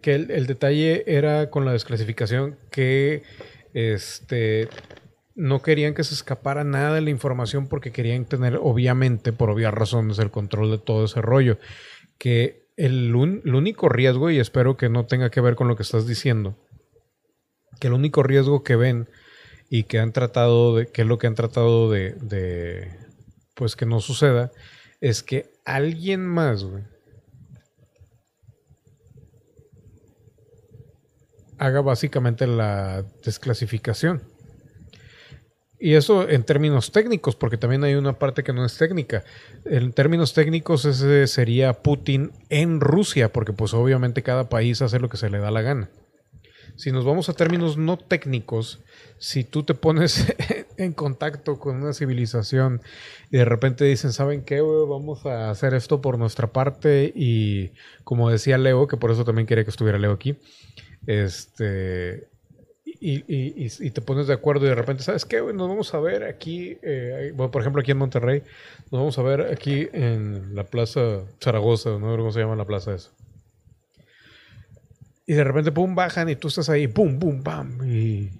que 0.00 0.14
el, 0.14 0.46
detalle 0.46 1.04
era 1.06 1.50
con 1.50 1.64
la 1.64 1.72
desclasificación 1.72 2.56
que 2.70 3.22
este, 3.72 4.68
no 5.34 5.62
querían 5.62 5.94
que 5.94 6.04
se 6.04 6.14
escapara 6.14 6.64
nada 6.64 6.94
de 6.94 7.00
la 7.00 7.10
información 7.10 7.66
porque 7.66 7.92
querían 7.92 8.26
tener, 8.26 8.58
obviamente, 8.60 9.32
por 9.32 9.50
obvias 9.50 9.72
razones, 9.72 10.18
el 10.18 10.30
control 10.30 10.70
de 10.70 10.78
todo 10.78 11.06
ese 11.06 11.22
rollo. 11.22 11.58
Que 12.18 12.63
el, 12.76 13.14
único 13.14 13.88
riesgo, 13.88 14.30
y 14.30 14.38
espero 14.38 14.76
que 14.76 14.88
no 14.88 15.06
tenga 15.06 15.30
que 15.30 15.40
ver 15.40 15.54
con 15.54 15.68
lo 15.68 15.76
que 15.76 15.82
estás 15.82 16.06
diciendo, 16.06 16.56
que 17.80 17.88
el 17.88 17.92
único 17.92 18.22
riesgo 18.22 18.62
que 18.62 18.76
ven 18.76 19.08
y 19.70 19.84
que 19.84 19.98
han 19.98 20.12
tratado 20.12 20.76
de, 20.76 20.86
que 20.86 21.02
es 21.02 21.08
lo 21.08 21.18
que 21.18 21.26
han 21.26 21.34
tratado 21.34 21.90
de, 21.90 22.12
de 22.20 22.90
pues 23.54 23.76
que 23.76 23.86
no 23.86 24.00
suceda, 24.00 24.52
es 25.00 25.22
que 25.22 25.52
alguien 25.64 26.26
más, 26.26 26.66
haga 31.58 31.80
básicamente 31.80 32.46
la 32.46 33.04
desclasificación. 33.24 34.33
Y 35.84 35.96
eso 35.96 36.26
en 36.26 36.44
términos 36.44 36.92
técnicos, 36.92 37.36
porque 37.36 37.58
también 37.58 37.84
hay 37.84 37.94
una 37.94 38.18
parte 38.18 38.42
que 38.42 38.54
no 38.54 38.64
es 38.64 38.78
técnica. 38.78 39.22
En 39.66 39.92
términos 39.92 40.32
técnicos 40.32 40.86
ese 40.86 41.26
sería 41.26 41.74
Putin 41.74 42.32
en 42.48 42.80
Rusia, 42.80 43.30
porque 43.30 43.52
pues 43.52 43.74
obviamente 43.74 44.22
cada 44.22 44.48
país 44.48 44.80
hace 44.80 44.98
lo 44.98 45.10
que 45.10 45.18
se 45.18 45.28
le 45.28 45.40
da 45.40 45.50
la 45.50 45.60
gana. 45.60 45.90
Si 46.74 46.90
nos 46.90 47.04
vamos 47.04 47.28
a 47.28 47.34
términos 47.34 47.76
no 47.76 47.98
técnicos, 47.98 48.82
si 49.18 49.44
tú 49.44 49.62
te 49.62 49.74
pones 49.74 50.34
en 50.78 50.94
contacto 50.94 51.58
con 51.58 51.82
una 51.82 51.92
civilización 51.92 52.80
y 53.30 53.36
de 53.36 53.44
repente 53.44 53.84
dicen, 53.84 54.14
¿saben 54.14 54.42
qué? 54.42 54.62
Vamos 54.62 55.26
a 55.26 55.50
hacer 55.50 55.74
esto 55.74 56.00
por 56.00 56.18
nuestra 56.18 56.46
parte 56.46 57.12
y 57.14 57.72
como 58.04 58.30
decía 58.30 58.56
Leo, 58.56 58.86
que 58.86 58.96
por 58.96 59.10
eso 59.10 59.26
también 59.26 59.46
quería 59.46 59.64
que 59.64 59.70
estuviera 59.70 59.98
Leo 59.98 60.12
aquí, 60.12 60.38
este, 61.06 62.28
y, 63.06 63.90
te 63.90 64.00
pones 64.00 64.26
de 64.26 64.32
acuerdo 64.32 64.64
y 64.64 64.70
de 64.70 64.74
repente, 64.74 65.02
¿sabes 65.02 65.26
qué? 65.26 65.40
Nos 65.40 65.68
vamos 65.68 65.92
a 65.92 66.00
ver 66.00 66.24
aquí, 66.24 66.78
eh, 66.82 67.34
por 67.36 67.60
ejemplo, 67.60 67.82
aquí 67.82 67.90
en 67.90 67.98
Monterrey, 67.98 68.42
nos 68.90 69.00
vamos 69.00 69.18
a 69.18 69.22
ver 69.22 69.52
aquí 69.52 69.88
en 69.92 70.54
la 70.54 70.64
Plaza 70.64 71.20
Zaragoza, 71.38 71.90
no 71.90 72.10
sé 72.10 72.16
cómo 72.16 72.32
se 72.32 72.40
llama 72.40 72.56
la 72.56 72.64
plaza 72.64 72.94
esa. 72.94 73.10
Y 75.26 75.34
de 75.34 75.44
repente, 75.44 75.70
pum, 75.70 75.94
bajan 75.94 76.30
y 76.30 76.36
tú 76.36 76.48
estás 76.48 76.70
ahí, 76.70 76.86
pum, 76.88 77.18
pum, 77.18 77.42
pam. 77.42 77.78
Y 77.86 78.30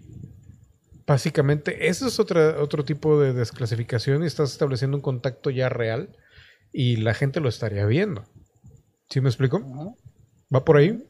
básicamente, 1.07 1.89
ese 1.89 2.09
es 2.09 2.19
otra, 2.19 2.61
otro 2.61 2.85
tipo 2.85 3.21
de 3.21 3.35
desclasificación 3.35 4.23
y 4.23 4.27
estás 4.27 4.53
estableciendo 4.53 4.97
un 4.97 5.03
contacto 5.03 5.51
ya 5.51 5.69
real 5.69 6.17
y 6.73 6.97
la 6.97 7.13
gente 7.13 7.41
lo 7.41 7.49
estaría 7.51 7.85
viendo. 7.85 8.25
¿Sí 9.11 9.21
me 9.21 9.29
explico? 9.29 9.97
¿Va 10.55 10.65
por 10.65 10.79
ahí? 10.79 11.05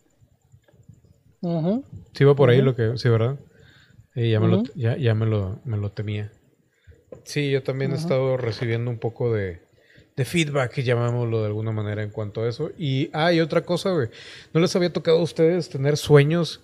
Sí, 2.12 2.24
va 2.24 2.34
por 2.34 2.50
ahí 2.50 2.62
lo 2.62 2.74
que, 2.74 2.96
sí, 2.96 3.08
¿verdad? 3.08 3.38
ya, 4.14 4.40
me, 4.40 4.48
lo, 4.48 4.62
ya, 4.74 5.14
me, 5.14 5.26
lo, 5.26 5.58
me 5.64 5.76
lo 5.76 5.90
temía. 5.90 6.30
Sí, 7.24 7.50
yo 7.50 7.62
también 7.62 7.92
he 7.92 7.96
estado 7.96 8.36
recibiendo 8.36 8.90
un 8.90 8.98
poco 8.98 9.32
de, 9.32 9.60
de 10.16 10.24
feedback, 10.24 10.80
llamámoslo 10.80 11.40
de 11.40 11.46
alguna 11.46 11.72
manera, 11.72 12.02
en 12.02 12.10
cuanto 12.10 12.42
a 12.42 12.48
eso. 12.48 12.70
Y 12.78 13.10
hay 13.12 13.40
otra 13.40 13.62
cosa, 13.62 13.90
güey. 13.90 14.08
¿No 14.52 14.60
les 14.60 14.74
había 14.76 14.92
tocado 14.92 15.18
a 15.18 15.22
ustedes 15.22 15.68
tener 15.68 15.96
sueños 15.96 16.60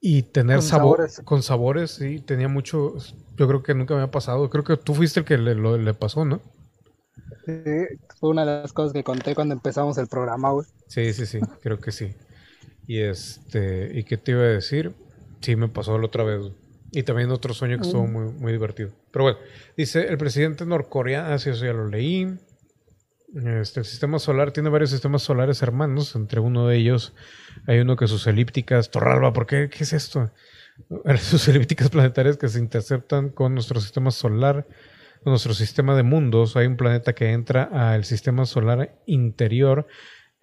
y 0.00 0.22
tener 0.22 0.62
sabor 0.62 1.08
con 1.24 1.42
sabores, 1.42 1.90
sí, 1.90 2.20
tenía 2.20 2.48
mucho, 2.48 2.94
yo 3.36 3.46
creo 3.46 3.62
que 3.62 3.74
nunca 3.74 3.94
me 3.94 4.02
ha 4.02 4.10
pasado, 4.10 4.48
creo 4.48 4.64
que 4.64 4.76
tú 4.78 4.94
fuiste 4.94 5.20
el 5.20 5.26
que 5.26 5.36
le, 5.36 5.54
le 5.54 5.94
pasó, 5.94 6.24
¿no? 6.24 6.40
Sí, 7.44 7.52
fue 8.18 8.30
una 8.30 8.44
de 8.44 8.62
las 8.62 8.72
cosas 8.72 8.92
que 8.92 9.04
conté 9.04 9.34
cuando 9.34 9.54
empezamos 9.54 9.98
el 9.98 10.08
programa, 10.08 10.52
güey. 10.52 10.66
Sí, 10.88 11.12
sí, 11.12 11.26
sí, 11.26 11.40
creo 11.62 11.78
que 11.80 11.92
sí. 11.92 12.14
Y 12.90 13.02
este, 13.02 13.88
¿y 13.94 14.02
qué 14.02 14.16
te 14.16 14.32
iba 14.32 14.40
a 14.40 14.46
decir? 14.46 14.96
Sí, 15.42 15.54
me 15.54 15.68
pasó 15.68 15.96
la 15.96 16.06
otra 16.06 16.24
vez. 16.24 16.50
Y 16.90 17.04
también 17.04 17.30
otro 17.30 17.54
sueño 17.54 17.76
que 17.76 17.84
estuvo 17.84 18.04
mm. 18.04 18.12
muy, 18.12 18.32
muy 18.32 18.50
divertido. 18.50 18.90
Pero 19.12 19.26
bueno, 19.26 19.38
dice 19.76 20.08
el 20.08 20.18
presidente 20.18 20.66
norcoreano, 20.66 21.32
así 21.32 21.50
ah, 21.50 21.52
eso 21.52 21.64
ya 21.66 21.72
lo 21.72 21.86
leí. 21.86 22.36
Este, 23.32 23.78
el 23.78 23.86
sistema 23.86 24.18
solar 24.18 24.50
tiene 24.50 24.70
varios 24.70 24.90
sistemas 24.90 25.22
solares 25.22 25.62
hermanos. 25.62 26.16
Entre 26.16 26.40
uno 26.40 26.66
de 26.66 26.78
ellos 26.78 27.14
hay 27.68 27.78
uno 27.78 27.94
que 27.94 28.08
sus 28.08 28.26
elípticas. 28.26 28.90
Torralba, 28.90 29.32
¿por 29.32 29.46
qué? 29.46 29.68
¿Qué 29.68 29.84
es 29.84 29.92
esto? 29.92 30.32
Sus 31.20 31.46
elípticas 31.46 31.90
planetarias 31.90 32.38
que 32.38 32.48
se 32.48 32.58
interceptan 32.58 33.28
con 33.28 33.54
nuestro 33.54 33.80
sistema 33.80 34.10
solar, 34.10 34.66
con 35.22 35.30
nuestro 35.30 35.54
sistema 35.54 35.94
de 35.94 36.02
mundos. 36.02 36.56
Hay 36.56 36.66
un 36.66 36.76
planeta 36.76 37.12
que 37.12 37.30
entra 37.30 37.70
al 37.92 38.04
sistema 38.04 38.46
solar 38.46 38.96
interior. 39.06 39.86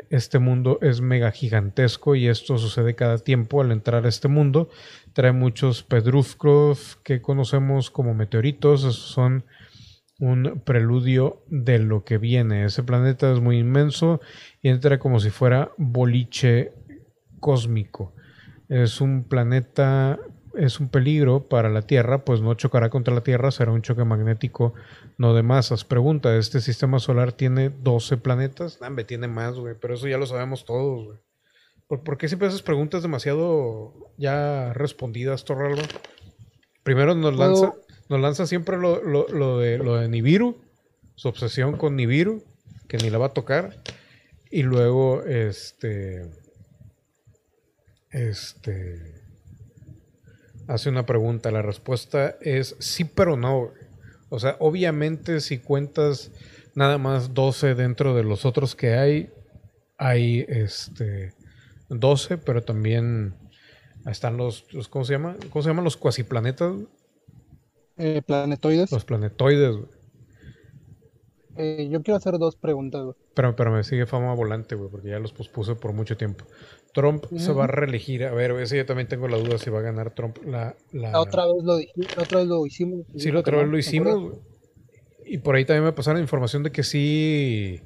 Este 0.09 0.39
mundo 0.39 0.79
es 0.81 1.01
mega 1.01 1.31
gigantesco 1.31 2.15
y 2.15 2.27
esto 2.27 2.57
sucede 2.57 2.95
cada 2.95 3.17
tiempo 3.17 3.61
al 3.61 3.71
entrar 3.71 4.05
a 4.05 4.09
este 4.09 4.27
mundo. 4.27 4.69
Trae 5.13 5.31
muchos 5.31 5.83
pedruscos 5.83 6.97
que 7.03 7.21
conocemos 7.21 7.89
como 7.91 8.13
meteoritos. 8.13 8.81
Esos 8.81 8.95
son 8.95 9.43
un 10.19 10.61
preludio 10.63 11.43
de 11.47 11.79
lo 11.79 12.03
que 12.03 12.17
viene. 12.17 12.65
Ese 12.65 12.83
planeta 12.83 13.31
es 13.31 13.39
muy 13.39 13.57
inmenso 13.57 14.21
y 14.61 14.69
entra 14.69 14.99
como 14.99 15.19
si 15.19 15.29
fuera 15.29 15.71
boliche 15.77 16.73
cósmico. 17.39 18.13
Es 18.69 19.01
un 19.01 19.23
planeta, 19.23 20.19
es 20.55 20.79
un 20.79 20.89
peligro 20.89 21.47
para 21.47 21.69
la 21.69 21.83
Tierra, 21.83 22.25
pues 22.25 22.41
no 22.41 22.53
chocará 22.55 22.89
contra 22.89 23.13
la 23.13 23.21
Tierra, 23.21 23.51
será 23.51 23.71
un 23.71 23.81
choque 23.81 24.03
magnético, 24.03 24.73
no 25.17 25.33
de 25.33 25.43
masas. 25.43 25.83
Pregunta, 25.83 26.35
¿este 26.37 26.61
sistema 26.61 26.99
solar 26.99 27.33
tiene 27.33 27.69
12 27.69 28.17
planetas? 28.17 28.79
Nambe, 28.81 29.03
tiene 29.03 29.27
más, 29.27 29.55
güey, 29.55 29.75
pero 29.79 29.95
eso 29.95 30.07
ya 30.07 30.17
lo 30.17 30.25
sabemos 30.25 30.65
todos, 30.65 31.05
güey. 31.05 31.19
¿Por, 31.87 32.17
qué 32.17 32.27
siempre 32.27 32.49
esas 32.49 32.61
preguntas 32.61 33.01
demasiado 33.01 34.11
ya 34.17 34.73
respondidas, 34.73 35.45
Torralba? 35.45 35.83
Primero 36.83 37.15
nos 37.15 37.35
lanza... 37.35 37.73
Nos 38.09 38.21
lanza 38.21 38.47
siempre 38.47 38.77
lo, 38.77 39.57
de, 39.57 39.77
lo 39.77 39.95
de 39.97 40.07
Nibiru, 40.07 40.61
su 41.15 41.27
obsesión 41.27 41.75
con 41.75 41.95
Nibiru, 41.95 42.43
que 42.87 42.97
ni 42.97 43.09
la 43.09 43.17
va 43.17 43.27
a 43.27 43.33
tocar. 43.33 43.83
Y 44.49 44.63
luego, 44.63 45.23
este. 45.23 46.29
Este. 48.11 49.23
Hace 50.67 50.89
una 50.89 51.05
pregunta. 51.05 51.51
La 51.51 51.61
respuesta 51.61 52.37
es 52.39 52.77
sí, 52.79 53.03
pero 53.03 53.35
no. 53.35 53.71
O 54.29 54.39
sea, 54.39 54.57
obviamente, 54.59 55.39
si 55.39 55.59
cuentas 55.59 56.31
nada 56.75 56.97
más 56.97 57.33
12 57.33 57.75
dentro 57.75 58.15
de 58.15 58.23
los 58.23 58.45
otros 58.45 58.75
que 58.75 58.93
hay, 58.93 59.29
hay 59.97 60.45
este 60.47 61.33
12, 61.89 62.37
pero 62.37 62.63
también 62.63 63.35
están 64.05 64.37
los, 64.37 64.71
los 64.73 64.87
¿cómo 64.87 65.05
se 65.05 65.13
llama? 65.13 65.35
¿Cómo 65.49 65.63
se 65.63 65.69
llaman 65.69 65.85
los 65.85 65.97
cuasiplanetas? 65.97 66.73
Eh, 67.97 68.21
planetoides. 68.25 68.91
Los 68.91 69.05
planetoides, 69.05 69.75
eh, 71.57 71.89
yo 71.89 72.03
quiero 72.03 72.17
hacer 72.17 72.37
dos 72.37 72.55
preguntas, 72.55 73.03
güey. 73.03 73.15
Pero, 73.33 73.55
pero 73.55 73.71
me 73.71 73.83
sigue 73.83 74.05
fama 74.05 74.33
volante, 74.35 74.75
güey, 74.75 74.89
porque 74.91 75.09
ya 75.09 75.19
los 75.19 75.33
pospuse 75.33 75.75
por 75.75 75.91
mucho 75.91 76.15
tiempo. 76.15 76.45
Trump 76.97 77.25
se 77.37 77.53
va 77.53 77.65
a 77.65 77.67
reelegir. 77.67 78.23
A 78.23 78.33
ver, 78.33 78.49
ese 78.53 78.75
yo 78.75 78.83
también 78.87 79.07
tengo 79.07 79.27
la 79.27 79.37
duda 79.37 79.59
si 79.59 79.69
va 79.69 79.77
a 79.77 79.81
ganar 79.83 80.15
Trump 80.15 80.35
la... 80.43 80.75
La, 80.91 81.19
otra, 81.19 81.45
vez 81.45 81.63
lo, 81.63 81.75
otra 82.19 82.39
vez 82.39 82.47
lo 82.47 82.65
hicimos. 82.65 83.05
Sí, 83.15 83.31
la 83.31 83.41
otra 83.41 83.57
vez 83.57 83.67
lo 83.67 83.77
hicimos. 83.77 84.33
Y 85.23 85.37
por 85.37 85.55
ahí 85.55 85.63
también 85.63 85.83
me 85.83 85.91
pasaron 85.91 86.19
información 86.19 86.63
de 86.63 86.71
que 86.71 86.81
sí 86.81 87.81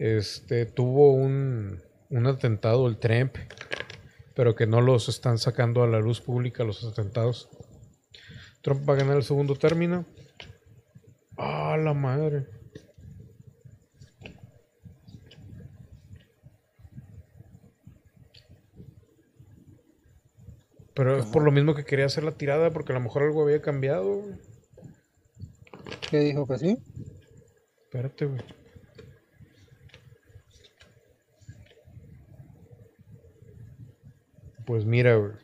este, 0.00 0.66
tuvo 0.66 1.12
un, 1.12 1.80
un 2.10 2.26
atentado 2.26 2.88
el 2.88 2.98
Trump, 2.98 3.36
pero 4.34 4.56
que 4.56 4.66
no 4.66 4.80
los 4.80 5.08
están 5.08 5.38
sacando 5.38 5.84
a 5.84 5.86
la 5.86 6.00
luz 6.00 6.20
pública 6.20 6.64
los 6.64 6.82
atentados. 6.82 7.48
Trump 8.62 8.88
va 8.88 8.94
a 8.94 8.96
ganar 8.96 9.18
el 9.18 9.22
segundo 9.22 9.54
término. 9.54 10.04
¡Ah, 11.36 11.76
la 11.80 11.94
madre! 11.94 12.57
Pero 20.98 21.16
es 21.16 21.26
por 21.26 21.44
lo 21.44 21.52
mismo 21.52 21.76
que 21.76 21.84
quería 21.84 22.06
hacer 22.06 22.24
la 22.24 22.32
tirada, 22.32 22.72
porque 22.72 22.90
a 22.90 22.96
lo 22.96 23.00
mejor 23.00 23.22
algo 23.22 23.44
había 23.44 23.62
cambiado. 23.62 24.24
¿Qué 26.10 26.18
dijo 26.18 26.44
que 26.44 26.58
sí? 26.58 26.76
Espérate, 27.84 28.26
güey. 28.26 28.42
Pues 34.66 34.84
mira, 34.84 35.14
güey. 35.14 35.34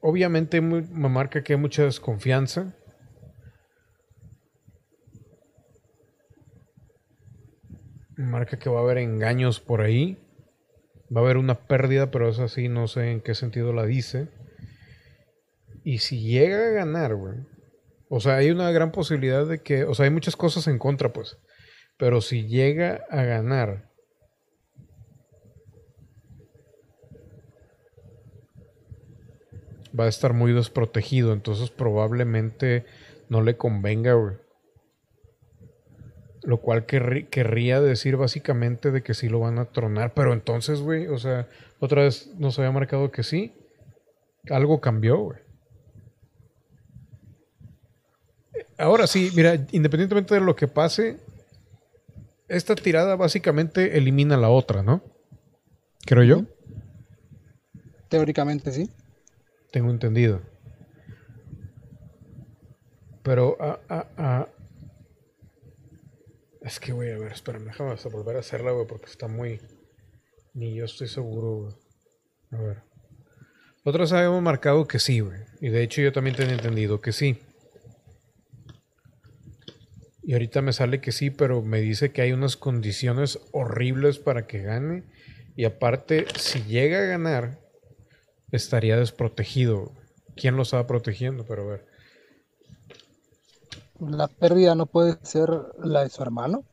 obviamente 0.00 0.60
me 0.60 1.08
marca 1.08 1.44
que 1.44 1.52
hay 1.52 1.58
mucha 1.58 1.84
desconfianza. 1.84 2.74
Marca 8.16 8.58
que 8.58 8.68
va 8.68 8.80
a 8.80 8.82
haber 8.82 8.98
engaños 8.98 9.60
por 9.60 9.80
ahí. 9.80 10.18
Va 11.14 11.20
a 11.20 11.24
haber 11.24 11.36
una 11.36 11.66
pérdida, 11.66 12.10
pero 12.10 12.28
es 12.28 12.38
así, 12.38 12.68
no 12.68 12.88
sé 12.88 13.10
en 13.10 13.20
qué 13.20 13.34
sentido 13.34 13.72
la 13.72 13.84
dice. 13.84 14.28
Y 15.84 15.98
si 15.98 16.20
llega 16.20 16.68
a 16.68 16.70
ganar, 16.70 17.14
güey. 17.14 17.36
O 18.08 18.20
sea, 18.20 18.36
hay 18.36 18.50
una 18.50 18.70
gran 18.70 18.92
posibilidad 18.92 19.46
de 19.46 19.60
que. 19.60 19.84
O 19.84 19.94
sea, 19.94 20.04
hay 20.04 20.10
muchas 20.10 20.36
cosas 20.36 20.66
en 20.66 20.78
contra, 20.78 21.12
pues. 21.12 21.36
Pero 21.96 22.20
si 22.20 22.46
llega 22.46 23.04
a 23.10 23.22
ganar 23.22 23.90
va 29.98 30.04
a 30.04 30.08
estar 30.08 30.32
muy 30.32 30.52
desprotegido, 30.52 31.32
entonces 31.32 31.70
probablemente 31.70 32.84
no 33.28 33.42
le 33.42 33.56
convenga, 33.56 34.14
güey. 34.14 34.34
Lo 36.44 36.58
cual 36.58 36.84
querría 36.84 37.80
decir 37.80 38.16
básicamente 38.16 38.90
de 38.90 39.02
que 39.02 39.14
sí 39.14 39.28
lo 39.28 39.40
van 39.40 39.58
a 39.58 39.66
tronar, 39.66 40.12
pero 40.12 40.32
entonces, 40.32 40.80
güey, 40.80 41.06
o 41.06 41.18
sea, 41.18 41.48
otra 41.80 42.02
vez 42.02 42.30
nos 42.38 42.58
había 42.58 42.70
marcado 42.70 43.10
que 43.10 43.22
sí. 43.22 43.54
Algo 44.50 44.80
cambió, 44.80 45.18
güey. 45.18 45.38
Ahora 48.76 49.06
sí, 49.06 49.30
mira, 49.34 49.54
independientemente 49.72 50.34
de 50.34 50.40
lo 50.40 50.54
que 50.54 50.68
pase, 50.68 51.18
esta 52.48 52.74
tirada 52.74 53.16
básicamente 53.16 53.96
elimina 53.96 54.36
la 54.36 54.50
otra, 54.50 54.82
¿no? 54.82 55.02
Creo 56.04 56.24
yo. 56.24 56.44
Teóricamente 58.10 58.70
sí 58.70 58.90
tengo 59.74 59.90
entendido. 59.90 60.40
Pero, 63.24 63.56
ah, 63.58 63.80
ah, 63.88 64.06
ah. 64.16 64.48
Es 66.64 66.80
que, 66.80 66.94
voy 66.94 67.10
a 67.10 67.18
ver, 67.18 67.32
espérame, 67.32 67.66
déjame 67.66 67.92
hasta 67.92 68.08
volver 68.08 68.36
a 68.36 68.40
hacerla, 68.40 68.70
güey, 68.70 68.86
porque 68.86 69.10
está 69.10 69.28
muy. 69.28 69.60
Ni 70.54 70.74
yo 70.74 70.86
estoy 70.86 71.08
seguro, 71.08 71.56
güey. 71.56 71.74
A 72.52 72.56
ver. 72.56 72.82
Nosotros 73.84 74.12
habíamos 74.12 74.42
marcado 74.42 74.88
que 74.88 74.98
sí, 74.98 75.20
güey. 75.20 75.40
Y 75.60 75.68
de 75.68 75.82
hecho 75.82 76.00
yo 76.00 76.10
también 76.10 76.34
tenía 76.34 76.54
entendido 76.54 77.02
que 77.02 77.12
sí. 77.12 77.38
Y 80.22 80.32
ahorita 80.32 80.62
me 80.62 80.72
sale 80.72 81.02
que 81.02 81.12
sí, 81.12 81.28
pero 81.28 81.60
me 81.60 81.82
dice 81.82 82.12
que 82.12 82.22
hay 82.22 82.32
unas 82.32 82.56
condiciones 82.56 83.38
horribles 83.52 84.18
para 84.18 84.46
que 84.46 84.62
gane. 84.62 85.04
Y 85.56 85.66
aparte, 85.66 86.24
si 86.38 86.62
llega 86.62 86.98
a 87.00 87.06
ganar, 87.06 87.58
estaría 88.52 88.96
desprotegido. 88.96 89.92
¿Quién 90.34 90.56
lo 90.56 90.62
estaba 90.62 90.86
protegiendo? 90.86 91.44
Pero 91.44 91.64
a 91.64 91.72
ver. 91.72 91.93
La 94.08 94.28
pérdida 94.28 94.74
no 94.74 94.86
puede 94.86 95.16
ser 95.22 95.50
la 95.82 96.02
de 96.02 96.10
su 96.10 96.22
hermano. 96.22 96.64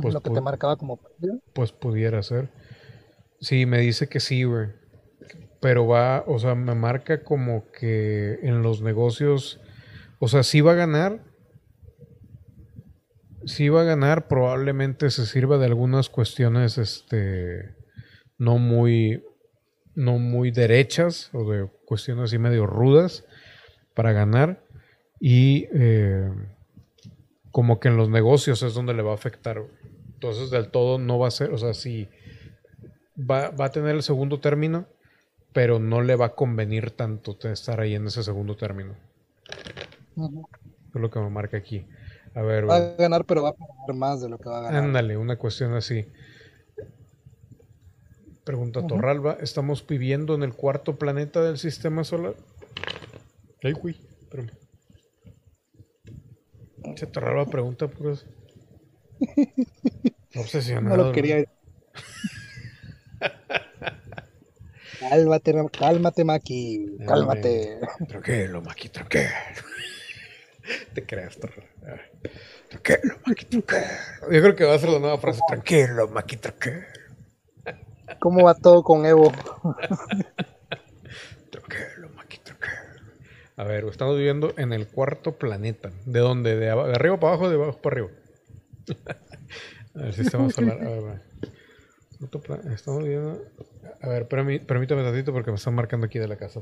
Pues 0.00 0.14
lo 0.14 0.20
que 0.20 0.30
te 0.30 0.40
marcaba 0.40 0.76
como 0.76 0.96
pérdida. 0.96 1.38
Pues 1.52 1.72
pudiera 1.72 2.22
ser. 2.22 2.50
Sí, 3.40 3.66
me 3.66 3.78
dice 3.78 4.08
que 4.08 4.20
sí, 4.20 4.44
güey. 4.44 4.68
Pero 5.60 5.86
va, 5.86 6.24
o 6.26 6.38
sea, 6.38 6.54
me 6.54 6.74
marca 6.74 7.22
como 7.24 7.70
que 7.72 8.38
en 8.42 8.62
los 8.62 8.82
negocios, 8.82 9.60
o 10.18 10.28
sea, 10.28 10.42
sí 10.42 10.60
va 10.60 10.72
a 10.72 10.76
ganar. 10.76 11.24
Sí 13.44 13.68
va 13.68 13.82
a 13.82 13.84
ganar, 13.84 14.28
probablemente 14.28 15.10
se 15.10 15.26
sirva 15.26 15.58
de 15.58 15.66
algunas 15.66 16.08
cuestiones, 16.08 16.78
este, 16.78 17.74
no 18.38 18.58
muy, 18.58 19.24
no 19.96 20.18
muy 20.18 20.52
derechas 20.52 21.30
o 21.32 21.50
de 21.50 21.68
cuestiones 21.84 22.24
así 22.24 22.38
medio 22.38 22.66
rudas 22.66 23.24
para 23.94 24.12
ganar 24.12 24.64
y 25.24 25.68
eh, 25.72 26.28
como 27.52 27.78
que 27.78 27.86
en 27.86 27.96
los 27.96 28.08
negocios 28.08 28.60
es 28.64 28.74
donde 28.74 28.92
le 28.92 29.02
va 29.02 29.12
a 29.12 29.14
afectar. 29.14 29.62
Entonces 30.14 30.50
del 30.50 30.68
todo 30.72 30.98
no 30.98 31.16
va 31.20 31.28
a 31.28 31.30
ser, 31.30 31.52
o 31.52 31.58
sea, 31.58 31.74
si 31.74 32.08
va, 33.16 33.50
va 33.50 33.66
a 33.66 33.70
tener 33.70 33.94
el 33.94 34.02
segundo 34.02 34.40
término, 34.40 34.86
pero 35.52 35.78
no 35.78 36.02
le 36.02 36.16
va 36.16 36.26
a 36.26 36.34
convenir 36.34 36.90
tanto 36.90 37.38
estar 37.44 37.78
ahí 37.78 37.94
en 37.94 38.08
ese 38.08 38.24
segundo 38.24 38.56
término. 38.56 38.96
Ujú. 40.16 40.44
Es 40.92 41.00
lo 41.00 41.08
que 41.08 41.20
me 41.20 41.30
marca 41.30 41.56
aquí. 41.56 41.86
A 42.34 42.42
ver, 42.42 42.68
Va 42.68 42.78
a 42.78 42.94
ganar, 42.96 43.24
pero 43.24 43.44
va 43.44 43.50
a 43.50 43.52
perder 43.52 43.94
más 43.94 44.20
de 44.20 44.28
lo 44.28 44.38
que 44.38 44.48
va 44.48 44.58
a 44.58 44.62
ganar. 44.62 44.82
Ándale, 44.82 45.16
una 45.16 45.36
cuestión 45.36 45.72
así. 45.74 46.04
Pregunta. 48.42 48.84
Torralba, 48.88 49.36
¿estamos 49.40 49.86
viviendo 49.86 50.34
en 50.34 50.42
el 50.42 50.52
cuarto 50.52 50.96
planeta 50.96 51.44
del 51.44 51.58
sistema 51.58 52.02
solar? 52.02 52.34
Ay, 53.62 53.70
güey, 53.70 53.94
espérame. 54.22 54.61
Se 56.96 57.06
Torralba 57.06 57.46
pregunta, 57.46 57.88
pues. 57.88 58.26
No 60.34 60.40
Obsesionado. 60.40 60.96
lo 60.96 61.02
güey. 61.04 61.14
quería. 61.14 61.44
cálmate, 64.98 65.52
cálmate, 65.78 66.24
Maki. 66.24 66.96
Cálmate. 67.06 67.80
Tranquilo, 68.08 68.62
Maki, 68.62 68.88
tranquilo. 68.88 69.28
Te 70.94 71.04
creas, 71.04 71.36
Torralba. 71.38 71.68
Ah, 71.86 72.00
Tranquilo, 72.70 73.16
Maki, 73.26 73.44
tranquilo. 73.44 73.82
Yo 74.30 74.40
creo 74.40 74.56
que 74.56 74.64
va 74.64 74.74
a 74.74 74.78
ser 74.78 74.88
la 74.88 74.98
nueva 75.00 75.18
frase. 75.18 75.40
Tranquilo, 75.48 76.08
Maki, 76.08 76.36
tranquilo. 76.38 76.80
¿Cómo 78.20 78.44
va 78.44 78.54
todo 78.54 78.82
con 78.82 79.04
Evo? 79.04 79.30
Tranquilo, 79.62 80.24
tranquilo. 81.50 81.91
A 83.56 83.64
ver, 83.64 83.84
estamos 83.84 84.16
viviendo 84.16 84.54
en 84.56 84.72
el 84.72 84.88
cuarto 84.88 85.32
planeta. 85.38 85.90
¿De 86.06 86.20
dónde? 86.20 86.56
¿De, 86.56 86.70
arriba 86.70 87.18
para 87.20 87.34
abajo 87.34 87.44
o 87.44 87.48
de 87.50 87.56
abajo 87.56 87.80
para 87.82 87.94
arriba? 87.94 88.10
A 89.94 89.98
ver, 90.04 90.14
sistema 90.14 90.48
solar. 90.50 90.78
A 90.80 90.88
ver, 90.88 91.04
va. 91.04 91.22
Cuarto 92.18 92.40
pla- 92.40 92.60
Estamos 92.72 93.02
viviendo. 93.02 93.42
A 94.00 94.08
ver, 94.08 94.26
permí- 94.28 94.64
permítame 94.64 95.02
tantito 95.02 95.32
porque 95.32 95.50
me 95.50 95.56
están 95.56 95.74
marcando 95.74 96.06
aquí 96.06 96.18
de 96.18 96.28
la 96.28 96.36
casa. 96.36 96.60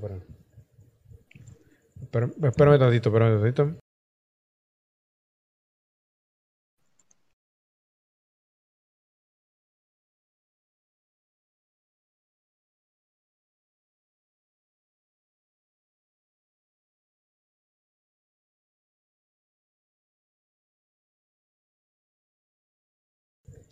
Espérame- 2.00 2.34
espérame 2.44 2.78
tantito, 2.78 3.08
espérame 3.10 3.40
tantito. 3.40 3.76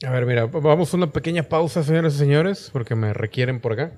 A 0.06 0.10
ver, 0.10 0.26
mira, 0.26 0.46
vamos 0.46 0.92
a 0.92 0.96
una 0.96 1.12
pequeña 1.12 1.42
pausa, 1.42 1.82
señores 1.82 2.14
y 2.14 2.18
señores, 2.18 2.70
porque 2.72 2.94
me 2.94 3.12
requieren 3.12 3.60
por 3.60 3.72
acá. 3.72 3.92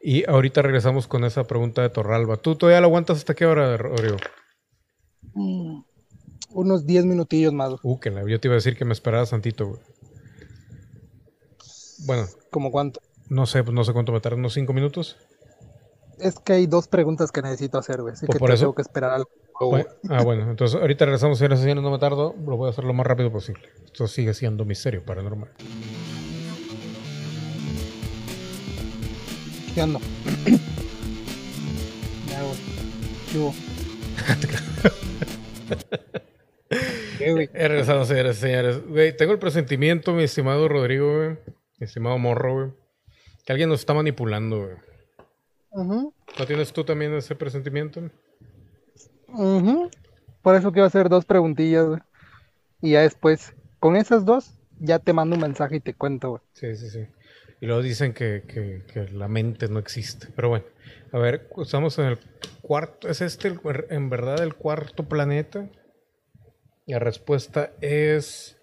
Y 0.00 0.28
ahorita 0.28 0.62
regresamos 0.62 1.06
con 1.06 1.24
esa 1.24 1.44
pregunta 1.44 1.82
de 1.82 1.90
Torralba. 1.90 2.36
¿Tú 2.38 2.56
todavía 2.56 2.80
la 2.80 2.86
aguantas 2.86 3.18
hasta 3.18 3.34
qué 3.34 3.46
hora, 3.46 3.76
Rodrigo? 3.76 4.16
Mm, 5.34 5.82
Unos 6.50 6.86
10 6.86 7.04
minutillos 7.04 7.52
más. 7.52 7.74
Uh, 7.82 7.98
que 7.98 8.10
la, 8.10 8.22
yo 8.28 8.38
te 8.40 8.48
iba 8.48 8.54
a 8.54 8.56
decir 8.56 8.76
que 8.76 8.84
me 8.84 8.92
esperaras 8.92 9.30
tantito, 9.30 9.66
güey. 9.68 9.80
Bueno, 12.06 12.26
¿Como 12.50 12.70
cuánto? 12.70 13.00
no 13.28 13.46
sé, 13.46 13.64
pues 13.64 13.74
no 13.74 13.84
sé 13.84 13.92
cuánto 13.92 14.12
me 14.12 14.20
tarda, 14.20 14.36
unos 14.36 14.52
cinco 14.54 14.72
minutos. 14.72 15.16
Es 16.20 16.38
que 16.38 16.52
hay 16.52 16.66
dos 16.66 16.86
preguntas 16.88 17.32
que 17.32 17.42
necesito 17.42 17.78
hacer, 17.78 18.00
güey. 18.02 18.12
Así 18.12 18.26
Pues 18.26 18.36
que 18.36 18.38
por 18.38 18.48
te 18.50 18.54
eso- 18.54 18.62
tengo 18.64 18.74
que 18.74 18.82
esperar 18.82 19.10
algo. 19.12 19.28
Bueno, 19.60 19.86
ah, 20.10 20.22
bueno, 20.22 20.50
entonces 20.50 20.80
ahorita 20.80 21.04
regresamos, 21.04 21.38
señores 21.38 21.60
y 21.60 21.62
señores, 21.62 21.82
no 21.84 21.90
me 21.90 21.98
tardo, 21.98 22.34
lo 22.44 22.56
voy 22.56 22.66
a 22.66 22.70
hacer 22.70 22.84
lo 22.84 22.92
más 22.92 23.06
rápido 23.06 23.30
posible. 23.30 23.68
Esto 23.84 24.08
sigue 24.08 24.34
siendo 24.34 24.64
misterio 24.64 25.04
paranormal. 25.04 25.50
¿Qué 29.74 29.82
onda? 29.82 30.00
Ya, 32.28 32.42
güey. 32.42 32.56
¿Qué 33.30 33.38
hubo? 33.38 33.54
¿Qué, 37.18 37.30
güey? 37.32 37.48
He 37.54 37.68
regresado, 37.68 38.04
señores 38.04 38.38
y 38.38 38.40
señores. 38.40 38.84
Güey, 38.88 39.16
tengo 39.16 39.32
el 39.32 39.38
presentimiento, 39.38 40.12
mi 40.12 40.24
estimado 40.24 40.66
Rodrigo, 40.66 41.14
güey, 41.16 41.28
mi 41.78 41.84
estimado 41.84 42.18
Morro, 42.18 42.54
güey, 42.54 42.70
que 43.44 43.52
alguien 43.52 43.68
nos 43.68 43.80
está 43.80 43.94
manipulando, 43.94 44.62
güey. 44.64 44.76
Ujú, 45.70 46.14
¿No 46.38 46.46
tienes 46.46 46.72
tú 46.72 46.82
también 46.82 47.14
ese 47.14 47.36
presentimiento? 47.36 48.00
Ujú. 49.34 49.90
Por 50.42 50.54
eso 50.56 50.72
quiero 50.72 50.86
hacer 50.86 51.08
dos 51.08 51.24
preguntillas. 51.24 52.00
Y 52.80 52.92
ya 52.92 53.02
después, 53.02 53.54
con 53.80 53.96
esas 53.96 54.24
dos, 54.24 54.54
ya 54.78 54.98
te 54.98 55.12
mando 55.12 55.36
un 55.36 55.42
mensaje 55.42 55.76
y 55.76 55.80
te 55.80 55.94
cuento. 55.94 56.42
Sí, 56.52 56.74
sí, 56.76 56.90
sí. 56.90 57.06
Y 57.60 57.66
luego 57.66 57.82
dicen 57.82 58.12
que, 58.12 58.42
que- 58.46 58.82
que 58.92 59.08
la 59.12 59.28
mente 59.28 59.68
no 59.68 59.78
existe. 59.78 60.28
Pero 60.36 60.50
bueno, 60.50 60.66
a 61.12 61.18
ver, 61.18 61.48
estamos 61.62 61.98
en 61.98 62.06
el 62.06 62.18
cuarto. 62.60 63.08
¿Es 63.08 63.20
este 63.22 63.48
el- 63.48 63.60
en 63.90 64.10
verdad 64.10 64.42
el 64.42 64.54
cuarto 64.54 65.08
planeta? 65.08 65.68
La 66.86 66.98
respuesta 66.98 67.72
es. 67.80 68.58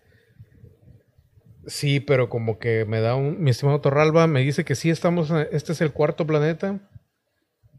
Sí, 1.66 2.00
pero 2.00 2.30
como 2.30 2.60
que 2.60 2.86
me 2.86 3.02
da 3.02 3.16
un. 3.16 3.42
Mi 3.42 3.52
estimado 3.52 3.82
Torralba 3.82 4.28
me 4.28 4.42
dice 4.42 4.66
que 4.66 4.76
sí 4.76 4.90
estamos. 4.90 5.32
este 5.52 5.72
es 5.74 5.82
el 5.82 5.92
cuarto 5.94 6.28
planeta. 6.28 6.80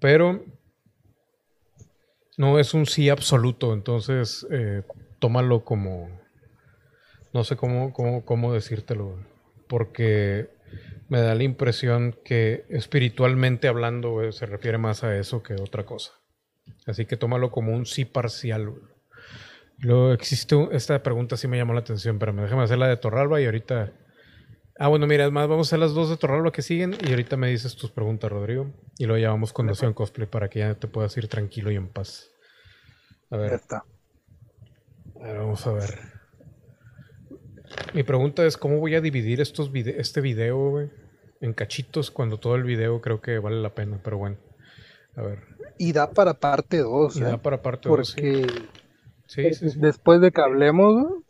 Pero. 0.01 0.44
No 2.36 2.59
es 2.59 2.74
un 2.74 2.86
sí 2.86 3.09
absoluto. 3.09 3.72
Entonces, 3.72 4.46
eh, 4.50 4.82
tómalo 5.18 5.64
como. 5.64 6.09
No 7.32 7.44
sé 7.44 7.56
cómo, 7.56 7.92
cómo, 7.92 8.24
cómo 8.24 8.52
decírtelo. 8.52 9.18
Porque 9.68 10.50
me 11.09 11.20
da 11.20 11.34
la 11.34 11.42
impresión 11.44 12.16
que 12.24 12.64
espiritualmente 12.68 13.68
hablando 13.68 14.12
güey, 14.12 14.32
se 14.32 14.46
refiere 14.46 14.78
más 14.78 15.04
a 15.04 15.16
eso 15.16 15.42
que 15.42 15.54
a 15.54 15.62
otra 15.62 15.84
cosa. 15.84 16.12
Así 16.86 17.06
que 17.06 17.16
tómalo 17.16 17.50
como 17.50 17.72
un 17.72 17.86
sí 17.86 18.04
parcial. 18.04 18.74
Luego 19.78 20.12
existe 20.12 20.56
esta 20.72 21.02
pregunta 21.02 21.36
sí 21.36 21.48
me 21.48 21.56
llamó 21.56 21.74
la 21.74 21.80
atención, 21.80 22.18
pero 22.18 22.32
déjame 22.32 22.62
hacer 22.62 22.78
la 22.78 22.88
de 22.88 22.96
Torralba 22.96 23.40
y 23.40 23.46
ahorita. 23.46 23.92
Ah, 24.82 24.88
bueno, 24.88 25.06
mira, 25.06 25.24
es 25.26 25.30
más, 25.30 25.46
vamos 25.46 25.72
a 25.72 25.76
las 25.76 25.94
dos 25.94 26.10
de 26.10 26.16
Torralba 26.16 26.50
que 26.50 26.60
siguen 26.60 26.96
y 27.06 27.10
ahorita 27.10 27.36
me 27.36 27.48
dices 27.48 27.76
tus 27.76 27.92
preguntas, 27.92 28.28
Rodrigo. 28.32 28.66
Y 28.98 29.06
luego 29.06 29.22
ya 29.22 29.30
vamos 29.30 29.52
con 29.52 29.66
Nación 29.66 29.94
Cosplay 29.94 30.26
para 30.26 30.50
que 30.50 30.59
ya 30.59 30.74
te 30.74 30.88
puedas 30.88 31.16
ir 31.16 31.28
tranquilo 31.28 31.70
y 31.70 31.76
en 31.76 31.86
paz. 31.86 32.30
A 33.30 33.36
Ya 33.36 33.42
ver, 33.42 33.52
está. 33.52 33.84
a 35.20 35.22
ver, 35.22 35.38
vamos 35.38 35.64
a 35.68 35.72
ver. 35.72 36.00
Mi 37.94 38.02
pregunta 38.02 38.44
es, 38.44 38.56
¿cómo 38.56 38.80
voy 38.80 38.96
a 38.96 39.00
dividir 39.00 39.40
estos 39.40 39.70
vide- 39.70 40.00
este 40.00 40.20
video, 40.20 40.70
güey? 40.70 40.90
En 41.40 41.52
cachitos 41.52 42.10
cuando 42.10 42.40
todo 42.40 42.56
el 42.56 42.64
video 42.64 43.00
creo 43.00 43.20
que 43.20 43.38
vale 43.38 43.62
la 43.62 43.76
pena, 43.76 44.00
pero 44.02 44.18
bueno. 44.18 44.36
A 45.14 45.22
ver. 45.22 45.44
Y 45.78 45.92
da 45.92 46.10
para 46.10 46.34
parte 46.34 46.78
2, 46.78 47.16
Y 47.18 47.20
da 47.20 47.40
para 47.40 47.62
parte 47.62 47.88
dos, 47.88 48.09
sí. 48.09 48.14
porque 48.20 48.46
Sí, 49.28 49.54
sí, 49.54 49.70
sí. 49.70 49.78
después 49.78 50.20
de 50.20 50.32
que 50.32 50.40
hablemos, 50.40 51.22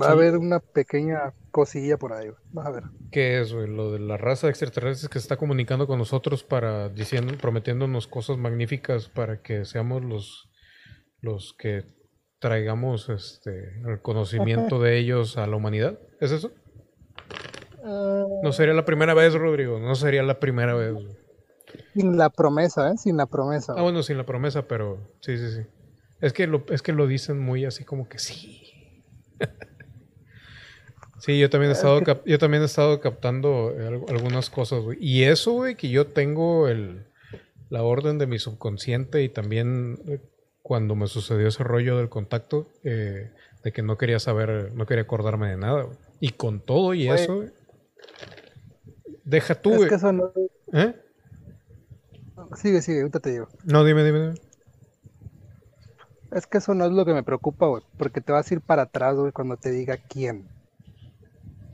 va 0.00 0.06
a 0.10 0.12
haber 0.12 0.36
una 0.38 0.60
pequeña 0.60 1.32
cosilla 1.52 1.96
por 1.98 2.12
ahí, 2.12 2.28
güey. 2.28 2.40
Vas 2.50 2.66
a 2.66 2.70
ver. 2.72 2.82
¿Qué 3.12 3.40
es, 3.40 3.52
güey? 3.52 3.68
Lo 3.68 3.92
de 3.92 4.00
la 4.00 4.16
raza 4.16 4.48
de 4.48 4.50
extraterrestres 4.50 5.08
que 5.08 5.20
se 5.20 5.24
está 5.24 5.36
comunicando 5.36 5.86
con 5.86 5.98
nosotros 5.98 6.42
para 6.42 6.88
diciendo, 6.88 7.34
prometiéndonos 7.40 8.08
cosas 8.08 8.38
magníficas 8.38 9.08
para 9.08 9.42
que 9.42 9.64
seamos 9.64 10.02
los, 10.04 10.50
los 11.20 11.54
que 11.56 11.84
traigamos 12.40 13.08
este 13.08 13.80
el 13.86 14.02
conocimiento 14.02 14.80
de 14.80 14.98
ellos 14.98 15.36
a 15.36 15.46
la 15.46 15.54
humanidad. 15.54 16.00
¿Es 16.20 16.32
eso? 16.32 16.50
No 17.84 18.52
sería 18.52 18.74
la 18.74 18.84
primera 18.84 19.14
vez, 19.14 19.34
Rodrigo. 19.34 19.78
No 19.78 19.94
sería 19.94 20.22
la 20.22 20.40
primera 20.40 20.74
vez. 20.74 20.94
güey. 20.94 21.16
Sin 21.94 22.16
la 22.16 22.30
promesa, 22.30 22.90
¿eh? 22.90 22.96
Sin 22.96 23.16
la 23.16 23.26
promesa. 23.26 23.74
Ah, 23.76 23.82
bueno, 23.82 24.02
sin 24.02 24.16
la 24.16 24.26
promesa, 24.26 24.66
pero 24.66 24.98
sí, 25.20 25.36
sí, 25.38 25.50
sí. 25.52 25.62
Es 26.20 26.32
que 26.32 26.46
lo, 26.46 26.64
es 26.68 26.82
que 26.82 26.92
lo 26.92 27.06
dicen 27.06 27.38
muy 27.38 27.64
así 27.64 27.84
como 27.84 28.08
que 28.08 28.18
sí. 28.18 29.04
sí, 31.24 31.38
yo 31.38 31.48
también 31.50 31.70
he 31.70 31.74
estado, 31.74 32.00
cap- 32.04 32.22
yo 32.26 32.38
también 32.38 32.62
he 32.62 32.66
estado 32.66 33.00
captando 33.00 33.72
eh, 33.78 34.00
algunas 34.08 34.50
cosas, 34.50 34.82
güey. 34.82 34.98
Y 35.00 35.24
eso, 35.24 35.52
güey, 35.52 35.76
que 35.76 35.88
yo 35.88 36.06
tengo 36.08 36.68
el, 36.68 37.06
la 37.70 37.82
orden 37.82 38.18
de 38.18 38.26
mi 38.26 38.38
subconsciente 38.38 39.22
y 39.22 39.28
también 39.28 39.98
eh, 40.08 40.20
cuando 40.62 40.94
me 40.94 41.06
sucedió 41.06 41.48
ese 41.48 41.64
rollo 41.64 41.96
del 41.96 42.08
contacto, 42.08 42.68
eh, 42.84 43.30
de 43.64 43.72
que 43.72 43.82
no 43.82 43.96
quería 43.96 44.18
saber, 44.18 44.72
no 44.74 44.86
quería 44.86 45.02
acordarme 45.04 45.48
de 45.50 45.56
nada, 45.56 45.82
güey. 45.82 45.96
Y 46.20 46.30
con 46.30 46.60
todo 46.60 46.94
y 46.94 47.06
Güey. 47.06 47.20
eso, 47.20 47.36
güey. 47.36 47.48
Deja 49.24 49.54
tú, 49.54 49.70
es 49.72 49.76
güey. 49.78 49.88
que 49.88 49.94
eso 49.96 50.12
no. 50.12 50.32
¿Eh? 50.72 50.94
Sigue, 52.56 52.82
sigue, 52.82 53.00
ahorita 53.00 53.20
te 53.20 53.30
digo. 53.30 53.48
No, 53.64 53.84
dime, 53.84 54.04
dime, 54.04 54.20
dime. 54.20 54.34
Es 56.32 56.46
que 56.46 56.58
eso 56.58 56.74
no 56.74 56.86
es 56.86 56.92
lo 56.92 57.04
que 57.04 57.12
me 57.14 57.22
preocupa, 57.22 57.66
güey. 57.66 57.82
Porque 57.98 58.20
te 58.20 58.32
vas 58.32 58.50
a 58.50 58.54
ir 58.54 58.60
para 58.60 58.82
atrás, 58.82 59.16
güey, 59.16 59.32
cuando 59.32 59.56
te 59.56 59.70
diga 59.70 59.96
quién. 59.96 60.48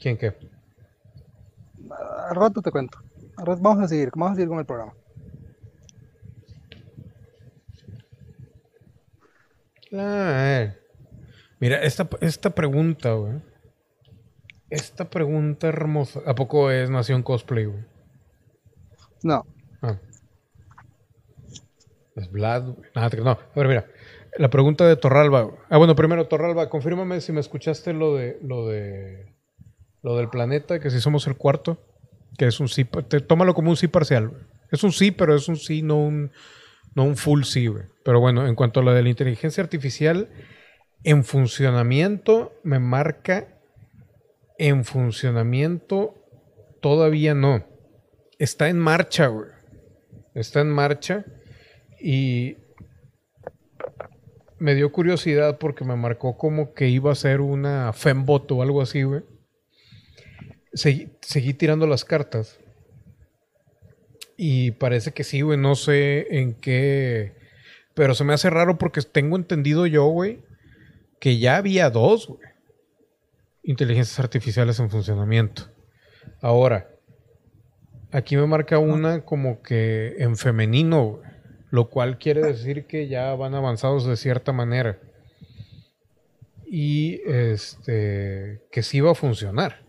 ¿Quién 0.01 0.17
qué? 0.17 0.35
Al 2.29 2.35
rato 2.37 2.61
te 2.63 2.71
cuento. 2.71 2.99
Al 3.37 3.47
rato- 3.47 3.63
vamos 3.63 3.85
a 3.85 3.89
seguir, 3.89 4.11
vamos 4.15 4.33
a 4.33 4.35
seguir 4.37 4.49
con 4.49 4.59
el 4.59 4.67
programa. 4.67 4.95
Ah, 9.93 10.45
eh. 10.61 10.79
Mira, 11.61 11.83
esta, 11.83 12.09
esta 12.21 12.51
pregunta, 12.51 13.13
güey. 13.15 13.41
Esta 14.71 15.09
pregunta 15.09 15.67
hermosa. 15.69 16.21
¿A 16.27 16.35
poco 16.35 16.71
es 16.71 16.91
Nación 16.91 17.23
Cosplay, 17.23 17.65
güey? 17.65 17.85
No. 19.23 19.47
Ah. 19.83 19.99
Es 22.17 22.31
Vlad, 22.31 22.65
güey. 22.75 22.91
Nada, 22.95 23.09
no. 23.25 23.31
A 23.31 23.39
ver, 23.57 23.69
mira. 23.69 23.87
La 24.37 24.51
pregunta 24.51 24.87
de 24.87 24.97
Torralba. 24.97 25.51
Ah, 25.71 25.79
bueno, 25.79 25.97
primero, 25.97 26.29
Torralba, 26.29 26.69
confírmame 26.69 27.21
si 27.21 27.33
me 27.33 27.41
escuchaste 27.41 27.93
lo 27.95 28.15
de 28.15 28.39
lo 28.43 28.69
de 28.69 29.35
lo 30.03 30.17
del 30.17 30.29
planeta, 30.29 30.79
que 30.81 30.91
si 30.91 31.01
somos 31.01 31.27
el 31.27 31.37
cuarto, 31.37 31.79
que 32.37 32.47
es 32.47 32.61
un 32.61 32.69
sí, 32.69 32.85
te- 32.85 33.21
tómalo 33.21 33.55
como 33.55 33.71
un 33.71 33.77
sí 33.77 33.89
parcial. 33.89 34.33
Es 34.71 34.85
un 34.85 34.93
sí, 34.93 35.11
pero 35.11 35.35
es 35.35 35.49
un 35.49 35.57
sí, 35.57 35.83
no 35.83 35.97
un 35.97 36.31
no 36.95 37.05
un 37.05 37.17
full 37.17 37.43
sí. 37.45 37.69
Pero 38.05 38.21
bueno, 38.21 38.47
en 38.47 38.55
cuanto 38.55 38.81
a 38.81 38.83
la 38.83 38.93
de 38.95 39.03
la 39.03 39.09
inteligencia 39.11 39.63
artificial 39.63 40.29
en 41.05 41.25
funcionamiento 41.25 42.53
me 42.65 42.79
marca 42.79 43.49
en 44.59 44.85
funcionamiento 44.85 46.15
todavía 46.81 47.35
no. 47.35 47.65
Está 48.39 48.69
en 48.69 48.79
marcha, 48.79 49.27
güey. 49.29 49.49
Está 50.35 50.61
en 50.61 50.71
marcha 50.71 51.25
y 52.01 52.57
me 54.59 54.75
dio 54.75 54.91
curiosidad 54.93 55.59
porque 55.59 55.85
me 55.85 55.97
marcó 55.97 56.37
como 56.37 56.75
que 56.75 56.89
iba 56.89 57.13
a 57.13 57.15
ser 57.15 57.41
una 57.41 57.93
fembot 57.93 58.51
o 58.53 58.63
algo 58.63 58.83
así, 58.83 59.03
güey. 59.03 59.23
Seguí 60.79 61.55
tirando 61.55 61.87
las 61.87 62.05
cartas. 62.05 62.59
Y 64.37 64.71
parece 64.73 65.13
que 65.13 65.25
sí, 65.25 65.41
güey. 65.41 65.59
No 65.59 65.75
sé 65.75 66.39
en 66.39 66.55
qué. 66.55 67.35
Pero 67.95 68.15
se 68.15 68.23
me 68.23 68.33
hace 68.33 68.49
raro 68.49 68.79
porque 68.79 69.03
tengo 69.03 69.37
entendido 69.37 69.85
yo, 69.87 70.07
güey, 70.07 70.41
que 71.19 71.39
ya 71.39 71.57
había 71.57 71.91
dos, 71.91 72.29
güey. 72.29 72.49
Inteligencias 73.65 74.21
artificiales 74.21 74.79
en 74.79 74.89
funcionamiento. 74.89 75.65
Ahora, 76.41 76.89
aquí 78.13 78.37
me 78.37 78.47
marca 78.47 78.79
una 78.79 79.25
como 79.25 79.61
que 79.63 80.15
en 80.19 80.37
femenino, 80.37 81.05
güey, 81.05 81.31
lo 81.71 81.91
cual 81.91 82.19
quiere 82.19 82.41
decir 82.41 82.87
que 82.87 83.09
ya 83.09 83.35
van 83.35 83.57
avanzados 83.57 84.07
de 84.07 84.17
cierta 84.17 84.53
manera. 84.53 85.01
Y 86.65 87.21
este, 87.27 88.63
que 88.71 88.85
sí 88.85 89.01
va 89.01 89.11
a 89.11 89.17
funcionar. 89.17 89.88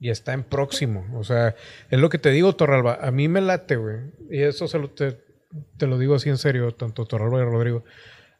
Y 0.00 0.10
está 0.10 0.32
en 0.32 0.44
próximo. 0.44 1.06
O 1.14 1.24
sea, 1.24 1.56
es 1.90 1.98
lo 1.98 2.08
que 2.08 2.18
te 2.18 2.30
digo, 2.30 2.54
Torralba. 2.54 2.98
A 3.00 3.10
mí 3.10 3.28
me 3.28 3.40
late, 3.40 3.76
güey. 3.76 3.96
Y 4.30 4.42
eso 4.42 4.68
se 4.68 4.78
lo, 4.78 4.90
te, 4.90 5.16
lo 5.80 5.98
digo 5.98 6.14
así 6.14 6.28
en 6.28 6.38
serio, 6.38 6.72
tanto 6.74 7.04
Torralba 7.06 7.40
y 7.40 7.44
Rodrigo. 7.44 7.84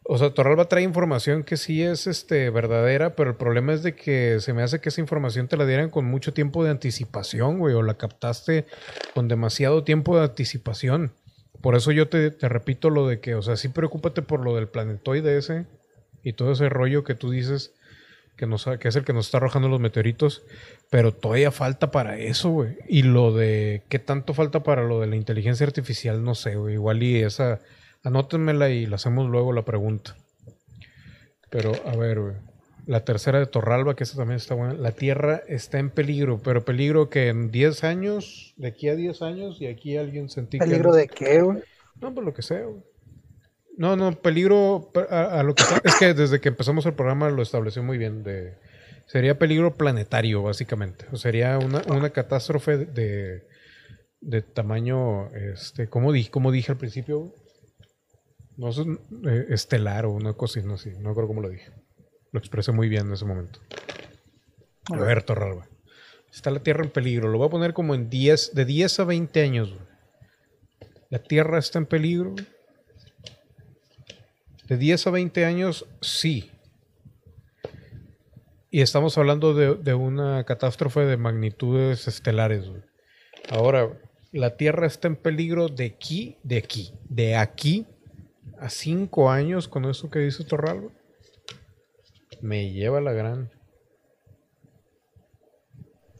O 0.03 0.17
sea, 0.17 0.33
Torralba 0.33 0.65
trae 0.65 0.83
información 0.83 1.43
que 1.43 1.57
sí 1.57 1.83
es 1.83 2.07
este, 2.07 2.49
verdadera, 2.49 3.15
pero 3.15 3.31
el 3.31 3.35
problema 3.35 3.73
es 3.73 3.83
de 3.83 3.95
que 3.95 4.39
se 4.39 4.53
me 4.53 4.63
hace 4.63 4.79
que 4.79 4.89
esa 4.89 5.01
información 5.01 5.47
te 5.47 5.57
la 5.57 5.65
dieran 5.65 5.89
con 5.89 6.05
mucho 6.05 6.33
tiempo 6.33 6.63
de 6.63 6.71
anticipación, 6.71 7.59
güey, 7.59 7.75
o 7.75 7.83
la 7.83 7.95
captaste 7.95 8.65
con 9.13 9.27
demasiado 9.27 9.83
tiempo 9.83 10.17
de 10.17 10.23
anticipación. 10.23 11.13
Por 11.61 11.75
eso 11.75 11.91
yo 11.91 12.07
te, 12.07 12.31
te 12.31 12.47
repito 12.47 12.89
lo 12.89 13.07
de 13.07 13.19
que, 13.19 13.35
o 13.35 13.41
sea, 13.41 13.57
sí 13.57 13.67
preocúpate 13.67 14.21
por 14.21 14.39
lo 14.39 14.55
del 14.55 14.69
planetoide 14.69 15.37
ese 15.37 15.67
y 16.23 16.33
todo 16.33 16.53
ese 16.53 16.69
rollo 16.69 17.03
que 17.03 17.15
tú 17.15 17.29
dices 17.29 17.73
que, 18.39 18.47
nos, 18.47 18.65
ha- 18.67 18.79
que 18.79 18.87
es 18.87 18.95
el 18.95 19.03
que 19.03 19.13
nos 19.13 19.25
está 19.27 19.37
arrojando 19.37 19.67
los 19.67 19.79
meteoritos, 19.81 20.43
pero 20.89 21.13
todavía 21.13 21.51
falta 21.51 21.91
para 21.91 22.17
eso, 22.17 22.49
güey. 22.49 22.77
Y 22.87 23.03
lo 23.03 23.33
de 23.33 23.83
qué 23.89 23.99
tanto 23.99 24.33
falta 24.33 24.63
para 24.63 24.83
lo 24.83 25.01
de 25.01 25.07
la 25.07 25.17
inteligencia 25.17 25.67
artificial, 25.67 26.23
no 26.23 26.33
sé, 26.33 26.55
güey. 26.55 26.75
Igual 26.75 27.03
y 27.03 27.21
esa, 27.21 27.59
anótenmela 28.03 28.69
y 28.69 28.85
la 28.85 28.95
hacemos 28.95 29.29
luego 29.29 29.51
la 29.53 29.65
pregunta. 29.65 30.15
Pero, 31.49 31.73
a 31.85 31.95
ver, 31.95 32.19
güey. 32.19 32.35
La 32.87 33.03
tercera 33.05 33.37
de 33.37 33.45
Torralba, 33.45 33.95
que 33.95 34.03
esa 34.03 34.17
también 34.17 34.37
está 34.37 34.55
buena. 34.55 34.73
La 34.73 34.93
Tierra 34.93 35.43
está 35.47 35.77
en 35.77 35.91
peligro, 35.91 36.41
pero 36.43 36.65
peligro 36.65 37.09
que 37.09 37.27
en 37.27 37.51
10 37.51 37.83
años, 37.83 38.53
de 38.57 38.69
aquí 38.69 38.89
a 38.89 38.95
10 38.95 39.21
años, 39.21 39.61
y 39.61 39.67
aquí 39.67 39.95
alguien 39.97 40.29
sentí 40.29 40.57
que... 40.57 40.65
¿Peligro 40.65 40.93
de 40.93 41.07
qué, 41.07 41.41
güey? 41.41 41.59
No, 42.01 42.13
pues 42.13 42.25
lo 42.25 42.33
que 42.33 42.41
sea, 42.41 42.61
güey. 42.63 42.81
No, 43.79 43.95
no, 43.95 44.11
peligro 44.21 44.91
pe- 44.93 45.07
a, 45.09 45.39
a 45.39 45.43
lo 45.43 45.55
que. 45.55 45.63
Es 45.85 45.95
que 45.95 46.13
desde 46.13 46.41
que 46.41 46.49
empezamos 46.49 46.85
el 46.85 46.93
programa 46.93 47.29
lo 47.29 47.41
estableció 47.41 47.81
muy 47.81 47.97
bien. 47.97 48.23
De, 48.23 48.57
sería 49.07 49.39
peligro 49.39 49.73
planetario, 49.75 50.43
básicamente. 50.43 51.05
O 51.13 51.15
sería 51.17 51.57
una, 51.57 51.81
una 51.87 52.09
catástrofe 52.09 52.77
de, 52.77 53.47
de 54.19 54.41
tamaño, 54.41 55.33
este, 55.33 55.87
como 55.87 56.11
dije, 56.11 56.29
como 56.29 56.51
dije 56.51 56.73
al 56.73 56.77
principio, 56.77 57.33
no 58.57 58.73
sé, 58.73 58.81
eh, 59.27 59.45
estelar 59.49 60.05
o 60.05 60.11
una 60.11 60.33
cosa 60.33 60.59
no 60.61 60.77
sé, 60.77 60.91
no 60.99 61.15
creo 61.15 61.27
cómo 61.27 61.41
lo 61.41 61.49
dije. 61.49 61.71
Lo 62.33 62.39
expresé 62.39 62.73
muy 62.73 62.89
bien 62.89 63.07
en 63.07 63.13
ese 63.13 63.23
momento. 63.25 63.59
A 64.91 64.97
ver, 64.97 65.23
Torralba. 65.23 65.67
Está 66.33 66.51
la 66.51 66.59
Tierra 66.59 66.83
en 66.83 66.91
peligro. 66.91 67.29
Lo 67.29 67.37
voy 67.37 67.47
a 67.47 67.51
poner 67.51 67.73
como 67.73 67.95
en 67.95 68.09
10, 68.09 68.53
de 68.53 68.65
10 68.65 68.99
a 68.99 69.03
20 69.05 69.41
años. 69.41 69.69
güey. 69.73 69.87
La 71.09 71.19
Tierra 71.23 71.57
está 71.57 71.79
en 71.79 71.85
peligro. 71.85 72.35
De 74.69 74.77
10 74.77 75.07
a 75.07 75.09
20 75.09 75.45
años, 75.45 75.87
sí. 75.99 76.51
Y 78.69 78.81
estamos 78.81 79.17
hablando 79.17 79.55
de, 79.55 79.73
de 79.73 79.95
una 79.95 80.43
catástrofe 80.43 81.01
de 81.01 81.17
magnitudes 81.17 82.07
estelares. 82.07 82.69
güey. 82.69 82.83
Ahora, 83.49 83.99
la 84.31 84.57
Tierra 84.57 84.85
está 84.85 85.07
en 85.07 85.15
peligro 85.15 85.69
de 85.69 85.87
aquí, 85.87 86.37
de 86.43 86.59
aquí, 86.59 86.93
de 87.09 87.35
aquí 87.35 87.87
a 88.59 88.69
5 88.69 89.31
años 89.31 89.67
con 89.67 89.85
eso 89.85 90.11
que 90.11 90.19
dice 90.19 90.43
Torralba. 90.43 90.91
Me 92.41 92.71
lleva 92.71 93.01
la 93.01 93.13
gran. 93.13 93.51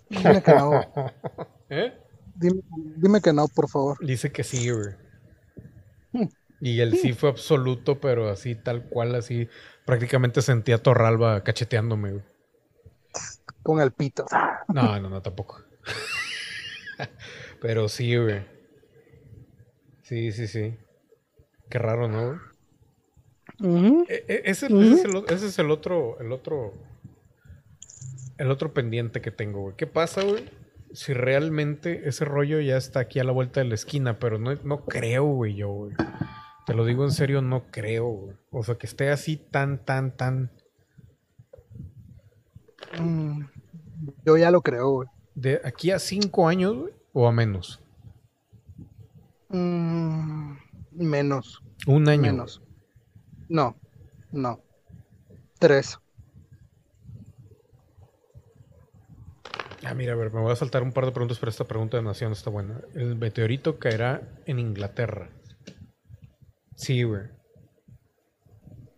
Dime 0.09 0.41
que 0.41 0.53
no. 0.55 0.81
¿Eh? 1.69 1.93
Dime, 2.33 2.61
dime 2.97 3.21
que 3.21 3.31
no, 3.31 3.47
por 3.47 3.69
favor. 3.69 4.03
Dice 4.03 4.31
que 4.31 4.43
sí, 4.43 4.71
güey. 4.71 5.08
Y 6.61 6.79
el 6.81 6.97
sí 6.97 7.13
fue 7.13 7.29
absoluto, 7.29 7.99
pero 8.01 8.29
así 8.29 8.55
tal 8.55 8.83
cual, 8.89 9.15
así 9.15 9.47
prácticamente 9.85 10.41
sentía 10.41 10.75
a 10.75 10.83
Torralba 10.83 11.43
cacheteándome, 11.43 12.11
güey. 12.11 12.23
Con 13.63 13.79
el 13.81 13.91
pito. 13.91 14.25
No, 14.67 14.99
no, 14.99 15.09
no, 15.09 15.21
tampoco. 15.21 15.61
pero 17.61 17.87
sí, 17.89 18.15
güey. 18.17 18.41
Sí, 20.03 20.31
sí, 20.31 20.47
sí. 20.47 20.75
Qué 21.69 21.77
raro, 21.79 22.07
¿no? 22.07 22.39
güey? 23.59 24.05
E- 24.07 24.25
e- 24.27 24.41
ese, 24.45 24.67
ese 24.67 24.93
es, 24.93 25.05
el, 25.05 25.15
o- 25.15 25.27
ese 25.27 25.47
es 25.47 25.59
el 25.59 25.69
otro, 25.71 26.19
el 26.19 26.31
otro, 26.31 26.73
el 28.37 28.51
otro 28.51 28.73
pendiente 28.73 29.21
que 29.21 29.31
tengo, 29.31 29.61
güey. 29.61 29.75
¿Qué 29.75 29.87
pasa, 29.87 30.23
güey? 30.23 30.49
Si 30.93 31.13
realmente 31.13 32.07
ese 32.09 32.25
rollo 32.25 32.59
ya 32.61 32.77
está 32.77 33.01
aquí 33.01 33.19
a 33.19 33.23
la 33.23 33.31
vuelta 33.31 33.59
de 33.59 33.67
la 33.67 33.75
esquina, 33.75 34.17
pero 34.17 34.39
no, 34.39 34.55
no 34.63 34.85
creo, 34.85 35.25
güey, 35.25 35.55
yo, 35.55 35.69
güey. 35.69 35.93
Te 36.69 36.75
lo 36.75 36.85
digo 36.85 37.03
en 37.03 37.11
serio, 37.11 37.41
no 37.41 37.63
creo. 37.71 38.37
O 38.51 38.63
sea, 38.63 38.75
que 38.75 38.85
esté 38.85 39.09
así 39.09 39.37
tan, 39.37 39.83
tan, 39.83 40.15
tan... 40.15 40.51
Mm, 42.99 43.41
Yo 44.23 44.37
ya 44.37 44.51
lo 44.51 44.61
creo, 44.61 44.89
güey. 44.91 45.09
De 45.33 45.59
aquí 45.65 45.89
a 45.89 45.97
cinco 45.97 46.47
años, 46.47 46.75
güey, 46.75 46.93
o 47.13 47.27
a 47.27 47.31
menos. 47.31 47.81
Mm, 49.49 50.57
Menos, 50.91 51.63
Un 51.87 52.07
año. 52.07 52.21
menos. 52.21 52.61
No, 53.47 53.75
no. 54.31 54.59
Tres. 55.57 55.97
Ah, 59.83 59.93
mira, 59.95 60.13
a 60.13 60.15
ver, 60.15 60.31
me 60.31 60.39
voy 60.41 60.51
a 60.51 60.55
saltar 60.55 60.83
un 60.83 60.91
par 60.91 61.05
de 61.05 61.11
preguntas, 61.13 61.39
pero 61.39 61.49
esta 61.49 61.63
pregunta 61.63 61.97
de 61.97 62.03
Nación 62.03 62.31
está 62.33 62.49
buena. 62.51 62.81
El 62.93 63.15
meteorito 63.15 63.79
caerá 63.79 64.21
en 64.45 64.59
Inglaterra. 64.59 65.29
Sí, 66.79 67.03
güey. 67.03 67.23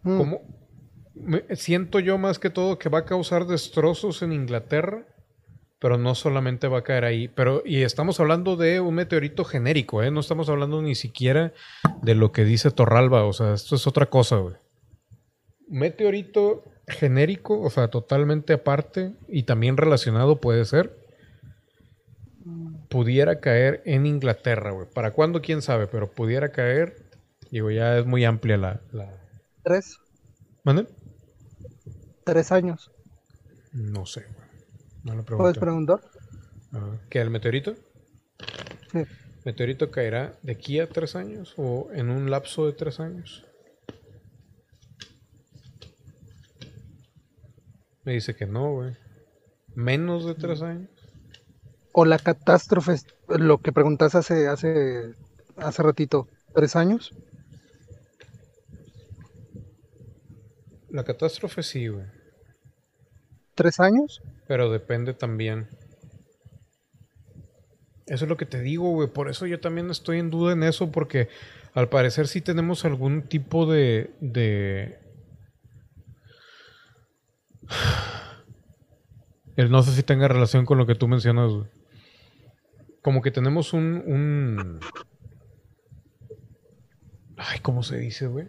Mm, 0.03 0.18
¿Cómo? 0.18 0.41
Me- 1.16 1.44
siento 1.56 1.99
yo 1.99 2.18
más 2.20 2.38
que 2.38 2.49
todo 2.52 2.78
que 2.78 2.90
va 2.90 2.99
a 2.99 3.06
causar 3.06 3.45
destrozos 3.48 4.22
en 4.22 4.32
Inglaterra, 4.34 5.08
pero 5.80 5.98
no 5.98 6.14
solamente 6.14 6.68
va 6.68 6.80
a 6.80 6.84
caer 6.84 7.06
ahí. 7.06 7.28
Pero, 7.28 7.64
y 7.66 7.82
estamos 7.82 8.20
hablando 8.20 8.56
de 8.56 8.80
un 8.82 8.94
meteorito 8.94 9.44
genérico, 9.45 10.03
¿eh? 10.03 10.12
No 10.12 10.20
estamos 10.20 10.48
hablando 10.49 10.80
ni 10.84 10.94
siquiera 10.94 11.53
de 12.03 12.14
lo 12.14 12.32
que 12.32 12.44
dice 12.45 12.70
Torralba, 12.70 13.24
o 13.26 13.34
sea, 13.34 13.53
esto 13.56 13.76
es 13.76 13.88
otra 13.88 14.06
cosa, 14.06 14.38
güey. 14.38 14.56
Meteorito 15.68 16.64
genérico, 16.88 17.60
o 17.62 17.70
sea, 17.72 17.88
totalmente 17.88 18.53
aparte 18.53 19.14
y 19.28 19.44
también 19.44 19.76
relacionado 19.78 20.40
puede 20.40 20.66
ser. 20.66 20.95
Pudiera 22.90 23.40
caer 23.40 23.82
en 23.86 24.06
Inglaterra, 24.06 24.72
güey. 24.72 24.88
¿Para 24.94 25.12
cuándo? 25.14 25.41
¿Quién 25.41 25.62
sabe? 25.64 25.88
Pero 25.88 26.12
pudiera 26.12 26.52
caer. 26.52 27.11
Digo, 27.52 27.69
ya 27.69 27.98
es 27.99 28.06
muy 28.06 28.26
amplia 28.26 28.57
la... 28.57 28.82
la... 28.91 29.10
Tres. 29.64 29.99
¿Mande? 30.64 30.88
Tres 32.23 32.52
años. 32.52 32.91
No 33.73 34.06
sé, 34.06 34.26
güey. 34.34 34.48
No 35.03 35.15
le 35.15 35.23
¿Puedes 35.36 35.57
pregunté. 35.57 35.60
preguntar? 35.60 35.99
Ah, 36.73 36.98
¿Qué, 37.10 37.19
el 37.22 37.30
meteorito? 37.30 37.76
Sí. 38.91 39.06
¿Meteorito 39.45 39.91
caerá 39.91 40.40
de 40.41 40.53
aquí 40.53 40.80
a 40.80 40.90
tres 40.90 41.15
años 41.15 41.53
o 41.57 41.90
en 41.94 42.10
un 42.10 42.32
lapso 42.32 42.65
de 42.65 42.73
tres 42.73 42.99
años? 42.99 43.45
Me 48.03 48.14
dice 48.14 48.36
que 48.36 48.45
no, 48.45 48.73
güey. 48.73 48.95
Menos 49.76 50.26
de 50.26 50.36
tres 50.36 50.61
años. 50.61 50.90
O 51.94 52.06
la 52.06 52.19
catástrofe, 52.19 52.95
lo 53.28 53.60
que 53.60 53.72
preguntaste 53.72 54.18
hace, 54.18 54.48
hace, 54.48 55.15
hace 55.57 55.84
ratito, 55.84 56.28
¿tres 56.53 56.76
años? 56.76 57.14
La 60.92 61.04
catástrofe 61.06 61.64
sí, 61.64 61.88
güey. 61.88 62.06
¿Tres 63.56 63.80
años? 63.80 64.22
Pero 64.48 64.70
depende 64.70 65.14
también. 65.14 65.70
Eso 68.08 68.26
es 68.26 68.30
lo 68.30 68.36
que 68.36 68.46
te 68.46 68.62
digo, 68.62 68.92
güey. 68.92 69.08
Por 69.08 69.30
eso 69.30 69.46
yo 69.46 69.62
también 69.62 69.90
estoy 69.90 70.20
en 70.20 70.30
duda 70.30 70.52
en 70.52 70.64
eso, 70.64 70.92
porque 70.92 71.30
al 71.74 71.88
parecer 71.88 72.28
sí 72.28 72.42
tenemos 72.42 72.84
algún 72.84 73.24
tipo 73.24 73.66
de. 73.66 74.14
de... 74.20 75.00
El 79.56 79.72
no 79.72 79.82
sé 79.84 79.94
si 79.94 80.04
tenga 80.04 80.28
relación 80.28 80.66
con 80.66 80.78
lo 80.78 80.86
que 80.86 80.96
tú 80.96 81.08
mencionas, 81.08 81.52
güey. 81.52 81.68
Como 83.02 83.22
que 83.22 83.32
tenemos 83.32 83.72
un. 83.72 84.04
un... 84.06 84.80
Ay, 87.38 87.60
¿cómo 87.60 87.82
se 87.82 87.98
dice, 87.98 88.28
güey? 88.28 88.48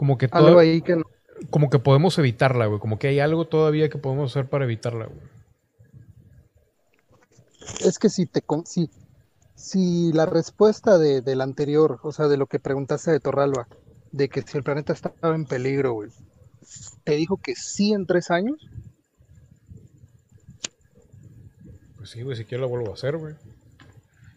Como 0.00 0.16
que 0.16 0.30
Algo 0.32 0.58
ahí 0.58 0.80
que 0.80 0.96
no. 0.96 1.02
Como 1.50 1.68
que 1.68 1.78
podemos 1.78 2.18
evitarla, 2.18 2.64
güey. 2.64 2.80
Como 2.80 2.98
que 2.98 3.08
hay 3.08 3.20
algo 3.20 3.46
todavía 3.46 3.90
que 3.90 3.98
podemos 3.98 4.30
hacer 4.32 4.48
para 4.48 4.64
evitarla, 4.64 5.04
güey. 5.04 5.20
Es 7.84 7.98
que 7.98 8.08
si 8.08 8.24
te 8.24 8.40
con- 8.40 8.64
si, 8.64 8.88
si 9.56 10.10
la 10.14 10.24
respuesta 10.24 10.96
de, 10.96 11.20
del 11.20 11.42
anterior, 11.42 12.00
o 12.02 12.12
sea, 12.12 12.28
de 12.28 12.38
lo 12.38 12.46
que 12.46 12.58
preguntaste 12.58 13.10
de 13.10 13.20
Torralba, 13.20 13.68
de 14.10 14.30
que 14.30 14.40
si 14.40 14.56
el 14.56 14.64
planeta 14.64 14.94
estaba 14.94 15.34
en 15.34 15.44
peligro, 15.44 15.92
güey, 15.92 16.08
te 17.04 17.16
dijo 17.16 17.36
que 17.36 17.54
sí 17.54 17.92
en 17.92 18.06
tres 18.06 18.30
años, 18.30 18.56
Pues 21.98 22.08
sí, 22.08 22.22
güey, 22.22 22.38
si 22.38 22.46
quiero 22.46 22.62
la 22.62 22.68
vuelvo 22.70 22.90
a 22.90 22.94
hacer, 22.94 23.18
güey. 23.18 23.34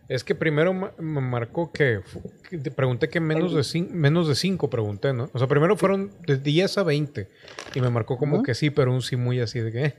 Es 0.09 0.23
que 0.23 0.35
primero 0.35 0.73
me 0.73 1.21
marcó 1.21 1.71
que, 1.71 2.01
te 2.49 2.71
pregunté 2.71 3.09
que 3.09 3.19
menos 3.19 3.53
de, 3.53 3.61
cin- 3.61 3.89
menos 3.89 4.27
de 4.27 4.35
5 4.35 4.69
pregunté, 4.69 5.13
¿no? 5.13 5.29
O 5.33 5.39
sea, 5.39 5.47
primero 5.47 5.77
fueron 5.77 6.11
de 6.27 6.37
10 6.37 6.77
a 6.77 6.83
20 6.83 7.29
y 7.73 7.81
me 7.81 7.89
marcó 7.89 8.17
como 8.17 8.43
que 8.43 8.53
sí, 8.53 8.69
pero 8.69 8.91
un 8.93 9.01
sí 9.01 9.15
muy 9.15 9.39
así 9.39 9.59
de 9.59 9.71
que, 9.71 9.85
eh, 9.85 9.95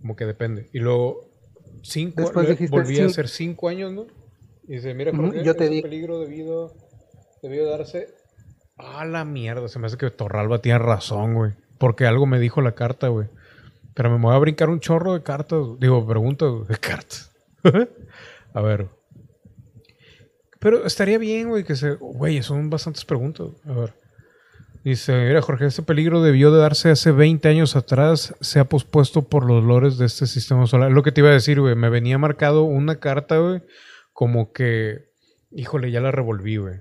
como 0.00 0.16
que 0.16 0.26
depende. 0.26 0.68
Y 0.72 0.80
luego 0.80 1.20
5, 1.82 2.20
Después 2.20 2.48
dijiste 2.48 2.76
volví 2.76 2.98
a 3.00 3.06
hacer 3.06 3.28
5 3.28 3.68
años, 3.68 3.92
¿no? 3.92 4.06
Y 4.66 4.74
dice, 4.74 4.92
mira, 4.92 5.12
Jorge, 5.16 5.44
yo 5.44 5.54
te 5.54 5.68
di- 5.68 5.80
peligro 5.80 6.18
debido, 6.20 6.74
debió 7.42 7.68
darse 7.70 8.08
a 8.76 9.04
la 9.04 9.24
mierda. 9.24 9.68
Se 9.68 9.78
me 9.78 9.86
hace 9.86 9.96
que 9.96 10.10
Torralba 10.10 10.60
tiene 10.60 10.78
razón, 10.80 11.34
güey. 11.34 11.52
Porque 11.78 12.06
algo 12.06 12.26
me 12.26 12.38
dijo 12.40 12.60
la 12.60 12.72
carta, 12.72 13.08
güey. 13.08 13.28
Pero 13.94 14.10
me 14.10 14.18
voy 14.22 14.34
a 14.34 14.38
brincar 14.38 14.68
un 14.68 14.80
chorro 14.80 15.14
de 15.14 15.22
cartas. 15.22 15.60
Digo, 15.80 16.06
preguntas 16.06 16.66
de 16.68 16.76
cartas. 16.76 17.30
a 18.54 18.60
ver. 18.60 18.88
Pero 20.60 20.84
estaría 20.86 21.18
bien, 21.18 21.48
güey, 21.48 21.64
que 21.64 21.76
se... 21.76 21.94
Güey, 21.94 22.42
son 22.42 22.68
bastantes 22.70 23.04
preguntas. 23.04 23.48
A 23.64 23.72
ver. 23.72 23.94
Dice, 24.84 25.12
mira, 25.26 25.42
Jorge, 25.42 25.66
este 25.66 25.82
peligro 25.82 26.22
debió 26.22 26.50
de 26.50 26.60
darse 26.60 26.90
hace 26.90 27.12
20 27.12 27.48
años 27.48 27.76
atrás. 27.76 28.34
Se 28.40 28.58
ha 28.58 28.64
pospuesto 28.68 29.28
por 29.28 29.44
los 29.44 29.62
lores 29.62 29.98
de 29.98 30.06
este 30.06 30.26
sistema 30.26 30.66
solar. 30.66 30.90
Lo 30.90 31.02
que 31.02 31.12
te 31.12 31.20
iba 31.20 31.30
a 31.30 31.34
decir, 31.34 31.60
güey. 31.60 31.74
Me 31.76 31.90
venía 31.90 32.18
marcado 32.18 32.62
una 32.64 32.96
carta, 32.96 33.38
güey. 33.38 33.62
Como 34.12 34.52
que... 34.52 35.08
Híjole, 35.50 35.90
ya 35.92 36.00
la 36.00 36.10
revolví, 36.10 36.56
güey. 36.56 36.80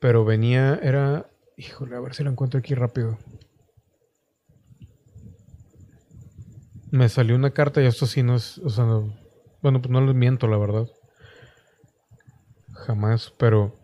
Pero 0.00 0.24
venía... 0.24 0.78
Era... 0.82 1.26
Híjole, 1.56 1.94
a 1.94 2.00
ver 2.00 2.14
si 2.14 2.24
la 2.24 2.30
encuentro 2.30 2.58
aquí 2.58 2.74
rápido. 2.74 3.18
Me 6.90 7.08
salió 7.08 7.34
una 7.36 7.50
carta 7.52 7.82
y 7.82 7.86
esto 7.86 8.06
sí 8.06 8.22
no 8.22 8.34
es, 8.36 8.58
o 8.58 8.68
sea, 8.68 8.84
no- 8.84 9.16
bueno, 9.62 9.80
pues 9.80 9.90
no 9.90 10.00
les 10.04 10.14
miento, 10.14 10.46
la 10.48 10.58
verdad. 10.58 10.86
Jamás, 12.86 13.32
pero... 13.38 13.78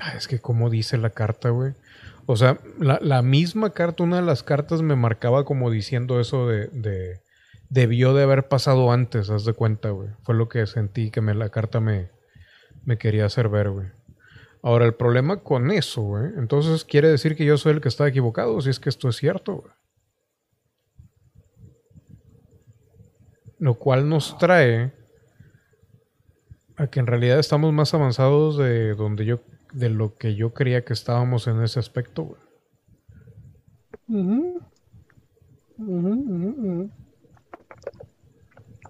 Ah, 0.00 0.14
es 0.16 0.26
que 0.26 0.40
como 0.40 0.70
dice 0.70 0.98
la 0.98 1.10
carta, 1.10 1.50
güey. 1.50 1.74
O 2.26 2.36
sea, 2.36 2.58
la, 2.78 3.22
misma 3.22 3.70
carta, 3.70 4.02
una 4.02 4.16
de 4.16 4.22
las 4.22 4.42
cartas 4.42 4.82
me 4.82 4.96
marcaba 4.96 5.44
como 5.44 5.70
diciendo 5.70 6.20
eso 6.20 6.46
de, 6.48 6.68
de- 6.68 7.20
Debió 7.68 8.12
de 8.12 8.22
haber 8.24 8.48
pasado 8.48 8.92
antes, 8.92 9.30
haz 9.30 9.46
de 9.46 9.54
cuenta, 9.54 9.88
güey. 9.90 10.10
Fue 10.24 10.34
lo 10.34 10.46
que 10.48 10.66
sentí 10.66 11.10
que 11.10 11.22
me, 11.22 11.32
la 11.34 11.48
carta 11.48 11.80
me, 11.80 12.10
me 12.84 12.98
quería 12.98 13.24
hacer 13.24 13.48
ver, 13.48 13.70
güey. 13.70 13.86
Ahora, 14.62 14.84
el 14.84 14.94
problema 14.94 15.38
con 15.38 15.70
eso, 15.70 16.02
güey, 16.02 16.32
entonces 16.36 16.84
quiere 16.84 17.08
decir 17.08 17.34
que 17.34 17.46
yo 17.46 17.56
soy 17.56 17.72
el 17.72 17.80
que 17.80 17.88
está 17.88 18.06
equivocado, 18.06 18.60
si 18.60 18.68
es 18.68 18.78
que 18.78 18.90
esto 18.90 19.08
es 19.08 19.16
cierto, 19.16 19.54
güey. 19.56 19.72
Lo 23.62 23.74
cual 23.74 24.08
nos 24.08 24.36
trae 24.38 24.92
a 26.74 26.88
que 26.88 26.98
en 26.98 27.06
realidad 27.06 27.38
estamos 27.38 27.72
más 27.72 27.94
avanzados 27.94 28.58
de 28.58 28.96
donde 28.96 29.24
yo, 29.24 29.38
de 29.72 29.88
lo 29.88 30.16
que 30.16 30.34
yo 30.34 30.52
creía 30.52 30.84
que 30.84 30.92
estábamos 30.92 31.46
en 31.46 31.62
ese 31.62 31.78
aspecto, 31.78 32.24
güey. 32.24 32.40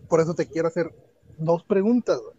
Por 0.08 0.22
eso 0.22 0.32
te 0.34 0.46
quiero 0.46 0.68
hacer 0.68 0.90
dos 1.36 1.64
preguntas, 1.64 2.18
güey. 2.18 2.34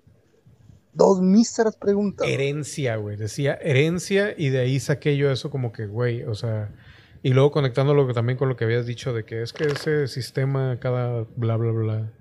Dos 0.92 1.22
míseras 1.22 1.78
preguntas. 1.78 2.28
Herencia, 2.28 2.96
güey. 2.96 3.16
Decía 3.16 3.60
herencia 3.62 4.34
y 4.36 4.50
de 4.50 4.58
ahí 4.62 4.80
saqué 4.80 5.18
yo 5.18 5.30
eso 5.30 5.52
como 5.52 5.72
que, 5.72 5.86
güey, 5.86 6.24
o 6.24 6.34
sea... 6.34 6.74
Y 7.22 7.30
luego 7.30 7.52
conectándolo 7.52 8.12
también 8.12 8.40
con 8.40 8.50
lo 8.50 8.56
que 8.56 8.66
habías 8.66 8.88
dicho 8.88 9.14
de 9.14 9.24
que 9.24 9.44
es 9.44 9.54
que 9.54 9.66
ese 9.66 10.08
sistema, 10.08 10.80
cada 10.80 11.28
bla, 11.36 11.58
bla, 11.58 11.72
bla. 11.72 12.12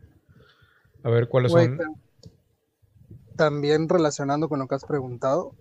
A 1.04 1.10
ver 1.10 1.28
cuáles 1.28 1.52
Güey, 1.52 1.66
son. 1.66 1.78
ta- 1.78 1.84
También 3.36 3.88
relacionando 3.88 4.48
con 4.48 4.58
lo 4.58 4.68
que 4.68 4.74
has 4.74 4.84
preguntado, 4.84 5.54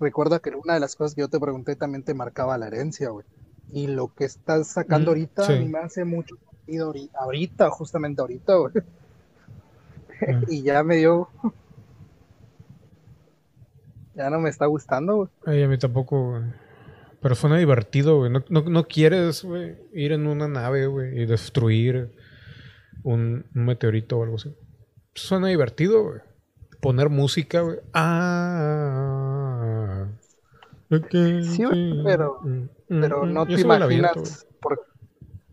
recuerda 0.00 0.38
que 0.38 0.50
una 0.50 0.74
de 0.74 0.80
las 0.80 0.96
cosas 0.96 1.14
que 1.14 1.20
yo 1.22 1.28
te 1.28 1.38
pregunté 1.40 1.76
también 1.76 2.02
te 2.02 2.14
marcaba 2.14 2.56
la 2.58 2.68
herencia, 2.68 3.10
güey. 3.10 3.26
Y 3.70 3.86
lo 3.88 4.14
que 4.14 4.24
estás 4.24 4.68
sacando 4.68 5.10
Mm, 5.10 5.14
ahorita 5.14 5.42
sí. 5.44 5.52
a 5.52 5.56
mí 5.56 5.68
me 5.68 5.78
hace 5.80 6.04
mucho 6.04 6.36
sentido 6.36 6.92
ahori- 6.92 7.10
ahorita, 7.18 7.68
justamente 7.70 8.20
ahorita, 8.22 8.54
güey. 8.56 8.72
Mm. 8.76 8.80
Y 10.48 10.62
ya 10.62 10.82
me 10.82 10.96
dio. 10.96 11.28
Ya 14.14 14.30
no 14.30 14.40
me 14.40 14.48
está 14.50 14.66
gustando, 14.66 15.16
güey. 15.16 15.28
Ay, 15.46 15.62
a 15.62 15.68
mí 15.68 15.78
tampoco, 15.78 16.30
güey. 16.30 16.42
Pero 17.20 17.34
suena 17.34 17.58
divertido, 17.58 18.18
güey. 18.18 18.30
No, 18.32 18.44
no, 18.48 18.62
no 18.62 18.84
quieres, 18.86 19.44
güey, 19.44 19.76
ir 19.92 20.12
en 20.12 20.26
una 20.26 20.48
nave, 20.48 20.86
güey, 20.86 21.20
y 21.22 21.26
destruir 21.26 22.12
un, 23.02 23.44
un 23.54 23.64
meteorito 23.64 24.18
o 24.18 24.22
algo 24.24 24.36
así. 24.36 24.54
Suena 25.18 25.48
divertido, 25.48 26.02
güey. 26.04 26.20
Poner 26.80 27.08
música, 27.08 27.60
güey. 27.62 27.78
Ah. 29.08 30.06
ok, 30.90 31.10
Sí, 31.42 31.64
güey, 31.64 32.02
pero- 32.04 32.40
Mm, 32.42 33.00
Pero 33.00 33.24
mm, 33.26 33.32
no 33.34 33.46
te 33.46 33.60
imaginas 33.60 34.46
por... 34.60 34.86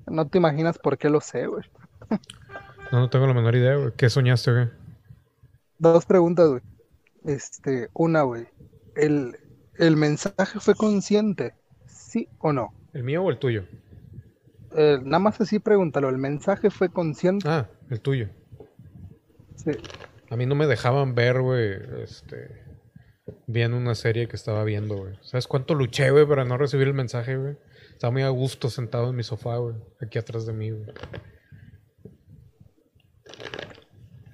No 0.07 0.27
te 0.27 0.37
imaginas 0.37 0.77
por 0.77 0.97
qué 0.97 1.09
lo 1.09 1.19
sé, 1.19 1.47
güey. 1.47 1.63
güey. 2.09 2.19
No, 2.91 2.99
no 2.99 3.09
tengo 3.09 3.27
la 3.27 3.33
menor 3.33 3.55
idea, 3.55 3.75
güey. 3.75 3.91
¿Qué 3.97 4.09
soñaste, 4.09 4.51
güey? 4.53 4.69
Dos 5.79 6.05
preguntas, 6.05 6.47
güey. 6.47 6.61
Este, 7.25 7.89
una, 7.93 8.21
güey. 8.21 8.47
¿El, 8.95 9.35
¿El 9.77 9.97
mensaje 9.97 10.59
fue 10.61 10.75
consciente? 10.75 11.55
¿Sí 11.87 12.29
o 12.37 12.53
no? 12.53 12.73
¿El 12.93 13.03
mío 13.03 13.23
o 13.23 13.29
el 13.31 13.39
tuyo? 13.39 13.65
Eh, 14.77 14.99
nada 15.03 15.19
más 15.19 15.41
así 15.41 15.59
pregúntalo. 15.59 16.07
¿El 16.09 16.17
mensaje 16.19 16.69
fue 16.69 16.87
consciente? 16.89 17.49
Ah, 17.49 17.67
el 17.89 17.99
tuyo. 17.99 18.29
A 20.29 20.35
mí 20.35 20.45
no 20.45 20.55
me 20.55 20.67
dejaban 20.67 21.15
ver, 21.15 21.41
güey, 21.41 21.77
este... 22.03 22.63
Viendo 23.47 23.77
una 23.77 23.95
serie 23.95 24.27
que 24.27 24.35
estaba 24.35 24.63
viendo, 24.63 24.97
güey. 24.97 25.15
¿Sabes 25.21 25.47
cuánto 25.47 25.73
luché, 25.73 26.11
güey, 26.11 26.27
para 26.27 26.45
no 26.45 26.57
recibir 26.57 26.87
el 26.87 26.93
mensaje, 26.93 27.37
güey? 27.37 27.57
Estaba 27.91 28.11
muy 28.11 28.21
a 28.21 28.29
gusto 28.29 28.69
sentado 28.69 29.09
en 29.09 29.15
mi 29.15 29.23
sofá, 29.23 29.57
güey. 29.57 29.75
Aquí 29.99 30.19
atrás 30.19 30.45
de 30.45 30.53
mí, 30.53 30.69
güey. 30.69 30.85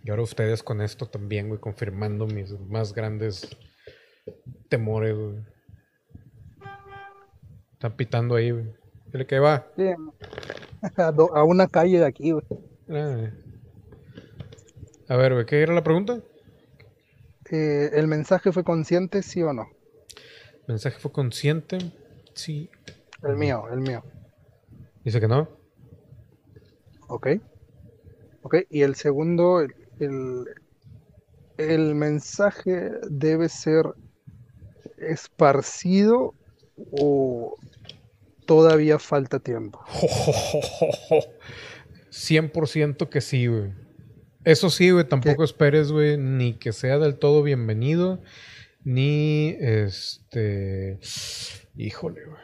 Y 0.03 0.09
ahora 0.09 0.23
ustedes 0.23 0.63
con 0.63 0.81
esto 0.81 1.05
también, 1.05 1.47
güey, 1.47 1.59
confirmando 1.59 2.25
mis 2.25 2.51
más 2.59 2.93
grandes 2.93 3.55
temores, 4.67 5.15
güey. 5.15 5.43
Están 7.73 7.95
pitando 7.95 8.35
ahí, 8.35 8.51
güey. 8.51 8.73
Dile 9.11 9.27
que 9.27 9.39
va. 9.39 9.67
Sí. 9.77 9.91
A, 10.97 11.43
una 11.43 11.67
calle 11.67 11.99
de 11.99 12.05
aquí, 12.05 12.31
güey. 12.31 12.45
Ah. 12.89 13.29
A 15.11 15.17
ver, 15.17 15.45
¿qué 15.45 15.61
era 15.61 15.73
la 15.73 15.83
pregunta? 15.83 16.21
Eh, 17.51 17.89
¿El 17.91 18.07
mensaje 18.07 18.53
fue 18.53 18.63
consciente, 18.63 19.21
sí 19.23 19.43
o 19.43 19.51
no? 19.51 19.67
¿Mensaje 20.69 20.99
fue 20.99 21.11
consciente? 21.11 21.79
Sí. 22.33 22.69
El 23.21 23.35
mío, 23.35 23.65
el 23.73 23.81
mío. 23.81 24.05
Dice 25.03 25.19
que 25.19 25.27
no. 25.27 25.49
Ok. 27.09 27.27
Ok. 28.43 28.55
Y 28.69 28.83
el 28.83 28.95
segundo, 28.95 29.59
el, 29.59 29.75
el, 29.99 30.45
el 31.57 31.93
mensaje 31.93 32.91
debe 33.09 33.49
ser 33.49 33.87
esparcido 34.97 36.35
o, 36.89 37.57
todavía 38.45 38.97
falta 38.97 39.39
tiempo. 39.39 39.83
100% 42.11 43.09
que 43.09 43.19
sí, 43.19 43.47
güey. 43.47 43.80
Eso 44.43 44.71
sí, 44.71 44.89
güey, 44.89 45.07
tampoco 45.07 45.43
esperes, 45.43 45.91
güey, 45.91 46.17
ni 46.17 46.53
que 46.53 46.73
sea 46.73 46.97
del 46.97 47.19
todo 47.19 47.43
bienvenido, 47.43 48.23
ni 48.83 49.55
este... 49.59 50.99
Híjole, 51.77 52.25
güey. 52.25 52.41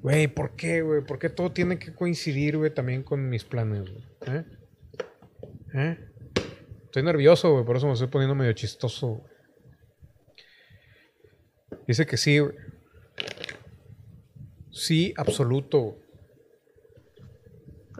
Güey, 0.00 0.28
¿por 0.28 0.54
qué, 0.54 0.82
güey? 0.82 1.02
¿Por 1.02 1.18
qué 1.18 1.30
todo 1.30 1.52
tiene 1.52 1.78
que 1.78 1.94
coincidir, 1.94 2.58
güey, 2.58 2.72
también 2.72 3.02
con 3.02 3.30
mis 3.30 3.44
planes, 3.44 3.90
güey? 3.90 4.04
¿Eh? 4.26 4.44
¿Eh? 5.74 5.98
Estoy 6.84 7.02
nervioso, 7.02 7.50
güey, 7.52 7.64
por 7.64 7.78
eso 7.78 7.86
me 7.86 7.94
estoy 7.94 8.08
poniendo 8.08 8.34
medio 8.34 8.52
chistoso. 8.52 9.24
Dice 11.88 12.04
que 12.04 12.18
sí, 12.18 12.38
güey. 12.40 12.54
Sí, 14.70 15.14
absoluto. 15.16 16.03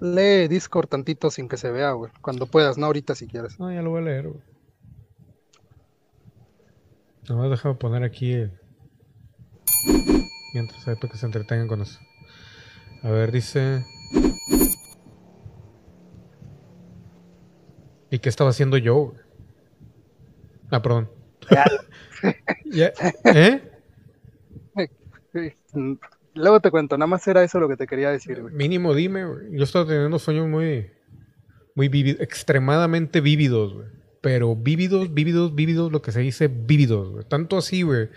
Lee 0.01 0.49
Discord 0.49 0.89
tantito 0.89 1.31
sin 1.31 1.49
que 1.49 1.57
se 1.57 1.71
vea, 1.71 1.93
güey. 1.93 2.13
Cuando 2.21 2.47
puedas, 2.47 2.79
no 2.79 2.87
ahorita 2.87 3.15
si 3.15 3.27
quieres. 3.27 3.59
No, 3.59 3.73
ya 3.73 3.83
lo 3.83 3.91
voy 3.91 4.03
a 4.03 4.05
leer, 4.05 4.29
güey. 4.29 4.43
Nomás 7.29 7.51
déjame 7.51 7.75
poner 7.77 8.03
aquí 8.03 8.33
el... 8.33 8.61
Mientras 10.53 10.87
hay 10.87 10.97
para 10.97 11.11
que 11.11 11.19
se 11.19 11.27
entretengan 11.27 11.69
con 11.69 11.83
eso. 11.83 11.99
A 13.03 13.11
ver, 13.11 13.33
dice... 13.33 13.85
¿Y 18.11 18.19
qué 18.19 18.29
estaba 18.29 18.51
haciendo 18.51 18.77
yo? 18.77 19.07
güey? 19.07 19.19
Ah, 20.71 20.83
perdón. 20.83 21.11
Ya. 22.67 22.93
¿Eh? 23.25 23.71
Luego 26.35 26.61
te 26.61 26.71
cuento, 26.71 26.97
nada 26.99 27.07
más 27.07 27.27
era 27.29 27.43
eso 27.45 27.61
lo 27.61 27.69
que 27.69 27.77
te 27.77 27.87
quería 27.87 28.11
decir, 28.11 28.43
güey. 28.43 28.55
Mínimo 28.55 28.95
dime, 28.95 29.25
güey. 29.25 29.57
Yo 29.57 29.65
estaba 29.65 29.87
teniendo 29.87 30.19
sueños 30.19 30.49
muy, 30.49 30.91
muy 31.75 31.89
vívidos, 31.89 32.21
extremadamente 32.21 33.21
vívidos, 33.21 33.75
güey. 33.75 33.89
Pero 34.21 34.57
vívidos, 34.57 35.13
vívidos, 35.13 35.55
vívidos, 35.55 35.93
lo 35.93 36.03
que 36.03 36.11
se 36.13 36.21
dice 36.21 36.49
vívidos, 36.49 37.11
güey. 37.11 37.25
Tanto 37.29 37.57
así, 37.59 37.83
güey. 37.83 38.09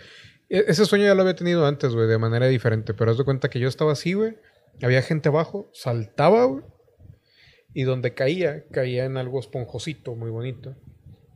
E- 0.48 0.64
Ese 0.68 0.84
sueño 0.86 1.04
ya 1.04 1.14
lo 1.14 1.20
había 1.22 1.36
tenido 1.36 1.66
antes, 1.66 1.94
güey, 1.94 2.08
de 2.08 2.18
manera 2.18 2.46
diferente. 2.46 2.94
Pero 2.94 3.10
haz 3.10 3.18
de 3.18 3.24
cuenta 3.24 3.48
que 3.50 3.60
yo 3.60 3.68
estaba 3.68 3.92
así, 3.92 4.14
güey. 4.14 4.36
Había 4.82 5.02
gente 5.02 5.28
abajo, 5.28 5.70
saltaba, 5.72 6.44
güey. 6.46 6.64
Y 7.74 7.82
donde 7.84 8.14
caía, 8.14 8.64
caía 8.72 9.04
en 9.04 9.16
algo 9.18 9.38
esponjosito, 9.38 10.14
muy 10.16 10.30
bonito. 10.30 10.74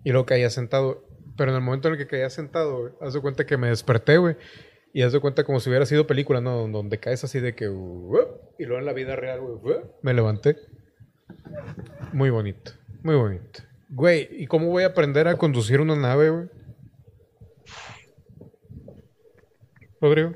Y 0.04 0.10
luego 0.10 0.26
caía 0.26 0.48
sentado. 0.50 1.04
Pero 1.36 1.50
en 1.50 1.56
el 1.56 1.62
momento 1.62 1.88
en 1.88 1.94
el 1.94 1.98
que 1.98 2.06
caía 2.06 2.30
sentado, 2.30 2.80
güey, 2.80 2.92
haz 3.00 3.12
de 3.14 3.20
cuenta 3.20 3.46
que 3.46 3.56
me 3.56 3.68
desperté, 3.68 4.16
güey. 4.16 4.36
Y 4.92 5.02
haz 5.02 5.12
de 5.12 5.20
cuenta 5.20 5.44
como 5.44 5.58
si 5.60 5.70
hubiera 5.70 5.86
sido 5.86 6.06
película, 6.06 6.40
¿no? 6.40 6.68
Donde 6.68 6.98
caes 6.98 7.24
así 7.24 7.40
de 7.40 7.54
que... 7.54 7.68
uh, 7.68 8.18
y 8.58 8.64
luego 8.64 8.78
en 8.80 8.86
la 8.86 8.92
vida 8.92 9.16
real, 9.16 9.40
güey, 9.40 9.76
uh, 9.78 9.80
me 10.02 10.12
levanté. 10.12 10.56
Muy 12.12 12.28
bonito, 12.30 12.72
muy 13.02 13.14
bonito. 13.14 13.62
Güey, 13.88 14.28
¿y 14.32 14.46
cómo 14.46 14.68
voy 14.68 14.82
a 14.84 14.88
aprender 14.88 15.28
a 15.28 15.36
conducir 15.36 15.80
una 15.80 15.96
nave, 15.96 16.30
güey? 16.30 16.48
Rodrigo. 20.00 20.32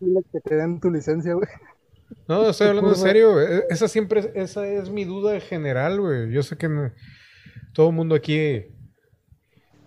Dile 0.00 0.20
que 0.32 0.40
te 0.40 0.56
den 0.56 0.80
tu 0.80 0.90
licencia, 0.90 1.34
güey. 1.34 1.48
No, 2.28 2.48
estoy 2.48 2.68
hablando 2.68 2.90
en 2.90 2.96
serio, 2.96 3.32
güey. 3.32 3.46
E- 3.46 3.64
Esa 3.70 3.88
siempre, 3.88 4.20
es- 4.20 4.30
esa 4.34 4.66
es 4.66 4.90
mi 4.90 5.04
duda 5.04 5.38
general, 5.40 6.00
güey. 6.00 6.30
Yo 6.30 6.42
sé 6.42 6.56
que 6.56 6.68
no- 6.68 6.92
todo 7.74 7.88
el 7.90 7.94
mundo 7.94 8.14
aquí, 8.14 8.66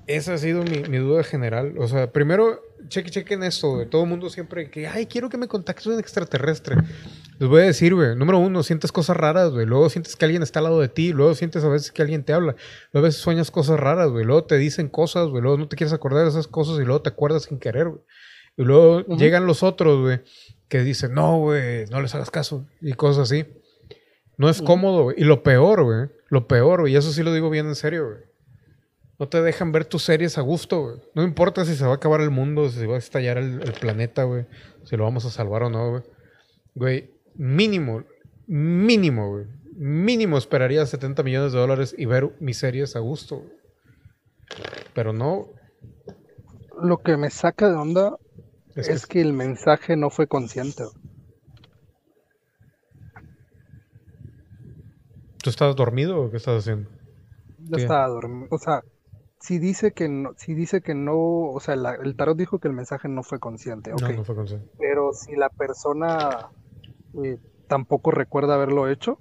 esa 0.08 0.34
ha 0.34 0.38
sido 0.38 0.64
mi, 0.64 0.84
mi 0.90 0.98
duda 0.98 1.24
general. 1.24 1.76
O 1.78 1.88
sea, 1.88 2.12
primero, 2.12 2.62
cheque, 2.88 3.10
chequen 3.10 3.44
esto, 3.44 3.72
güey. 3.72 3.90
Todo 3.90 4.03
el 4.03 4.10
mundo 4.10 4.30
siempre 4.30 4.70
que, 4.70 4.88
ay, 4.88 5.06
quiero 5.06 5.30
que 5.30 5.38
me 5.38 5.48
contactes 5.48 5.86
un 5.88 5.99
extraterrestre. 5.99 6.78
Les 7.40 7.49
voy 7.49 7.62
a 7.62 7.66
decir, 7.66 7.94
güey, 7.94 8.16
número 8.16 8.40
uno, 8.40 8.64
sientes 8.64 8.91
cosas 8.91 9.18
raras, 9.18 9.52
güey. 9.52 9.66
Luego 9.66 9.90
sientes 9.90 10.16
que 10.16 10.26
alguien 10.26 10.44
está 10.44 10.60
al 10.60 10.66
lado 10.66 10.80
de 10.80 10.88
ti. 10.88 11.14
Luego 11.14 11.36
sientes 11.36 11.64
a 11.64 11.70
veces 11.70 11.91
que 11.91 12.02
alguien 12.02 12.24
te 12.24 12.34
habla. 12.34 12.56
Luego 12.91 13.06
a 13.06 13.10
veces 13.10 13.22
sueñas 13.22 13.52
cosas 13.52 13.80
raras, 13.80 14.10
güey. 14.10 14.26
Luego 14.26 14.45
te 14.45 14.57
dicen 14.57 14.90
cosas, 14.90 15.28
güey. 15.28 15.41
Luego 15.41 15.57
no 15.57 15.68
te 15.68 15.76
quieres 15.76 15.94
acordar 15.94 16.24
de 16.24 16.30
esas 16.30 16.48
cosas 16.48 16.80
y 16.80 16.86
luego 16.86 17.02
te 17.02 17.10
acuerdas 17.10 17.44
sin 17.44 17.60
querer, 17.60 17.90
güey. 17.90 18.02
Y 18.57 18.64
luego 18.64 19.02
llegan 19.18 19.45
los 19.45 19.64
otros, 19.64 19.99
güey, 19.99 20.22
que 20.70 20.82
dicen, 20.82 21.14
no, 21.14 21.40
güey, 21.40 21.86
no 21.88 22.02
les 22.02 22.16
hagas 22.16 22.32
caso. 22.32 22.66
Y 22.82 22.94
cosas 22.94 23.24
así. 23.24 23.45
No 24.38 24.49
es 24.49 24.62
cómodo, 24.62 25.03
güey. 25.03 25.16
Y 25.20 25.24
lo 25.24 25.44
peor, 25.44 25.84
güey. 25.84 26.10
Lo 26.30 26.48
peor, 26.48 26.82
güey. 26.82 26.94
Y 26.94 26.95
eso 26.95 27.12
sí 27.12 27.24
lo 27.24 27.34
digo 27.34 27.49
bien 27.49 27.68
en 27.68 27.76
serio, 27.76 28.07
güey. 28.07 28.25
No 29.18 29.30
te 29.30 29.42
dejan 29.42 29.72
ver 29.72 29.86
tus 29.86 30.04
series 30.04 30.38
a 30.38 30.42
gusto, 30.42 30.82
güey. 30.82 30.98
No 31.14 31.24
importa 31.24 31.64
si 31.64 31.76
se 31.76 31.86
va 31.86 31.92
a 31.94 31.96
acabar 31.96 32.20
el 32.22 32.32
mundo, 32.32 32.68
si 32.70 32.80
se 32.80 32.86
va 32.88 32.96
a 32.96 33.00
estallar 33.00 33.38
el, 33.38 33.62
el 33.62 33.72
planeta, 33.74 34.24
güey. 34.24 34.46
Si 34.84 34.98
lo 34.98 35.04
vamos 35.06 35.24
a 35.26 35.30
salvar 35.30 35.64
o 35.64 35.70
no, 35.70 35.90
güey. 35.92 36.04
Güey, 36.76 37.12
mínimo, 37.36 38.04
mínimo, 38.48 39.30
güey. 39.32 39.46
Mínimo 39.78 40.38
esperaría 40.38 40.86
70 40.86 41.24
millones 41.24 41.54
de 41.54 41.60
dólares 41.60 41.96
y 41.98 42.06
ver 42.06 42.36
mis 42.40 42.58
series 42.58 42.96
a 42.96 43.00
gusto, 43.00 43.38
güey. 43.38 43.52
Pero 44.94 45.14
no. 45.14 45.48
Lo 46.82 46.98
que 46.98 47.16
me 47.16 47.30
saca 47.30 47.70
de 47.70 47.76
onda 47.76 48.18
Es 48.76 48.90
es, 48.90 49.06
que- 49.06 49.14
que 49.14 49.22
el 49.22 49.32
mensaje 49.34 49.96
no 49.96 50.10
fue 50.10 50.28
consciente. 50.28 50.84
¿Tú 55.42 55.50
estás 55.50 55.76
dormido 55.76 56.20
o 56.22 56.32
qué 56.32 56.38
estás 56.38 56.60
haciendo? 56.62 56.90
Yo 57.60 57.78
estaba 57.78 58.08
dormido. 58.08 58.48
O 58.52 58.58
sea, 58.58 58.84
si 59.46 59.60
dice 59.60 59.92
que 59.92 60.10
no, 60.10 60.34
si 60.38 60.54
dice 60.56 60.82
que 60.82 60.96
no, 60.96 61.16
o 61.52 61.60
sea, 61.60 61.76
la- 61.76 61.96
el 61.96 62.16
tarot 62.16 62.36
dijo 62.38 62.60
que 62.60 62.68
el 62.68 62.74
mensaje 62.74 63.08
no 63.08 63.22
fue 63.24 63.40
consciente, 63.40 63.94
ok. 63.94 64.02
No, 64.02 64.10
no 64.14 64.24
fue 64.24 64.36
consciente. 64.36 64.68
Pero 64.80 65.14
si 65.14 65.36
la 65.36 65.50
persona 65.50 66.50
eh, 67.24 67.38
tampoco 67.68 68.12
recuerda 68.12 68.56
haberlo 68.56 68.90
hecho, 68.90 69.20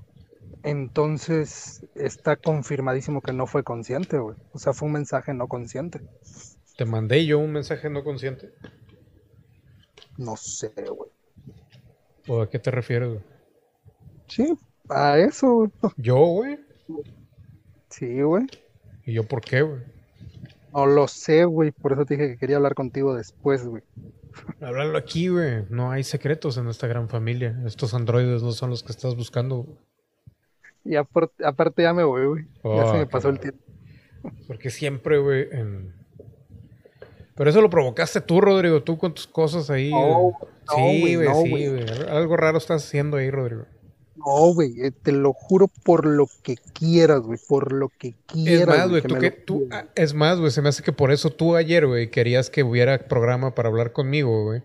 entonces 0.63 1.85
está 1.95 2.37
confirmadísimo 2.37 3.21
que 3.21 3.33
no 3.35 3.47
fue 3.47 3.63
consciente, 3.65 4.19
güey. 4.19 4.37
O 4.53 4.59
sea, 4.59 4.73
fue 4.73 4.87
un 4.87 4.95
mensaje 4.95 5.35
no 5.35 5.47
consciente. 5.47 6.01
¿Te 6.77 6.85
mandé 6.87 7.27
yo 7.27 7.39
un 7.39 7.53
mensaje 7.53 7.91
no 7.91 8.03
consciente? 8.03 8.53
No 10.17 10.37
sé, 10.37 10.73
güey. 10.89 11.11
¿O 12.29 12.41
a 12.41 12.49
qué 12.49 12.59
te 12.59 12.71
refieres, 12.71 13.09
güey? 13.11 13.21
Sí, 14.29 14.55
a 14.89 15.19
eso, 15.19 15.53
güey. 15.55 15.71
¿Yo, 15.99 16.17
güey? 16.17 16.59
Sí, 17.91 18.23
güey. 18.23 18.47
¿Y 19.05 19.13
yo 19.13 19.25
por 19.25 19.43
qué, 19.43 19.61
güey? 19.63 19.83
No 20.75 20.87
lo 20.87 21.07
sé, 21.09 21.45
güey. 21.45 21.71
Por 21.71 21.93
eso 21.93 22.05
te 22.05 22.17
dije 22.17 22.29
que 22.31 22.37
quería 22.37 22.57
hablar 22.57 22.75
contigo 22.75 23.15
después, 23.15 23.65
güey. 23.67 23.83
Háblalo 24.61 24.99
aquí, 24.99 25.29
güey. 25.29 25.65
No 25.71 25.91
hay 25.93 26.03
secretos 26.03 26.57
en 26.59 26.67
esta 26.69 26.87
gran 26.89 27.09
familia. 27.09 27.57
Estos 27.65 27.95
androides 27.95 28.43
no 28.43 28.51
son 28.53 28.71
los 28.71 28.83
que 28.83 28.91
estás 28.93 29.15
buscando. 29.15 29.59
güey. 29.63 29.77
Y 30.85 30.97
apar- 30.97 31.31
aparte 31.45 31.83
ya 31.83 31.95
me 31.95 32.03
voy, 32.05 32.27
güey. 32.27 32.45
Ya 32.45 32.61
Oh, 32.63 32.87
se 32.91 32.99
me 32.99 33.05
qué 33.05 33.07
pasó 33.07 33.29
el 33.29 33.39
tiempo. 33.41 33.61
Porque 34.49 34.71
siempre, 34.71 35.19
güey, 35.19 35.49
en... 35.53 35.95
Pero 37.37 37.51
eso 37.51 37.61
lo 37.61 37.71
provocaste 37.71 38.21
tú, 38.21 38.41
Rodrigo, 38.41 38.83
tú 38.83 38.97
con 38.99 39.15
tus 39.15 39.27
cosas 39.27 39.71
ahí. 39.71 39.91
Güey. 39.91 40.03
no, 40.03 40.33
sí, 40.75 41.15
güey, 41.15 41.29
no, 41.29 41.43
sí, 41.43 41.51
güey. 41.69 41.85
Algo 42.09 42.37
raro 42.37 42.59
estás 42.59 42.85
haciendo 42.85 43.17
ahí, 43.17 43.31
Rodrigo. 43.31 43.67
No, 44.25 44.55
güey. 44.55 44.81
eh, 44.81 44.91
te 44.91 45.13
lo 45.13 45.33
juro 45.33 45.69
por 45.85 46.07
lo 46.07 46.27
que 46.43 46.57
quieras, 46.57 47.21
güey. 47.21 47.39
Por 47.49 47.73
lo 47.73 47.89
que 47.89 48.15
quieras. 48.27 48.63
Es 48.63 48.67
más, 48.67 48.91
güey, 48.91 49.03
tú 49.03 49.19
que, 49.19 49.31
tú, 49.31 49.69
ah, 49.71 49.87
es 49.95 50.15
más, 50.15 50.39
güey, 50.39 50.51
se 50.51 50.63
me 50.63 50.69
hace 50.69 50.83
que 50.83 50.93
por 50.93 51.11
eso 51.11 51.31
tú 51.31 51.57
ayer, 51.57 51.87
güey, 51.87 52.11
querías 52.11 52.51
que 52.51 52.63
hubiera 52.63 53.07
programa 53.09 53.55
para 53.55 53.69
hablar 53.69 53.93
conmigo, 53.93 54.45
güey. 54.45 54.63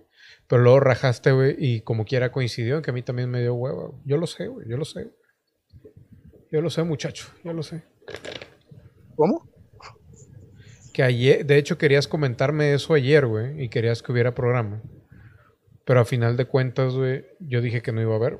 Pero 0.47 0.63
luego 0.63 0.79
rajaste, 0.79 1.31
güey, 1.31 1.55
y 1.57 1.81
como 1.81 2.05
quiera 2.05 2.31
coincidió 2.31 2.77
en 2.77 2.81
que 2.81 2.91
a 2.91 2.93
mí 2.93 3.03
también 3.03 3.29
me 3.29 3.41
dio 3.41 3.53
hueva. 3.53 3.91
Yo 4.05 4.17
lo 4.17 4.25
sé, 4.25 4.47
güey, 4.47 4.67
yo 4.67 4.77
lo 4.77 4.85
sé. 4.85 5.11
Yo 6.51 6.61
lo 6.61 6.71
sé, 6.71 6.83
muchacho, 6.83 7.27
yo 7.43 7.53
lo 7.53 7.61
sé. 7.61 7.83
¿Cómo? 9.15 9.47
Que 10.93 11.03
ayer, 11.03 11.45
de 11.45 11.57
hecho, 11.57 11.77
querías 11.77 12.07
comentarme 12.07 12.73
eso 12.73 12.95
ayer, 12.95 13.27
güey, 13.27 13.63
y 13.63 13.69
querías 13.69 14.01
que 14.01 14.11
hubiera 14.11 14.33
programa. 14.33 14.81
Pero 15.85 15.99
a 15.99 16.05
final 16.05 16.35
de 16.37 16.45
cuentas, 16.45 16.93
güey, 16.93 17.25
yo 17.39 17.61
dije 17.61 17.81
que 17.81 17.91
no 17.91 18.01
iba 18.01 18.13
a 18.13 18.17
haber. 18.17 18.39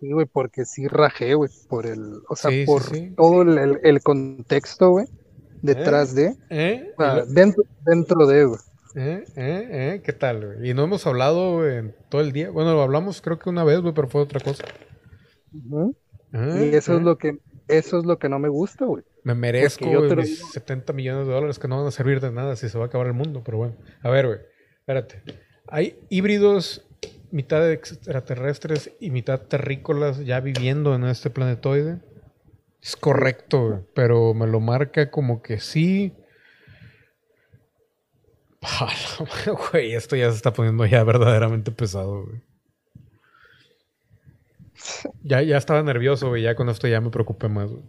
Sí, 0.00 0.12
güey, 0.12 0.26
porque 0.26 0.64
sí 0.64 0.86
rajé, 0.86 1.34
güey, 1.34 1.50
por 1.68 1.86
el, 1.86 2.20
o 2.28 2.36
sea, 2.36 2.50
Sí, 2.50 2.64
por 2.66 2.82
sí. 2.82 3.12
todo 3.16 3.42
el, 3.42 3.78
el- 3.82 4.00
contexto, 4.02 4.90
güey, 4.90 5.06
detrás 5.62 6.14
de, 6.14 6.36
¿Eh? 6.50 6.92
o 6.96 7.02
sea, 7.02 7.12
Y 7.14 7.16
lo- 7.18 7.26
dentro, 7.26 7.62
dentro 7.84 8.26
de, 8.26 8.44
güey. 8.44 8.60
¿Eh? 8.94 9.24
¿Eh? 9.36 9.68
¿Eh? 9.70 10.02
¿Qué 10.04 10.12
tal, 10.12 10.44
güey? 10.46 10.70
Y 10.70 10.74
no 10.74 10.84
hemos 10.84 11.06
hablado, 11.06 11.56
güey, 11.58 11.76
en 11.78 11.96
todo 12.08 12.20
el 12.20 12.32
día. 12.32 12.50
Bueno, 12.50 12.74
lo 12.74 12.82
hablamos 12.82 13.20
creo 13.20 13.38
que 13.38 13.50
una 13.50 13.64
vez, 13.64 13.80
güey, 13.80 13.92
pero 13.92 14.08
fue 14.08 14.20
otra 14.22 14.40
cosa. 14.40 14.64
Ah, 16.32 16.58
Y 16.60 16.74
eso 16.74 16.96
es 16.96 17.02
lo 17.02 17.18
que, 17.18 17.38
eso 17.68 17.98
es 17.98 18.04
lo 18.04 18.18
que 18.18 18.28
no 18.28 18.38
me 18.38 18.48
gusta, 18.48 18.84
güey. 18.84 19.02
Me 19.24 19.34
merezco 19.34 19.84
güey, 19.86 20.14
mis 20.16 20.36
digo. 20.38 20.48
70 20.52 20.92
millones 20.92 21.26
de 21.26 21.32
dólares 21.34 21.58
que 21.58 21.68
no 21.68 21.78
van 21.78 21.86
a 21.86 21.90
servir 21.90 22.20
de 22.20 22.30
nada 22.32 22.56
si 22.56 22.68
se 22.68 22.78
va 22.78 22.84
a 22.84 22.86
acabar 22.88 23.06
el 23.08 23.14
mundo, 23.14 23.42
pero 23.44 23.58
bueno. 23.58 23.76
A 24.02 24.10
ver, 24.10 24.26
güey, 24.26 24.38
espérate. 24.80 25.22
Hay 25.66 25.98
híbridos, 26.08 26.86
mitad 27.30 27.70
extraterrestres 27.70 28.92
y 29.00 29.10
mitad 29.10 29.40
terrícolas 29.42 30.24
ya 30.24 30.40
viviendo 30.40 30.94
en 30.94 31.04
este 31.04 31.30
planetoide. 31.30 32.00
Es 32.80 32.96
correcto, 32.96 33.86
pero 33.94 34.34
me 34.34 34.46
lo 34.46 34.60
marca 34.60 35.10
como 35.10 35.42
que 35.42 35.58
sí. 35.60 36.14
Güey, 39.72 39.94
esto 39.94 40.16
ya 40.16 40.30
se 40.30 40.36
está 40.36 40.52
poniendo 40.52 40.84
ya 40.86 41.04
verdaderamente 41.04 41.70
pesado, 41.70 42.24
güey. 42.24 42.42
Ya, 45.22 45.42
ya 45.42 45.56
estaba 45.56 45.82
nervioso, 45.82 46.28
güey. 46.28 46.42
Ya 46.42 46.54
con 46.54 46.68
esto 46.68 46.88
ya 46.88 47.00
me 47.00 47.10
preocupé 47.10 47.48
más, 47.48 47.70
güey. 47.70 47.82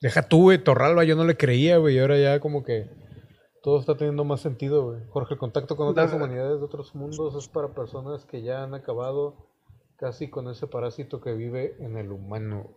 Deja 0.00 0.22
tú, 0.22 0.42
güey. 0.42 0.58
Torralba 0.58 1.04
yo 1.04 1.16
no 1.16 1.24
le 1.24 1.36
creía, 1.36 1.78
güey. 1.78 1.96
Y 1.96 1.98
ahora 1.98 2.18
ya 2.18 2.40
como 2.40 2.62
que 2.62 2.90
todo 3.64 3.80
está 3.80 3.96
teniendo 3.96 4.24
más 4.24 4.42
sentido, 4.42 4.84
güey. 4.84 5.00
Jorge, 5.08 5.32
el 5.32 5.40
contacto 5.40 5.74
con 5.74 5.88
otras 5.88 6.12
humanidades 6.12 6.58
de 6.58 6.66
otros 6.66 6.94
mundos 6.94 7.34
es 7.34 7.48
para 7.48 7.72
personas 7.72 8.26
que 8.26 8.42
ya 8.42 8.62
han 8.62 8.74
acabado 8.74 9.48
casi 9.96 10.28
con 10.28 10.50
ese 10.50 10.66
parásito 10.66 11.22
que 11.22 11.32
vive 11.32 11.74
en 11.80 11.96
el 11.96 12.12
humano. 12.12 12.76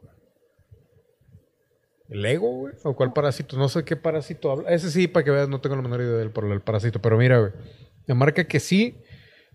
¿El 2.07 2.25
ego, 2.25 2.49
güey? 2.59 2.73
¿O 2.85 2.95
cuál 2.95 3.11
parásito? 3.11 3.57
No 3.57 3.67
sé 3.67 3.83
qué 3.83 3.97
parásito 3.97 4.49
habla. 4.49 4.69
Ese 4.69 4.89
sí, 4.89 5.09
para 5.09 5.25
que 5.25 5.31
veas, 5.31 5.49
no 5.49 5.59
tengo 5.59 5.75
la 5.75 5.81
menor 5.81 5.99
idea 5.99 6.13
del 6.13 6.31
por 6.31 6.45
el 6.45 6.61
parásito. 6.61 7.01
Pero 7.01 7.17
mira, 7.17 7.37
güey. 7.37 7.51
Me 8.07 8.15
marca 8.15 8.47
que 8.47 8.61
sí, 8.61 9.03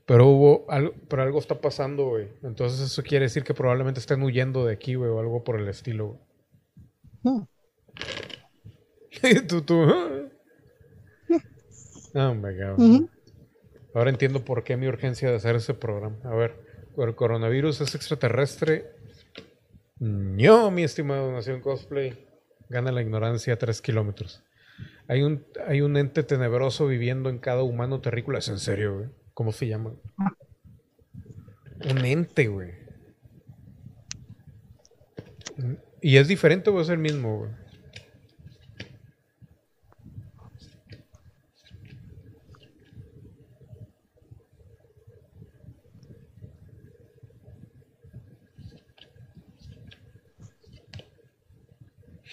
pero 0.05 0.27
hubo 0.27 0.71
algo, 0.71 0.93
pero 1.09 1.23
algo 1.23 1.39
está 1.39 1.63
pasando, 1.63 2.09
güey. 2.09 2.29
Entonces 2.43 2.79
eso 2.79 3.03
quiere 3.03 3.25
decir 3.25 3.43
que 3.43 3.55
probablemente 3.55 4.01
estén 4.01 4.23
huyendo 4.23 4.67
de 4.67 4.75
aquí, 4.75 4.97
güey, 4.97 5.11
o 5.11 5.19
algo 5.19 5.43
por 5.43 5.59
el 5.59 5.67
estilo, 5.67 6.09
güey. 6.09 6.21
Hmm. 7.23 7.47
tú, 9.49 9.63
tú. 9.63 10.22
Oh 12.15 12.35
my 12.35 12.55
God. 12.55 13.09
Ahora 13.95 14.11
entiendo 14.11 14.45
por 14.45 14.65
qué 14.65 14.77
mi 14.77 14.87
urgencia 14.87 15.31
de 15.31 15.37
hacer 15.37 15.57
ese 15.57 15.75
programa. 15.75 16.17
A 16.25 16.35
ver, 16.35 16.57
¿el 16.97 17.15
coronavirus 17.15 17.81
es 17.83 17.95
extraterrestre? 17.95 18.93
No, 19.99 20.71
mi 20.71 20.83
estimado 20.83 21.31
Nación 21.31 21.61
Cosplay. 21.61 22.27
Gana 22.69 22.91
la 22.91 23.03
ignorancia 23.03 23.55
a 23.55 23.57
tres 23.57 23.83
kilómetros. 23.83 24.43
Hay 25.09 25.23
un, 25.23 25.45
hay 25.67 25.83
un 25.83 25.97
ente 25.97 26.23
tenebroso 26.23 26.87
viviendo 26.87 27.29
en 27.29 27.39
cada 27.39 27.63
humano 27.63 28.01
terrícola. 28.01 28.39
¿Es 28.39 28.49
en 28.49 28.59
serio, 28.59 28.97
güey? 28.97 29.09
¿Cómo 29.35 29.53
se 29.53 29.67
llama? 29.67 29.93
Un 31.91 32.05
ente, 32.05 32.49
güey. 32.49 32.71
¿Y 36.01 36.17
es 36.17 36.29
diferente 36.29 36.71
o 36.71 36.81
es 36.81 36.89
el 36.89 36.99
mismo, 36.99 37.39
güey? 37.39 37.51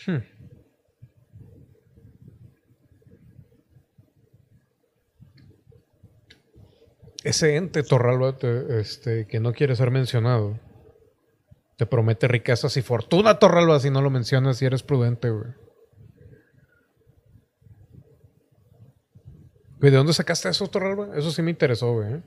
Hmm. 0.09 0.23
Ese 7.23 7.57
ente, 7.57 7.83
Torralba, 7.83 8.37
este, 8.69 9.27
que 9.27 9.39
no 9.39 9.51
quiere 9.51 9.75
ser 9.75 9.91
mencionado, 9.91 10.57
te 11.75 11.85
promete 11.85 12.27
riquezas 12.27 12.75
y 12.77 12.81
fortuna, 12.81 13.39
Torralba, 13.39 13.79
si 13.79 13.89
no 13.89 14.01
lo 14.01 14.09
mencionas 14.09 14.61
y 14.61 14.65
eres 14.65 14.83
prudente, 14.83 15.29
güey. 15.29 15.51
¿De 19.79 19.91
dónde 19.91 20.13
sacaste 20.13 20.49
eso, 20.49 20.67
Torralba? 20.67 21.17
Eso 21.17 21.31
sí 21.31 21.41
me 21.41 21.51
interesó, 21.51 21.93
güey. 21.93 22.15
¿eh? 22.15 22.21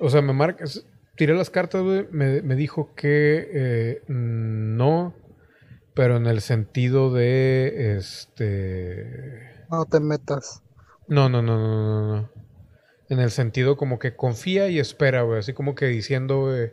O 0.00 0.10
sea, 0.10 0.20
me 0.20 0.32
marcas. 0.32 0.84
Tiré 1.16 1.34
las 1.34 1.48
cartas, 1.48 1.82
güey. 1.82 2.06
Me, 2.10 2.56
dijo 2.56 2.94
que 2.94 3.48
eh, 3.52 4.02
no 4.08 5.14
pero 5.96 6.18
en 6.18 6.26
el 6.26 6.42
sentido 6.42 7.10
de 7.10 7.96
este. 7.96 9.64
No 9.70 9.86
te 9.86 9.98
metas. 9.98 10.62
No, 11.08 11.30
no, 11.30 11.40
no, 11.40 11.56
no, 11.56 11.80
no, 11.80 12.16
no. 12.16 12.30
En 13.08 13.18
el 13.18 13.30
sentido 13.30 13.78
como 13.78 13.98
que 13.98 14.14
confía 14.14 14.68
y 14.68 14.78
espera, 14.78 15.22
güey. 15.22 15.38
Así 15.38 15.54
como 15.54 15.74
que 15.74 15.86
diciendo, 15.86 16.42
güey, 16.42 16.70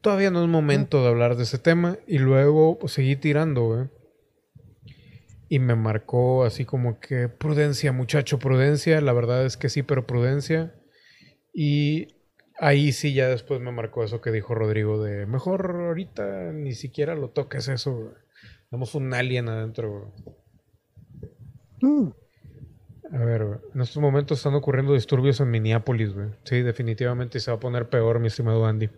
todavía 0.00 0.32
no 0.32 0.42
es 0.42 0.48
momento 0.48 1.00
de 1.00 1.08
hablar 1.08 1.36
de 1.36 1.44
ese 1.44 1.58
tema. 1.58 1.96
Y 2.08 2.18
luego 2.18 2.76
pues, 2.80 2.92
seguí 2.92 3.14
tirando, 3.14 3.66
güey. 3.66 3.88
Y 5.48 5.60
me 5.60 5.76
marcó 5.76 6.44
así 6.44 6.64
como 6.64 6.98
que 6.98 7.28
prudencia, 7.28 7.92
muchacho, 7.92 8.40
prudencia. 8.40 9.00
La 9.00 9.12
verdad 9.12 9.46
es 9.46 9.56
que 9.56 9.68
sí, 9.68 9.84
pero 9.84 10.08
prudencia. 10.08 10.74
Y 11.54 12.16
ahí 12.58 12.90
sí 12.90 13.14
ya 13.14 13.28
después 13.28 13.60
me 13.60 13.70
marcó 13.70 14.02
eso 14.02 14.20
que 14.20 14.32
dijo 14.32 14.56
Rodrigo 14.56 15.00
de 15.00 15.26
mejor 15.26 15.70
ahorita 15.70 16.52
ni 16.52 16.72
siquiera 16.72 17.14
lo 17.14 17.30
toques 17.30 17.68
eso, 17.68 17.94
güey. 17.94 18.25
Tenemos 18.70 18.94
un 18.94 19.14
alien 19.14 19.48
adentro. 19.48 20.12
Mm. 21.80 22.08
A 23.12 23.18
ver, 23.18 23.60
en 23.74 23.80
estos 23.80 24.02
momentos 24.02 24.38
están 24.38 24.54
ocurriendo 24.54 24.92
disturbios 24.92 25.40
en 25.40 25.50
Minneapolis, 25.50 26.12
güey. 26.12 26.28
Sí, 26.44 26.62
definitivamente 26.62 27.38
se 27.38 27.50
va 27.50 27.56
a 27.56 27.60
poner 27.60 27.88
peor, 27.88 28.18
mi 28.18 28.26
estimado 28.26 28.66
Andy. 28.66 28.90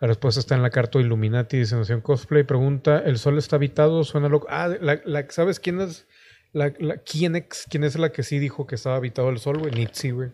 La 0.00 0.06
respuesta 0.06 0.38
está 0.38 0.54
en 0.54 0.62
la 0.62 0.70
carta 0.70 1.00
Illuminati, 1.00 1.58
dice 1.58 1.74
Nación 1.74 2.00
Cosplay. 2.00 2.44
Pregunta, 2.44 3.00
¿el 3.00 3.18
sol 3.18 3.36
está 3.36 3.56
habitado? 3.56 4.04
Suena 4.04 4.28
loco. 4.28 4.46
Ah, 4.48 4.68
la, 4.80 5.26
¿sabes 5.30 5.58
quién 5.58 5.80
es? 5.80 6.06
La, 6.52 6.70
¿quién, 6.70 7.34
es, 7.34 7.66
¿Quién 7.68 7.82
es 7.82 7.98
la 7.98 8.12
que 8.12 8.22
sí 8.22 8.38
dijo 8.38 8.66
que 8.66 8.76
estaba 8.76 8.94
habitado 8.94 9.28
el 9.30 9.38
sol, 9.38 9.58
güey? 9.58 9.72
Nitsi, 9.72 10.10
güey. 10.12 10.30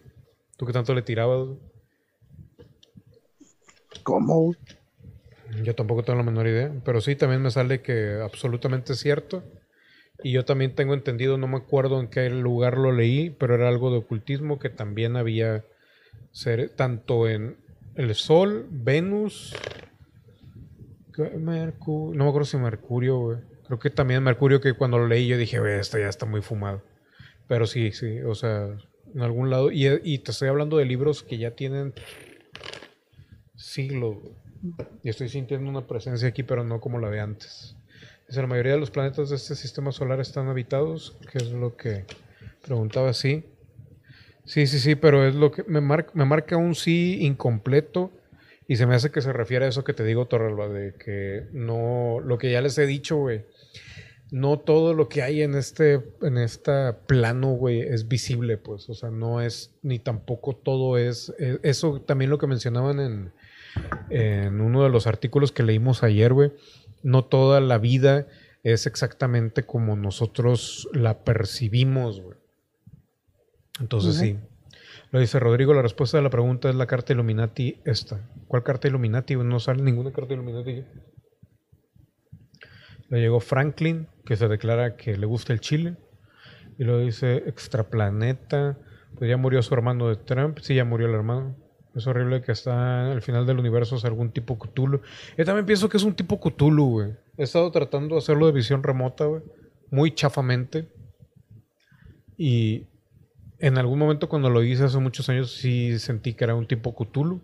¿Tú 0.59 0.67
que 0.67 0.73
tanto 0.73 0.95
le 0.95 1.01
tirabas? 1.01 1.49
¿Cómo? 4.03 4.55
Yo 5.63 5.75
tampoco 5.75 6.03
tengo 6.03 6.19
la 6.19 6.25
menor 6.25 6.47
idea, 6.47 6.73
pero 6.85 7.01
sí, 7.01 7.17
también 7.17 7.43
me 7.43 7.51
sale 7.51 7.81
que 7.81 8.19
absolutamente 8.23 8.95
es 8.95 8.99
cierto. 8.99 9.43
Y 10.23 10.33
yo 10.33 10.45
también 10.45 10.75
tengo 10.75 10.95
entendido, 10.95 11.39
no 11.39 11.49
me 11.49 11.57
acuerdo 11.57 12.01
en 12.01 12.09
qué 12.09 12.31
lugar 12.31 12.79
lo 12.79 12.93
leí, 12.93 13.31
pero 13.31 13.55
era 13.55 13.69
algo 13.69 13.91
de 13.91 13.99
ocultismo 13.99 14.59
que 14.59 14.71
también 14.71 15.17
había 15.17 15.65
ser, 16.31 16.71
tanto 16.71 17.29
en 17.29 17.57
el 17.97 18.15
Sol, 18.15 18.67
Venus, 18.71 19.55
Mercurio, 21.17 22.17
no 22.17 22.25
me 22.25 22.29
acuerdo 22.29 22.47
si 22.47 22.57
Mercurio, 22.57 23.19
güey. 23.19 23.39
Creo 23.67 23.79
que 23.79 23.91
también 23.91 24.23
Mercurio 24.23 24.61
que 24.61 24.75
cuando 24.75 24.99
lo 24.99 25.07
leí 25.07 25.27
yo 25.27 25.39
dije, 25.39 25.59
güey, 25.59 25.79
esto 25.79 25.99
ya 25.99 26.09
está 26.09 26.27
muy 26.27 26.43
fumado. 26.43 26.83
Pero 27.47 27.67
sí, 27.67 27.93
sí, 27.93 28.21
o 28.21 28.35
sea, 28.35 28.77
en 29.15 29.23
algún 29.23 29.51
lado. 29.51 29.71
Y, 29.71 30.19
te 30.19 30.31
estoy 30.31 30.49
hablando 30.49 30.77
de 30.77 30.85
libros 30.85 31.23
que 31.23 31.39
ya 31.39 31.53
tienen 31.53 31.95
siglos. 33.55 34.17
Y 35.03 35.09
estoy 35.09 35.29
sintiendo 35.29 35.69
una 35.69 35.87
presencia 35.87 36.29
aquí, 36.29 36.43
pero 36.43 36.65
no 36.65 36.81
como 36.81 36.99
la 36.99 37.11
de 37.11 37.21
antes. 37.21 37.77
Dice, 38.29 38.41
la 38.41 38.47
mayoría 38.47 38.73
de 38.73 38.79
los 38.79 38.91
planetas 38.91 39.31
de 39.31 39.37
este 39.37 39.55
sistema 39.55 39.93
solar 39.93 40.21
están 40.21 40.49
habitados, 40.49 41.17
que 41.31 41.39
es 41.39 41.51
lo 41.51 41.77
que 41.77 42.05
preguntaba, 42.63 43.13
sí. 43.13 43.45
Sí, 44.47 44.67
sí, 44.67 44.79
sí, 44.79 44.95
pero 44.95 45.27
es 45.27 45.35
lo 45.35 45.51
que 45.51 45.65
me, 45.65 45.81
me 45.81 46.25
marca 46.25 46.57
un 46.57 46.75
sí 46.75 47.19
incompleto 47.21 48.11
y 48.67 48.77
se 48.77 48.87
me 48.87 48.95
hace 48.95 49.11
que 49.11 49.21
se 49.21 49.33
refiere 49.33 49.67
a 49.67 49.69
eso 49.69 49.85
que 49.85 49.93
te 49.93 50.05
digo, 50.05 50.27
Torralba, 50.27 50.69
de 50.69 50.95
que 50.95 51.47
no, 51.53 52.21
lo 52.21 52.39
que 52.39 52.51
ya 52.51 52.61
les 52.61 52.79
he 52.79 52.87
dicho, 52.87 53.17
güey, 53.17 53.45
no 54.31 54.59
todo 54.59 54.95
lo 54.95 55.09
que 55.09 55.23
hay 55.23 55.43
en 55.43 55.55
este, 55.55 56.01
en 56.23 56.39
esta 56.39 56.99
plano, 57.07 57.53
güey, 57.53 57.81
es 57.81 58.09
visible, 58.09 58.57
pues, 58.57 58.89
o 58.89 58.95
sea, 58.95 59.11
no 59.11 59.41
es, 59.41 59.75
ni 59.83 59.99
tampoco 59.99 60.57
todo 60.57 60.97
es, 60.97 61.35
es 61.39 61.61
eso 61.63 62.01
también 62.01 62.31
lo 62.31 62.39
que 62.39 62.47
mencionaban 62.47 63.01
en, 63.01 63.33
en 64.11 64.61
uno 64.61 64.83
de 64.83 64.91
los 64.91 65.07
artículos 65.07 65.53
que 65.53 65.63
leímos 65.63 66.03
ayer, 66.03 66.33
güey, 66.33 66.53
no 67.03 67.25
toda 67.25 67.61
la 67.61 67.79
vida 67.79 68.27
es 68.63 68.87
exactamente 68.87 69.65
como 69.65 69.97
nosotros 69.97 70.89
la 70.93 71.25
percibimos, 71.25 72.21
güey. 72.21 72.39
Entonces 73.81 74.17
sí. 74.17 74.39
Lo 75.11 75.21
dice 75.21 75.39
Rodrigo, 75.39 75.75
la 75.75 75.83
respuesta 75.83 76.17
de 76.17 76.25
la 76.25 76.31
pregunta 76.31 76.69
es 76.69 76.75
la 76.75 76.87
carta 76.87 77.13
Illuminati 77.13 77.81
esta. 77.85 78.29
¿Cuál 78.49 78.65
carta 78.65 78.89
Illuminati? 78.89 79.37
No 79.37 79.61
sale 79.61 79.83
ninguna 79.83 80.13
carta 80.13 80.35
Illuminati. 80.35 80.85
Le 83.11 83.21
llegó 83.21 83.39
Franklin, 83.39 84.09
que 84.25 84.35
se 84.35 84.49
declara 84.49 84.97
que 84.97 85.17
le 85.17 85.27
gusta 85.27 85.53
el 85.53 85.61
Chile. 85.61 85.97
Y 86.79 86.85
lo 86.85 86.99
dice 86.99 87.45
extraplaneta. 87.47 88.77
Pues 89.17 89.31
ya 89.31 89.37
murió 89.37 89.63
su 89.63 89.73
hermano 89.75 90.09
de 90.09 90.17
Trump. 90.17 90.59
Sí, 90.61 90.75
ya 90.75 90.85
murió 90.85 91.07
el 91.07 91.15
hermano. 91.15 91.57
Es 91.95 92.07
horrible 92.09 92.43
que 92.43 92.53
está 92.53 93.13
al 93.13 93.23
final 93.23 93.47
del 93.47 93.59
universo 93.59 93.97
es 93.97 94.05
algún 94.05 94.33
tipo 94.33 94.59
Cthulhu. 94.59 95.01
Yo 95.39 95.45
también 95.45 95.65
pienso 95.65 95.89
que 95.89 95.97
es 95.97 96.03
un 96.03 96.15
tipo 96.15 96.41
Cthulhu, 96.41 96.91
güey. 96.91 97.13
He 97.37 97.45
estado 97.45 97.71
tratando 97.71 98.17
de 98.17 98.19
hacerlo 98.19 98.47
de 98.47 98.53
visión 98.53 98.83
remota, 98.83 99.27
güey. 99.27 99.43
Muy 99.91 100.13
chafamente. 100.13 100.89
Y 102.37 102.89
en 103.61 103.79
algún 103.79 104.01
momento 104.01 104.29
cuando 104.29 104.51
lo 104.51 104.63
hice 104.65 104.85
hace 104.85 104.99
muchos 104.99 105.29
años 105.29 105.53
sí 105.55 105.99
sentí 106.01 106.35
que 106.35 106.45
era 106.45 106.57
un 106.57 106.67
tipo 106.67 106.97
Cthulhu. 106.97 107.43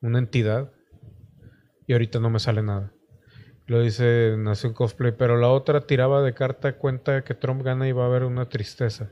Una 0.00 0.18
entidad. 0.18 0.72
Y 1.86 1.92
ahorita 1.92 2.20
no 2.20 2.30
me 2.30 2.38
sale 2.38 2.62
nada. 2.62 2.94
Lo 3.66 3.82
dice 3.82 4.34
Nación 4.38 4.72
Cosplay. 4.72 5.12
Pero 5.12 5.36
la 5.36 5.48
otra 5.48 5.82
tiraba 5.82 6.22
de 6.22 6.32
carta 6.32 6.78
cuenta 6.78 7.22
que 7.22 7.34
Trump 7.34 7.62
gana 7.62 7.86
y 7.86 7.92
va 7.92 8.04
a 8.04 8.06
haber 8.06 8.24
una 8.24 8.48
tristeza. 8.48 9.10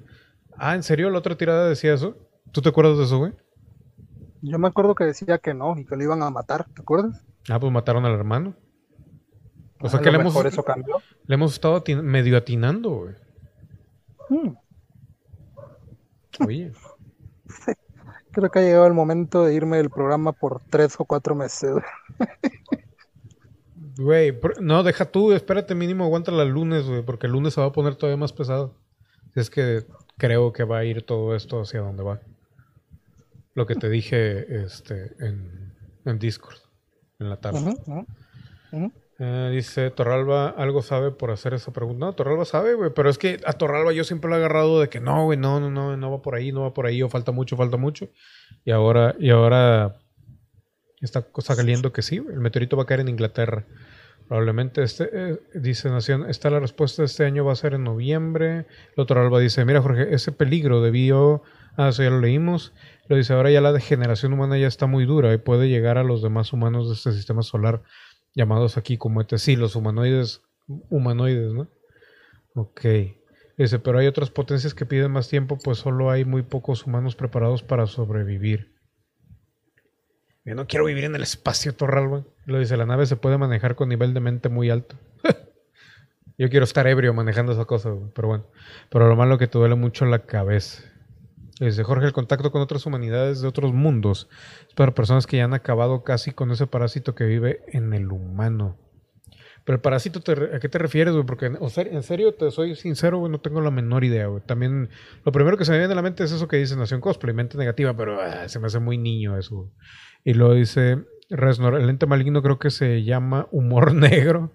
Ah, 0.56 0.74
¿en 0.74 0.82
serio? 0.82 1.10
¿La 1.10 1.18
otra 1.18 1.36
tirada 1.36 1.68
decía 1.68 1.92
eso? 1.92 2.16
¿Tú 2.52 2.62
te 2.62 2.70
acuerdas 2.70 2.96
de 2.96 3.04
eso, 3.04 3.18
güey? 3.18 3.32
Yo 4.42 4.58
me 4.58 4.68
acuerdo 4.68 4.94
que 4.94 5.04
decía 5.04 5.38
que 5.38 5.54
no 5.54 5.78
y 5.78 5.84
que 5.84 5.96
lo 5.96 6.02
iban 6.02 6.22
a 6.22 6.30
matar, 6.30 6.66
¿te 6.74 6.82
acuerdas? 6.82 7.24
Ah, 7.48 7.58
pues 7.58 7.72
mataron 7.72 8.04
al 8.04 8.14
hermano. 8.14 8.54
O 9.80 9.88
sea 9.88 10.00
que 10.00 10.10
le 10.10 10.18
hemos, 10.18 10.36
eso 10.44 10.62
cambió. 10.62 10.96
le 11.26 11.34
hemos 11.34 11.52
estado 11.54 11.82
medio 12.02 12.36
atinando, 12.36 12.90
güey. 12.90 13.14
Mm. 14.28 14.56
Oye. 16.46 16.72
Creo 18.32 18.50
que 18.50 18.58
ha 18.60 18.62
llegado 18.62 18.86
el 18.86 18.94
momento 18.94 19.44
de 19.44 19.54
irme 19.54 19.78
del 19.78 19.90
programa 19.90 20.32
por 20.32 20.60
tres 20.70 20.94
o 20.98 21.04
cuatro 21.04 21.34
meses. 21.34 21.74
Güey, 23.96 24.38
no, 24.60 24.82
deja 24.82 25.06
tú, 25.06 25.32
espérate 25.32 25.74
mínimo, 25.74 26.04
aguanta 26.04 26.30
el 26.30 26.48
lunes, 26.48 26.86
güey, 26.86 27.02
porque 27.02 27.26
el 27.26 27.32
lunes 27.32 27.54
se 27.54 27.60
va 27.60 27.68
a 27.68 27.72
poner 27.72 27.96
todavía 27.96 28.18
más 28.18 28.32
pesado. 28.32 28.76
Es 29.34 29.50
que 29.50 29.84
creo 30.16 30.52
que 30.52 30.64
va 30.64 30.78
a 30.78 30.84
ir 30.84 31.02
todo 31.02 31.34
esto 31.34 31.60
hacia 31.60 31.80
donde 31.80 32.02
va. 32.02 32.20
Lo 33.60 33.66
que 33.66 33.74
te 33.74 33.90
dije 33.90 34.64
este, 34.64 35.12
en, 35.18 35.74
en 36.06 36.18
Discord, 36.18 36.56
en 37.18 37.28
la 37.28 37.36
tarde. 37.36 37.58
Ujú, 37.58 37.70
ujú, 37.86 38.06
ujú. 38.72 38.92
Eh, 39.18 39.50
dice 39.52 39.90
Torralba, 39.90 40.48
algo 40.48 40.80
sabe 40.80 41.10
por 41.10 41.30
hacer 41.30 41.52
esa 41.52 41.70
pregunta. 41.74 42.06
No, 42.06 42.14
Torralba 42.14 42.46
sabe, 42.46 42.72
güey, 42.72 42.90
pero 42.94 43.10
es 43.10 43.18
que 43.18 43.38
a 43.44 43.52
Torralba 43.52 43.92
yo 43.92 44.02
siempre 44.04 44.30
lo 44.30 44.36
he 44.36 44.38
agarrado 44.38 44.80
de 44.80 44.88
que 44.88 44.98
no, 44.98 45.26
güey, 45.26 45.36
no, 45.36 45.60
no, 45.60 45.70
no, 45.70 45.94
no 45.94 46.10
va 46.10 46.22
por 46.22 46.36
ahí, 46.36 46.52
no 46.52 46.62
va 46.62 46.72
por 46.72 46.86
ahí, 46.86 47.02
o 47.02 47.10
falta 47.10 47.32
mucho, 47.32 47.54
falta 47.54 47.76
mucho. 47.76 48.08
Y 48.64 48.70
ahora, 48.70 49.14
y 49.18 49.28
ahora 49.28 49.98
está 51.02 51.20
cosa 51.20 51.54
saliendo 51.54 51.92
que 51.92 52.00
sí, 52.00 52.16
el 52.16 52.40
meteorito 52.40 52.78
va 52.78 52.84
a 52.84 52.86
caer 52.86 53.00
en 53.00 53.10
Inglaterra. 53.10 53.66
Probablemente 54.26 54.82
este, 54.82 55.10
eh, 55.12 55.40
dice 55.52 55.90
Nación, 55.90 56.30
está 56.30 56.48
la 56.48 56.60
respuesta 56.60 57.04
este 57.04 57.26
año 57.26 57.44
va 57.44 57.52
a 57.52 57.56
ser 57.56 57.74
en 57.74 57.84
noviembre. 57.84 58.64
El 58.96 59.02
otro 59.02 59.20
Alba 59.20 59.38
dice, 59.38 59.66
mira 59.66 59.82
Jorge, 59.82 60.14
ese 60.14 60.32
peligro 60.32 60.80
debió, 60.80 61.42
ah, 61.76 61.88
eso 61.90 62.02
ya 62.02 62.08
lo 62.10 62.20
leímos. 62.20 62.72
Lo 63.10 63.16
dice, 63.16 63.32
ahora 63.32 63.50
ya 63.50 63.60
la 63.60 63.72
degeneración 63.72 64.32
humana 64.32 64.56
ya 64.56 64.68
está 64.68 64.86
muy 64.86 65.04
dura 65.04 65.34
y 65.34 65.38
puede 65.38 65.68
llegar 65.68 65.98
a 65.98 66.04
los 66.04 66.22
demás 66.22 66.52
humanos 66.52 66.86
de 66.86 66.94
este 66.94 67.10
sistema 67.10 67.42
solar, 67.42 67.82
llamados 68.36 68.76
aquí 68.76 68.98
como 68.98 69.20
ET. 69.20 69.36
Sí, 69.36 69.56
los 69.56 69.74
humanoides, 69.74 70.42
humanoides, 70.68 71.52
¿no? 71.52 71.68
Ok. 72.54 72.82
Dice, 73.58 73.80
pero 73.80 73.98
hay 73.98 74.06
otras 74.06 74.30
potencias 74.30 74.74
que 74.74 74.86
piden 74.86 75.10
más 75.10 75.28
tiempo, 75.28 75.58
pues 75.58 75.78
solo 75.78 76.12
hay 76.12 76.24
muy 76.24 76.42
pocos 76.42 76.86
humanos 76.86 77.16
preparados 77.16 77.64
para 77.64 77.88
sobrevivir. 77.88 78.76
Yo 80.44 80.54
no 80.54 80.68
quiero 80.68 80.84
vivir 80.84 81.02
en 81.02 81.16
el 81.16 81.24
espacio, 81.24 81.74
Torralba. 81.74 82.24
Lo 82.46 82.60
dice, 82.60 82.76
la 82.76 82.86
nave 82.86 83.06
se 83.06 83.16
puede 83.16 83.38
manejar 83.38 83.74
con 83.74 83.88
nivel 83.88 84.14
de 84.14 84.20
mente 84.20 84.48
muy 84.48 84.70
alto. 84.70 84.94
Yo 86.38 86.48
quiero 86.48 86.62
estar 86.62 86.86
ebrio 86.86 87.12
manejando 87.12 87.50
esa 87.50 87.64
cosa, 87.64 87.90
pero 88.14 88.28
bueno. 88.28 88.46
Pero 88.88 89.08
lo 89.08 89.16
malo 89.16 89.36
que 89.36 89.48
te 89.48 89.58
duele 89.58 89.74
mucho 89.74 90.04
la 90.06 90.26
cabeza. 90.26 90.84
Dice 91.66 91.84
Jorge, 91.84 92.06
el 92.06 92.12
contacto 92.12 92.50
con 92.50 92.62
otras 92.62 92.86
humanidades 92.86 93.42
de 93.42 93.48
otros 93.48 93.74
mundos 93.74 94.28
es 94.66 94.74
para 94.74 94.94
personas 94.94 95.26
que 95.26 95.36
ya 95.36 95.44
han 95.44 95.52
acabado 95.52 96.04
casi 96.04 96.32
con 96.32 96.50
ese 96.50 96.66
parásito 96.66 97.14
que 97.14 97.24
vive 97.24 97.62
en 97.68 97.92
el 97.92 98.10
humano. 98.10 98.78
Pero 99.64 99.76
el 99.76 99.82
parásito, 99.82 100.20
te 100.20 100.32
¿a 100.32 100.58
qué 100.58 100.70
te 100.70 100.78
refieres, 100.78 101.12
güey? 101.12 101.26
Porque 101.26 101.46
en 101.46 102.02
serio, 102.02 102.34
te 102.34 102.50
soy 102.50 102.74
sincero, 102.76 103.18
güey, 103.18 103.30
no 103.30 103.40
tengo 103.40 103.60
la 103.60 103.70
menor 103.70 104.04
idea. 104.04 104.26
También, 104.46 104.88
lo 105.22 105.32
primero 105.32 105.58
que 105.58 105.66
se 105.66 105.72
me 105.72 105.78
viene 105.78 105.92
a 105.92 105.96
la 105.96 106.02
mente 106.02 106.24
es 106.24 106.32
eso 106.32 106.48
que 106.48 106.56
dice 106.56 106.76
Nación 106.76 107.02
Cosplay, 107.02 107.34
mente 107.34 107.58
negativa, 107.58 107.94
pero 107.94 108.20
ah, 108.20 108.48
se 108.48 108.58
me 108.58 108.66
hace 108.66 108.78
muy 108.78 108.96
niño 108.96 109.36
eso. 109.36 109.70
Y 110.24 110.32
luego 110.32 110.54
dice 110.54 111.04
Resnor, 111.28 111.78
el 111.78 111.90
ente 111.90 112.06
maligno 112.06 112.42
creo 112.42 112.58
que 112.58 112.70
se 112.70 113.04
llama 113.04 113.48
humor 113.50 113.94
negro. 113.94 114.50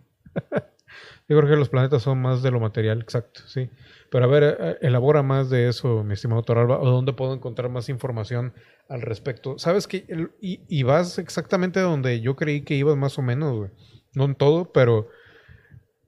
Yo 1.27 1.38
creo 1.38 1.49
que 1.49 1.56
los 1.57 1.69
planetas 1.69 2.03
son 2.03 2.22
más 2.22 2.43
de 2.43 2.52
lo 2.52 2.60
material, 2.60 3.02
exacto, 3.02 3.41
sí. 3.47 3.69
Pero 4.11 4.26
a 4.26 4.27
ver, 4.27 4.57
eh, 4.60 4.77
elabora 4.81 5.23
más 5.23 5.49
de 5.49 5.68
eso, 5.68 6.03
mi 6.03 6.14
estimado 6.14 6.43
Toralba, 6.43 6.80
o 6.80 6.85
dónde 6.85 7.14
puedo 7.14 7.34
encontrar 7.34 7.69
más 7.69 7.89
información 7.89 8.53
al 8.89 9.02
respecto. 9.02 9.57
Sabes 9.57 9.88
que, 9.88 10.06
y, 10.39 10.61
y 10.68 10.84
vas 10.84 11.18
exactamente 11.18 11.80
donde 11.80 12.22
yo 12.22 12.35
creí 12.35 12.61
que 12.61 12.76
ibas 12.76 12.95
más 12.95 13.18
o 13.18 13.23
menos, 13.23 13.57
güey. 13.57 13.72
No 14.14 14.26
en 14.26 14.35
todo, 14.35 14.72
pero 14.72 15.10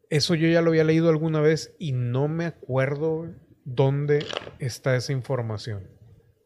eso 0.10 0.36
yo 0.36 0.48
ya 0.48 0.62
lo 0.62 0.70
había 0.70 0.84
leído 0.84 1.10
alguna 1.10 1.42
vez 1.42 1.76
y 1.80 1.92
no 1.92 2.28
me 2.28 2.46
acuerdo 2.46 3.26
dónde 3.66 4.26
está 4.60 4.96
esa 4.96 5.12
información. 5.12 5.90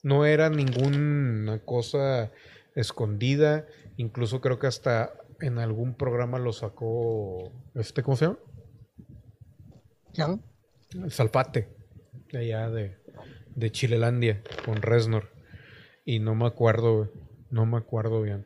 No 0.02 0.26
era 0.26 0.50
ninguna 0.50 1.60
cosa 1.60 2.32
escondida, 2.74 3.68
incluso 3.98 4.42
creo 4.42 4.58
que 4.58 4.68
hasta 4.68 5.14
en 5.40 5.60
algún 5.60 5.96
programa 5.96 6.40
lo 6.40 6.54
sacó, 6.54 7.52
este, 7.76 8.02
¿cómo 8.02 8.18
se 8.18 8.26
llama? 8.26 8.40
¿Ya? 10.14 10.38
El 10.94 11.12
Salpate, 11.12 11.70
de 12.32 12.38
allá 12.40 12.70
de, 12.70 12.98
de 13.56 13.72
Chilelandia, 13.72 14.44
con 14.66 14.82
Resnor. 14.82 15.30
Y 16.06 16.20
no 16.20 16.36
me 16.36 16.46
acuerdo, 16.46 17.10
no 17.50 17.66
me 17.66 17.78
acuerdo 17.78 18.22
bien. 18.22 18.46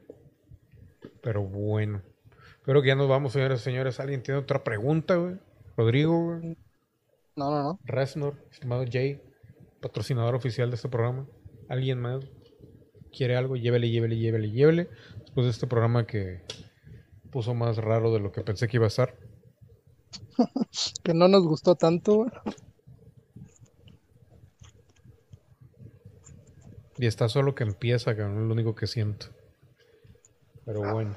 Pero 1.22 1.44
bueno. 1.44 2.02
Creo 2.64 2.82
que 2.82 2.90
ya 2.90 2.96
nos 2.96 3.08
vamos, 3.08 3.34
señores 3.34 3.62
señores. 3.62 4.00
¿Alguien 4.00 4.24
tiene 4.24 4.40
otra 4.40 4.64
pregunta, 4.64 5.16
güey? 5.16 5.36
Rodrigo, 5.78 6.26
güey. 6.26 6.58
No, 7.36 7.52
no, 7.52 7.64
no. 7.64 7.80
Resnor, 7.84 8.36
estimado 8.52 8.86
Jay, 8.90 9.22
patrocinador 9.82 10.36
oficial 10.36 10.70
de 10.70 10.76
este 10.76 10.90
programa. 10.90 11.28
¿Alguien 11.68 12.00
más 12.00 12.24
quiere 13.16 13.36
algo? 13.36 13.56
Llévele, 13.56 13.90
llévele, 13.90 14.18
llévele, 14.18 14.52
llévele. 14.52 14.90
Después 15.20 15.46
de 15.46 15.52
este 15.52 15.68
programa 15.68 16.08
que 16.08 16.44
puso 17.32 17.54
más 17.54 17.78
raro 17.78 18.14
de 18.14 18.20
lo 18.20 18.32
que 18.32 18.42
pensé 18.42 18.68
que 18.68 18.78
iba 18.78 18.86
a 18.86 18.88
estar. 18.88 19.16
Que 21.04 21.14
no 21.14 21.28
nos 21.28 21.44
gustó 21.44 21.76
tanto. 21.76 22.16
güey. 22.16 22.32
Y 26.98 27.08
está 27.08 27.28
solo 27.28 27.56
que 27.56 27.64
empieza, 27.64 28.16
cabrón, 28.16 28.42
es 28.42 28.48
lo 28.48 28.54
único 28.54 28.76
que 28.76 28.88
siento. 28.88 29.28
Pero 30.66 30.94
bueno. 30.94 31.16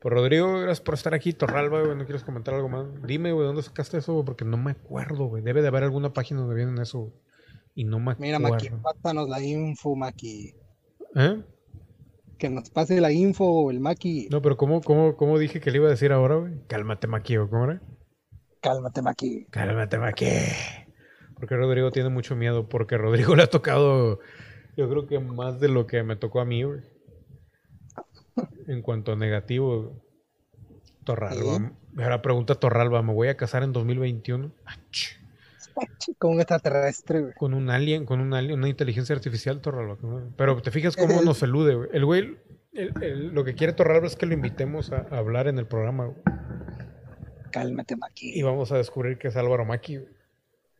Pues 0.00 0.12
Rodrigo, 0.14 0.52
gracias 0.60 0.80
por 0.80 0.94
estar 0.94 1.14
aquí. 1.14 1.32
Torralba, 1.32 1.82
güey, 1.82 1.96
¿no 1.96 2.04
quieres 2.04 2.22
comentar 2.24 2.54
algo 2.54 2.68
más? 2.68 2.86
Dime, 3.06 3.32
güey, 3.32 3.46
¿dónde 3.46 3.62
sacaste 3.62 3.98
eso? 3.98 4.12
güey? 4.14 4.24
Porque 4.24 4.44
no 4.44 4.56
me 4.56 4.72
acuerdo, 4.72 5.26
güey. 5.26 5.42
Debe 5.42 5.62
de 5.62 5.68
haber 5.68 5.84
alguna 5.84 6.12
página 6.12 6.40
donde 6.40 6.54
vienen 6.56 6.78
eso. 6.78 6.98
güey. 7.00 7.12
Y 7.74 7.84
no 7.84 7.98
me 8.00 8.14
Mira, 8.18 8.38
acuerdo. 8.38 8.54
Maki, 8.54 8.82
pásanos 8.82 9.28
la 9.28 9.40
info, 9.42 9.94
Maki. 9.96 10.54
¿Eh? 11.14 11.42
Que 12.38 12.50
nos 12.50 12.68
pase 12.70 13.00
la 13.00 13.12
info, 13.12 13.70
el 13.70 13.80
Maki. 13.80 14.28
No, 14.30 14.42
pero 14.42 14.56
¿cómo, 14.56 14.80
cómo, 14.82 15.16
¿cómo 15.16 15.38
dije 15.38 15.60
que 15.60 15.70
le 15.70 15.78
iba 15.78 15.86
a 15.86 15.90
decir 15.90 16.12
ahora, 16.12 16.36
güey? 16.36 16.52
Cálmate, 16.66 17.06
Maki, 17.06 17.36
¿o 17.38 17.48
cómo 17.48 17.64
era? 17.64 17.80
Cálmate, 18.66 19.02
Maki. 19.02 19.46
Cálmate, 19.50 19.98
Maki. 19.98 20.26
Porque 21.38 21.56
Rodrigo 21.56 21.90
tiene 21.90 22.08
mucho 22.08 22.34
miedo. 22.36 22.68
Porque 22.68 22.96
Rodrigo 22.98 23.36
le 23.36 23.42
ha 23.44 23.46
tocado, 23.50 24.18
yo 24.76 24.88
creo 24.88 25.06
que 25.06 25.18
más 25.20 25.60
de 25.60 25.68
lo 25.68 25.86
que 25.86 26.02
me 26.02 26.16
tocó 26.16 26.40
a 26.40 26.44
mí, 26.44 26.62
güey. 26.64 26.80
En 28.66 28.82
cuanto 28.82 29.12
a 29.12 29.16
negativo. 29.16 30.02
Torralba. 31.04 31.72
Ahora 31.98 32.20
pregunta 32.20 32.56
Torralba, 32.56 33.00
¿me 33.02 33.12
voy 33.14 33.28
a 33.28 33.36
casar 33.36 33.62
en 33.62 33.72
2021? 33.72 34.50
Ach, 34.64 34.80
Con 36.18 36.32
un 36.32 36.40
extraterrestre, 36.40 37.20
güey. 37.20 37.32
Con 37.34 37.54
un 37.54 37.70
alien, 37.70 38.04
con 38.06 38.20
un 38.20 38.34
alien, 38.34 38.58
una 38.58 38.68
inteligencia 38.68 39.14
artificial, 39.14 39.60
Torralba. 39.60 39.96
Pero 40.36 40.60
te 40.60 40.72
fijas 40.72 40.96
cómo 40.96 41.22
nos 41.22 41.40
elude, 41.44 41.76
güey. 41.76 41.88
El 41.92 42.04
güey, 42.04 42.36
el- 42.72 42.92
el- 43.02 43.28
lo 43.28 43.44
que 43.44 43.54
quiere 43.54 43.72
Torralba 43.72 44.08
es 44.08 44.16
que 44.16 44.26
lo 44.26 44.34
invitemos 44.34 44.90
a, 44.90 45.06
a 45.10 45.18
hablar 45.18 45.46
en 45.46 45.58
el 45.60 45.66
programa, 45.66 46.06
güey. 46.06 46.18
Cálmate, 47.60 47.94
Y 47.94 47.96
Maki. 47.96 48.42
vamos 48.42 48.70
a 48.72 48.76
descubrir 48.76 49.16
que 49.18 49.28
es 49.28 49.36
Álvaro 49.36 49.64
Maki, 49.64 49.98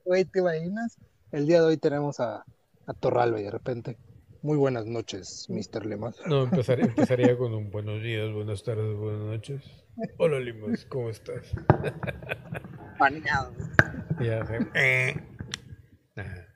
güey. 0.04 0.24
¿te 0.26 0.40
imaginas? 0.40 0.98
El 1.32 1.46
día 1.46 1.60
de 1.60 1.66
hoy 1.68 1.76
tenemos 1.78 2.20
a, 2.20 2.44
a 2.86 2.92
Torralba 2.92 3.40
y 3.40 3.44
de 3.44 3.50
repente. 3.50 3.96
Muy 4.42 4.58
buenas 4.58 4.84
noches, 4.86 5.46
Mr. 5.48 5.86
Lemas. 5.86 6.16
No, 6.26 6.42
empezaría, 6.44 6.84
empezaría 6.84 7.36
con 7.36 7.54
un 7.54 7.70
buenos 7.70 8.02
días, 8.02 8.30
buenas 8.32 8.62
tardes, 8.62 8.94
buenas 8.96 9.22
noches. 9.22 9.62
Hola, 10.18 10.38
Limas, 10.38 10.84
¿cómo 10.84 11.08
estás? 11.08 11.50
Baneado. 12.98 13.52
Y 14.20 14.26
ya 14.26 14.44
sé. 14.46 14.58
Eh. 14.74 15.14
Ajá. 16.16 16.46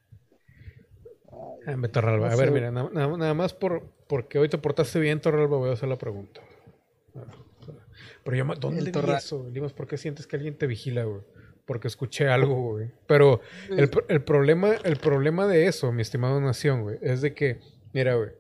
Ah, 1.67 1.77
me, 1.77 1.89
Torralba. 1.89 2.27
A 2.29 2.31
No 2.33 2.37
ver, 2.37 2.49
sé. 2.49 2.55
mira, 2.55 2.71
na- 2.71 2.91
na- 2.93 3.17
nada 3.17 3.35
más 3.35 3.55
por, 3.55 3.91
porque 4.07 4.39
hoy 4.39 4.49
te 4.51 4.59
portaste 4.59 5.01
bien, 5.01 5.21
Torralba, 5.21 5.57
voy 5.57 5.71
a 5.71 5.73
hacer 5.73 5.89
la 5.89 5.97
pregunta. 5.97 6.43
Ah, 7.17 7.25
Pero 8.31 8.45
yo, 8.47 8.55
¿dónde 8.61 8.81
El 8.81 8.87
vi 8.87 8.93
eso? 9.19 9.49
Limas, 9.53 9.73
¿por 9.73 9.87
qué 9.87 9.97
sientes 9.97 10.27
que 10.27 10.37
alguien 10.37 10.57
te 10.57 10.67
vigila, 10.67 11.05
güey? 11.05 11.23
Porque 11.67 11.89
escuché 11.89 12.29
algo, 12.29 12.55
güey. 12.73 12.91
Pero 13.07 13.41
el, 13.71 13.89
pro- 13.91 14.05
el 14.09 14.23
problema, 14.23 14.75
el 14.85 14.97
problema 14.97 15.47
de 15.47 15.67
eso, 15.67 15.93
mi 15.93 16.03
estimado 16.03 16.41
Nación, 16.41 16.83
güey, 16.83 16.99
es 17.03 17.21
de 17.21 17.35
que, 17.35 17.61
mira, 17.93 18.15
güey, 18.15 18.31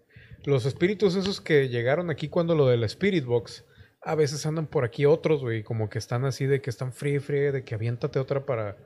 los 0.44 0.64
espíritus 0.66 1.14
esos 1.16 1.40
que 1.40 1.68
llegaron 1.68 2.10
aquí 2.10 2.28
cuando 2.28 2.54
lo 2.54 2.66
de 2.66 2.76
la 2.76 2.86
Spirit 2.86 3.24
Box, 3.24 3.64
a 4.02 4.14
veces 4.14 4.46
andan 4.46 4.66
por 4.66 4.84
aquí 4.84 5.04
otros, 5.04 5.42
güey, 5.42 5.62
como 5.62 5.90
que 5.90 5.98
están 5.98 6.24
así 6.24 6.46
de 6.46 6.60
que 6.62 6.70
están 6.70 6.92
free, 6.92 7.18
free, 7.18 7.52
de 7.52 7.62
que 7.64 7.74
aviéntate 7.74 8.18
otra 8.18 8.46
para, 8.46 8.76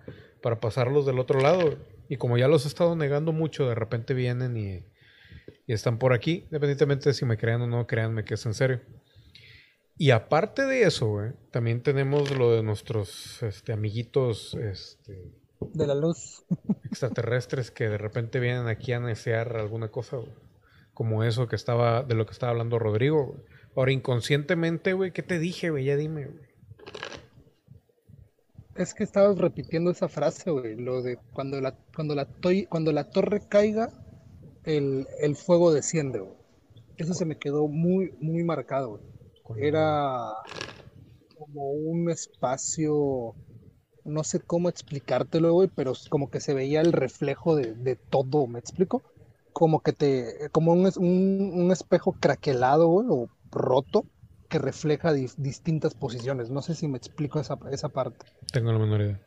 para 0.43 0.59
pasarlos 0.61 1.07
del 1.07 1.21
otro 1.21 1.41
lado. 1.41 1.79
Y 2.09 2.17
como 2.17 2.37
ya 2.37 2.49
los 2.49 2.65
he 2.65 2.69
estado 2.69 2.97
negando 2.97 3.33
mucho, 3.33 3.69
de 3.69 3.77
repente 3.77 4.13
vienen 4.13 4.57
y, 4.57 4.85
y 5.67 5.73
están 5.73 5.99
por 5.99 6.13
aquí, 6.13 6.43
independientemente 6.47 7.09
de 7.09 7.15
si 7.15 7.25
me 7.25 7.39
crean 7.39 7.63
o 7.63 7.67
no, 7.67 7.87
créanme 7.87 8.25
que 8.25 8.35
es 8.35 8.45
en 8.45 8.55
serio. 8.55 8.81
Y 9.97 10.11
aparte 10.11 10.67
de 10.67 10.83
eso, 10.83 11.09
güey, 11.09 11.33
también 11.51 11.83
tenemos 11.83 12.37
lo 12.37 12.51
de 12.53 12.63
nuestros 12.63 13.43
este, 13.43 13.73
amiguitos 13.73 14.55
este, 14.55 15.33
De 15.73 15.87
la 15.87 15.95
luz. 15.95 16.45
extraterrestres 16.85 17.71
que 17.71 17.89
de 17.89 17.99
repente 17.99 18.41
vienen 18.41 18.67
aquí 18.67 18.93
a 18.93 19.01
desear 19.01 19.57
alguna 19.57 19.89
cosa, 19.89 20.17
güey. 20.17 20.33
Como 20.95 21.25
eso 21.25 21.49
que 21.49 21.57
estaba, 21.57 22.03
de 22.03 22.15
lo 22.15 22.27
que 22.27 22.33
estaba 22.33 22.51
hablando 22.53 22.79
Rodrigo, 22.79 23.27
güey. 23.27 23.41
Ahora, 23.77 23.93
inconscientemente, 23.93 24.93
güey, 24.93 25.13
¿qué 25.13 25.23
te 25.23 25.39
dije, 25.39 25.71
güey? 25.71 25.85
Ya 25.85 25.97
dime, 25.97 26.27
güey. 26.27 26.45
Es 28.77 28.95
que 28.95 29.05
estabas 29.05 29.39
repitiendo 29.39 29.91
esa 29.93 30.09
frase, 30.09 30.51
güey, 30.51 30.77
lo 30.77 31.03
de 31.03 31.19
cuando 31.33 31.61
la, 31.61 31.77
cuando 31.95 32.15
la, 32.15 32.27
toi- 32.41 32.67
cuando 32.69 32.93
la 32.93 33.11
torre 33.11 33.43
caiga, 33.49 33.91
el, 34.65 35.07
el 35.21 35.37
fuego 35.37 35.73
desciende, 35.73 36.21
güey. 36.21 36.35
Eso 36.97 37.15
se 37.15 37.25
me 37.25 37.39
quedó 37.39 37.69
muy, 37.69 38.13
muy 38.21 38.43
marcado, 38.45 38.91
güey. 38.99 39.03
Era 39.57 40.33
como 41.37 41.71
un 41.73 42.11
espacio, 42.11 43.37
no 44.05 44.25
sé 44.25 44.41
cómo 44.43 44.69
explicártelo, 44.69 45.53
güey, 45.55 45.69
pero 45.75 45.95
como 46.11 46.31
que 46.31 46.41
se 46.41 46.55
veía 46.55 46.81
el 46.81 46.93
reflejo 46.93 47.57
de, 47.57 47.75
de 47.75 47.97
todo, 48.11 48.47
¿me 48.49 48.59
explico? 48.61 49.05
Como 49.53 49.81
que 49.83 49.93
te, 49.93 50.51
como 50.53 50.73
un, 50.73 50.87
es- 50.87 50.97
un, 50.99 51.53
un 51.55 51.73
espejo 51.73 52.15
craquelado, 52.21 52.89
güey, 52.89 53.07
o 53.11 53.31
roto, 53.53 54.07
que 54.49 54.59
refleja 54.59 55.13
dis- 55.15 55.37
distintas 55.37 55.95
posiciones. 55.95 56.51
No 56.51 56.63
sé 56.63 56.75
si 56.75 56.89
me 56.89 56.99
explico 56.99 57.41
esa, 57.41 57.59
esa 57.73 57.89
parte. 57.91 58.27
Tengo 58.53 58.73
la 58.73 58.79
menor 58.79 59.01
idea. 59.03 59.21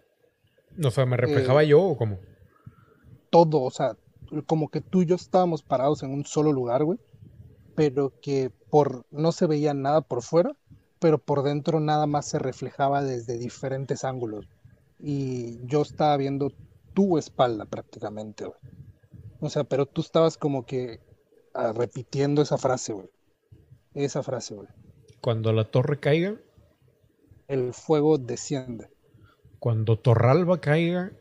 O 0.83 0.91
sea, 0.91 1.05
¿me 1.05 1.17
reflejaba 1.17 1.63
yo 1.63 1.81
o 1.81 1.97
cómo? 1.97 2.19
Todo, 3.29 3.61
o 3.63 3.71
sea, 3.71 3.95
como 4.47 4.69
que 4.69 4.81
tú 4.81 5.01
y 5.01 5.05
yo 5.05 5.15
estábamos 5.15 5.63
parados 5.63 6.03
en 6.03 6.11
un 6.11 6.25
solo 6.25 6.51
lugar, 6.53 6.83
güey, 6.83 6.99
pero 7.77 8.19
que 8.21 8.51
por, 8.71 9.05
no 9.11 9.31
se 9.33 9.47
veía 9.47 9.75
nada 9.75 10.01
por 10.01 10.23
fuera, 10.23 10.57
pero 10.99 11.19
por 11.19 11.43
dentro 11.43 11.79
nada 11.81 12.07
más 12.07 12.27
se 12.27 12.39
reflejaba 12.39 13.03
desde 13.03 13.39
diferentes 13.39 14.05
ángulos. 14.05 14.49
Y 14.99 15.65
yo 15.67 15.83
estaba 15.83 16.17
viendo 16.17 16.53
tu 16.95 17.19
espalda 17.19 17.65
prácticamente, 17.67 18.45
güey. 18.47 18.59
O 19.39 19.49
sea, 19.49 19.65
pero 19.65 19.87
tú 19.87 20.01
estabas 20.01 20.37
como 20.37 20.65
que 20.65 21.01
ah, 21.53 21.73
repitiendo 21.73 22.41
esa 22.43 22.57
frase, 22.59 22.93
güey. 22.93 23.09
Esa 23.95 24.23
frase, 24.23 24.55
güey. 24.55 24.69
Cuando 25.21 25.53
la 25.53 25.65
torre 25.71 25.99
caiga, 25.99 26.41
El 27.49 27.73
fuego 27.73 28.17
desciende. 28.17 28.89
cuando 29.59 29.99
Torralba 29.99 30.61
caiga, 30.61 31.13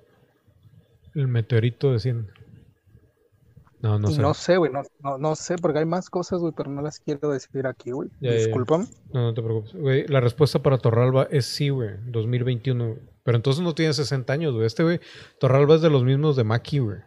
el 1.15 1.29
meteorito 1.29 1.93
desciende. 1.93 2.36
No, 3.81 3.99
no 3.99 4.11
Y 4.11 4.15
sé. 4.15 4.23
no 4.23 4.33
sé, 4.35 4.57
güey, 4.57 4.73
no, 4.73 4.83
no, 5.01 5.19
no 5.19 5.37
sé, 5.37 5.57
porque 5.57 5.79
hay 5.81 5.85
más 5.85 6.09
cosas, 6.11 6.41
güey, 6.41 6.53
pero 6.57 6.71
no 6.71 6.81
las 6.83 6.99
quiero 6.99 7.31
decir 7.31 7.67
aquí, 7.67 7.91
güey. 7.91 8.09
Discúlpame. 8.21 8.87
No, 9.13 9.23
no 9.23 9.35
te 9.35 9.43
preocupes. 9.43 9.75
Güey, 9.75 10.07
la 10.09 10.21
respuesta 10.21 10.61
para 10.63 10.79
Torralba 10.79 11.29
es 11.31 11.45
sí, 11.47 11.69
güey. 11.69 11.91
2021. 12.07 12.87
güey. 12.89 12.99
Pero 13.23 13.37
entonces 13.37 13.63
no 13.63 13.75
tiene 13.75 13.93
60 13.93 14.33
años, 14.33 14.55
güey. 14.55 14.67
Este, 14.67 14.83
güey, 14.83 15.01
Torralba 15.39 15.75
es 15.75 15.83
de 15.83 15.91
los 15.91 16.05
mismos 16.05 16.37
de 16.37 16.45
Maki, 16.45 16.79
güey. 16.79 16.99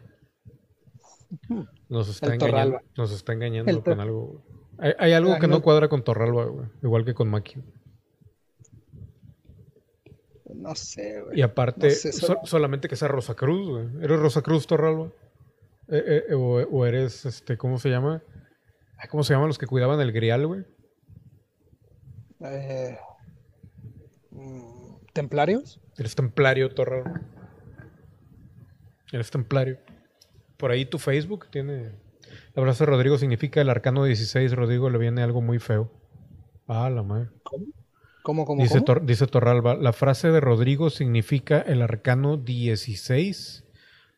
Nos 1.89 2.07
está 2.09 2.27
El 2.27 2.33
engañando. 2.33 2.55
Torralba. 2.57 2.81
Nos 2.97 3.11
está 3.11 3.33
engañando 3.33 3.71
El 3.71 3.83
con 3.83 3.99
algo, 3.99 4.25
güey. 4.27 4.39
Hay, 4.77 4.93
hay 4.99 5.13
algo 5.13 5.37
que 5.39 5.47
no 5.47 5.61
cuadra 5.61 5.87
con 5.89 6.03
Torralba, 6.03 6.45
güey. 6.45 6.67
Igual 6.83 7.03
que 7.03 7.13
con 7.13 7.29
Maki. 7.29 7.55
No 10.53 10.75
sé, 10.75 11.21
güey. 11.23 11.39
Y 11.39 11.41
aparte, 11.41 11.91
sé, 11.91 12.11
so- 12.11 12.39
solamente 12.43 12.87
que 12.87 12.95
sea 12.95 13.07
Rosa 13.07 13.35
Cruz, 13.35 13.69
güey. 13.69 14.03
¿Eres 14.03 14.19
Rosa 14.19 14.41
Cruz 14.41 14.67
Torralba? 14.67 15.09
Eh, 15.91 16.25
eh, 16.29 16.33
o, 16.35 16.61
o 16.61 16.85
eres, 16.85 17.25
este, 17.25 17.57
¿cómo 17.57 17.79
se 17.79 17.89
llama? 17.89 18.21
Ay, 18.97 19.07
¿Cómo 19.09 19.23
se 19.23 19.33
llaman 19.33 19.47
los 19.47 19.57
que 19.57 19.65
cuidaban 19.67 19.99
el 20.01 20.11
grial, 20.11 20.45
güey? 20.45 20.65
Eh, 22.41 22.97
mm, 24.31 25.05
¿Templarios? 25.13 25.79
Eres 25.97 26.15
templario, 26.15 26.69
Torralba. 26.73 27.21
Eres 29.11 29.31
templario. 29.31 29.79
Por 30.57 30.71
ahí 30.71 30.85
tu 30.85 30.99
Facebook 30.99 31.47
tiene... 31.49 31.91
La 32.53 32.61
frase 32.63 32.83
de 32.85 32.91
Rodrigo 32.91 33.17
significa 33.17 33.61
el 33.61 33.69
arcano 33.69 34.03
16. 34.03 34.51
Rodrigo 34.53 34.89
le 34.89 34.97
viene 34.99 35.23
algo 35.23 35.41
muy 35.41 35.59
feo. 35.59 35.91
Ah, 36.67 36.89
la 36.89 37.01
madre. 37.03 37.29
¿Cómo? 37.43 37.65
¿Cómo, 38.21 38.45
cómo, 38.45 38.61
Dice, 38.61 38.75
cómo? 38.75 38.85
Tor- 38.85 39.05
dice 39.05 39.25
Torralba, 39.27 39.75
la 39.75 39.93
frase 39.93 40.29
de 40.29 40.39
Rodrigo 40.39 40.89
significa 40.89 41.59
el 41.61 41.81
arcano 41.81 42.37
16. 42.37 43.65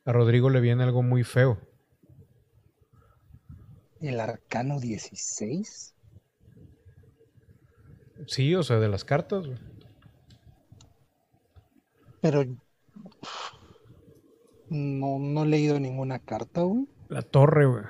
A 0.06 0.12
Rodrigo 0.12 0.50
le 0.50 0.62
viene 0.62 0.84
algo 0.84 1.04
muy 1.04 1.24
feo. 1.24 1.60
¿El 4.00 4.20
arcano 4.20 4.80
16? 4.80 5.96
Sí, 8.26 8.56
o 8.56 8.64
sea, 8.64 8.80
de 8.80 8.90
las 8.90 9.06
cartas, 9.06 9.46
güey. 9.46 9.60
Pero 12.22 12.46
no, 14.70 15.20
no 15.20 15.44
he 15.44 15.48
leído 15.48 15.80
ninguna 15.80 16.20
carta, 16.20 16.62
güey. 16.62 16.88
La 17.10 17.22
torre, 17.22 17.66
güey. 17.66 17.84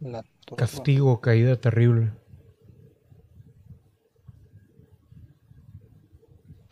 La 0.00 0.24
torre. 0.44 0.56
Castigo, 0.56 1.20
caída 1.20 1.60
terrible. 1.60 2.12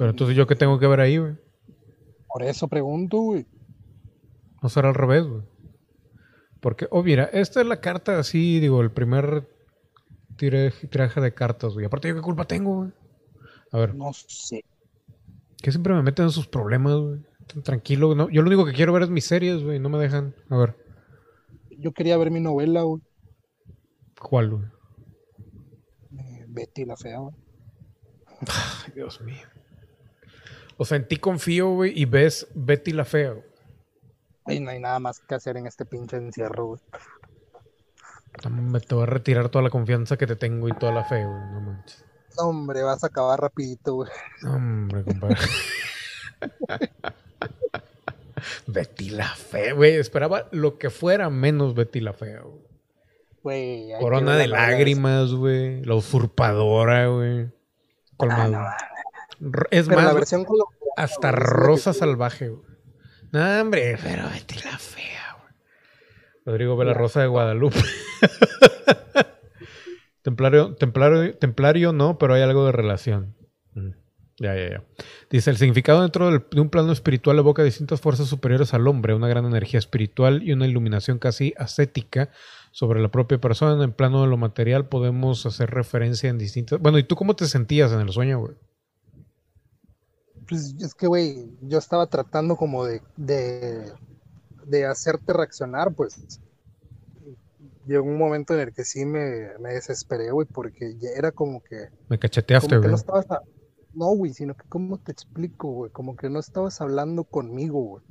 Pero 0.01 0.13
entonces, 0.13 0.35
¿yo 0.35 0.47
qué 0.47 0.57
tengo 0.57 0.79
que 0.79 0.87
ver 0.87 0.99
ahí, 1.01 1.19
güey? 1.19 1.35
Por 2.27 2.43
eso 2.43 2.69
pregunto, 2.69 3.19
güey. 3.19 3.45
No 4.63 4.71
será 4.71 4.89
al 4.89 4.95
revés, 4.95 5.27
güey. 5.27 5.43
Porque, 6.61 6.89
oh, 6.91 7.03
mira, 7.03 7.25
esta 7.25 7.61
es 7.61 7.67
la 7.67 7.83
carta 7.83 8.19
así, 8.19 8.61
digo, 8.61 8.81
el 8.81 8.91
primer 8.91 9.47
tiraje 10.37 11.21
de 11.21 11.35
cartas, 11.35 11.75
güey. 11.75 11.85
Aparte, 11.85 12.09
¿yo 12.09 12.15
qué 12.15 12.23
culpa 12.23 12.47
tengo, 12.47 12.77
güey? 12.77 12.93
A 13.73 13.79
ver, 13.79 13.95
No 13.95 14.11
sé. 14.15 14.65
que 15.63 15.71
siempre 15.71 15.93
me 15.93 16.03
meten 16.03 16.25
en 16.25 16.31
sus 16.31 16.47
problemas, 16.47 16.95
güey. 16.97 17.21
Tan 17.47 17.63
Tranquilo, 17.63 18.15
¿no? 18.15 18.31
Yo 18.31 18.41
lo 18.41 18.49
único 18.49 18.65
que 18.65 18.73
quiero 18.73 18.95
ver 18.95 19.03
es 19.03 19.11
mis 19.11 19.27
series, 19.27 19.63
güey. 19.63 19.79
No 19.81 19.91
me 19.91 19.99
dejan. 19.99 20.35
A 20.49 20.57
ver, 20.57 20.77
Yo 21.79 21.93
quería 21.93 22.17
ver 22.17 22.31
mi 22.31 22.41
novela, 22.41 22.85
güey. 22.85 23.03
¿cuál, 24.19 24.49
güey? 24.49 24.65
eh, 26.19 26.47
Betty 26.49 26.87
la 26.87 26.97
fea, 26.97 27.19
güey. 27.19 27.35
Ay, 28.49 28.93
Dios 28.95 29.21
mío. 29.21 29.47
O 30.83 30.87
sea, 30.87 30.97
en 30.97 31.07
ti 31.07 31.19
confío, 31.19 31.69
güey, 31.75 31.93
y 31.95 32.07
ves 32.07 32.49
Betty 32.55 32.93
la 32.93 33.05
fea. 33.05 33.35
Ay, 34.47 34.61
no 34.61 34.71
hay 34.71 34.81
nada 34.81 34.99
más 34.99 35.21
que 35.21 35.35
hacer 35.35 35.59
en 35.59 35.67
este 35.67 35.85
pinche 35.85 36.17
encierro, 36.17 36.69
güey. 36.69 36.81
Me 38.51 38.81
te 38.81 38.95
voy 38.95 39.03
a 39.03 39.07
retirar 39.07 39.51
toda 39.51 39.63
la 39.63 39.69
confianza 39.69 40.17
que 40.17 40.27
te 40.27 40.37
tengo 40.37 40.69
y 40.69 40.73
toda 40.73 40.93
la 40.93 41.05
fe, 41.05 41.23
güey. 41.27 41.39
No 41.53 41.61
manches. 41.61 42.03
No, 42.39 42.45
hombre, 42.45 42.83
vas 42.83 43.05
a 43.05 43.09
acabar 43.09 43.39
rapidito, 43.39 43.93
güey. 43.97 44.11
No, 44.43 44.55
Hombre, 44.55 45.05
compadre. 45.05 45.37
Betty 48.67 49.11
la 49.11 49.29
fea, 49.35 49.75
güey. 49.75 49.97
Esperaba 49.97 50.49
lo 50.51 50.79
que 50.79 50.89
fuera 50.89 51.29
menos 51.29 51.75
Betty 51.75 52.01
la 52.01 52.15
fea, 52.15 52.41
güey. 52.41 52.61
Güey, 53.43 53.91
Corona 54.01 54.37
de 54.37 54.47
lágrimas, 54.47 55.33
güey. 55.35 55.85
La 55.85 55.95
usurpadora, 55.95 57.07
güey. 57.09 57.41
Ah, 57.43 57.51
Colmado. 58.17 58.51
no, 58.53 58.59
R- 58.61 58.77
es 59.71 59.87
Pero 59.89 60.01
la 60.01 60.07
más, 60.07 60.15
versión 60.15 60.47
hasta 60.97 61.33
la 61.33 61.39
que 61.39 61.45
Rosa. 61.45 61.93
Salvaje, 61.93 62.49
güey. 62.49 62.63
No, 63.33 63.61
hombre, 63.61 63.97
pero 64.03 64.25
Betty 64.29 64.57
la 64.65 64.77
fea, 64.79 65.37
güey. 65.41 65.55
Rodrigo 66.45 66.77
ve 66.77 66.85
la 66.85 66.93
La- 66.93 66.99
Rosa 66.99 67.21
de 67.21 67.27
Guadalupe. 67.29 67.77
templario, 70.23 70.75
templario, 70.75 71.35
templario 71.37 71.93
no, 71.93 72.19
pero 72.19 72.35
hay 72.35 72.43
algo 72.43 72.67
de 72.67 72.73
relación. 72.73 73.35
Mm, 73.75 73.91
Ya, 74.39 74.55
ya, 74.57 74.71
ya. 74.71 74.85
Dice, 75.31 75.51
el 75.51 75.57
significado 75.59 76.01
dentro 76.03 76.31
del- 76.31 76.45
de 76.51 76.61
un 76.61 76.71
plano 76.71 76.93
espiritual 76.93 77.39
evoca 77.39 77.63
distintas 77.63 78.01
fuerzas 78.01 78.27
superiores 78.27 78.73
al 78.75 78.89
hombre, 78.89 79.15
una 79.15 79.29
gran 79.29 79.45
energía 79.45 79.79
espiritual 79.79 80.43
y 80.43 80.53
una 80.53 80.67
iluminación 80.67 81.19
casi 81.19 81.53
ascética 81.59 82.31
sobre 82.73 83.01
la 83.03 83.11
propia 83.11 83.39
persona. 83.39 83.75
En 83.75 83.83
el 83.83 83.93
plano 83.93 84.23
de 84.23 84.29
lo 84.29 84.37
material 84.39 84.89
podemos 84.89 85.45
hacer 85.47 85.71
referencia 85.71 86.31
en 86.31 86.39
distintas... 86.39 86.81
Bueno, 86.81 86.99
¿y 86.99 87.05
tú 87.05 87.17
cómo 87.17 87.37
te 87.37 87.47
sentías 87.47 87.93
en 87.93 88.01
el 88.01 88.11
sueño, 88.11 88.41
güey? 88.41 88.55
Pues 90.51 90.75
es 90.81 90.95
que, 90.95 91.07
güey, 91.07 91.49
yo 91.63 91.79
estaba 91.79 92.09
tratando 92.09 92.57
como 92.57 92.85
de, 92.85 93.01
de, 93.17 93.93
de 94.67 94.85
hacerte 94.85 95.33
reaccionar, 95.33 95.95
pues. 95.95 96.41
Llegó 97.87 98.05
un 98.05 98.19
momento 98.19 98.55
en 98.55 98.61
el 98.61 98.75
que 98.75 98.85
sí 98.85 99.05
me, 99.05 99.57
me 99.61 99.75
desesperé, 99.75 100.31
güey, 100.33 100.47
porque 100.53 100.97
ya 100.99 101.11
era 101.17 101.31
como 101.33 101.63
que, 101.63 101.89
Me 102.09 102.19
cacheteaste, 102.19 102.77
güey. 102.79 102.91
no 102.91 102.97
estabas, 102.97 103.31
a- 103.31 103.43
no, 103.93 104.07
güey, 104.17 104.33
sino 104.33 104.55
que, 104.55 104.65
¿cómo 104.69 104.99
te 104.99 105.13
explico, 105.13 105.69
güey? 105.73 105.91
Como 105.93 106.17
que 106.17 106.29
no 106.31 106.41
estabas 106.41 106.81
hablando 106.81 107.25
conmigo, 107.25 107.81
güey. 107.83 108.05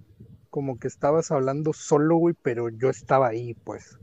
Como 0.50 0.80
que 0.80 0.88
estabas 0.88 1.32
hablando 1.32 1.74
solo, 1.74 2.18
güey, 2.18 2.36
pero 2.42 2.70
yo 2.70 2.90
estaba 2.90 3.28
ahí, 3.28 3.54
pues. 3.54 3.98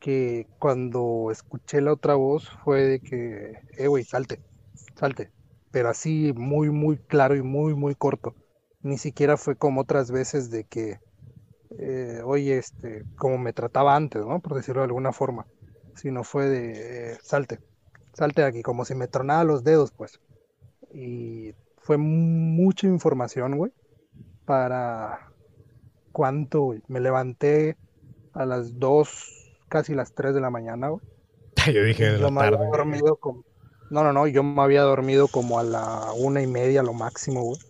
Que 0.00 0.46
cuando 0.58 1.28
escuché 1.30 1.80
la 1.80 1.92
otra 1.92 2.14
voz 2.14 2.48
fue 2.64 2.82
de 2.84 3.00
que, 3.00 3.52
eh, 3.76 3.86
güey, 3.86 4.04
salte, 4.04 4.40
salte. 4.98 5.30
Pero 5.70 5.88
así 5.88 6.32
muy, 6.34 6.70
muy 6.70 6.98
claro 6.98 7.36
y 7.36 7.42
muy, 7.42 7.74
muy 7.74 7.94
corto. 7.94 8.34
Ni 8.82 8.98
siquiera 8.98 9.36
fue 9.36 9.56
como 9.56 9.82
otras 9.82 10.10
veces 10.10 10.50
de 10.50 10.64
que, 10.64 11.00
eh, 11.78 12.22
oye, 12.24 12.58
este, 12.58 13.04
como 13.16 13.38
me 13.38 13.52
trataba 13.52 13.94
antes, 13.94 14.24
¿no? 14.24 14.40
Por 14.40 14.54
decirlo 14.54 14.80
de 14.80 14.86
alguna 14.86 15.12
forma. 15.12 15.46
Sino 15.94 16.24
fue 16.24 16.48
de, 16.48 17.12
eh, 17.12 17.18
salte, 17.22 17.60
salte 18.14 18.42
de 18.42 18.48
aquí, 18.48 18.62
como 18.62 18.84
si 18.84 18.94
me 18.94 19.08
tronara 19.08 19.44
los 19.44 19.64
dedos, 19.64 19.92
pues. 19.92 20.20
Y 20.92 21.54
fue 21.78 21.96
mucha 21.98 22.86
información, 22.86 23.56
güey, 23.56 23.72
para 24.44 25.30
cuánto, 26.12 26.62
güey. 26.62 26.82
Me 26.88 27.00
levanté 27.00 27.76
a 28.32 28.46
las 28.46 28.78
2, 28.78 29.56
casi 29.68 29.94
las 29.94 30.14
3 30.14 30.34
de 30.34 30.40
la 30.40 30.50
mañana, 30.50 30.88
güey. 30.88 31.02
Yo 31.74 31.84
dije 31.84 32.12
de 32.12 32.18
la 32.18 32.32
tarde. 32.32 32.66
dormido 32.66 33.18
No, 33.90 34.04
no, 34.04 34.12
no, 34.12 34.26
yo 34.28 34.42
me 34.42 34.62
había 34.62 34.82
dormido 34.82 35.26
como 35.26 35.58
a 35.58 35.64
la 35.64 36.12
una 36.16 36.40
y 36.40 36.46
media 36.46 36.82
lo 36.82 36.92
máximo, 36.92 37.42
güey. 37.42 37.60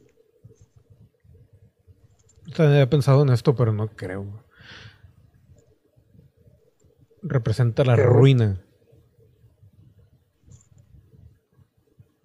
También 2.55 2.73
había 2.73 2.91
pensado 2.91 3.23
en 3.23 3.31
esto, 3.31 3.55
pero 3.55 3.73
no 3.73 3.89
creo. 3.89 4.25
güey. 4.25 4.43
Representa 7.23 7.85
la 7.85 7.97
ruina. 7.97 8.63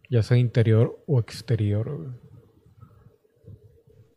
Ya 0.10 0.24
sea 0.24 0.38
interior 0.38 1.02
o 1.08 1.20
exterior. 1.20 1.98
güey. 1.98 2.10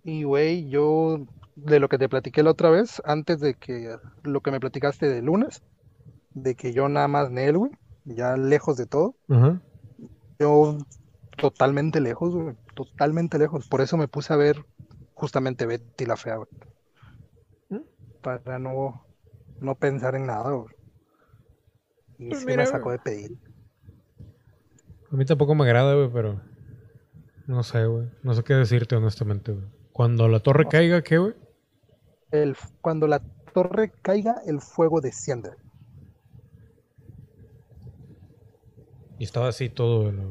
Y, 0.03 0.23
güey, 0.25 0.69
yo 0.69 1.27
de 1.55 1.81
lo 1.81 1.89
que 1.89 1.99
te 1.99 2.09
platiqué 2.09 2.43
la 2.43 2.53
otra 2.53 2.71
vez, 2.71 3.03
antes 3.05 3.41
de 3.41 3.55
que 3.55 3.97
lo 4.23 4.41
que 4.41 4.51
me 4.51 4.61
platicaste 4.61 5.09
de 5.09 5.23
lunes, 5.23 5.63
de 6.31 6.55
que 6.55 6.73
yo 6.73 6.89
nada 6.89 7.09
más 7.09 7.31
Nel, 7.31 7.59
güey, 7.59 7.73
ya 8.05 8.37
lejos 8.37 8.77
de 8.77 8.87
todo, 8.87 9.17
Ajá. 9.29 9.61
Yo 10.39 10.79
totalmente 11.37 12.01
lejos, 12.01 12.35
güey, 12.35 12.57
totalmente 12.75 13.39
lejos. 13.39 13.69
Por 13.69 13.81
eso 13.81 13.97
me 13.97 14.09
puse 14.09 14.33
a 14.33 14.37
ver 14.37 14.65
justamente 15.15 15.67
Betty 15.67 16.07
la 16.07 16.17
Fea, 16.17 16.37
güey. 16.37 16.49
¿Mm? 17.71 17.83
Para 18.23 18.59
no, 18.59 19.05
no 19.61 19.75
pensar 19.75 20.15
en 20.15 20.27
nada, 20.27 20.53
güey. 20.53 20.75
Y 22.19 22.29
Pues 22.29 22.41
sí 22.41 22.47
mira, 22.47 22.65
me 22.65 22.67
sacó 22.67 22.91
de 22.91 22.99
pedir. 22.99 23.39
A 25.11 25.17
mí 25.17 25.25
tampoco 25.25 25.55
me 25.55 25.65
agrada, 25.65 25.95
güey, 25.95 26.11
pero. 26.13 26.41
No 27.47 27.63
sé, 27.63 27.87
güey. 27.87 28.09
No 28.23 28.35
sé 28.35 28.43
qué 28.43 28.55
decirte, 28.55 28.97
honestamente, 28.97 29.53
güey. 29.53 29.65
Cuando 29.93 30.29
la 30.29 30.41
torre 30.41 30.69
caiga, 30.69 31.03
¿qué, 31.03 31.19
güey? 31.19 31.35
El, 32.31 32.57
cuando 32.81 33.07
la 33.07 33.21
torre 33.55 33.91
caiga, 34.03 34.43
el 34.47 34.61
fuego 34.61 35.01
desciende. 35.01 35.51
Y 39.19 39.25
estaba 39.25 39.49
así 39.49 39.69
todo. 39.69 40.13
la- 40.13 40.25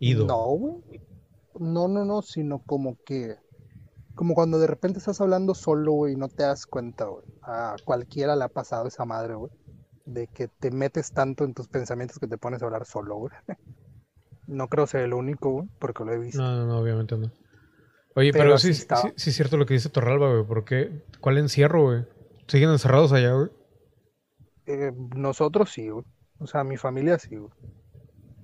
Ido. 0.00 0.26
No, 0.26 0.46
güey. 0.46 1.00
No, 1.58 1.88
no, 1.88 2.04
no, 2.04 2.22
sino 2.22 2.60
como 2.64 2.96
que, 3.04 3.36
como 4.14 4.34
cuando 4.34 4.58
de 4.60 4.68
repente 4.68 4.98
estás 5.00 5.20
hablando 5.20 5.54
solo, 5.54 5.92
güey, 5.92 6.12
y 6.14 6.16
no 6.16 6.28
te 6.28 6.44
das 6.44 6.66
cuenta, 6.66 7.06
güey. 7.06 7.24
A 7.42 7.74
cualquiera 7.84 8.36
le 8.36 8.44
ha 8.44 8.48
pasado 8.48 8.86
esa 8.86 9.04
madre, 9.04 9.34
güey. 9.34 9.50
De 10.06 10.28
que 10.28 10.48
te 10.48 10.70
metes 10.70 11.12
tanto 11.12 11.44
en 11.44 11.54
tus 11.54 11.68
pensamientos 11.68 12.18
que 12.18 12.28
te 12.28 12.38
pones 12.38 12.62
a 12.62 12.66
hablar 12.66 12.86
solo, 12.86 13.16
güey. 13.16 13.32
No 14.46 14.68
creo 14.68 14.86
ser 14.86 15.02
el 15.02 15.12
único, 15.12 15.50
güey, 15.50 15.68
porque 15.78 16.04
lo 16.06 16.12
he 16.14 16.18
visto. 16.18 16.40
No, 16.40 16.56
no, 16.56 16.66
no, 16.66 16.78
obviamente 16.78 17.18
no. 17.18 17.30
Oye, 18.14 18.32
pero, 18.32 18.44
Pero 18.44 18.58
sí, 18.58 18.72
sí 18.72 19.28
es 19.28 19.36
cierto 19.36 19.58
lo 19.58 19.66
que 19.66 19.74
dice 19.74 19.90
Torralba, 19.90 20.32
güey. 20.32 20.46
¿Por 20.46 20.64
qué? 20.64 21.04
¿Cuál 21.20 21.36
encierro, 21.36 21.82
güey? 21.82 22.06
¿Siguen 22.46 22.70
encerrados 22.70 23.12
allá, 23.12 23.34
güey? 23.34 23.50
Eh, 24.64 24.92
nosotros 25.14 25.70
sí, 25.70 25.90
güey. 25.90 26.02
O 26.38 26.46
sea, 26.46 26.64
mi 26.64 26.76
familia 26.76 27.18
sí, 27.18 27.36
güey. 27.36 27.50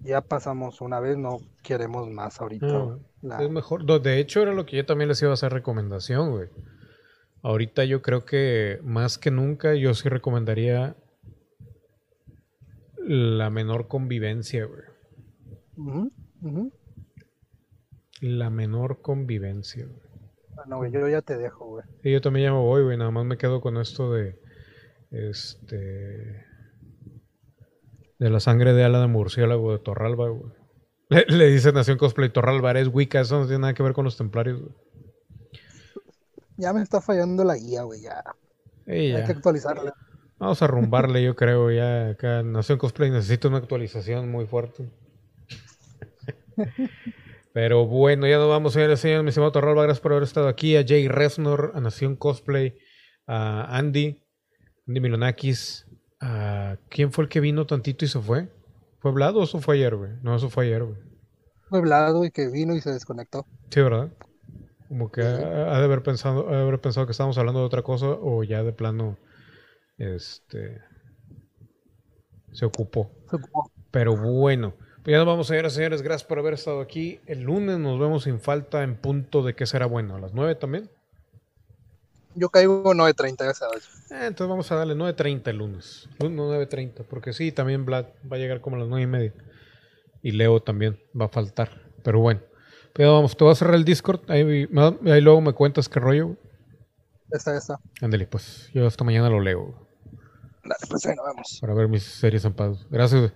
Ya 0.03 0.21
pasamos 0.21 0.81
una 0.81 1.01
vez, 1.01 1.17
no 1.17 1.39
queremos 1.63 2.11
más 2.11 2.41
ahorita, 2.41 2.67
No, 2.67 2.87
güey. 2.87 2.99
La- 3.23 3.43
Es 3.43 3.51
mejor. 3.51 3.85
De 4.03 4.19
hecho, 4.19 4.43
era 4.43 4.53
lo 4.53 4.67
que 4.67 4.77
yo 4.77 4.85
también 4.85 5.09
les 5.09 5.21
iba 5.23 5.31
a 5.31 5.35
hacer 5.35 5.53
recomendación, 5.53 6.31
güey. 6.31 6.49
Ahorita 7.43 7.85
yo 7.85 8.03
creo 8.03 8.25
que 8.25 8.81
más 8.83 9.17
que 9.19 9.31
nunca 9.31 9.75
yo 9.75 9.95
sí 9.95 10.09
recomendaría 10.09 10.97
la 12.99 13.51
menor 13.51 13.87
convivencia, 13.89 14.67
güey. 14.67 14.83
La 18.21 18.51
menor 18.51 19.01
convivencia, 19.03 19.85
güey. 19.87 19.99
Bueno, 20.55 20.77
güey, 20.79 20.93
yo 20.93 21.09
ya 21.09 21.21
te 21.21 21.37
dejo, 21.37 21.67
güey. 21.67 21.85
Sí, 22.03 22.13
yo 22.13 22.21
también 22.21 22.47
ya 22.47 22.53
me 22.53 22.59
voy, 22.61 22.83
güey. 22.85 22.97
Nada 22.97 23.11
más 23.11 23.25
me 23.27 23.37
quedo 23.37 23.61
con 23.61 23.77
esto 23.77 24.13
de. 24.13 24.39
Este. 25.11 26.44
De 28.19 28.31
la 28.31 28.41
sangre 28.41 28.73
de 28.73 28.85
ala 28.85 29.01
de 29.01 29.09
murciélago 29.09 29.73
de 29.73 29.79
Torralba, 29.79 30.29
güey. 30.29 30.53
Le, 31.09 31.27
le 31.29 31.47
dice 31.49 31.73
Nación 31.73 31.99
Cosplay 31.99 32.31
Torralba, 32.31 32.71
eres 32.71 32.89
Wicca. 32.89 33.21
Eso 33.21 33.41
no 33.41 33.47
tiene 33.47 33.61
nada 33.61 33.75
que 33.75 33.83
ver 33.83 33.93
con 33.93 34.05
los 34.05 34.17
templarios, 34.17 34.61
güey. 34.61 34.75
Ya 36.57 36.73
me 36.73 36.83
está 36.83 37.01
fallando 37.01 37.43
la 37.45 37.57
guía, 37.57 37.83
güey, 37.83 38.03
ya. 38.03 38.23
Hay 38.87 39.25
que 39.25 39.33
actualizarla. 39.33 39.93
Vamos 40.39 40.63
a 40.63 40.67
rumbarle, 40.67 41.23
yo 41.23 41.35
creo. 41.35 41.71
Ya 41.71 42.11
acá 42.11 42.43
Nación 42.43 42.79
Cosplay 42.79 43.11
necesita 43.11 43.49
una 43.49 43.59
actualización 43.59 44.31
muy 44.31 44.47
fuerte. 44.47 44.91
Pero 47.53 47.87
bueno, 47.87 48.27
ya 48.27 48.39
nos 48.39 48.49
vamos, 48.49 48.73
señores 48.73 49.01
señores. 49.01 49.23
Mi 49.23 49.29
estimado 49.29 49.53
Torralba, 49.53 49.83
gracias 49.83 50.01
por 50.01 50.13
haber 50.13 50.25
estado 50.25 50.49
aquí. 50.49 50.77
A 50.77 50.85
Jay 50.87 51.09
Resnor, 51.09 51.73
a 51.75 51.81
Nación 51.81 52.17
Cosplay, 52.17 52.79
a 53.27 53.77
Andy, 53.77 54.23
Andy 54.87 55.01
Milonakis. 55.01 55.87
A... 56.25 56.77
¿Quién 56.89 57.13
fue 57.13 57.25
el 57.25 57.31
que 57.31 57.41
vino 57.41 57.67
tantito 57.67 58.05
y 58.05 58.09
se 58.09 58.21
fue? 58.21 58.49
¿Fue 58.99 59.13
Vlad 59.13 59.37
o 59.37 59.45
eso 59.45 59.61
fue 59.61 59.77
ayer, 59.77 59.95
güey? 59.95 60.13
No, 60.23 60.35
eso 60.35 60.49
fue 60.49 60.67
ayer, 60.67 60.83
güey. 60.85 60.97
Fue 61.69 61.81
Vlado 61.81 62.25
y 62.25 62.31
que 62.31 62.49
vino 62.49 62.75
y 62.75 62.81
se 62.81 62.93
desconectó. 62.93 63.47
Sí, 63.71 63.81
¿verdad? 63.83 64.11
Como 64.89 65.11
que 65.11 65.23
ha, 65.23 65.75
ha 65.75 65.79
de 65.79 65.85
haber 65.85 66.03
pensado, 66.03 66.49
ha 66.49 66.57
de 66.57 66.63
haber 66.63 66.81
pensado 66.81 67.07
que 67.07 67.13
estábamos 67.13 67.37
hablando 67.37 67.61
de 67.61 67.67
otra 67.67 67.83
cosa 67.83 68.07
o 68.07 68.45
ya 68.45 68.63
de 68.63 68.73
plano 68.73 69.19
este 69.99 70.81
se 72.53 72.65
ocupó. 72.65 73.11
Se 73.29 73.37
ocupó. 73.37 73.71
Pero 73.91 74.17
bueno, 74.17 74.75
pues 75.03 75.13
ya 75.13 75.19
nos 75.19 75.27
vamos, 75.27 75.49
señoras 75.49 75.75
y 75.75 75.77
señores. 75.77 76.03
Gracias 76.03 76.27
por 76.27 76.39
haber 76.39 76.55
estado 76.55 76.81
aquí. 76.81 77.21
El 77.27 77.43
lunes 77.43 77.79
nos 77.79 77.99
vemos 77.99 78.25
sin 78.25 78.41
falta 78.41 78.83
en 78.83 78.97
punto 78.97 79.43
de 79.43 79.55
que 79.55 79.67
será 79.67 79.87
bueno. 79.87 80.17
A 80.17 80.21
las 80.21 80.33
9 80.33 80.55
también. 80.55 80.89
Yo 82.35 82.49
caigo 82.49 82.95
9.30, 82.95 83.45
ya 83.45 83.55
sabes. 83.55 83.85
Eh, 84.11 84.27
entonces 84.27 84.49
vamos 84.49 84.71
a 84.73 84.77
darle 84.77 84.95
9.30 84.95 85.49
el 85.49 85.59
lunes. 85.59 86.09
Lunes 86.21 86.39
9.30. 86.39 87.05
Porque 87.09 87.33
sí, 87.33 87.53
también 87.53 87.85
Vlad 87.85 88.07
va 88.31 88.37
a 88.37 88.39
llegar 88.39 88.61
como 88.61 88.77
a 88.77 88.81
las 88.81 88.89
9 88.89 89.03
y 89.03 89.07
media. 89.07 89.35
Y 90.23 90.33
Leo 90.33 90.61
también 90.61 91.01
va 91.19 91.27
a 91.27 91.29
faltar. 91.29 91.71
Pero 92.03 92.21
bueno. 92.21 92.41
Pero 92.93 93.15
vamos, 93.15 93.37
te 93.37 93.45
voy 93.45 93.53
a 93.53 93.57
cerrar 93.57 93.75
el 93.75 93.85
Discord. 93.85 94.21
Ahí, 94.31 94.69
ahí 95.07 95.21
luego 95.21 95.41
me 95.41 95.53
cuentas 95.53 95.89
qué 95.89 96.01
rollo. 96.01 96.37
Ya 97.33 97.57
está. 97.57 97.81
Ándale, 98.01 98.27
pues. 98.27 98.71
Yo 98.73 98.87
hasta 98.87 99.05
mañana 99.05 99.29
lo 99.29 99.41
leo. 99.41 99.89
Dale, 100.63 100.87
pues 100.89 101.05
ahí 101.07 101.15
nos 101.17 101.27
vemos. 101.27 101.59
Para 101.61 101.75
ver 101.75 101.89
mis 101.89 102.05
series 102.05 102.45
en 102.45 102.55
paz. 102.55 102.87
Gracias. 102.91 103.33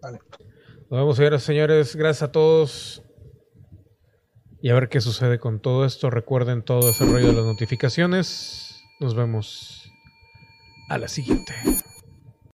Dale. 0.00 0.18
Nos 0.90 1.00
vemos, 1.00 1.16
señoras 1.16 1.42
y 1.42 1.46
señores. 1.46 1.96
Gracias 1.96 2.22
a 2.22 2.32
todos. 2.32 3.02
Y 4.64 4.70
a 4.70 4.74
ver 4.74 4.88
qué 4.88 5.02
sucede 5.02 5.38
con 5.38 5.60
todo 5.60 5.84
esto. 5.84 6.08
Recuerden 6.08 6.62
todo 6.62 6.88
ese 6.88 7.04
rollo 7.04 7.26
de 7.26 7.32
las 7.34 7.44
notificaciones. 7.44 8.82
Nos 8.98 9.14
vemos 9.14 9.92
a 10.88 10.96
la 10.96 11.06
siguiente. 11.06 11.52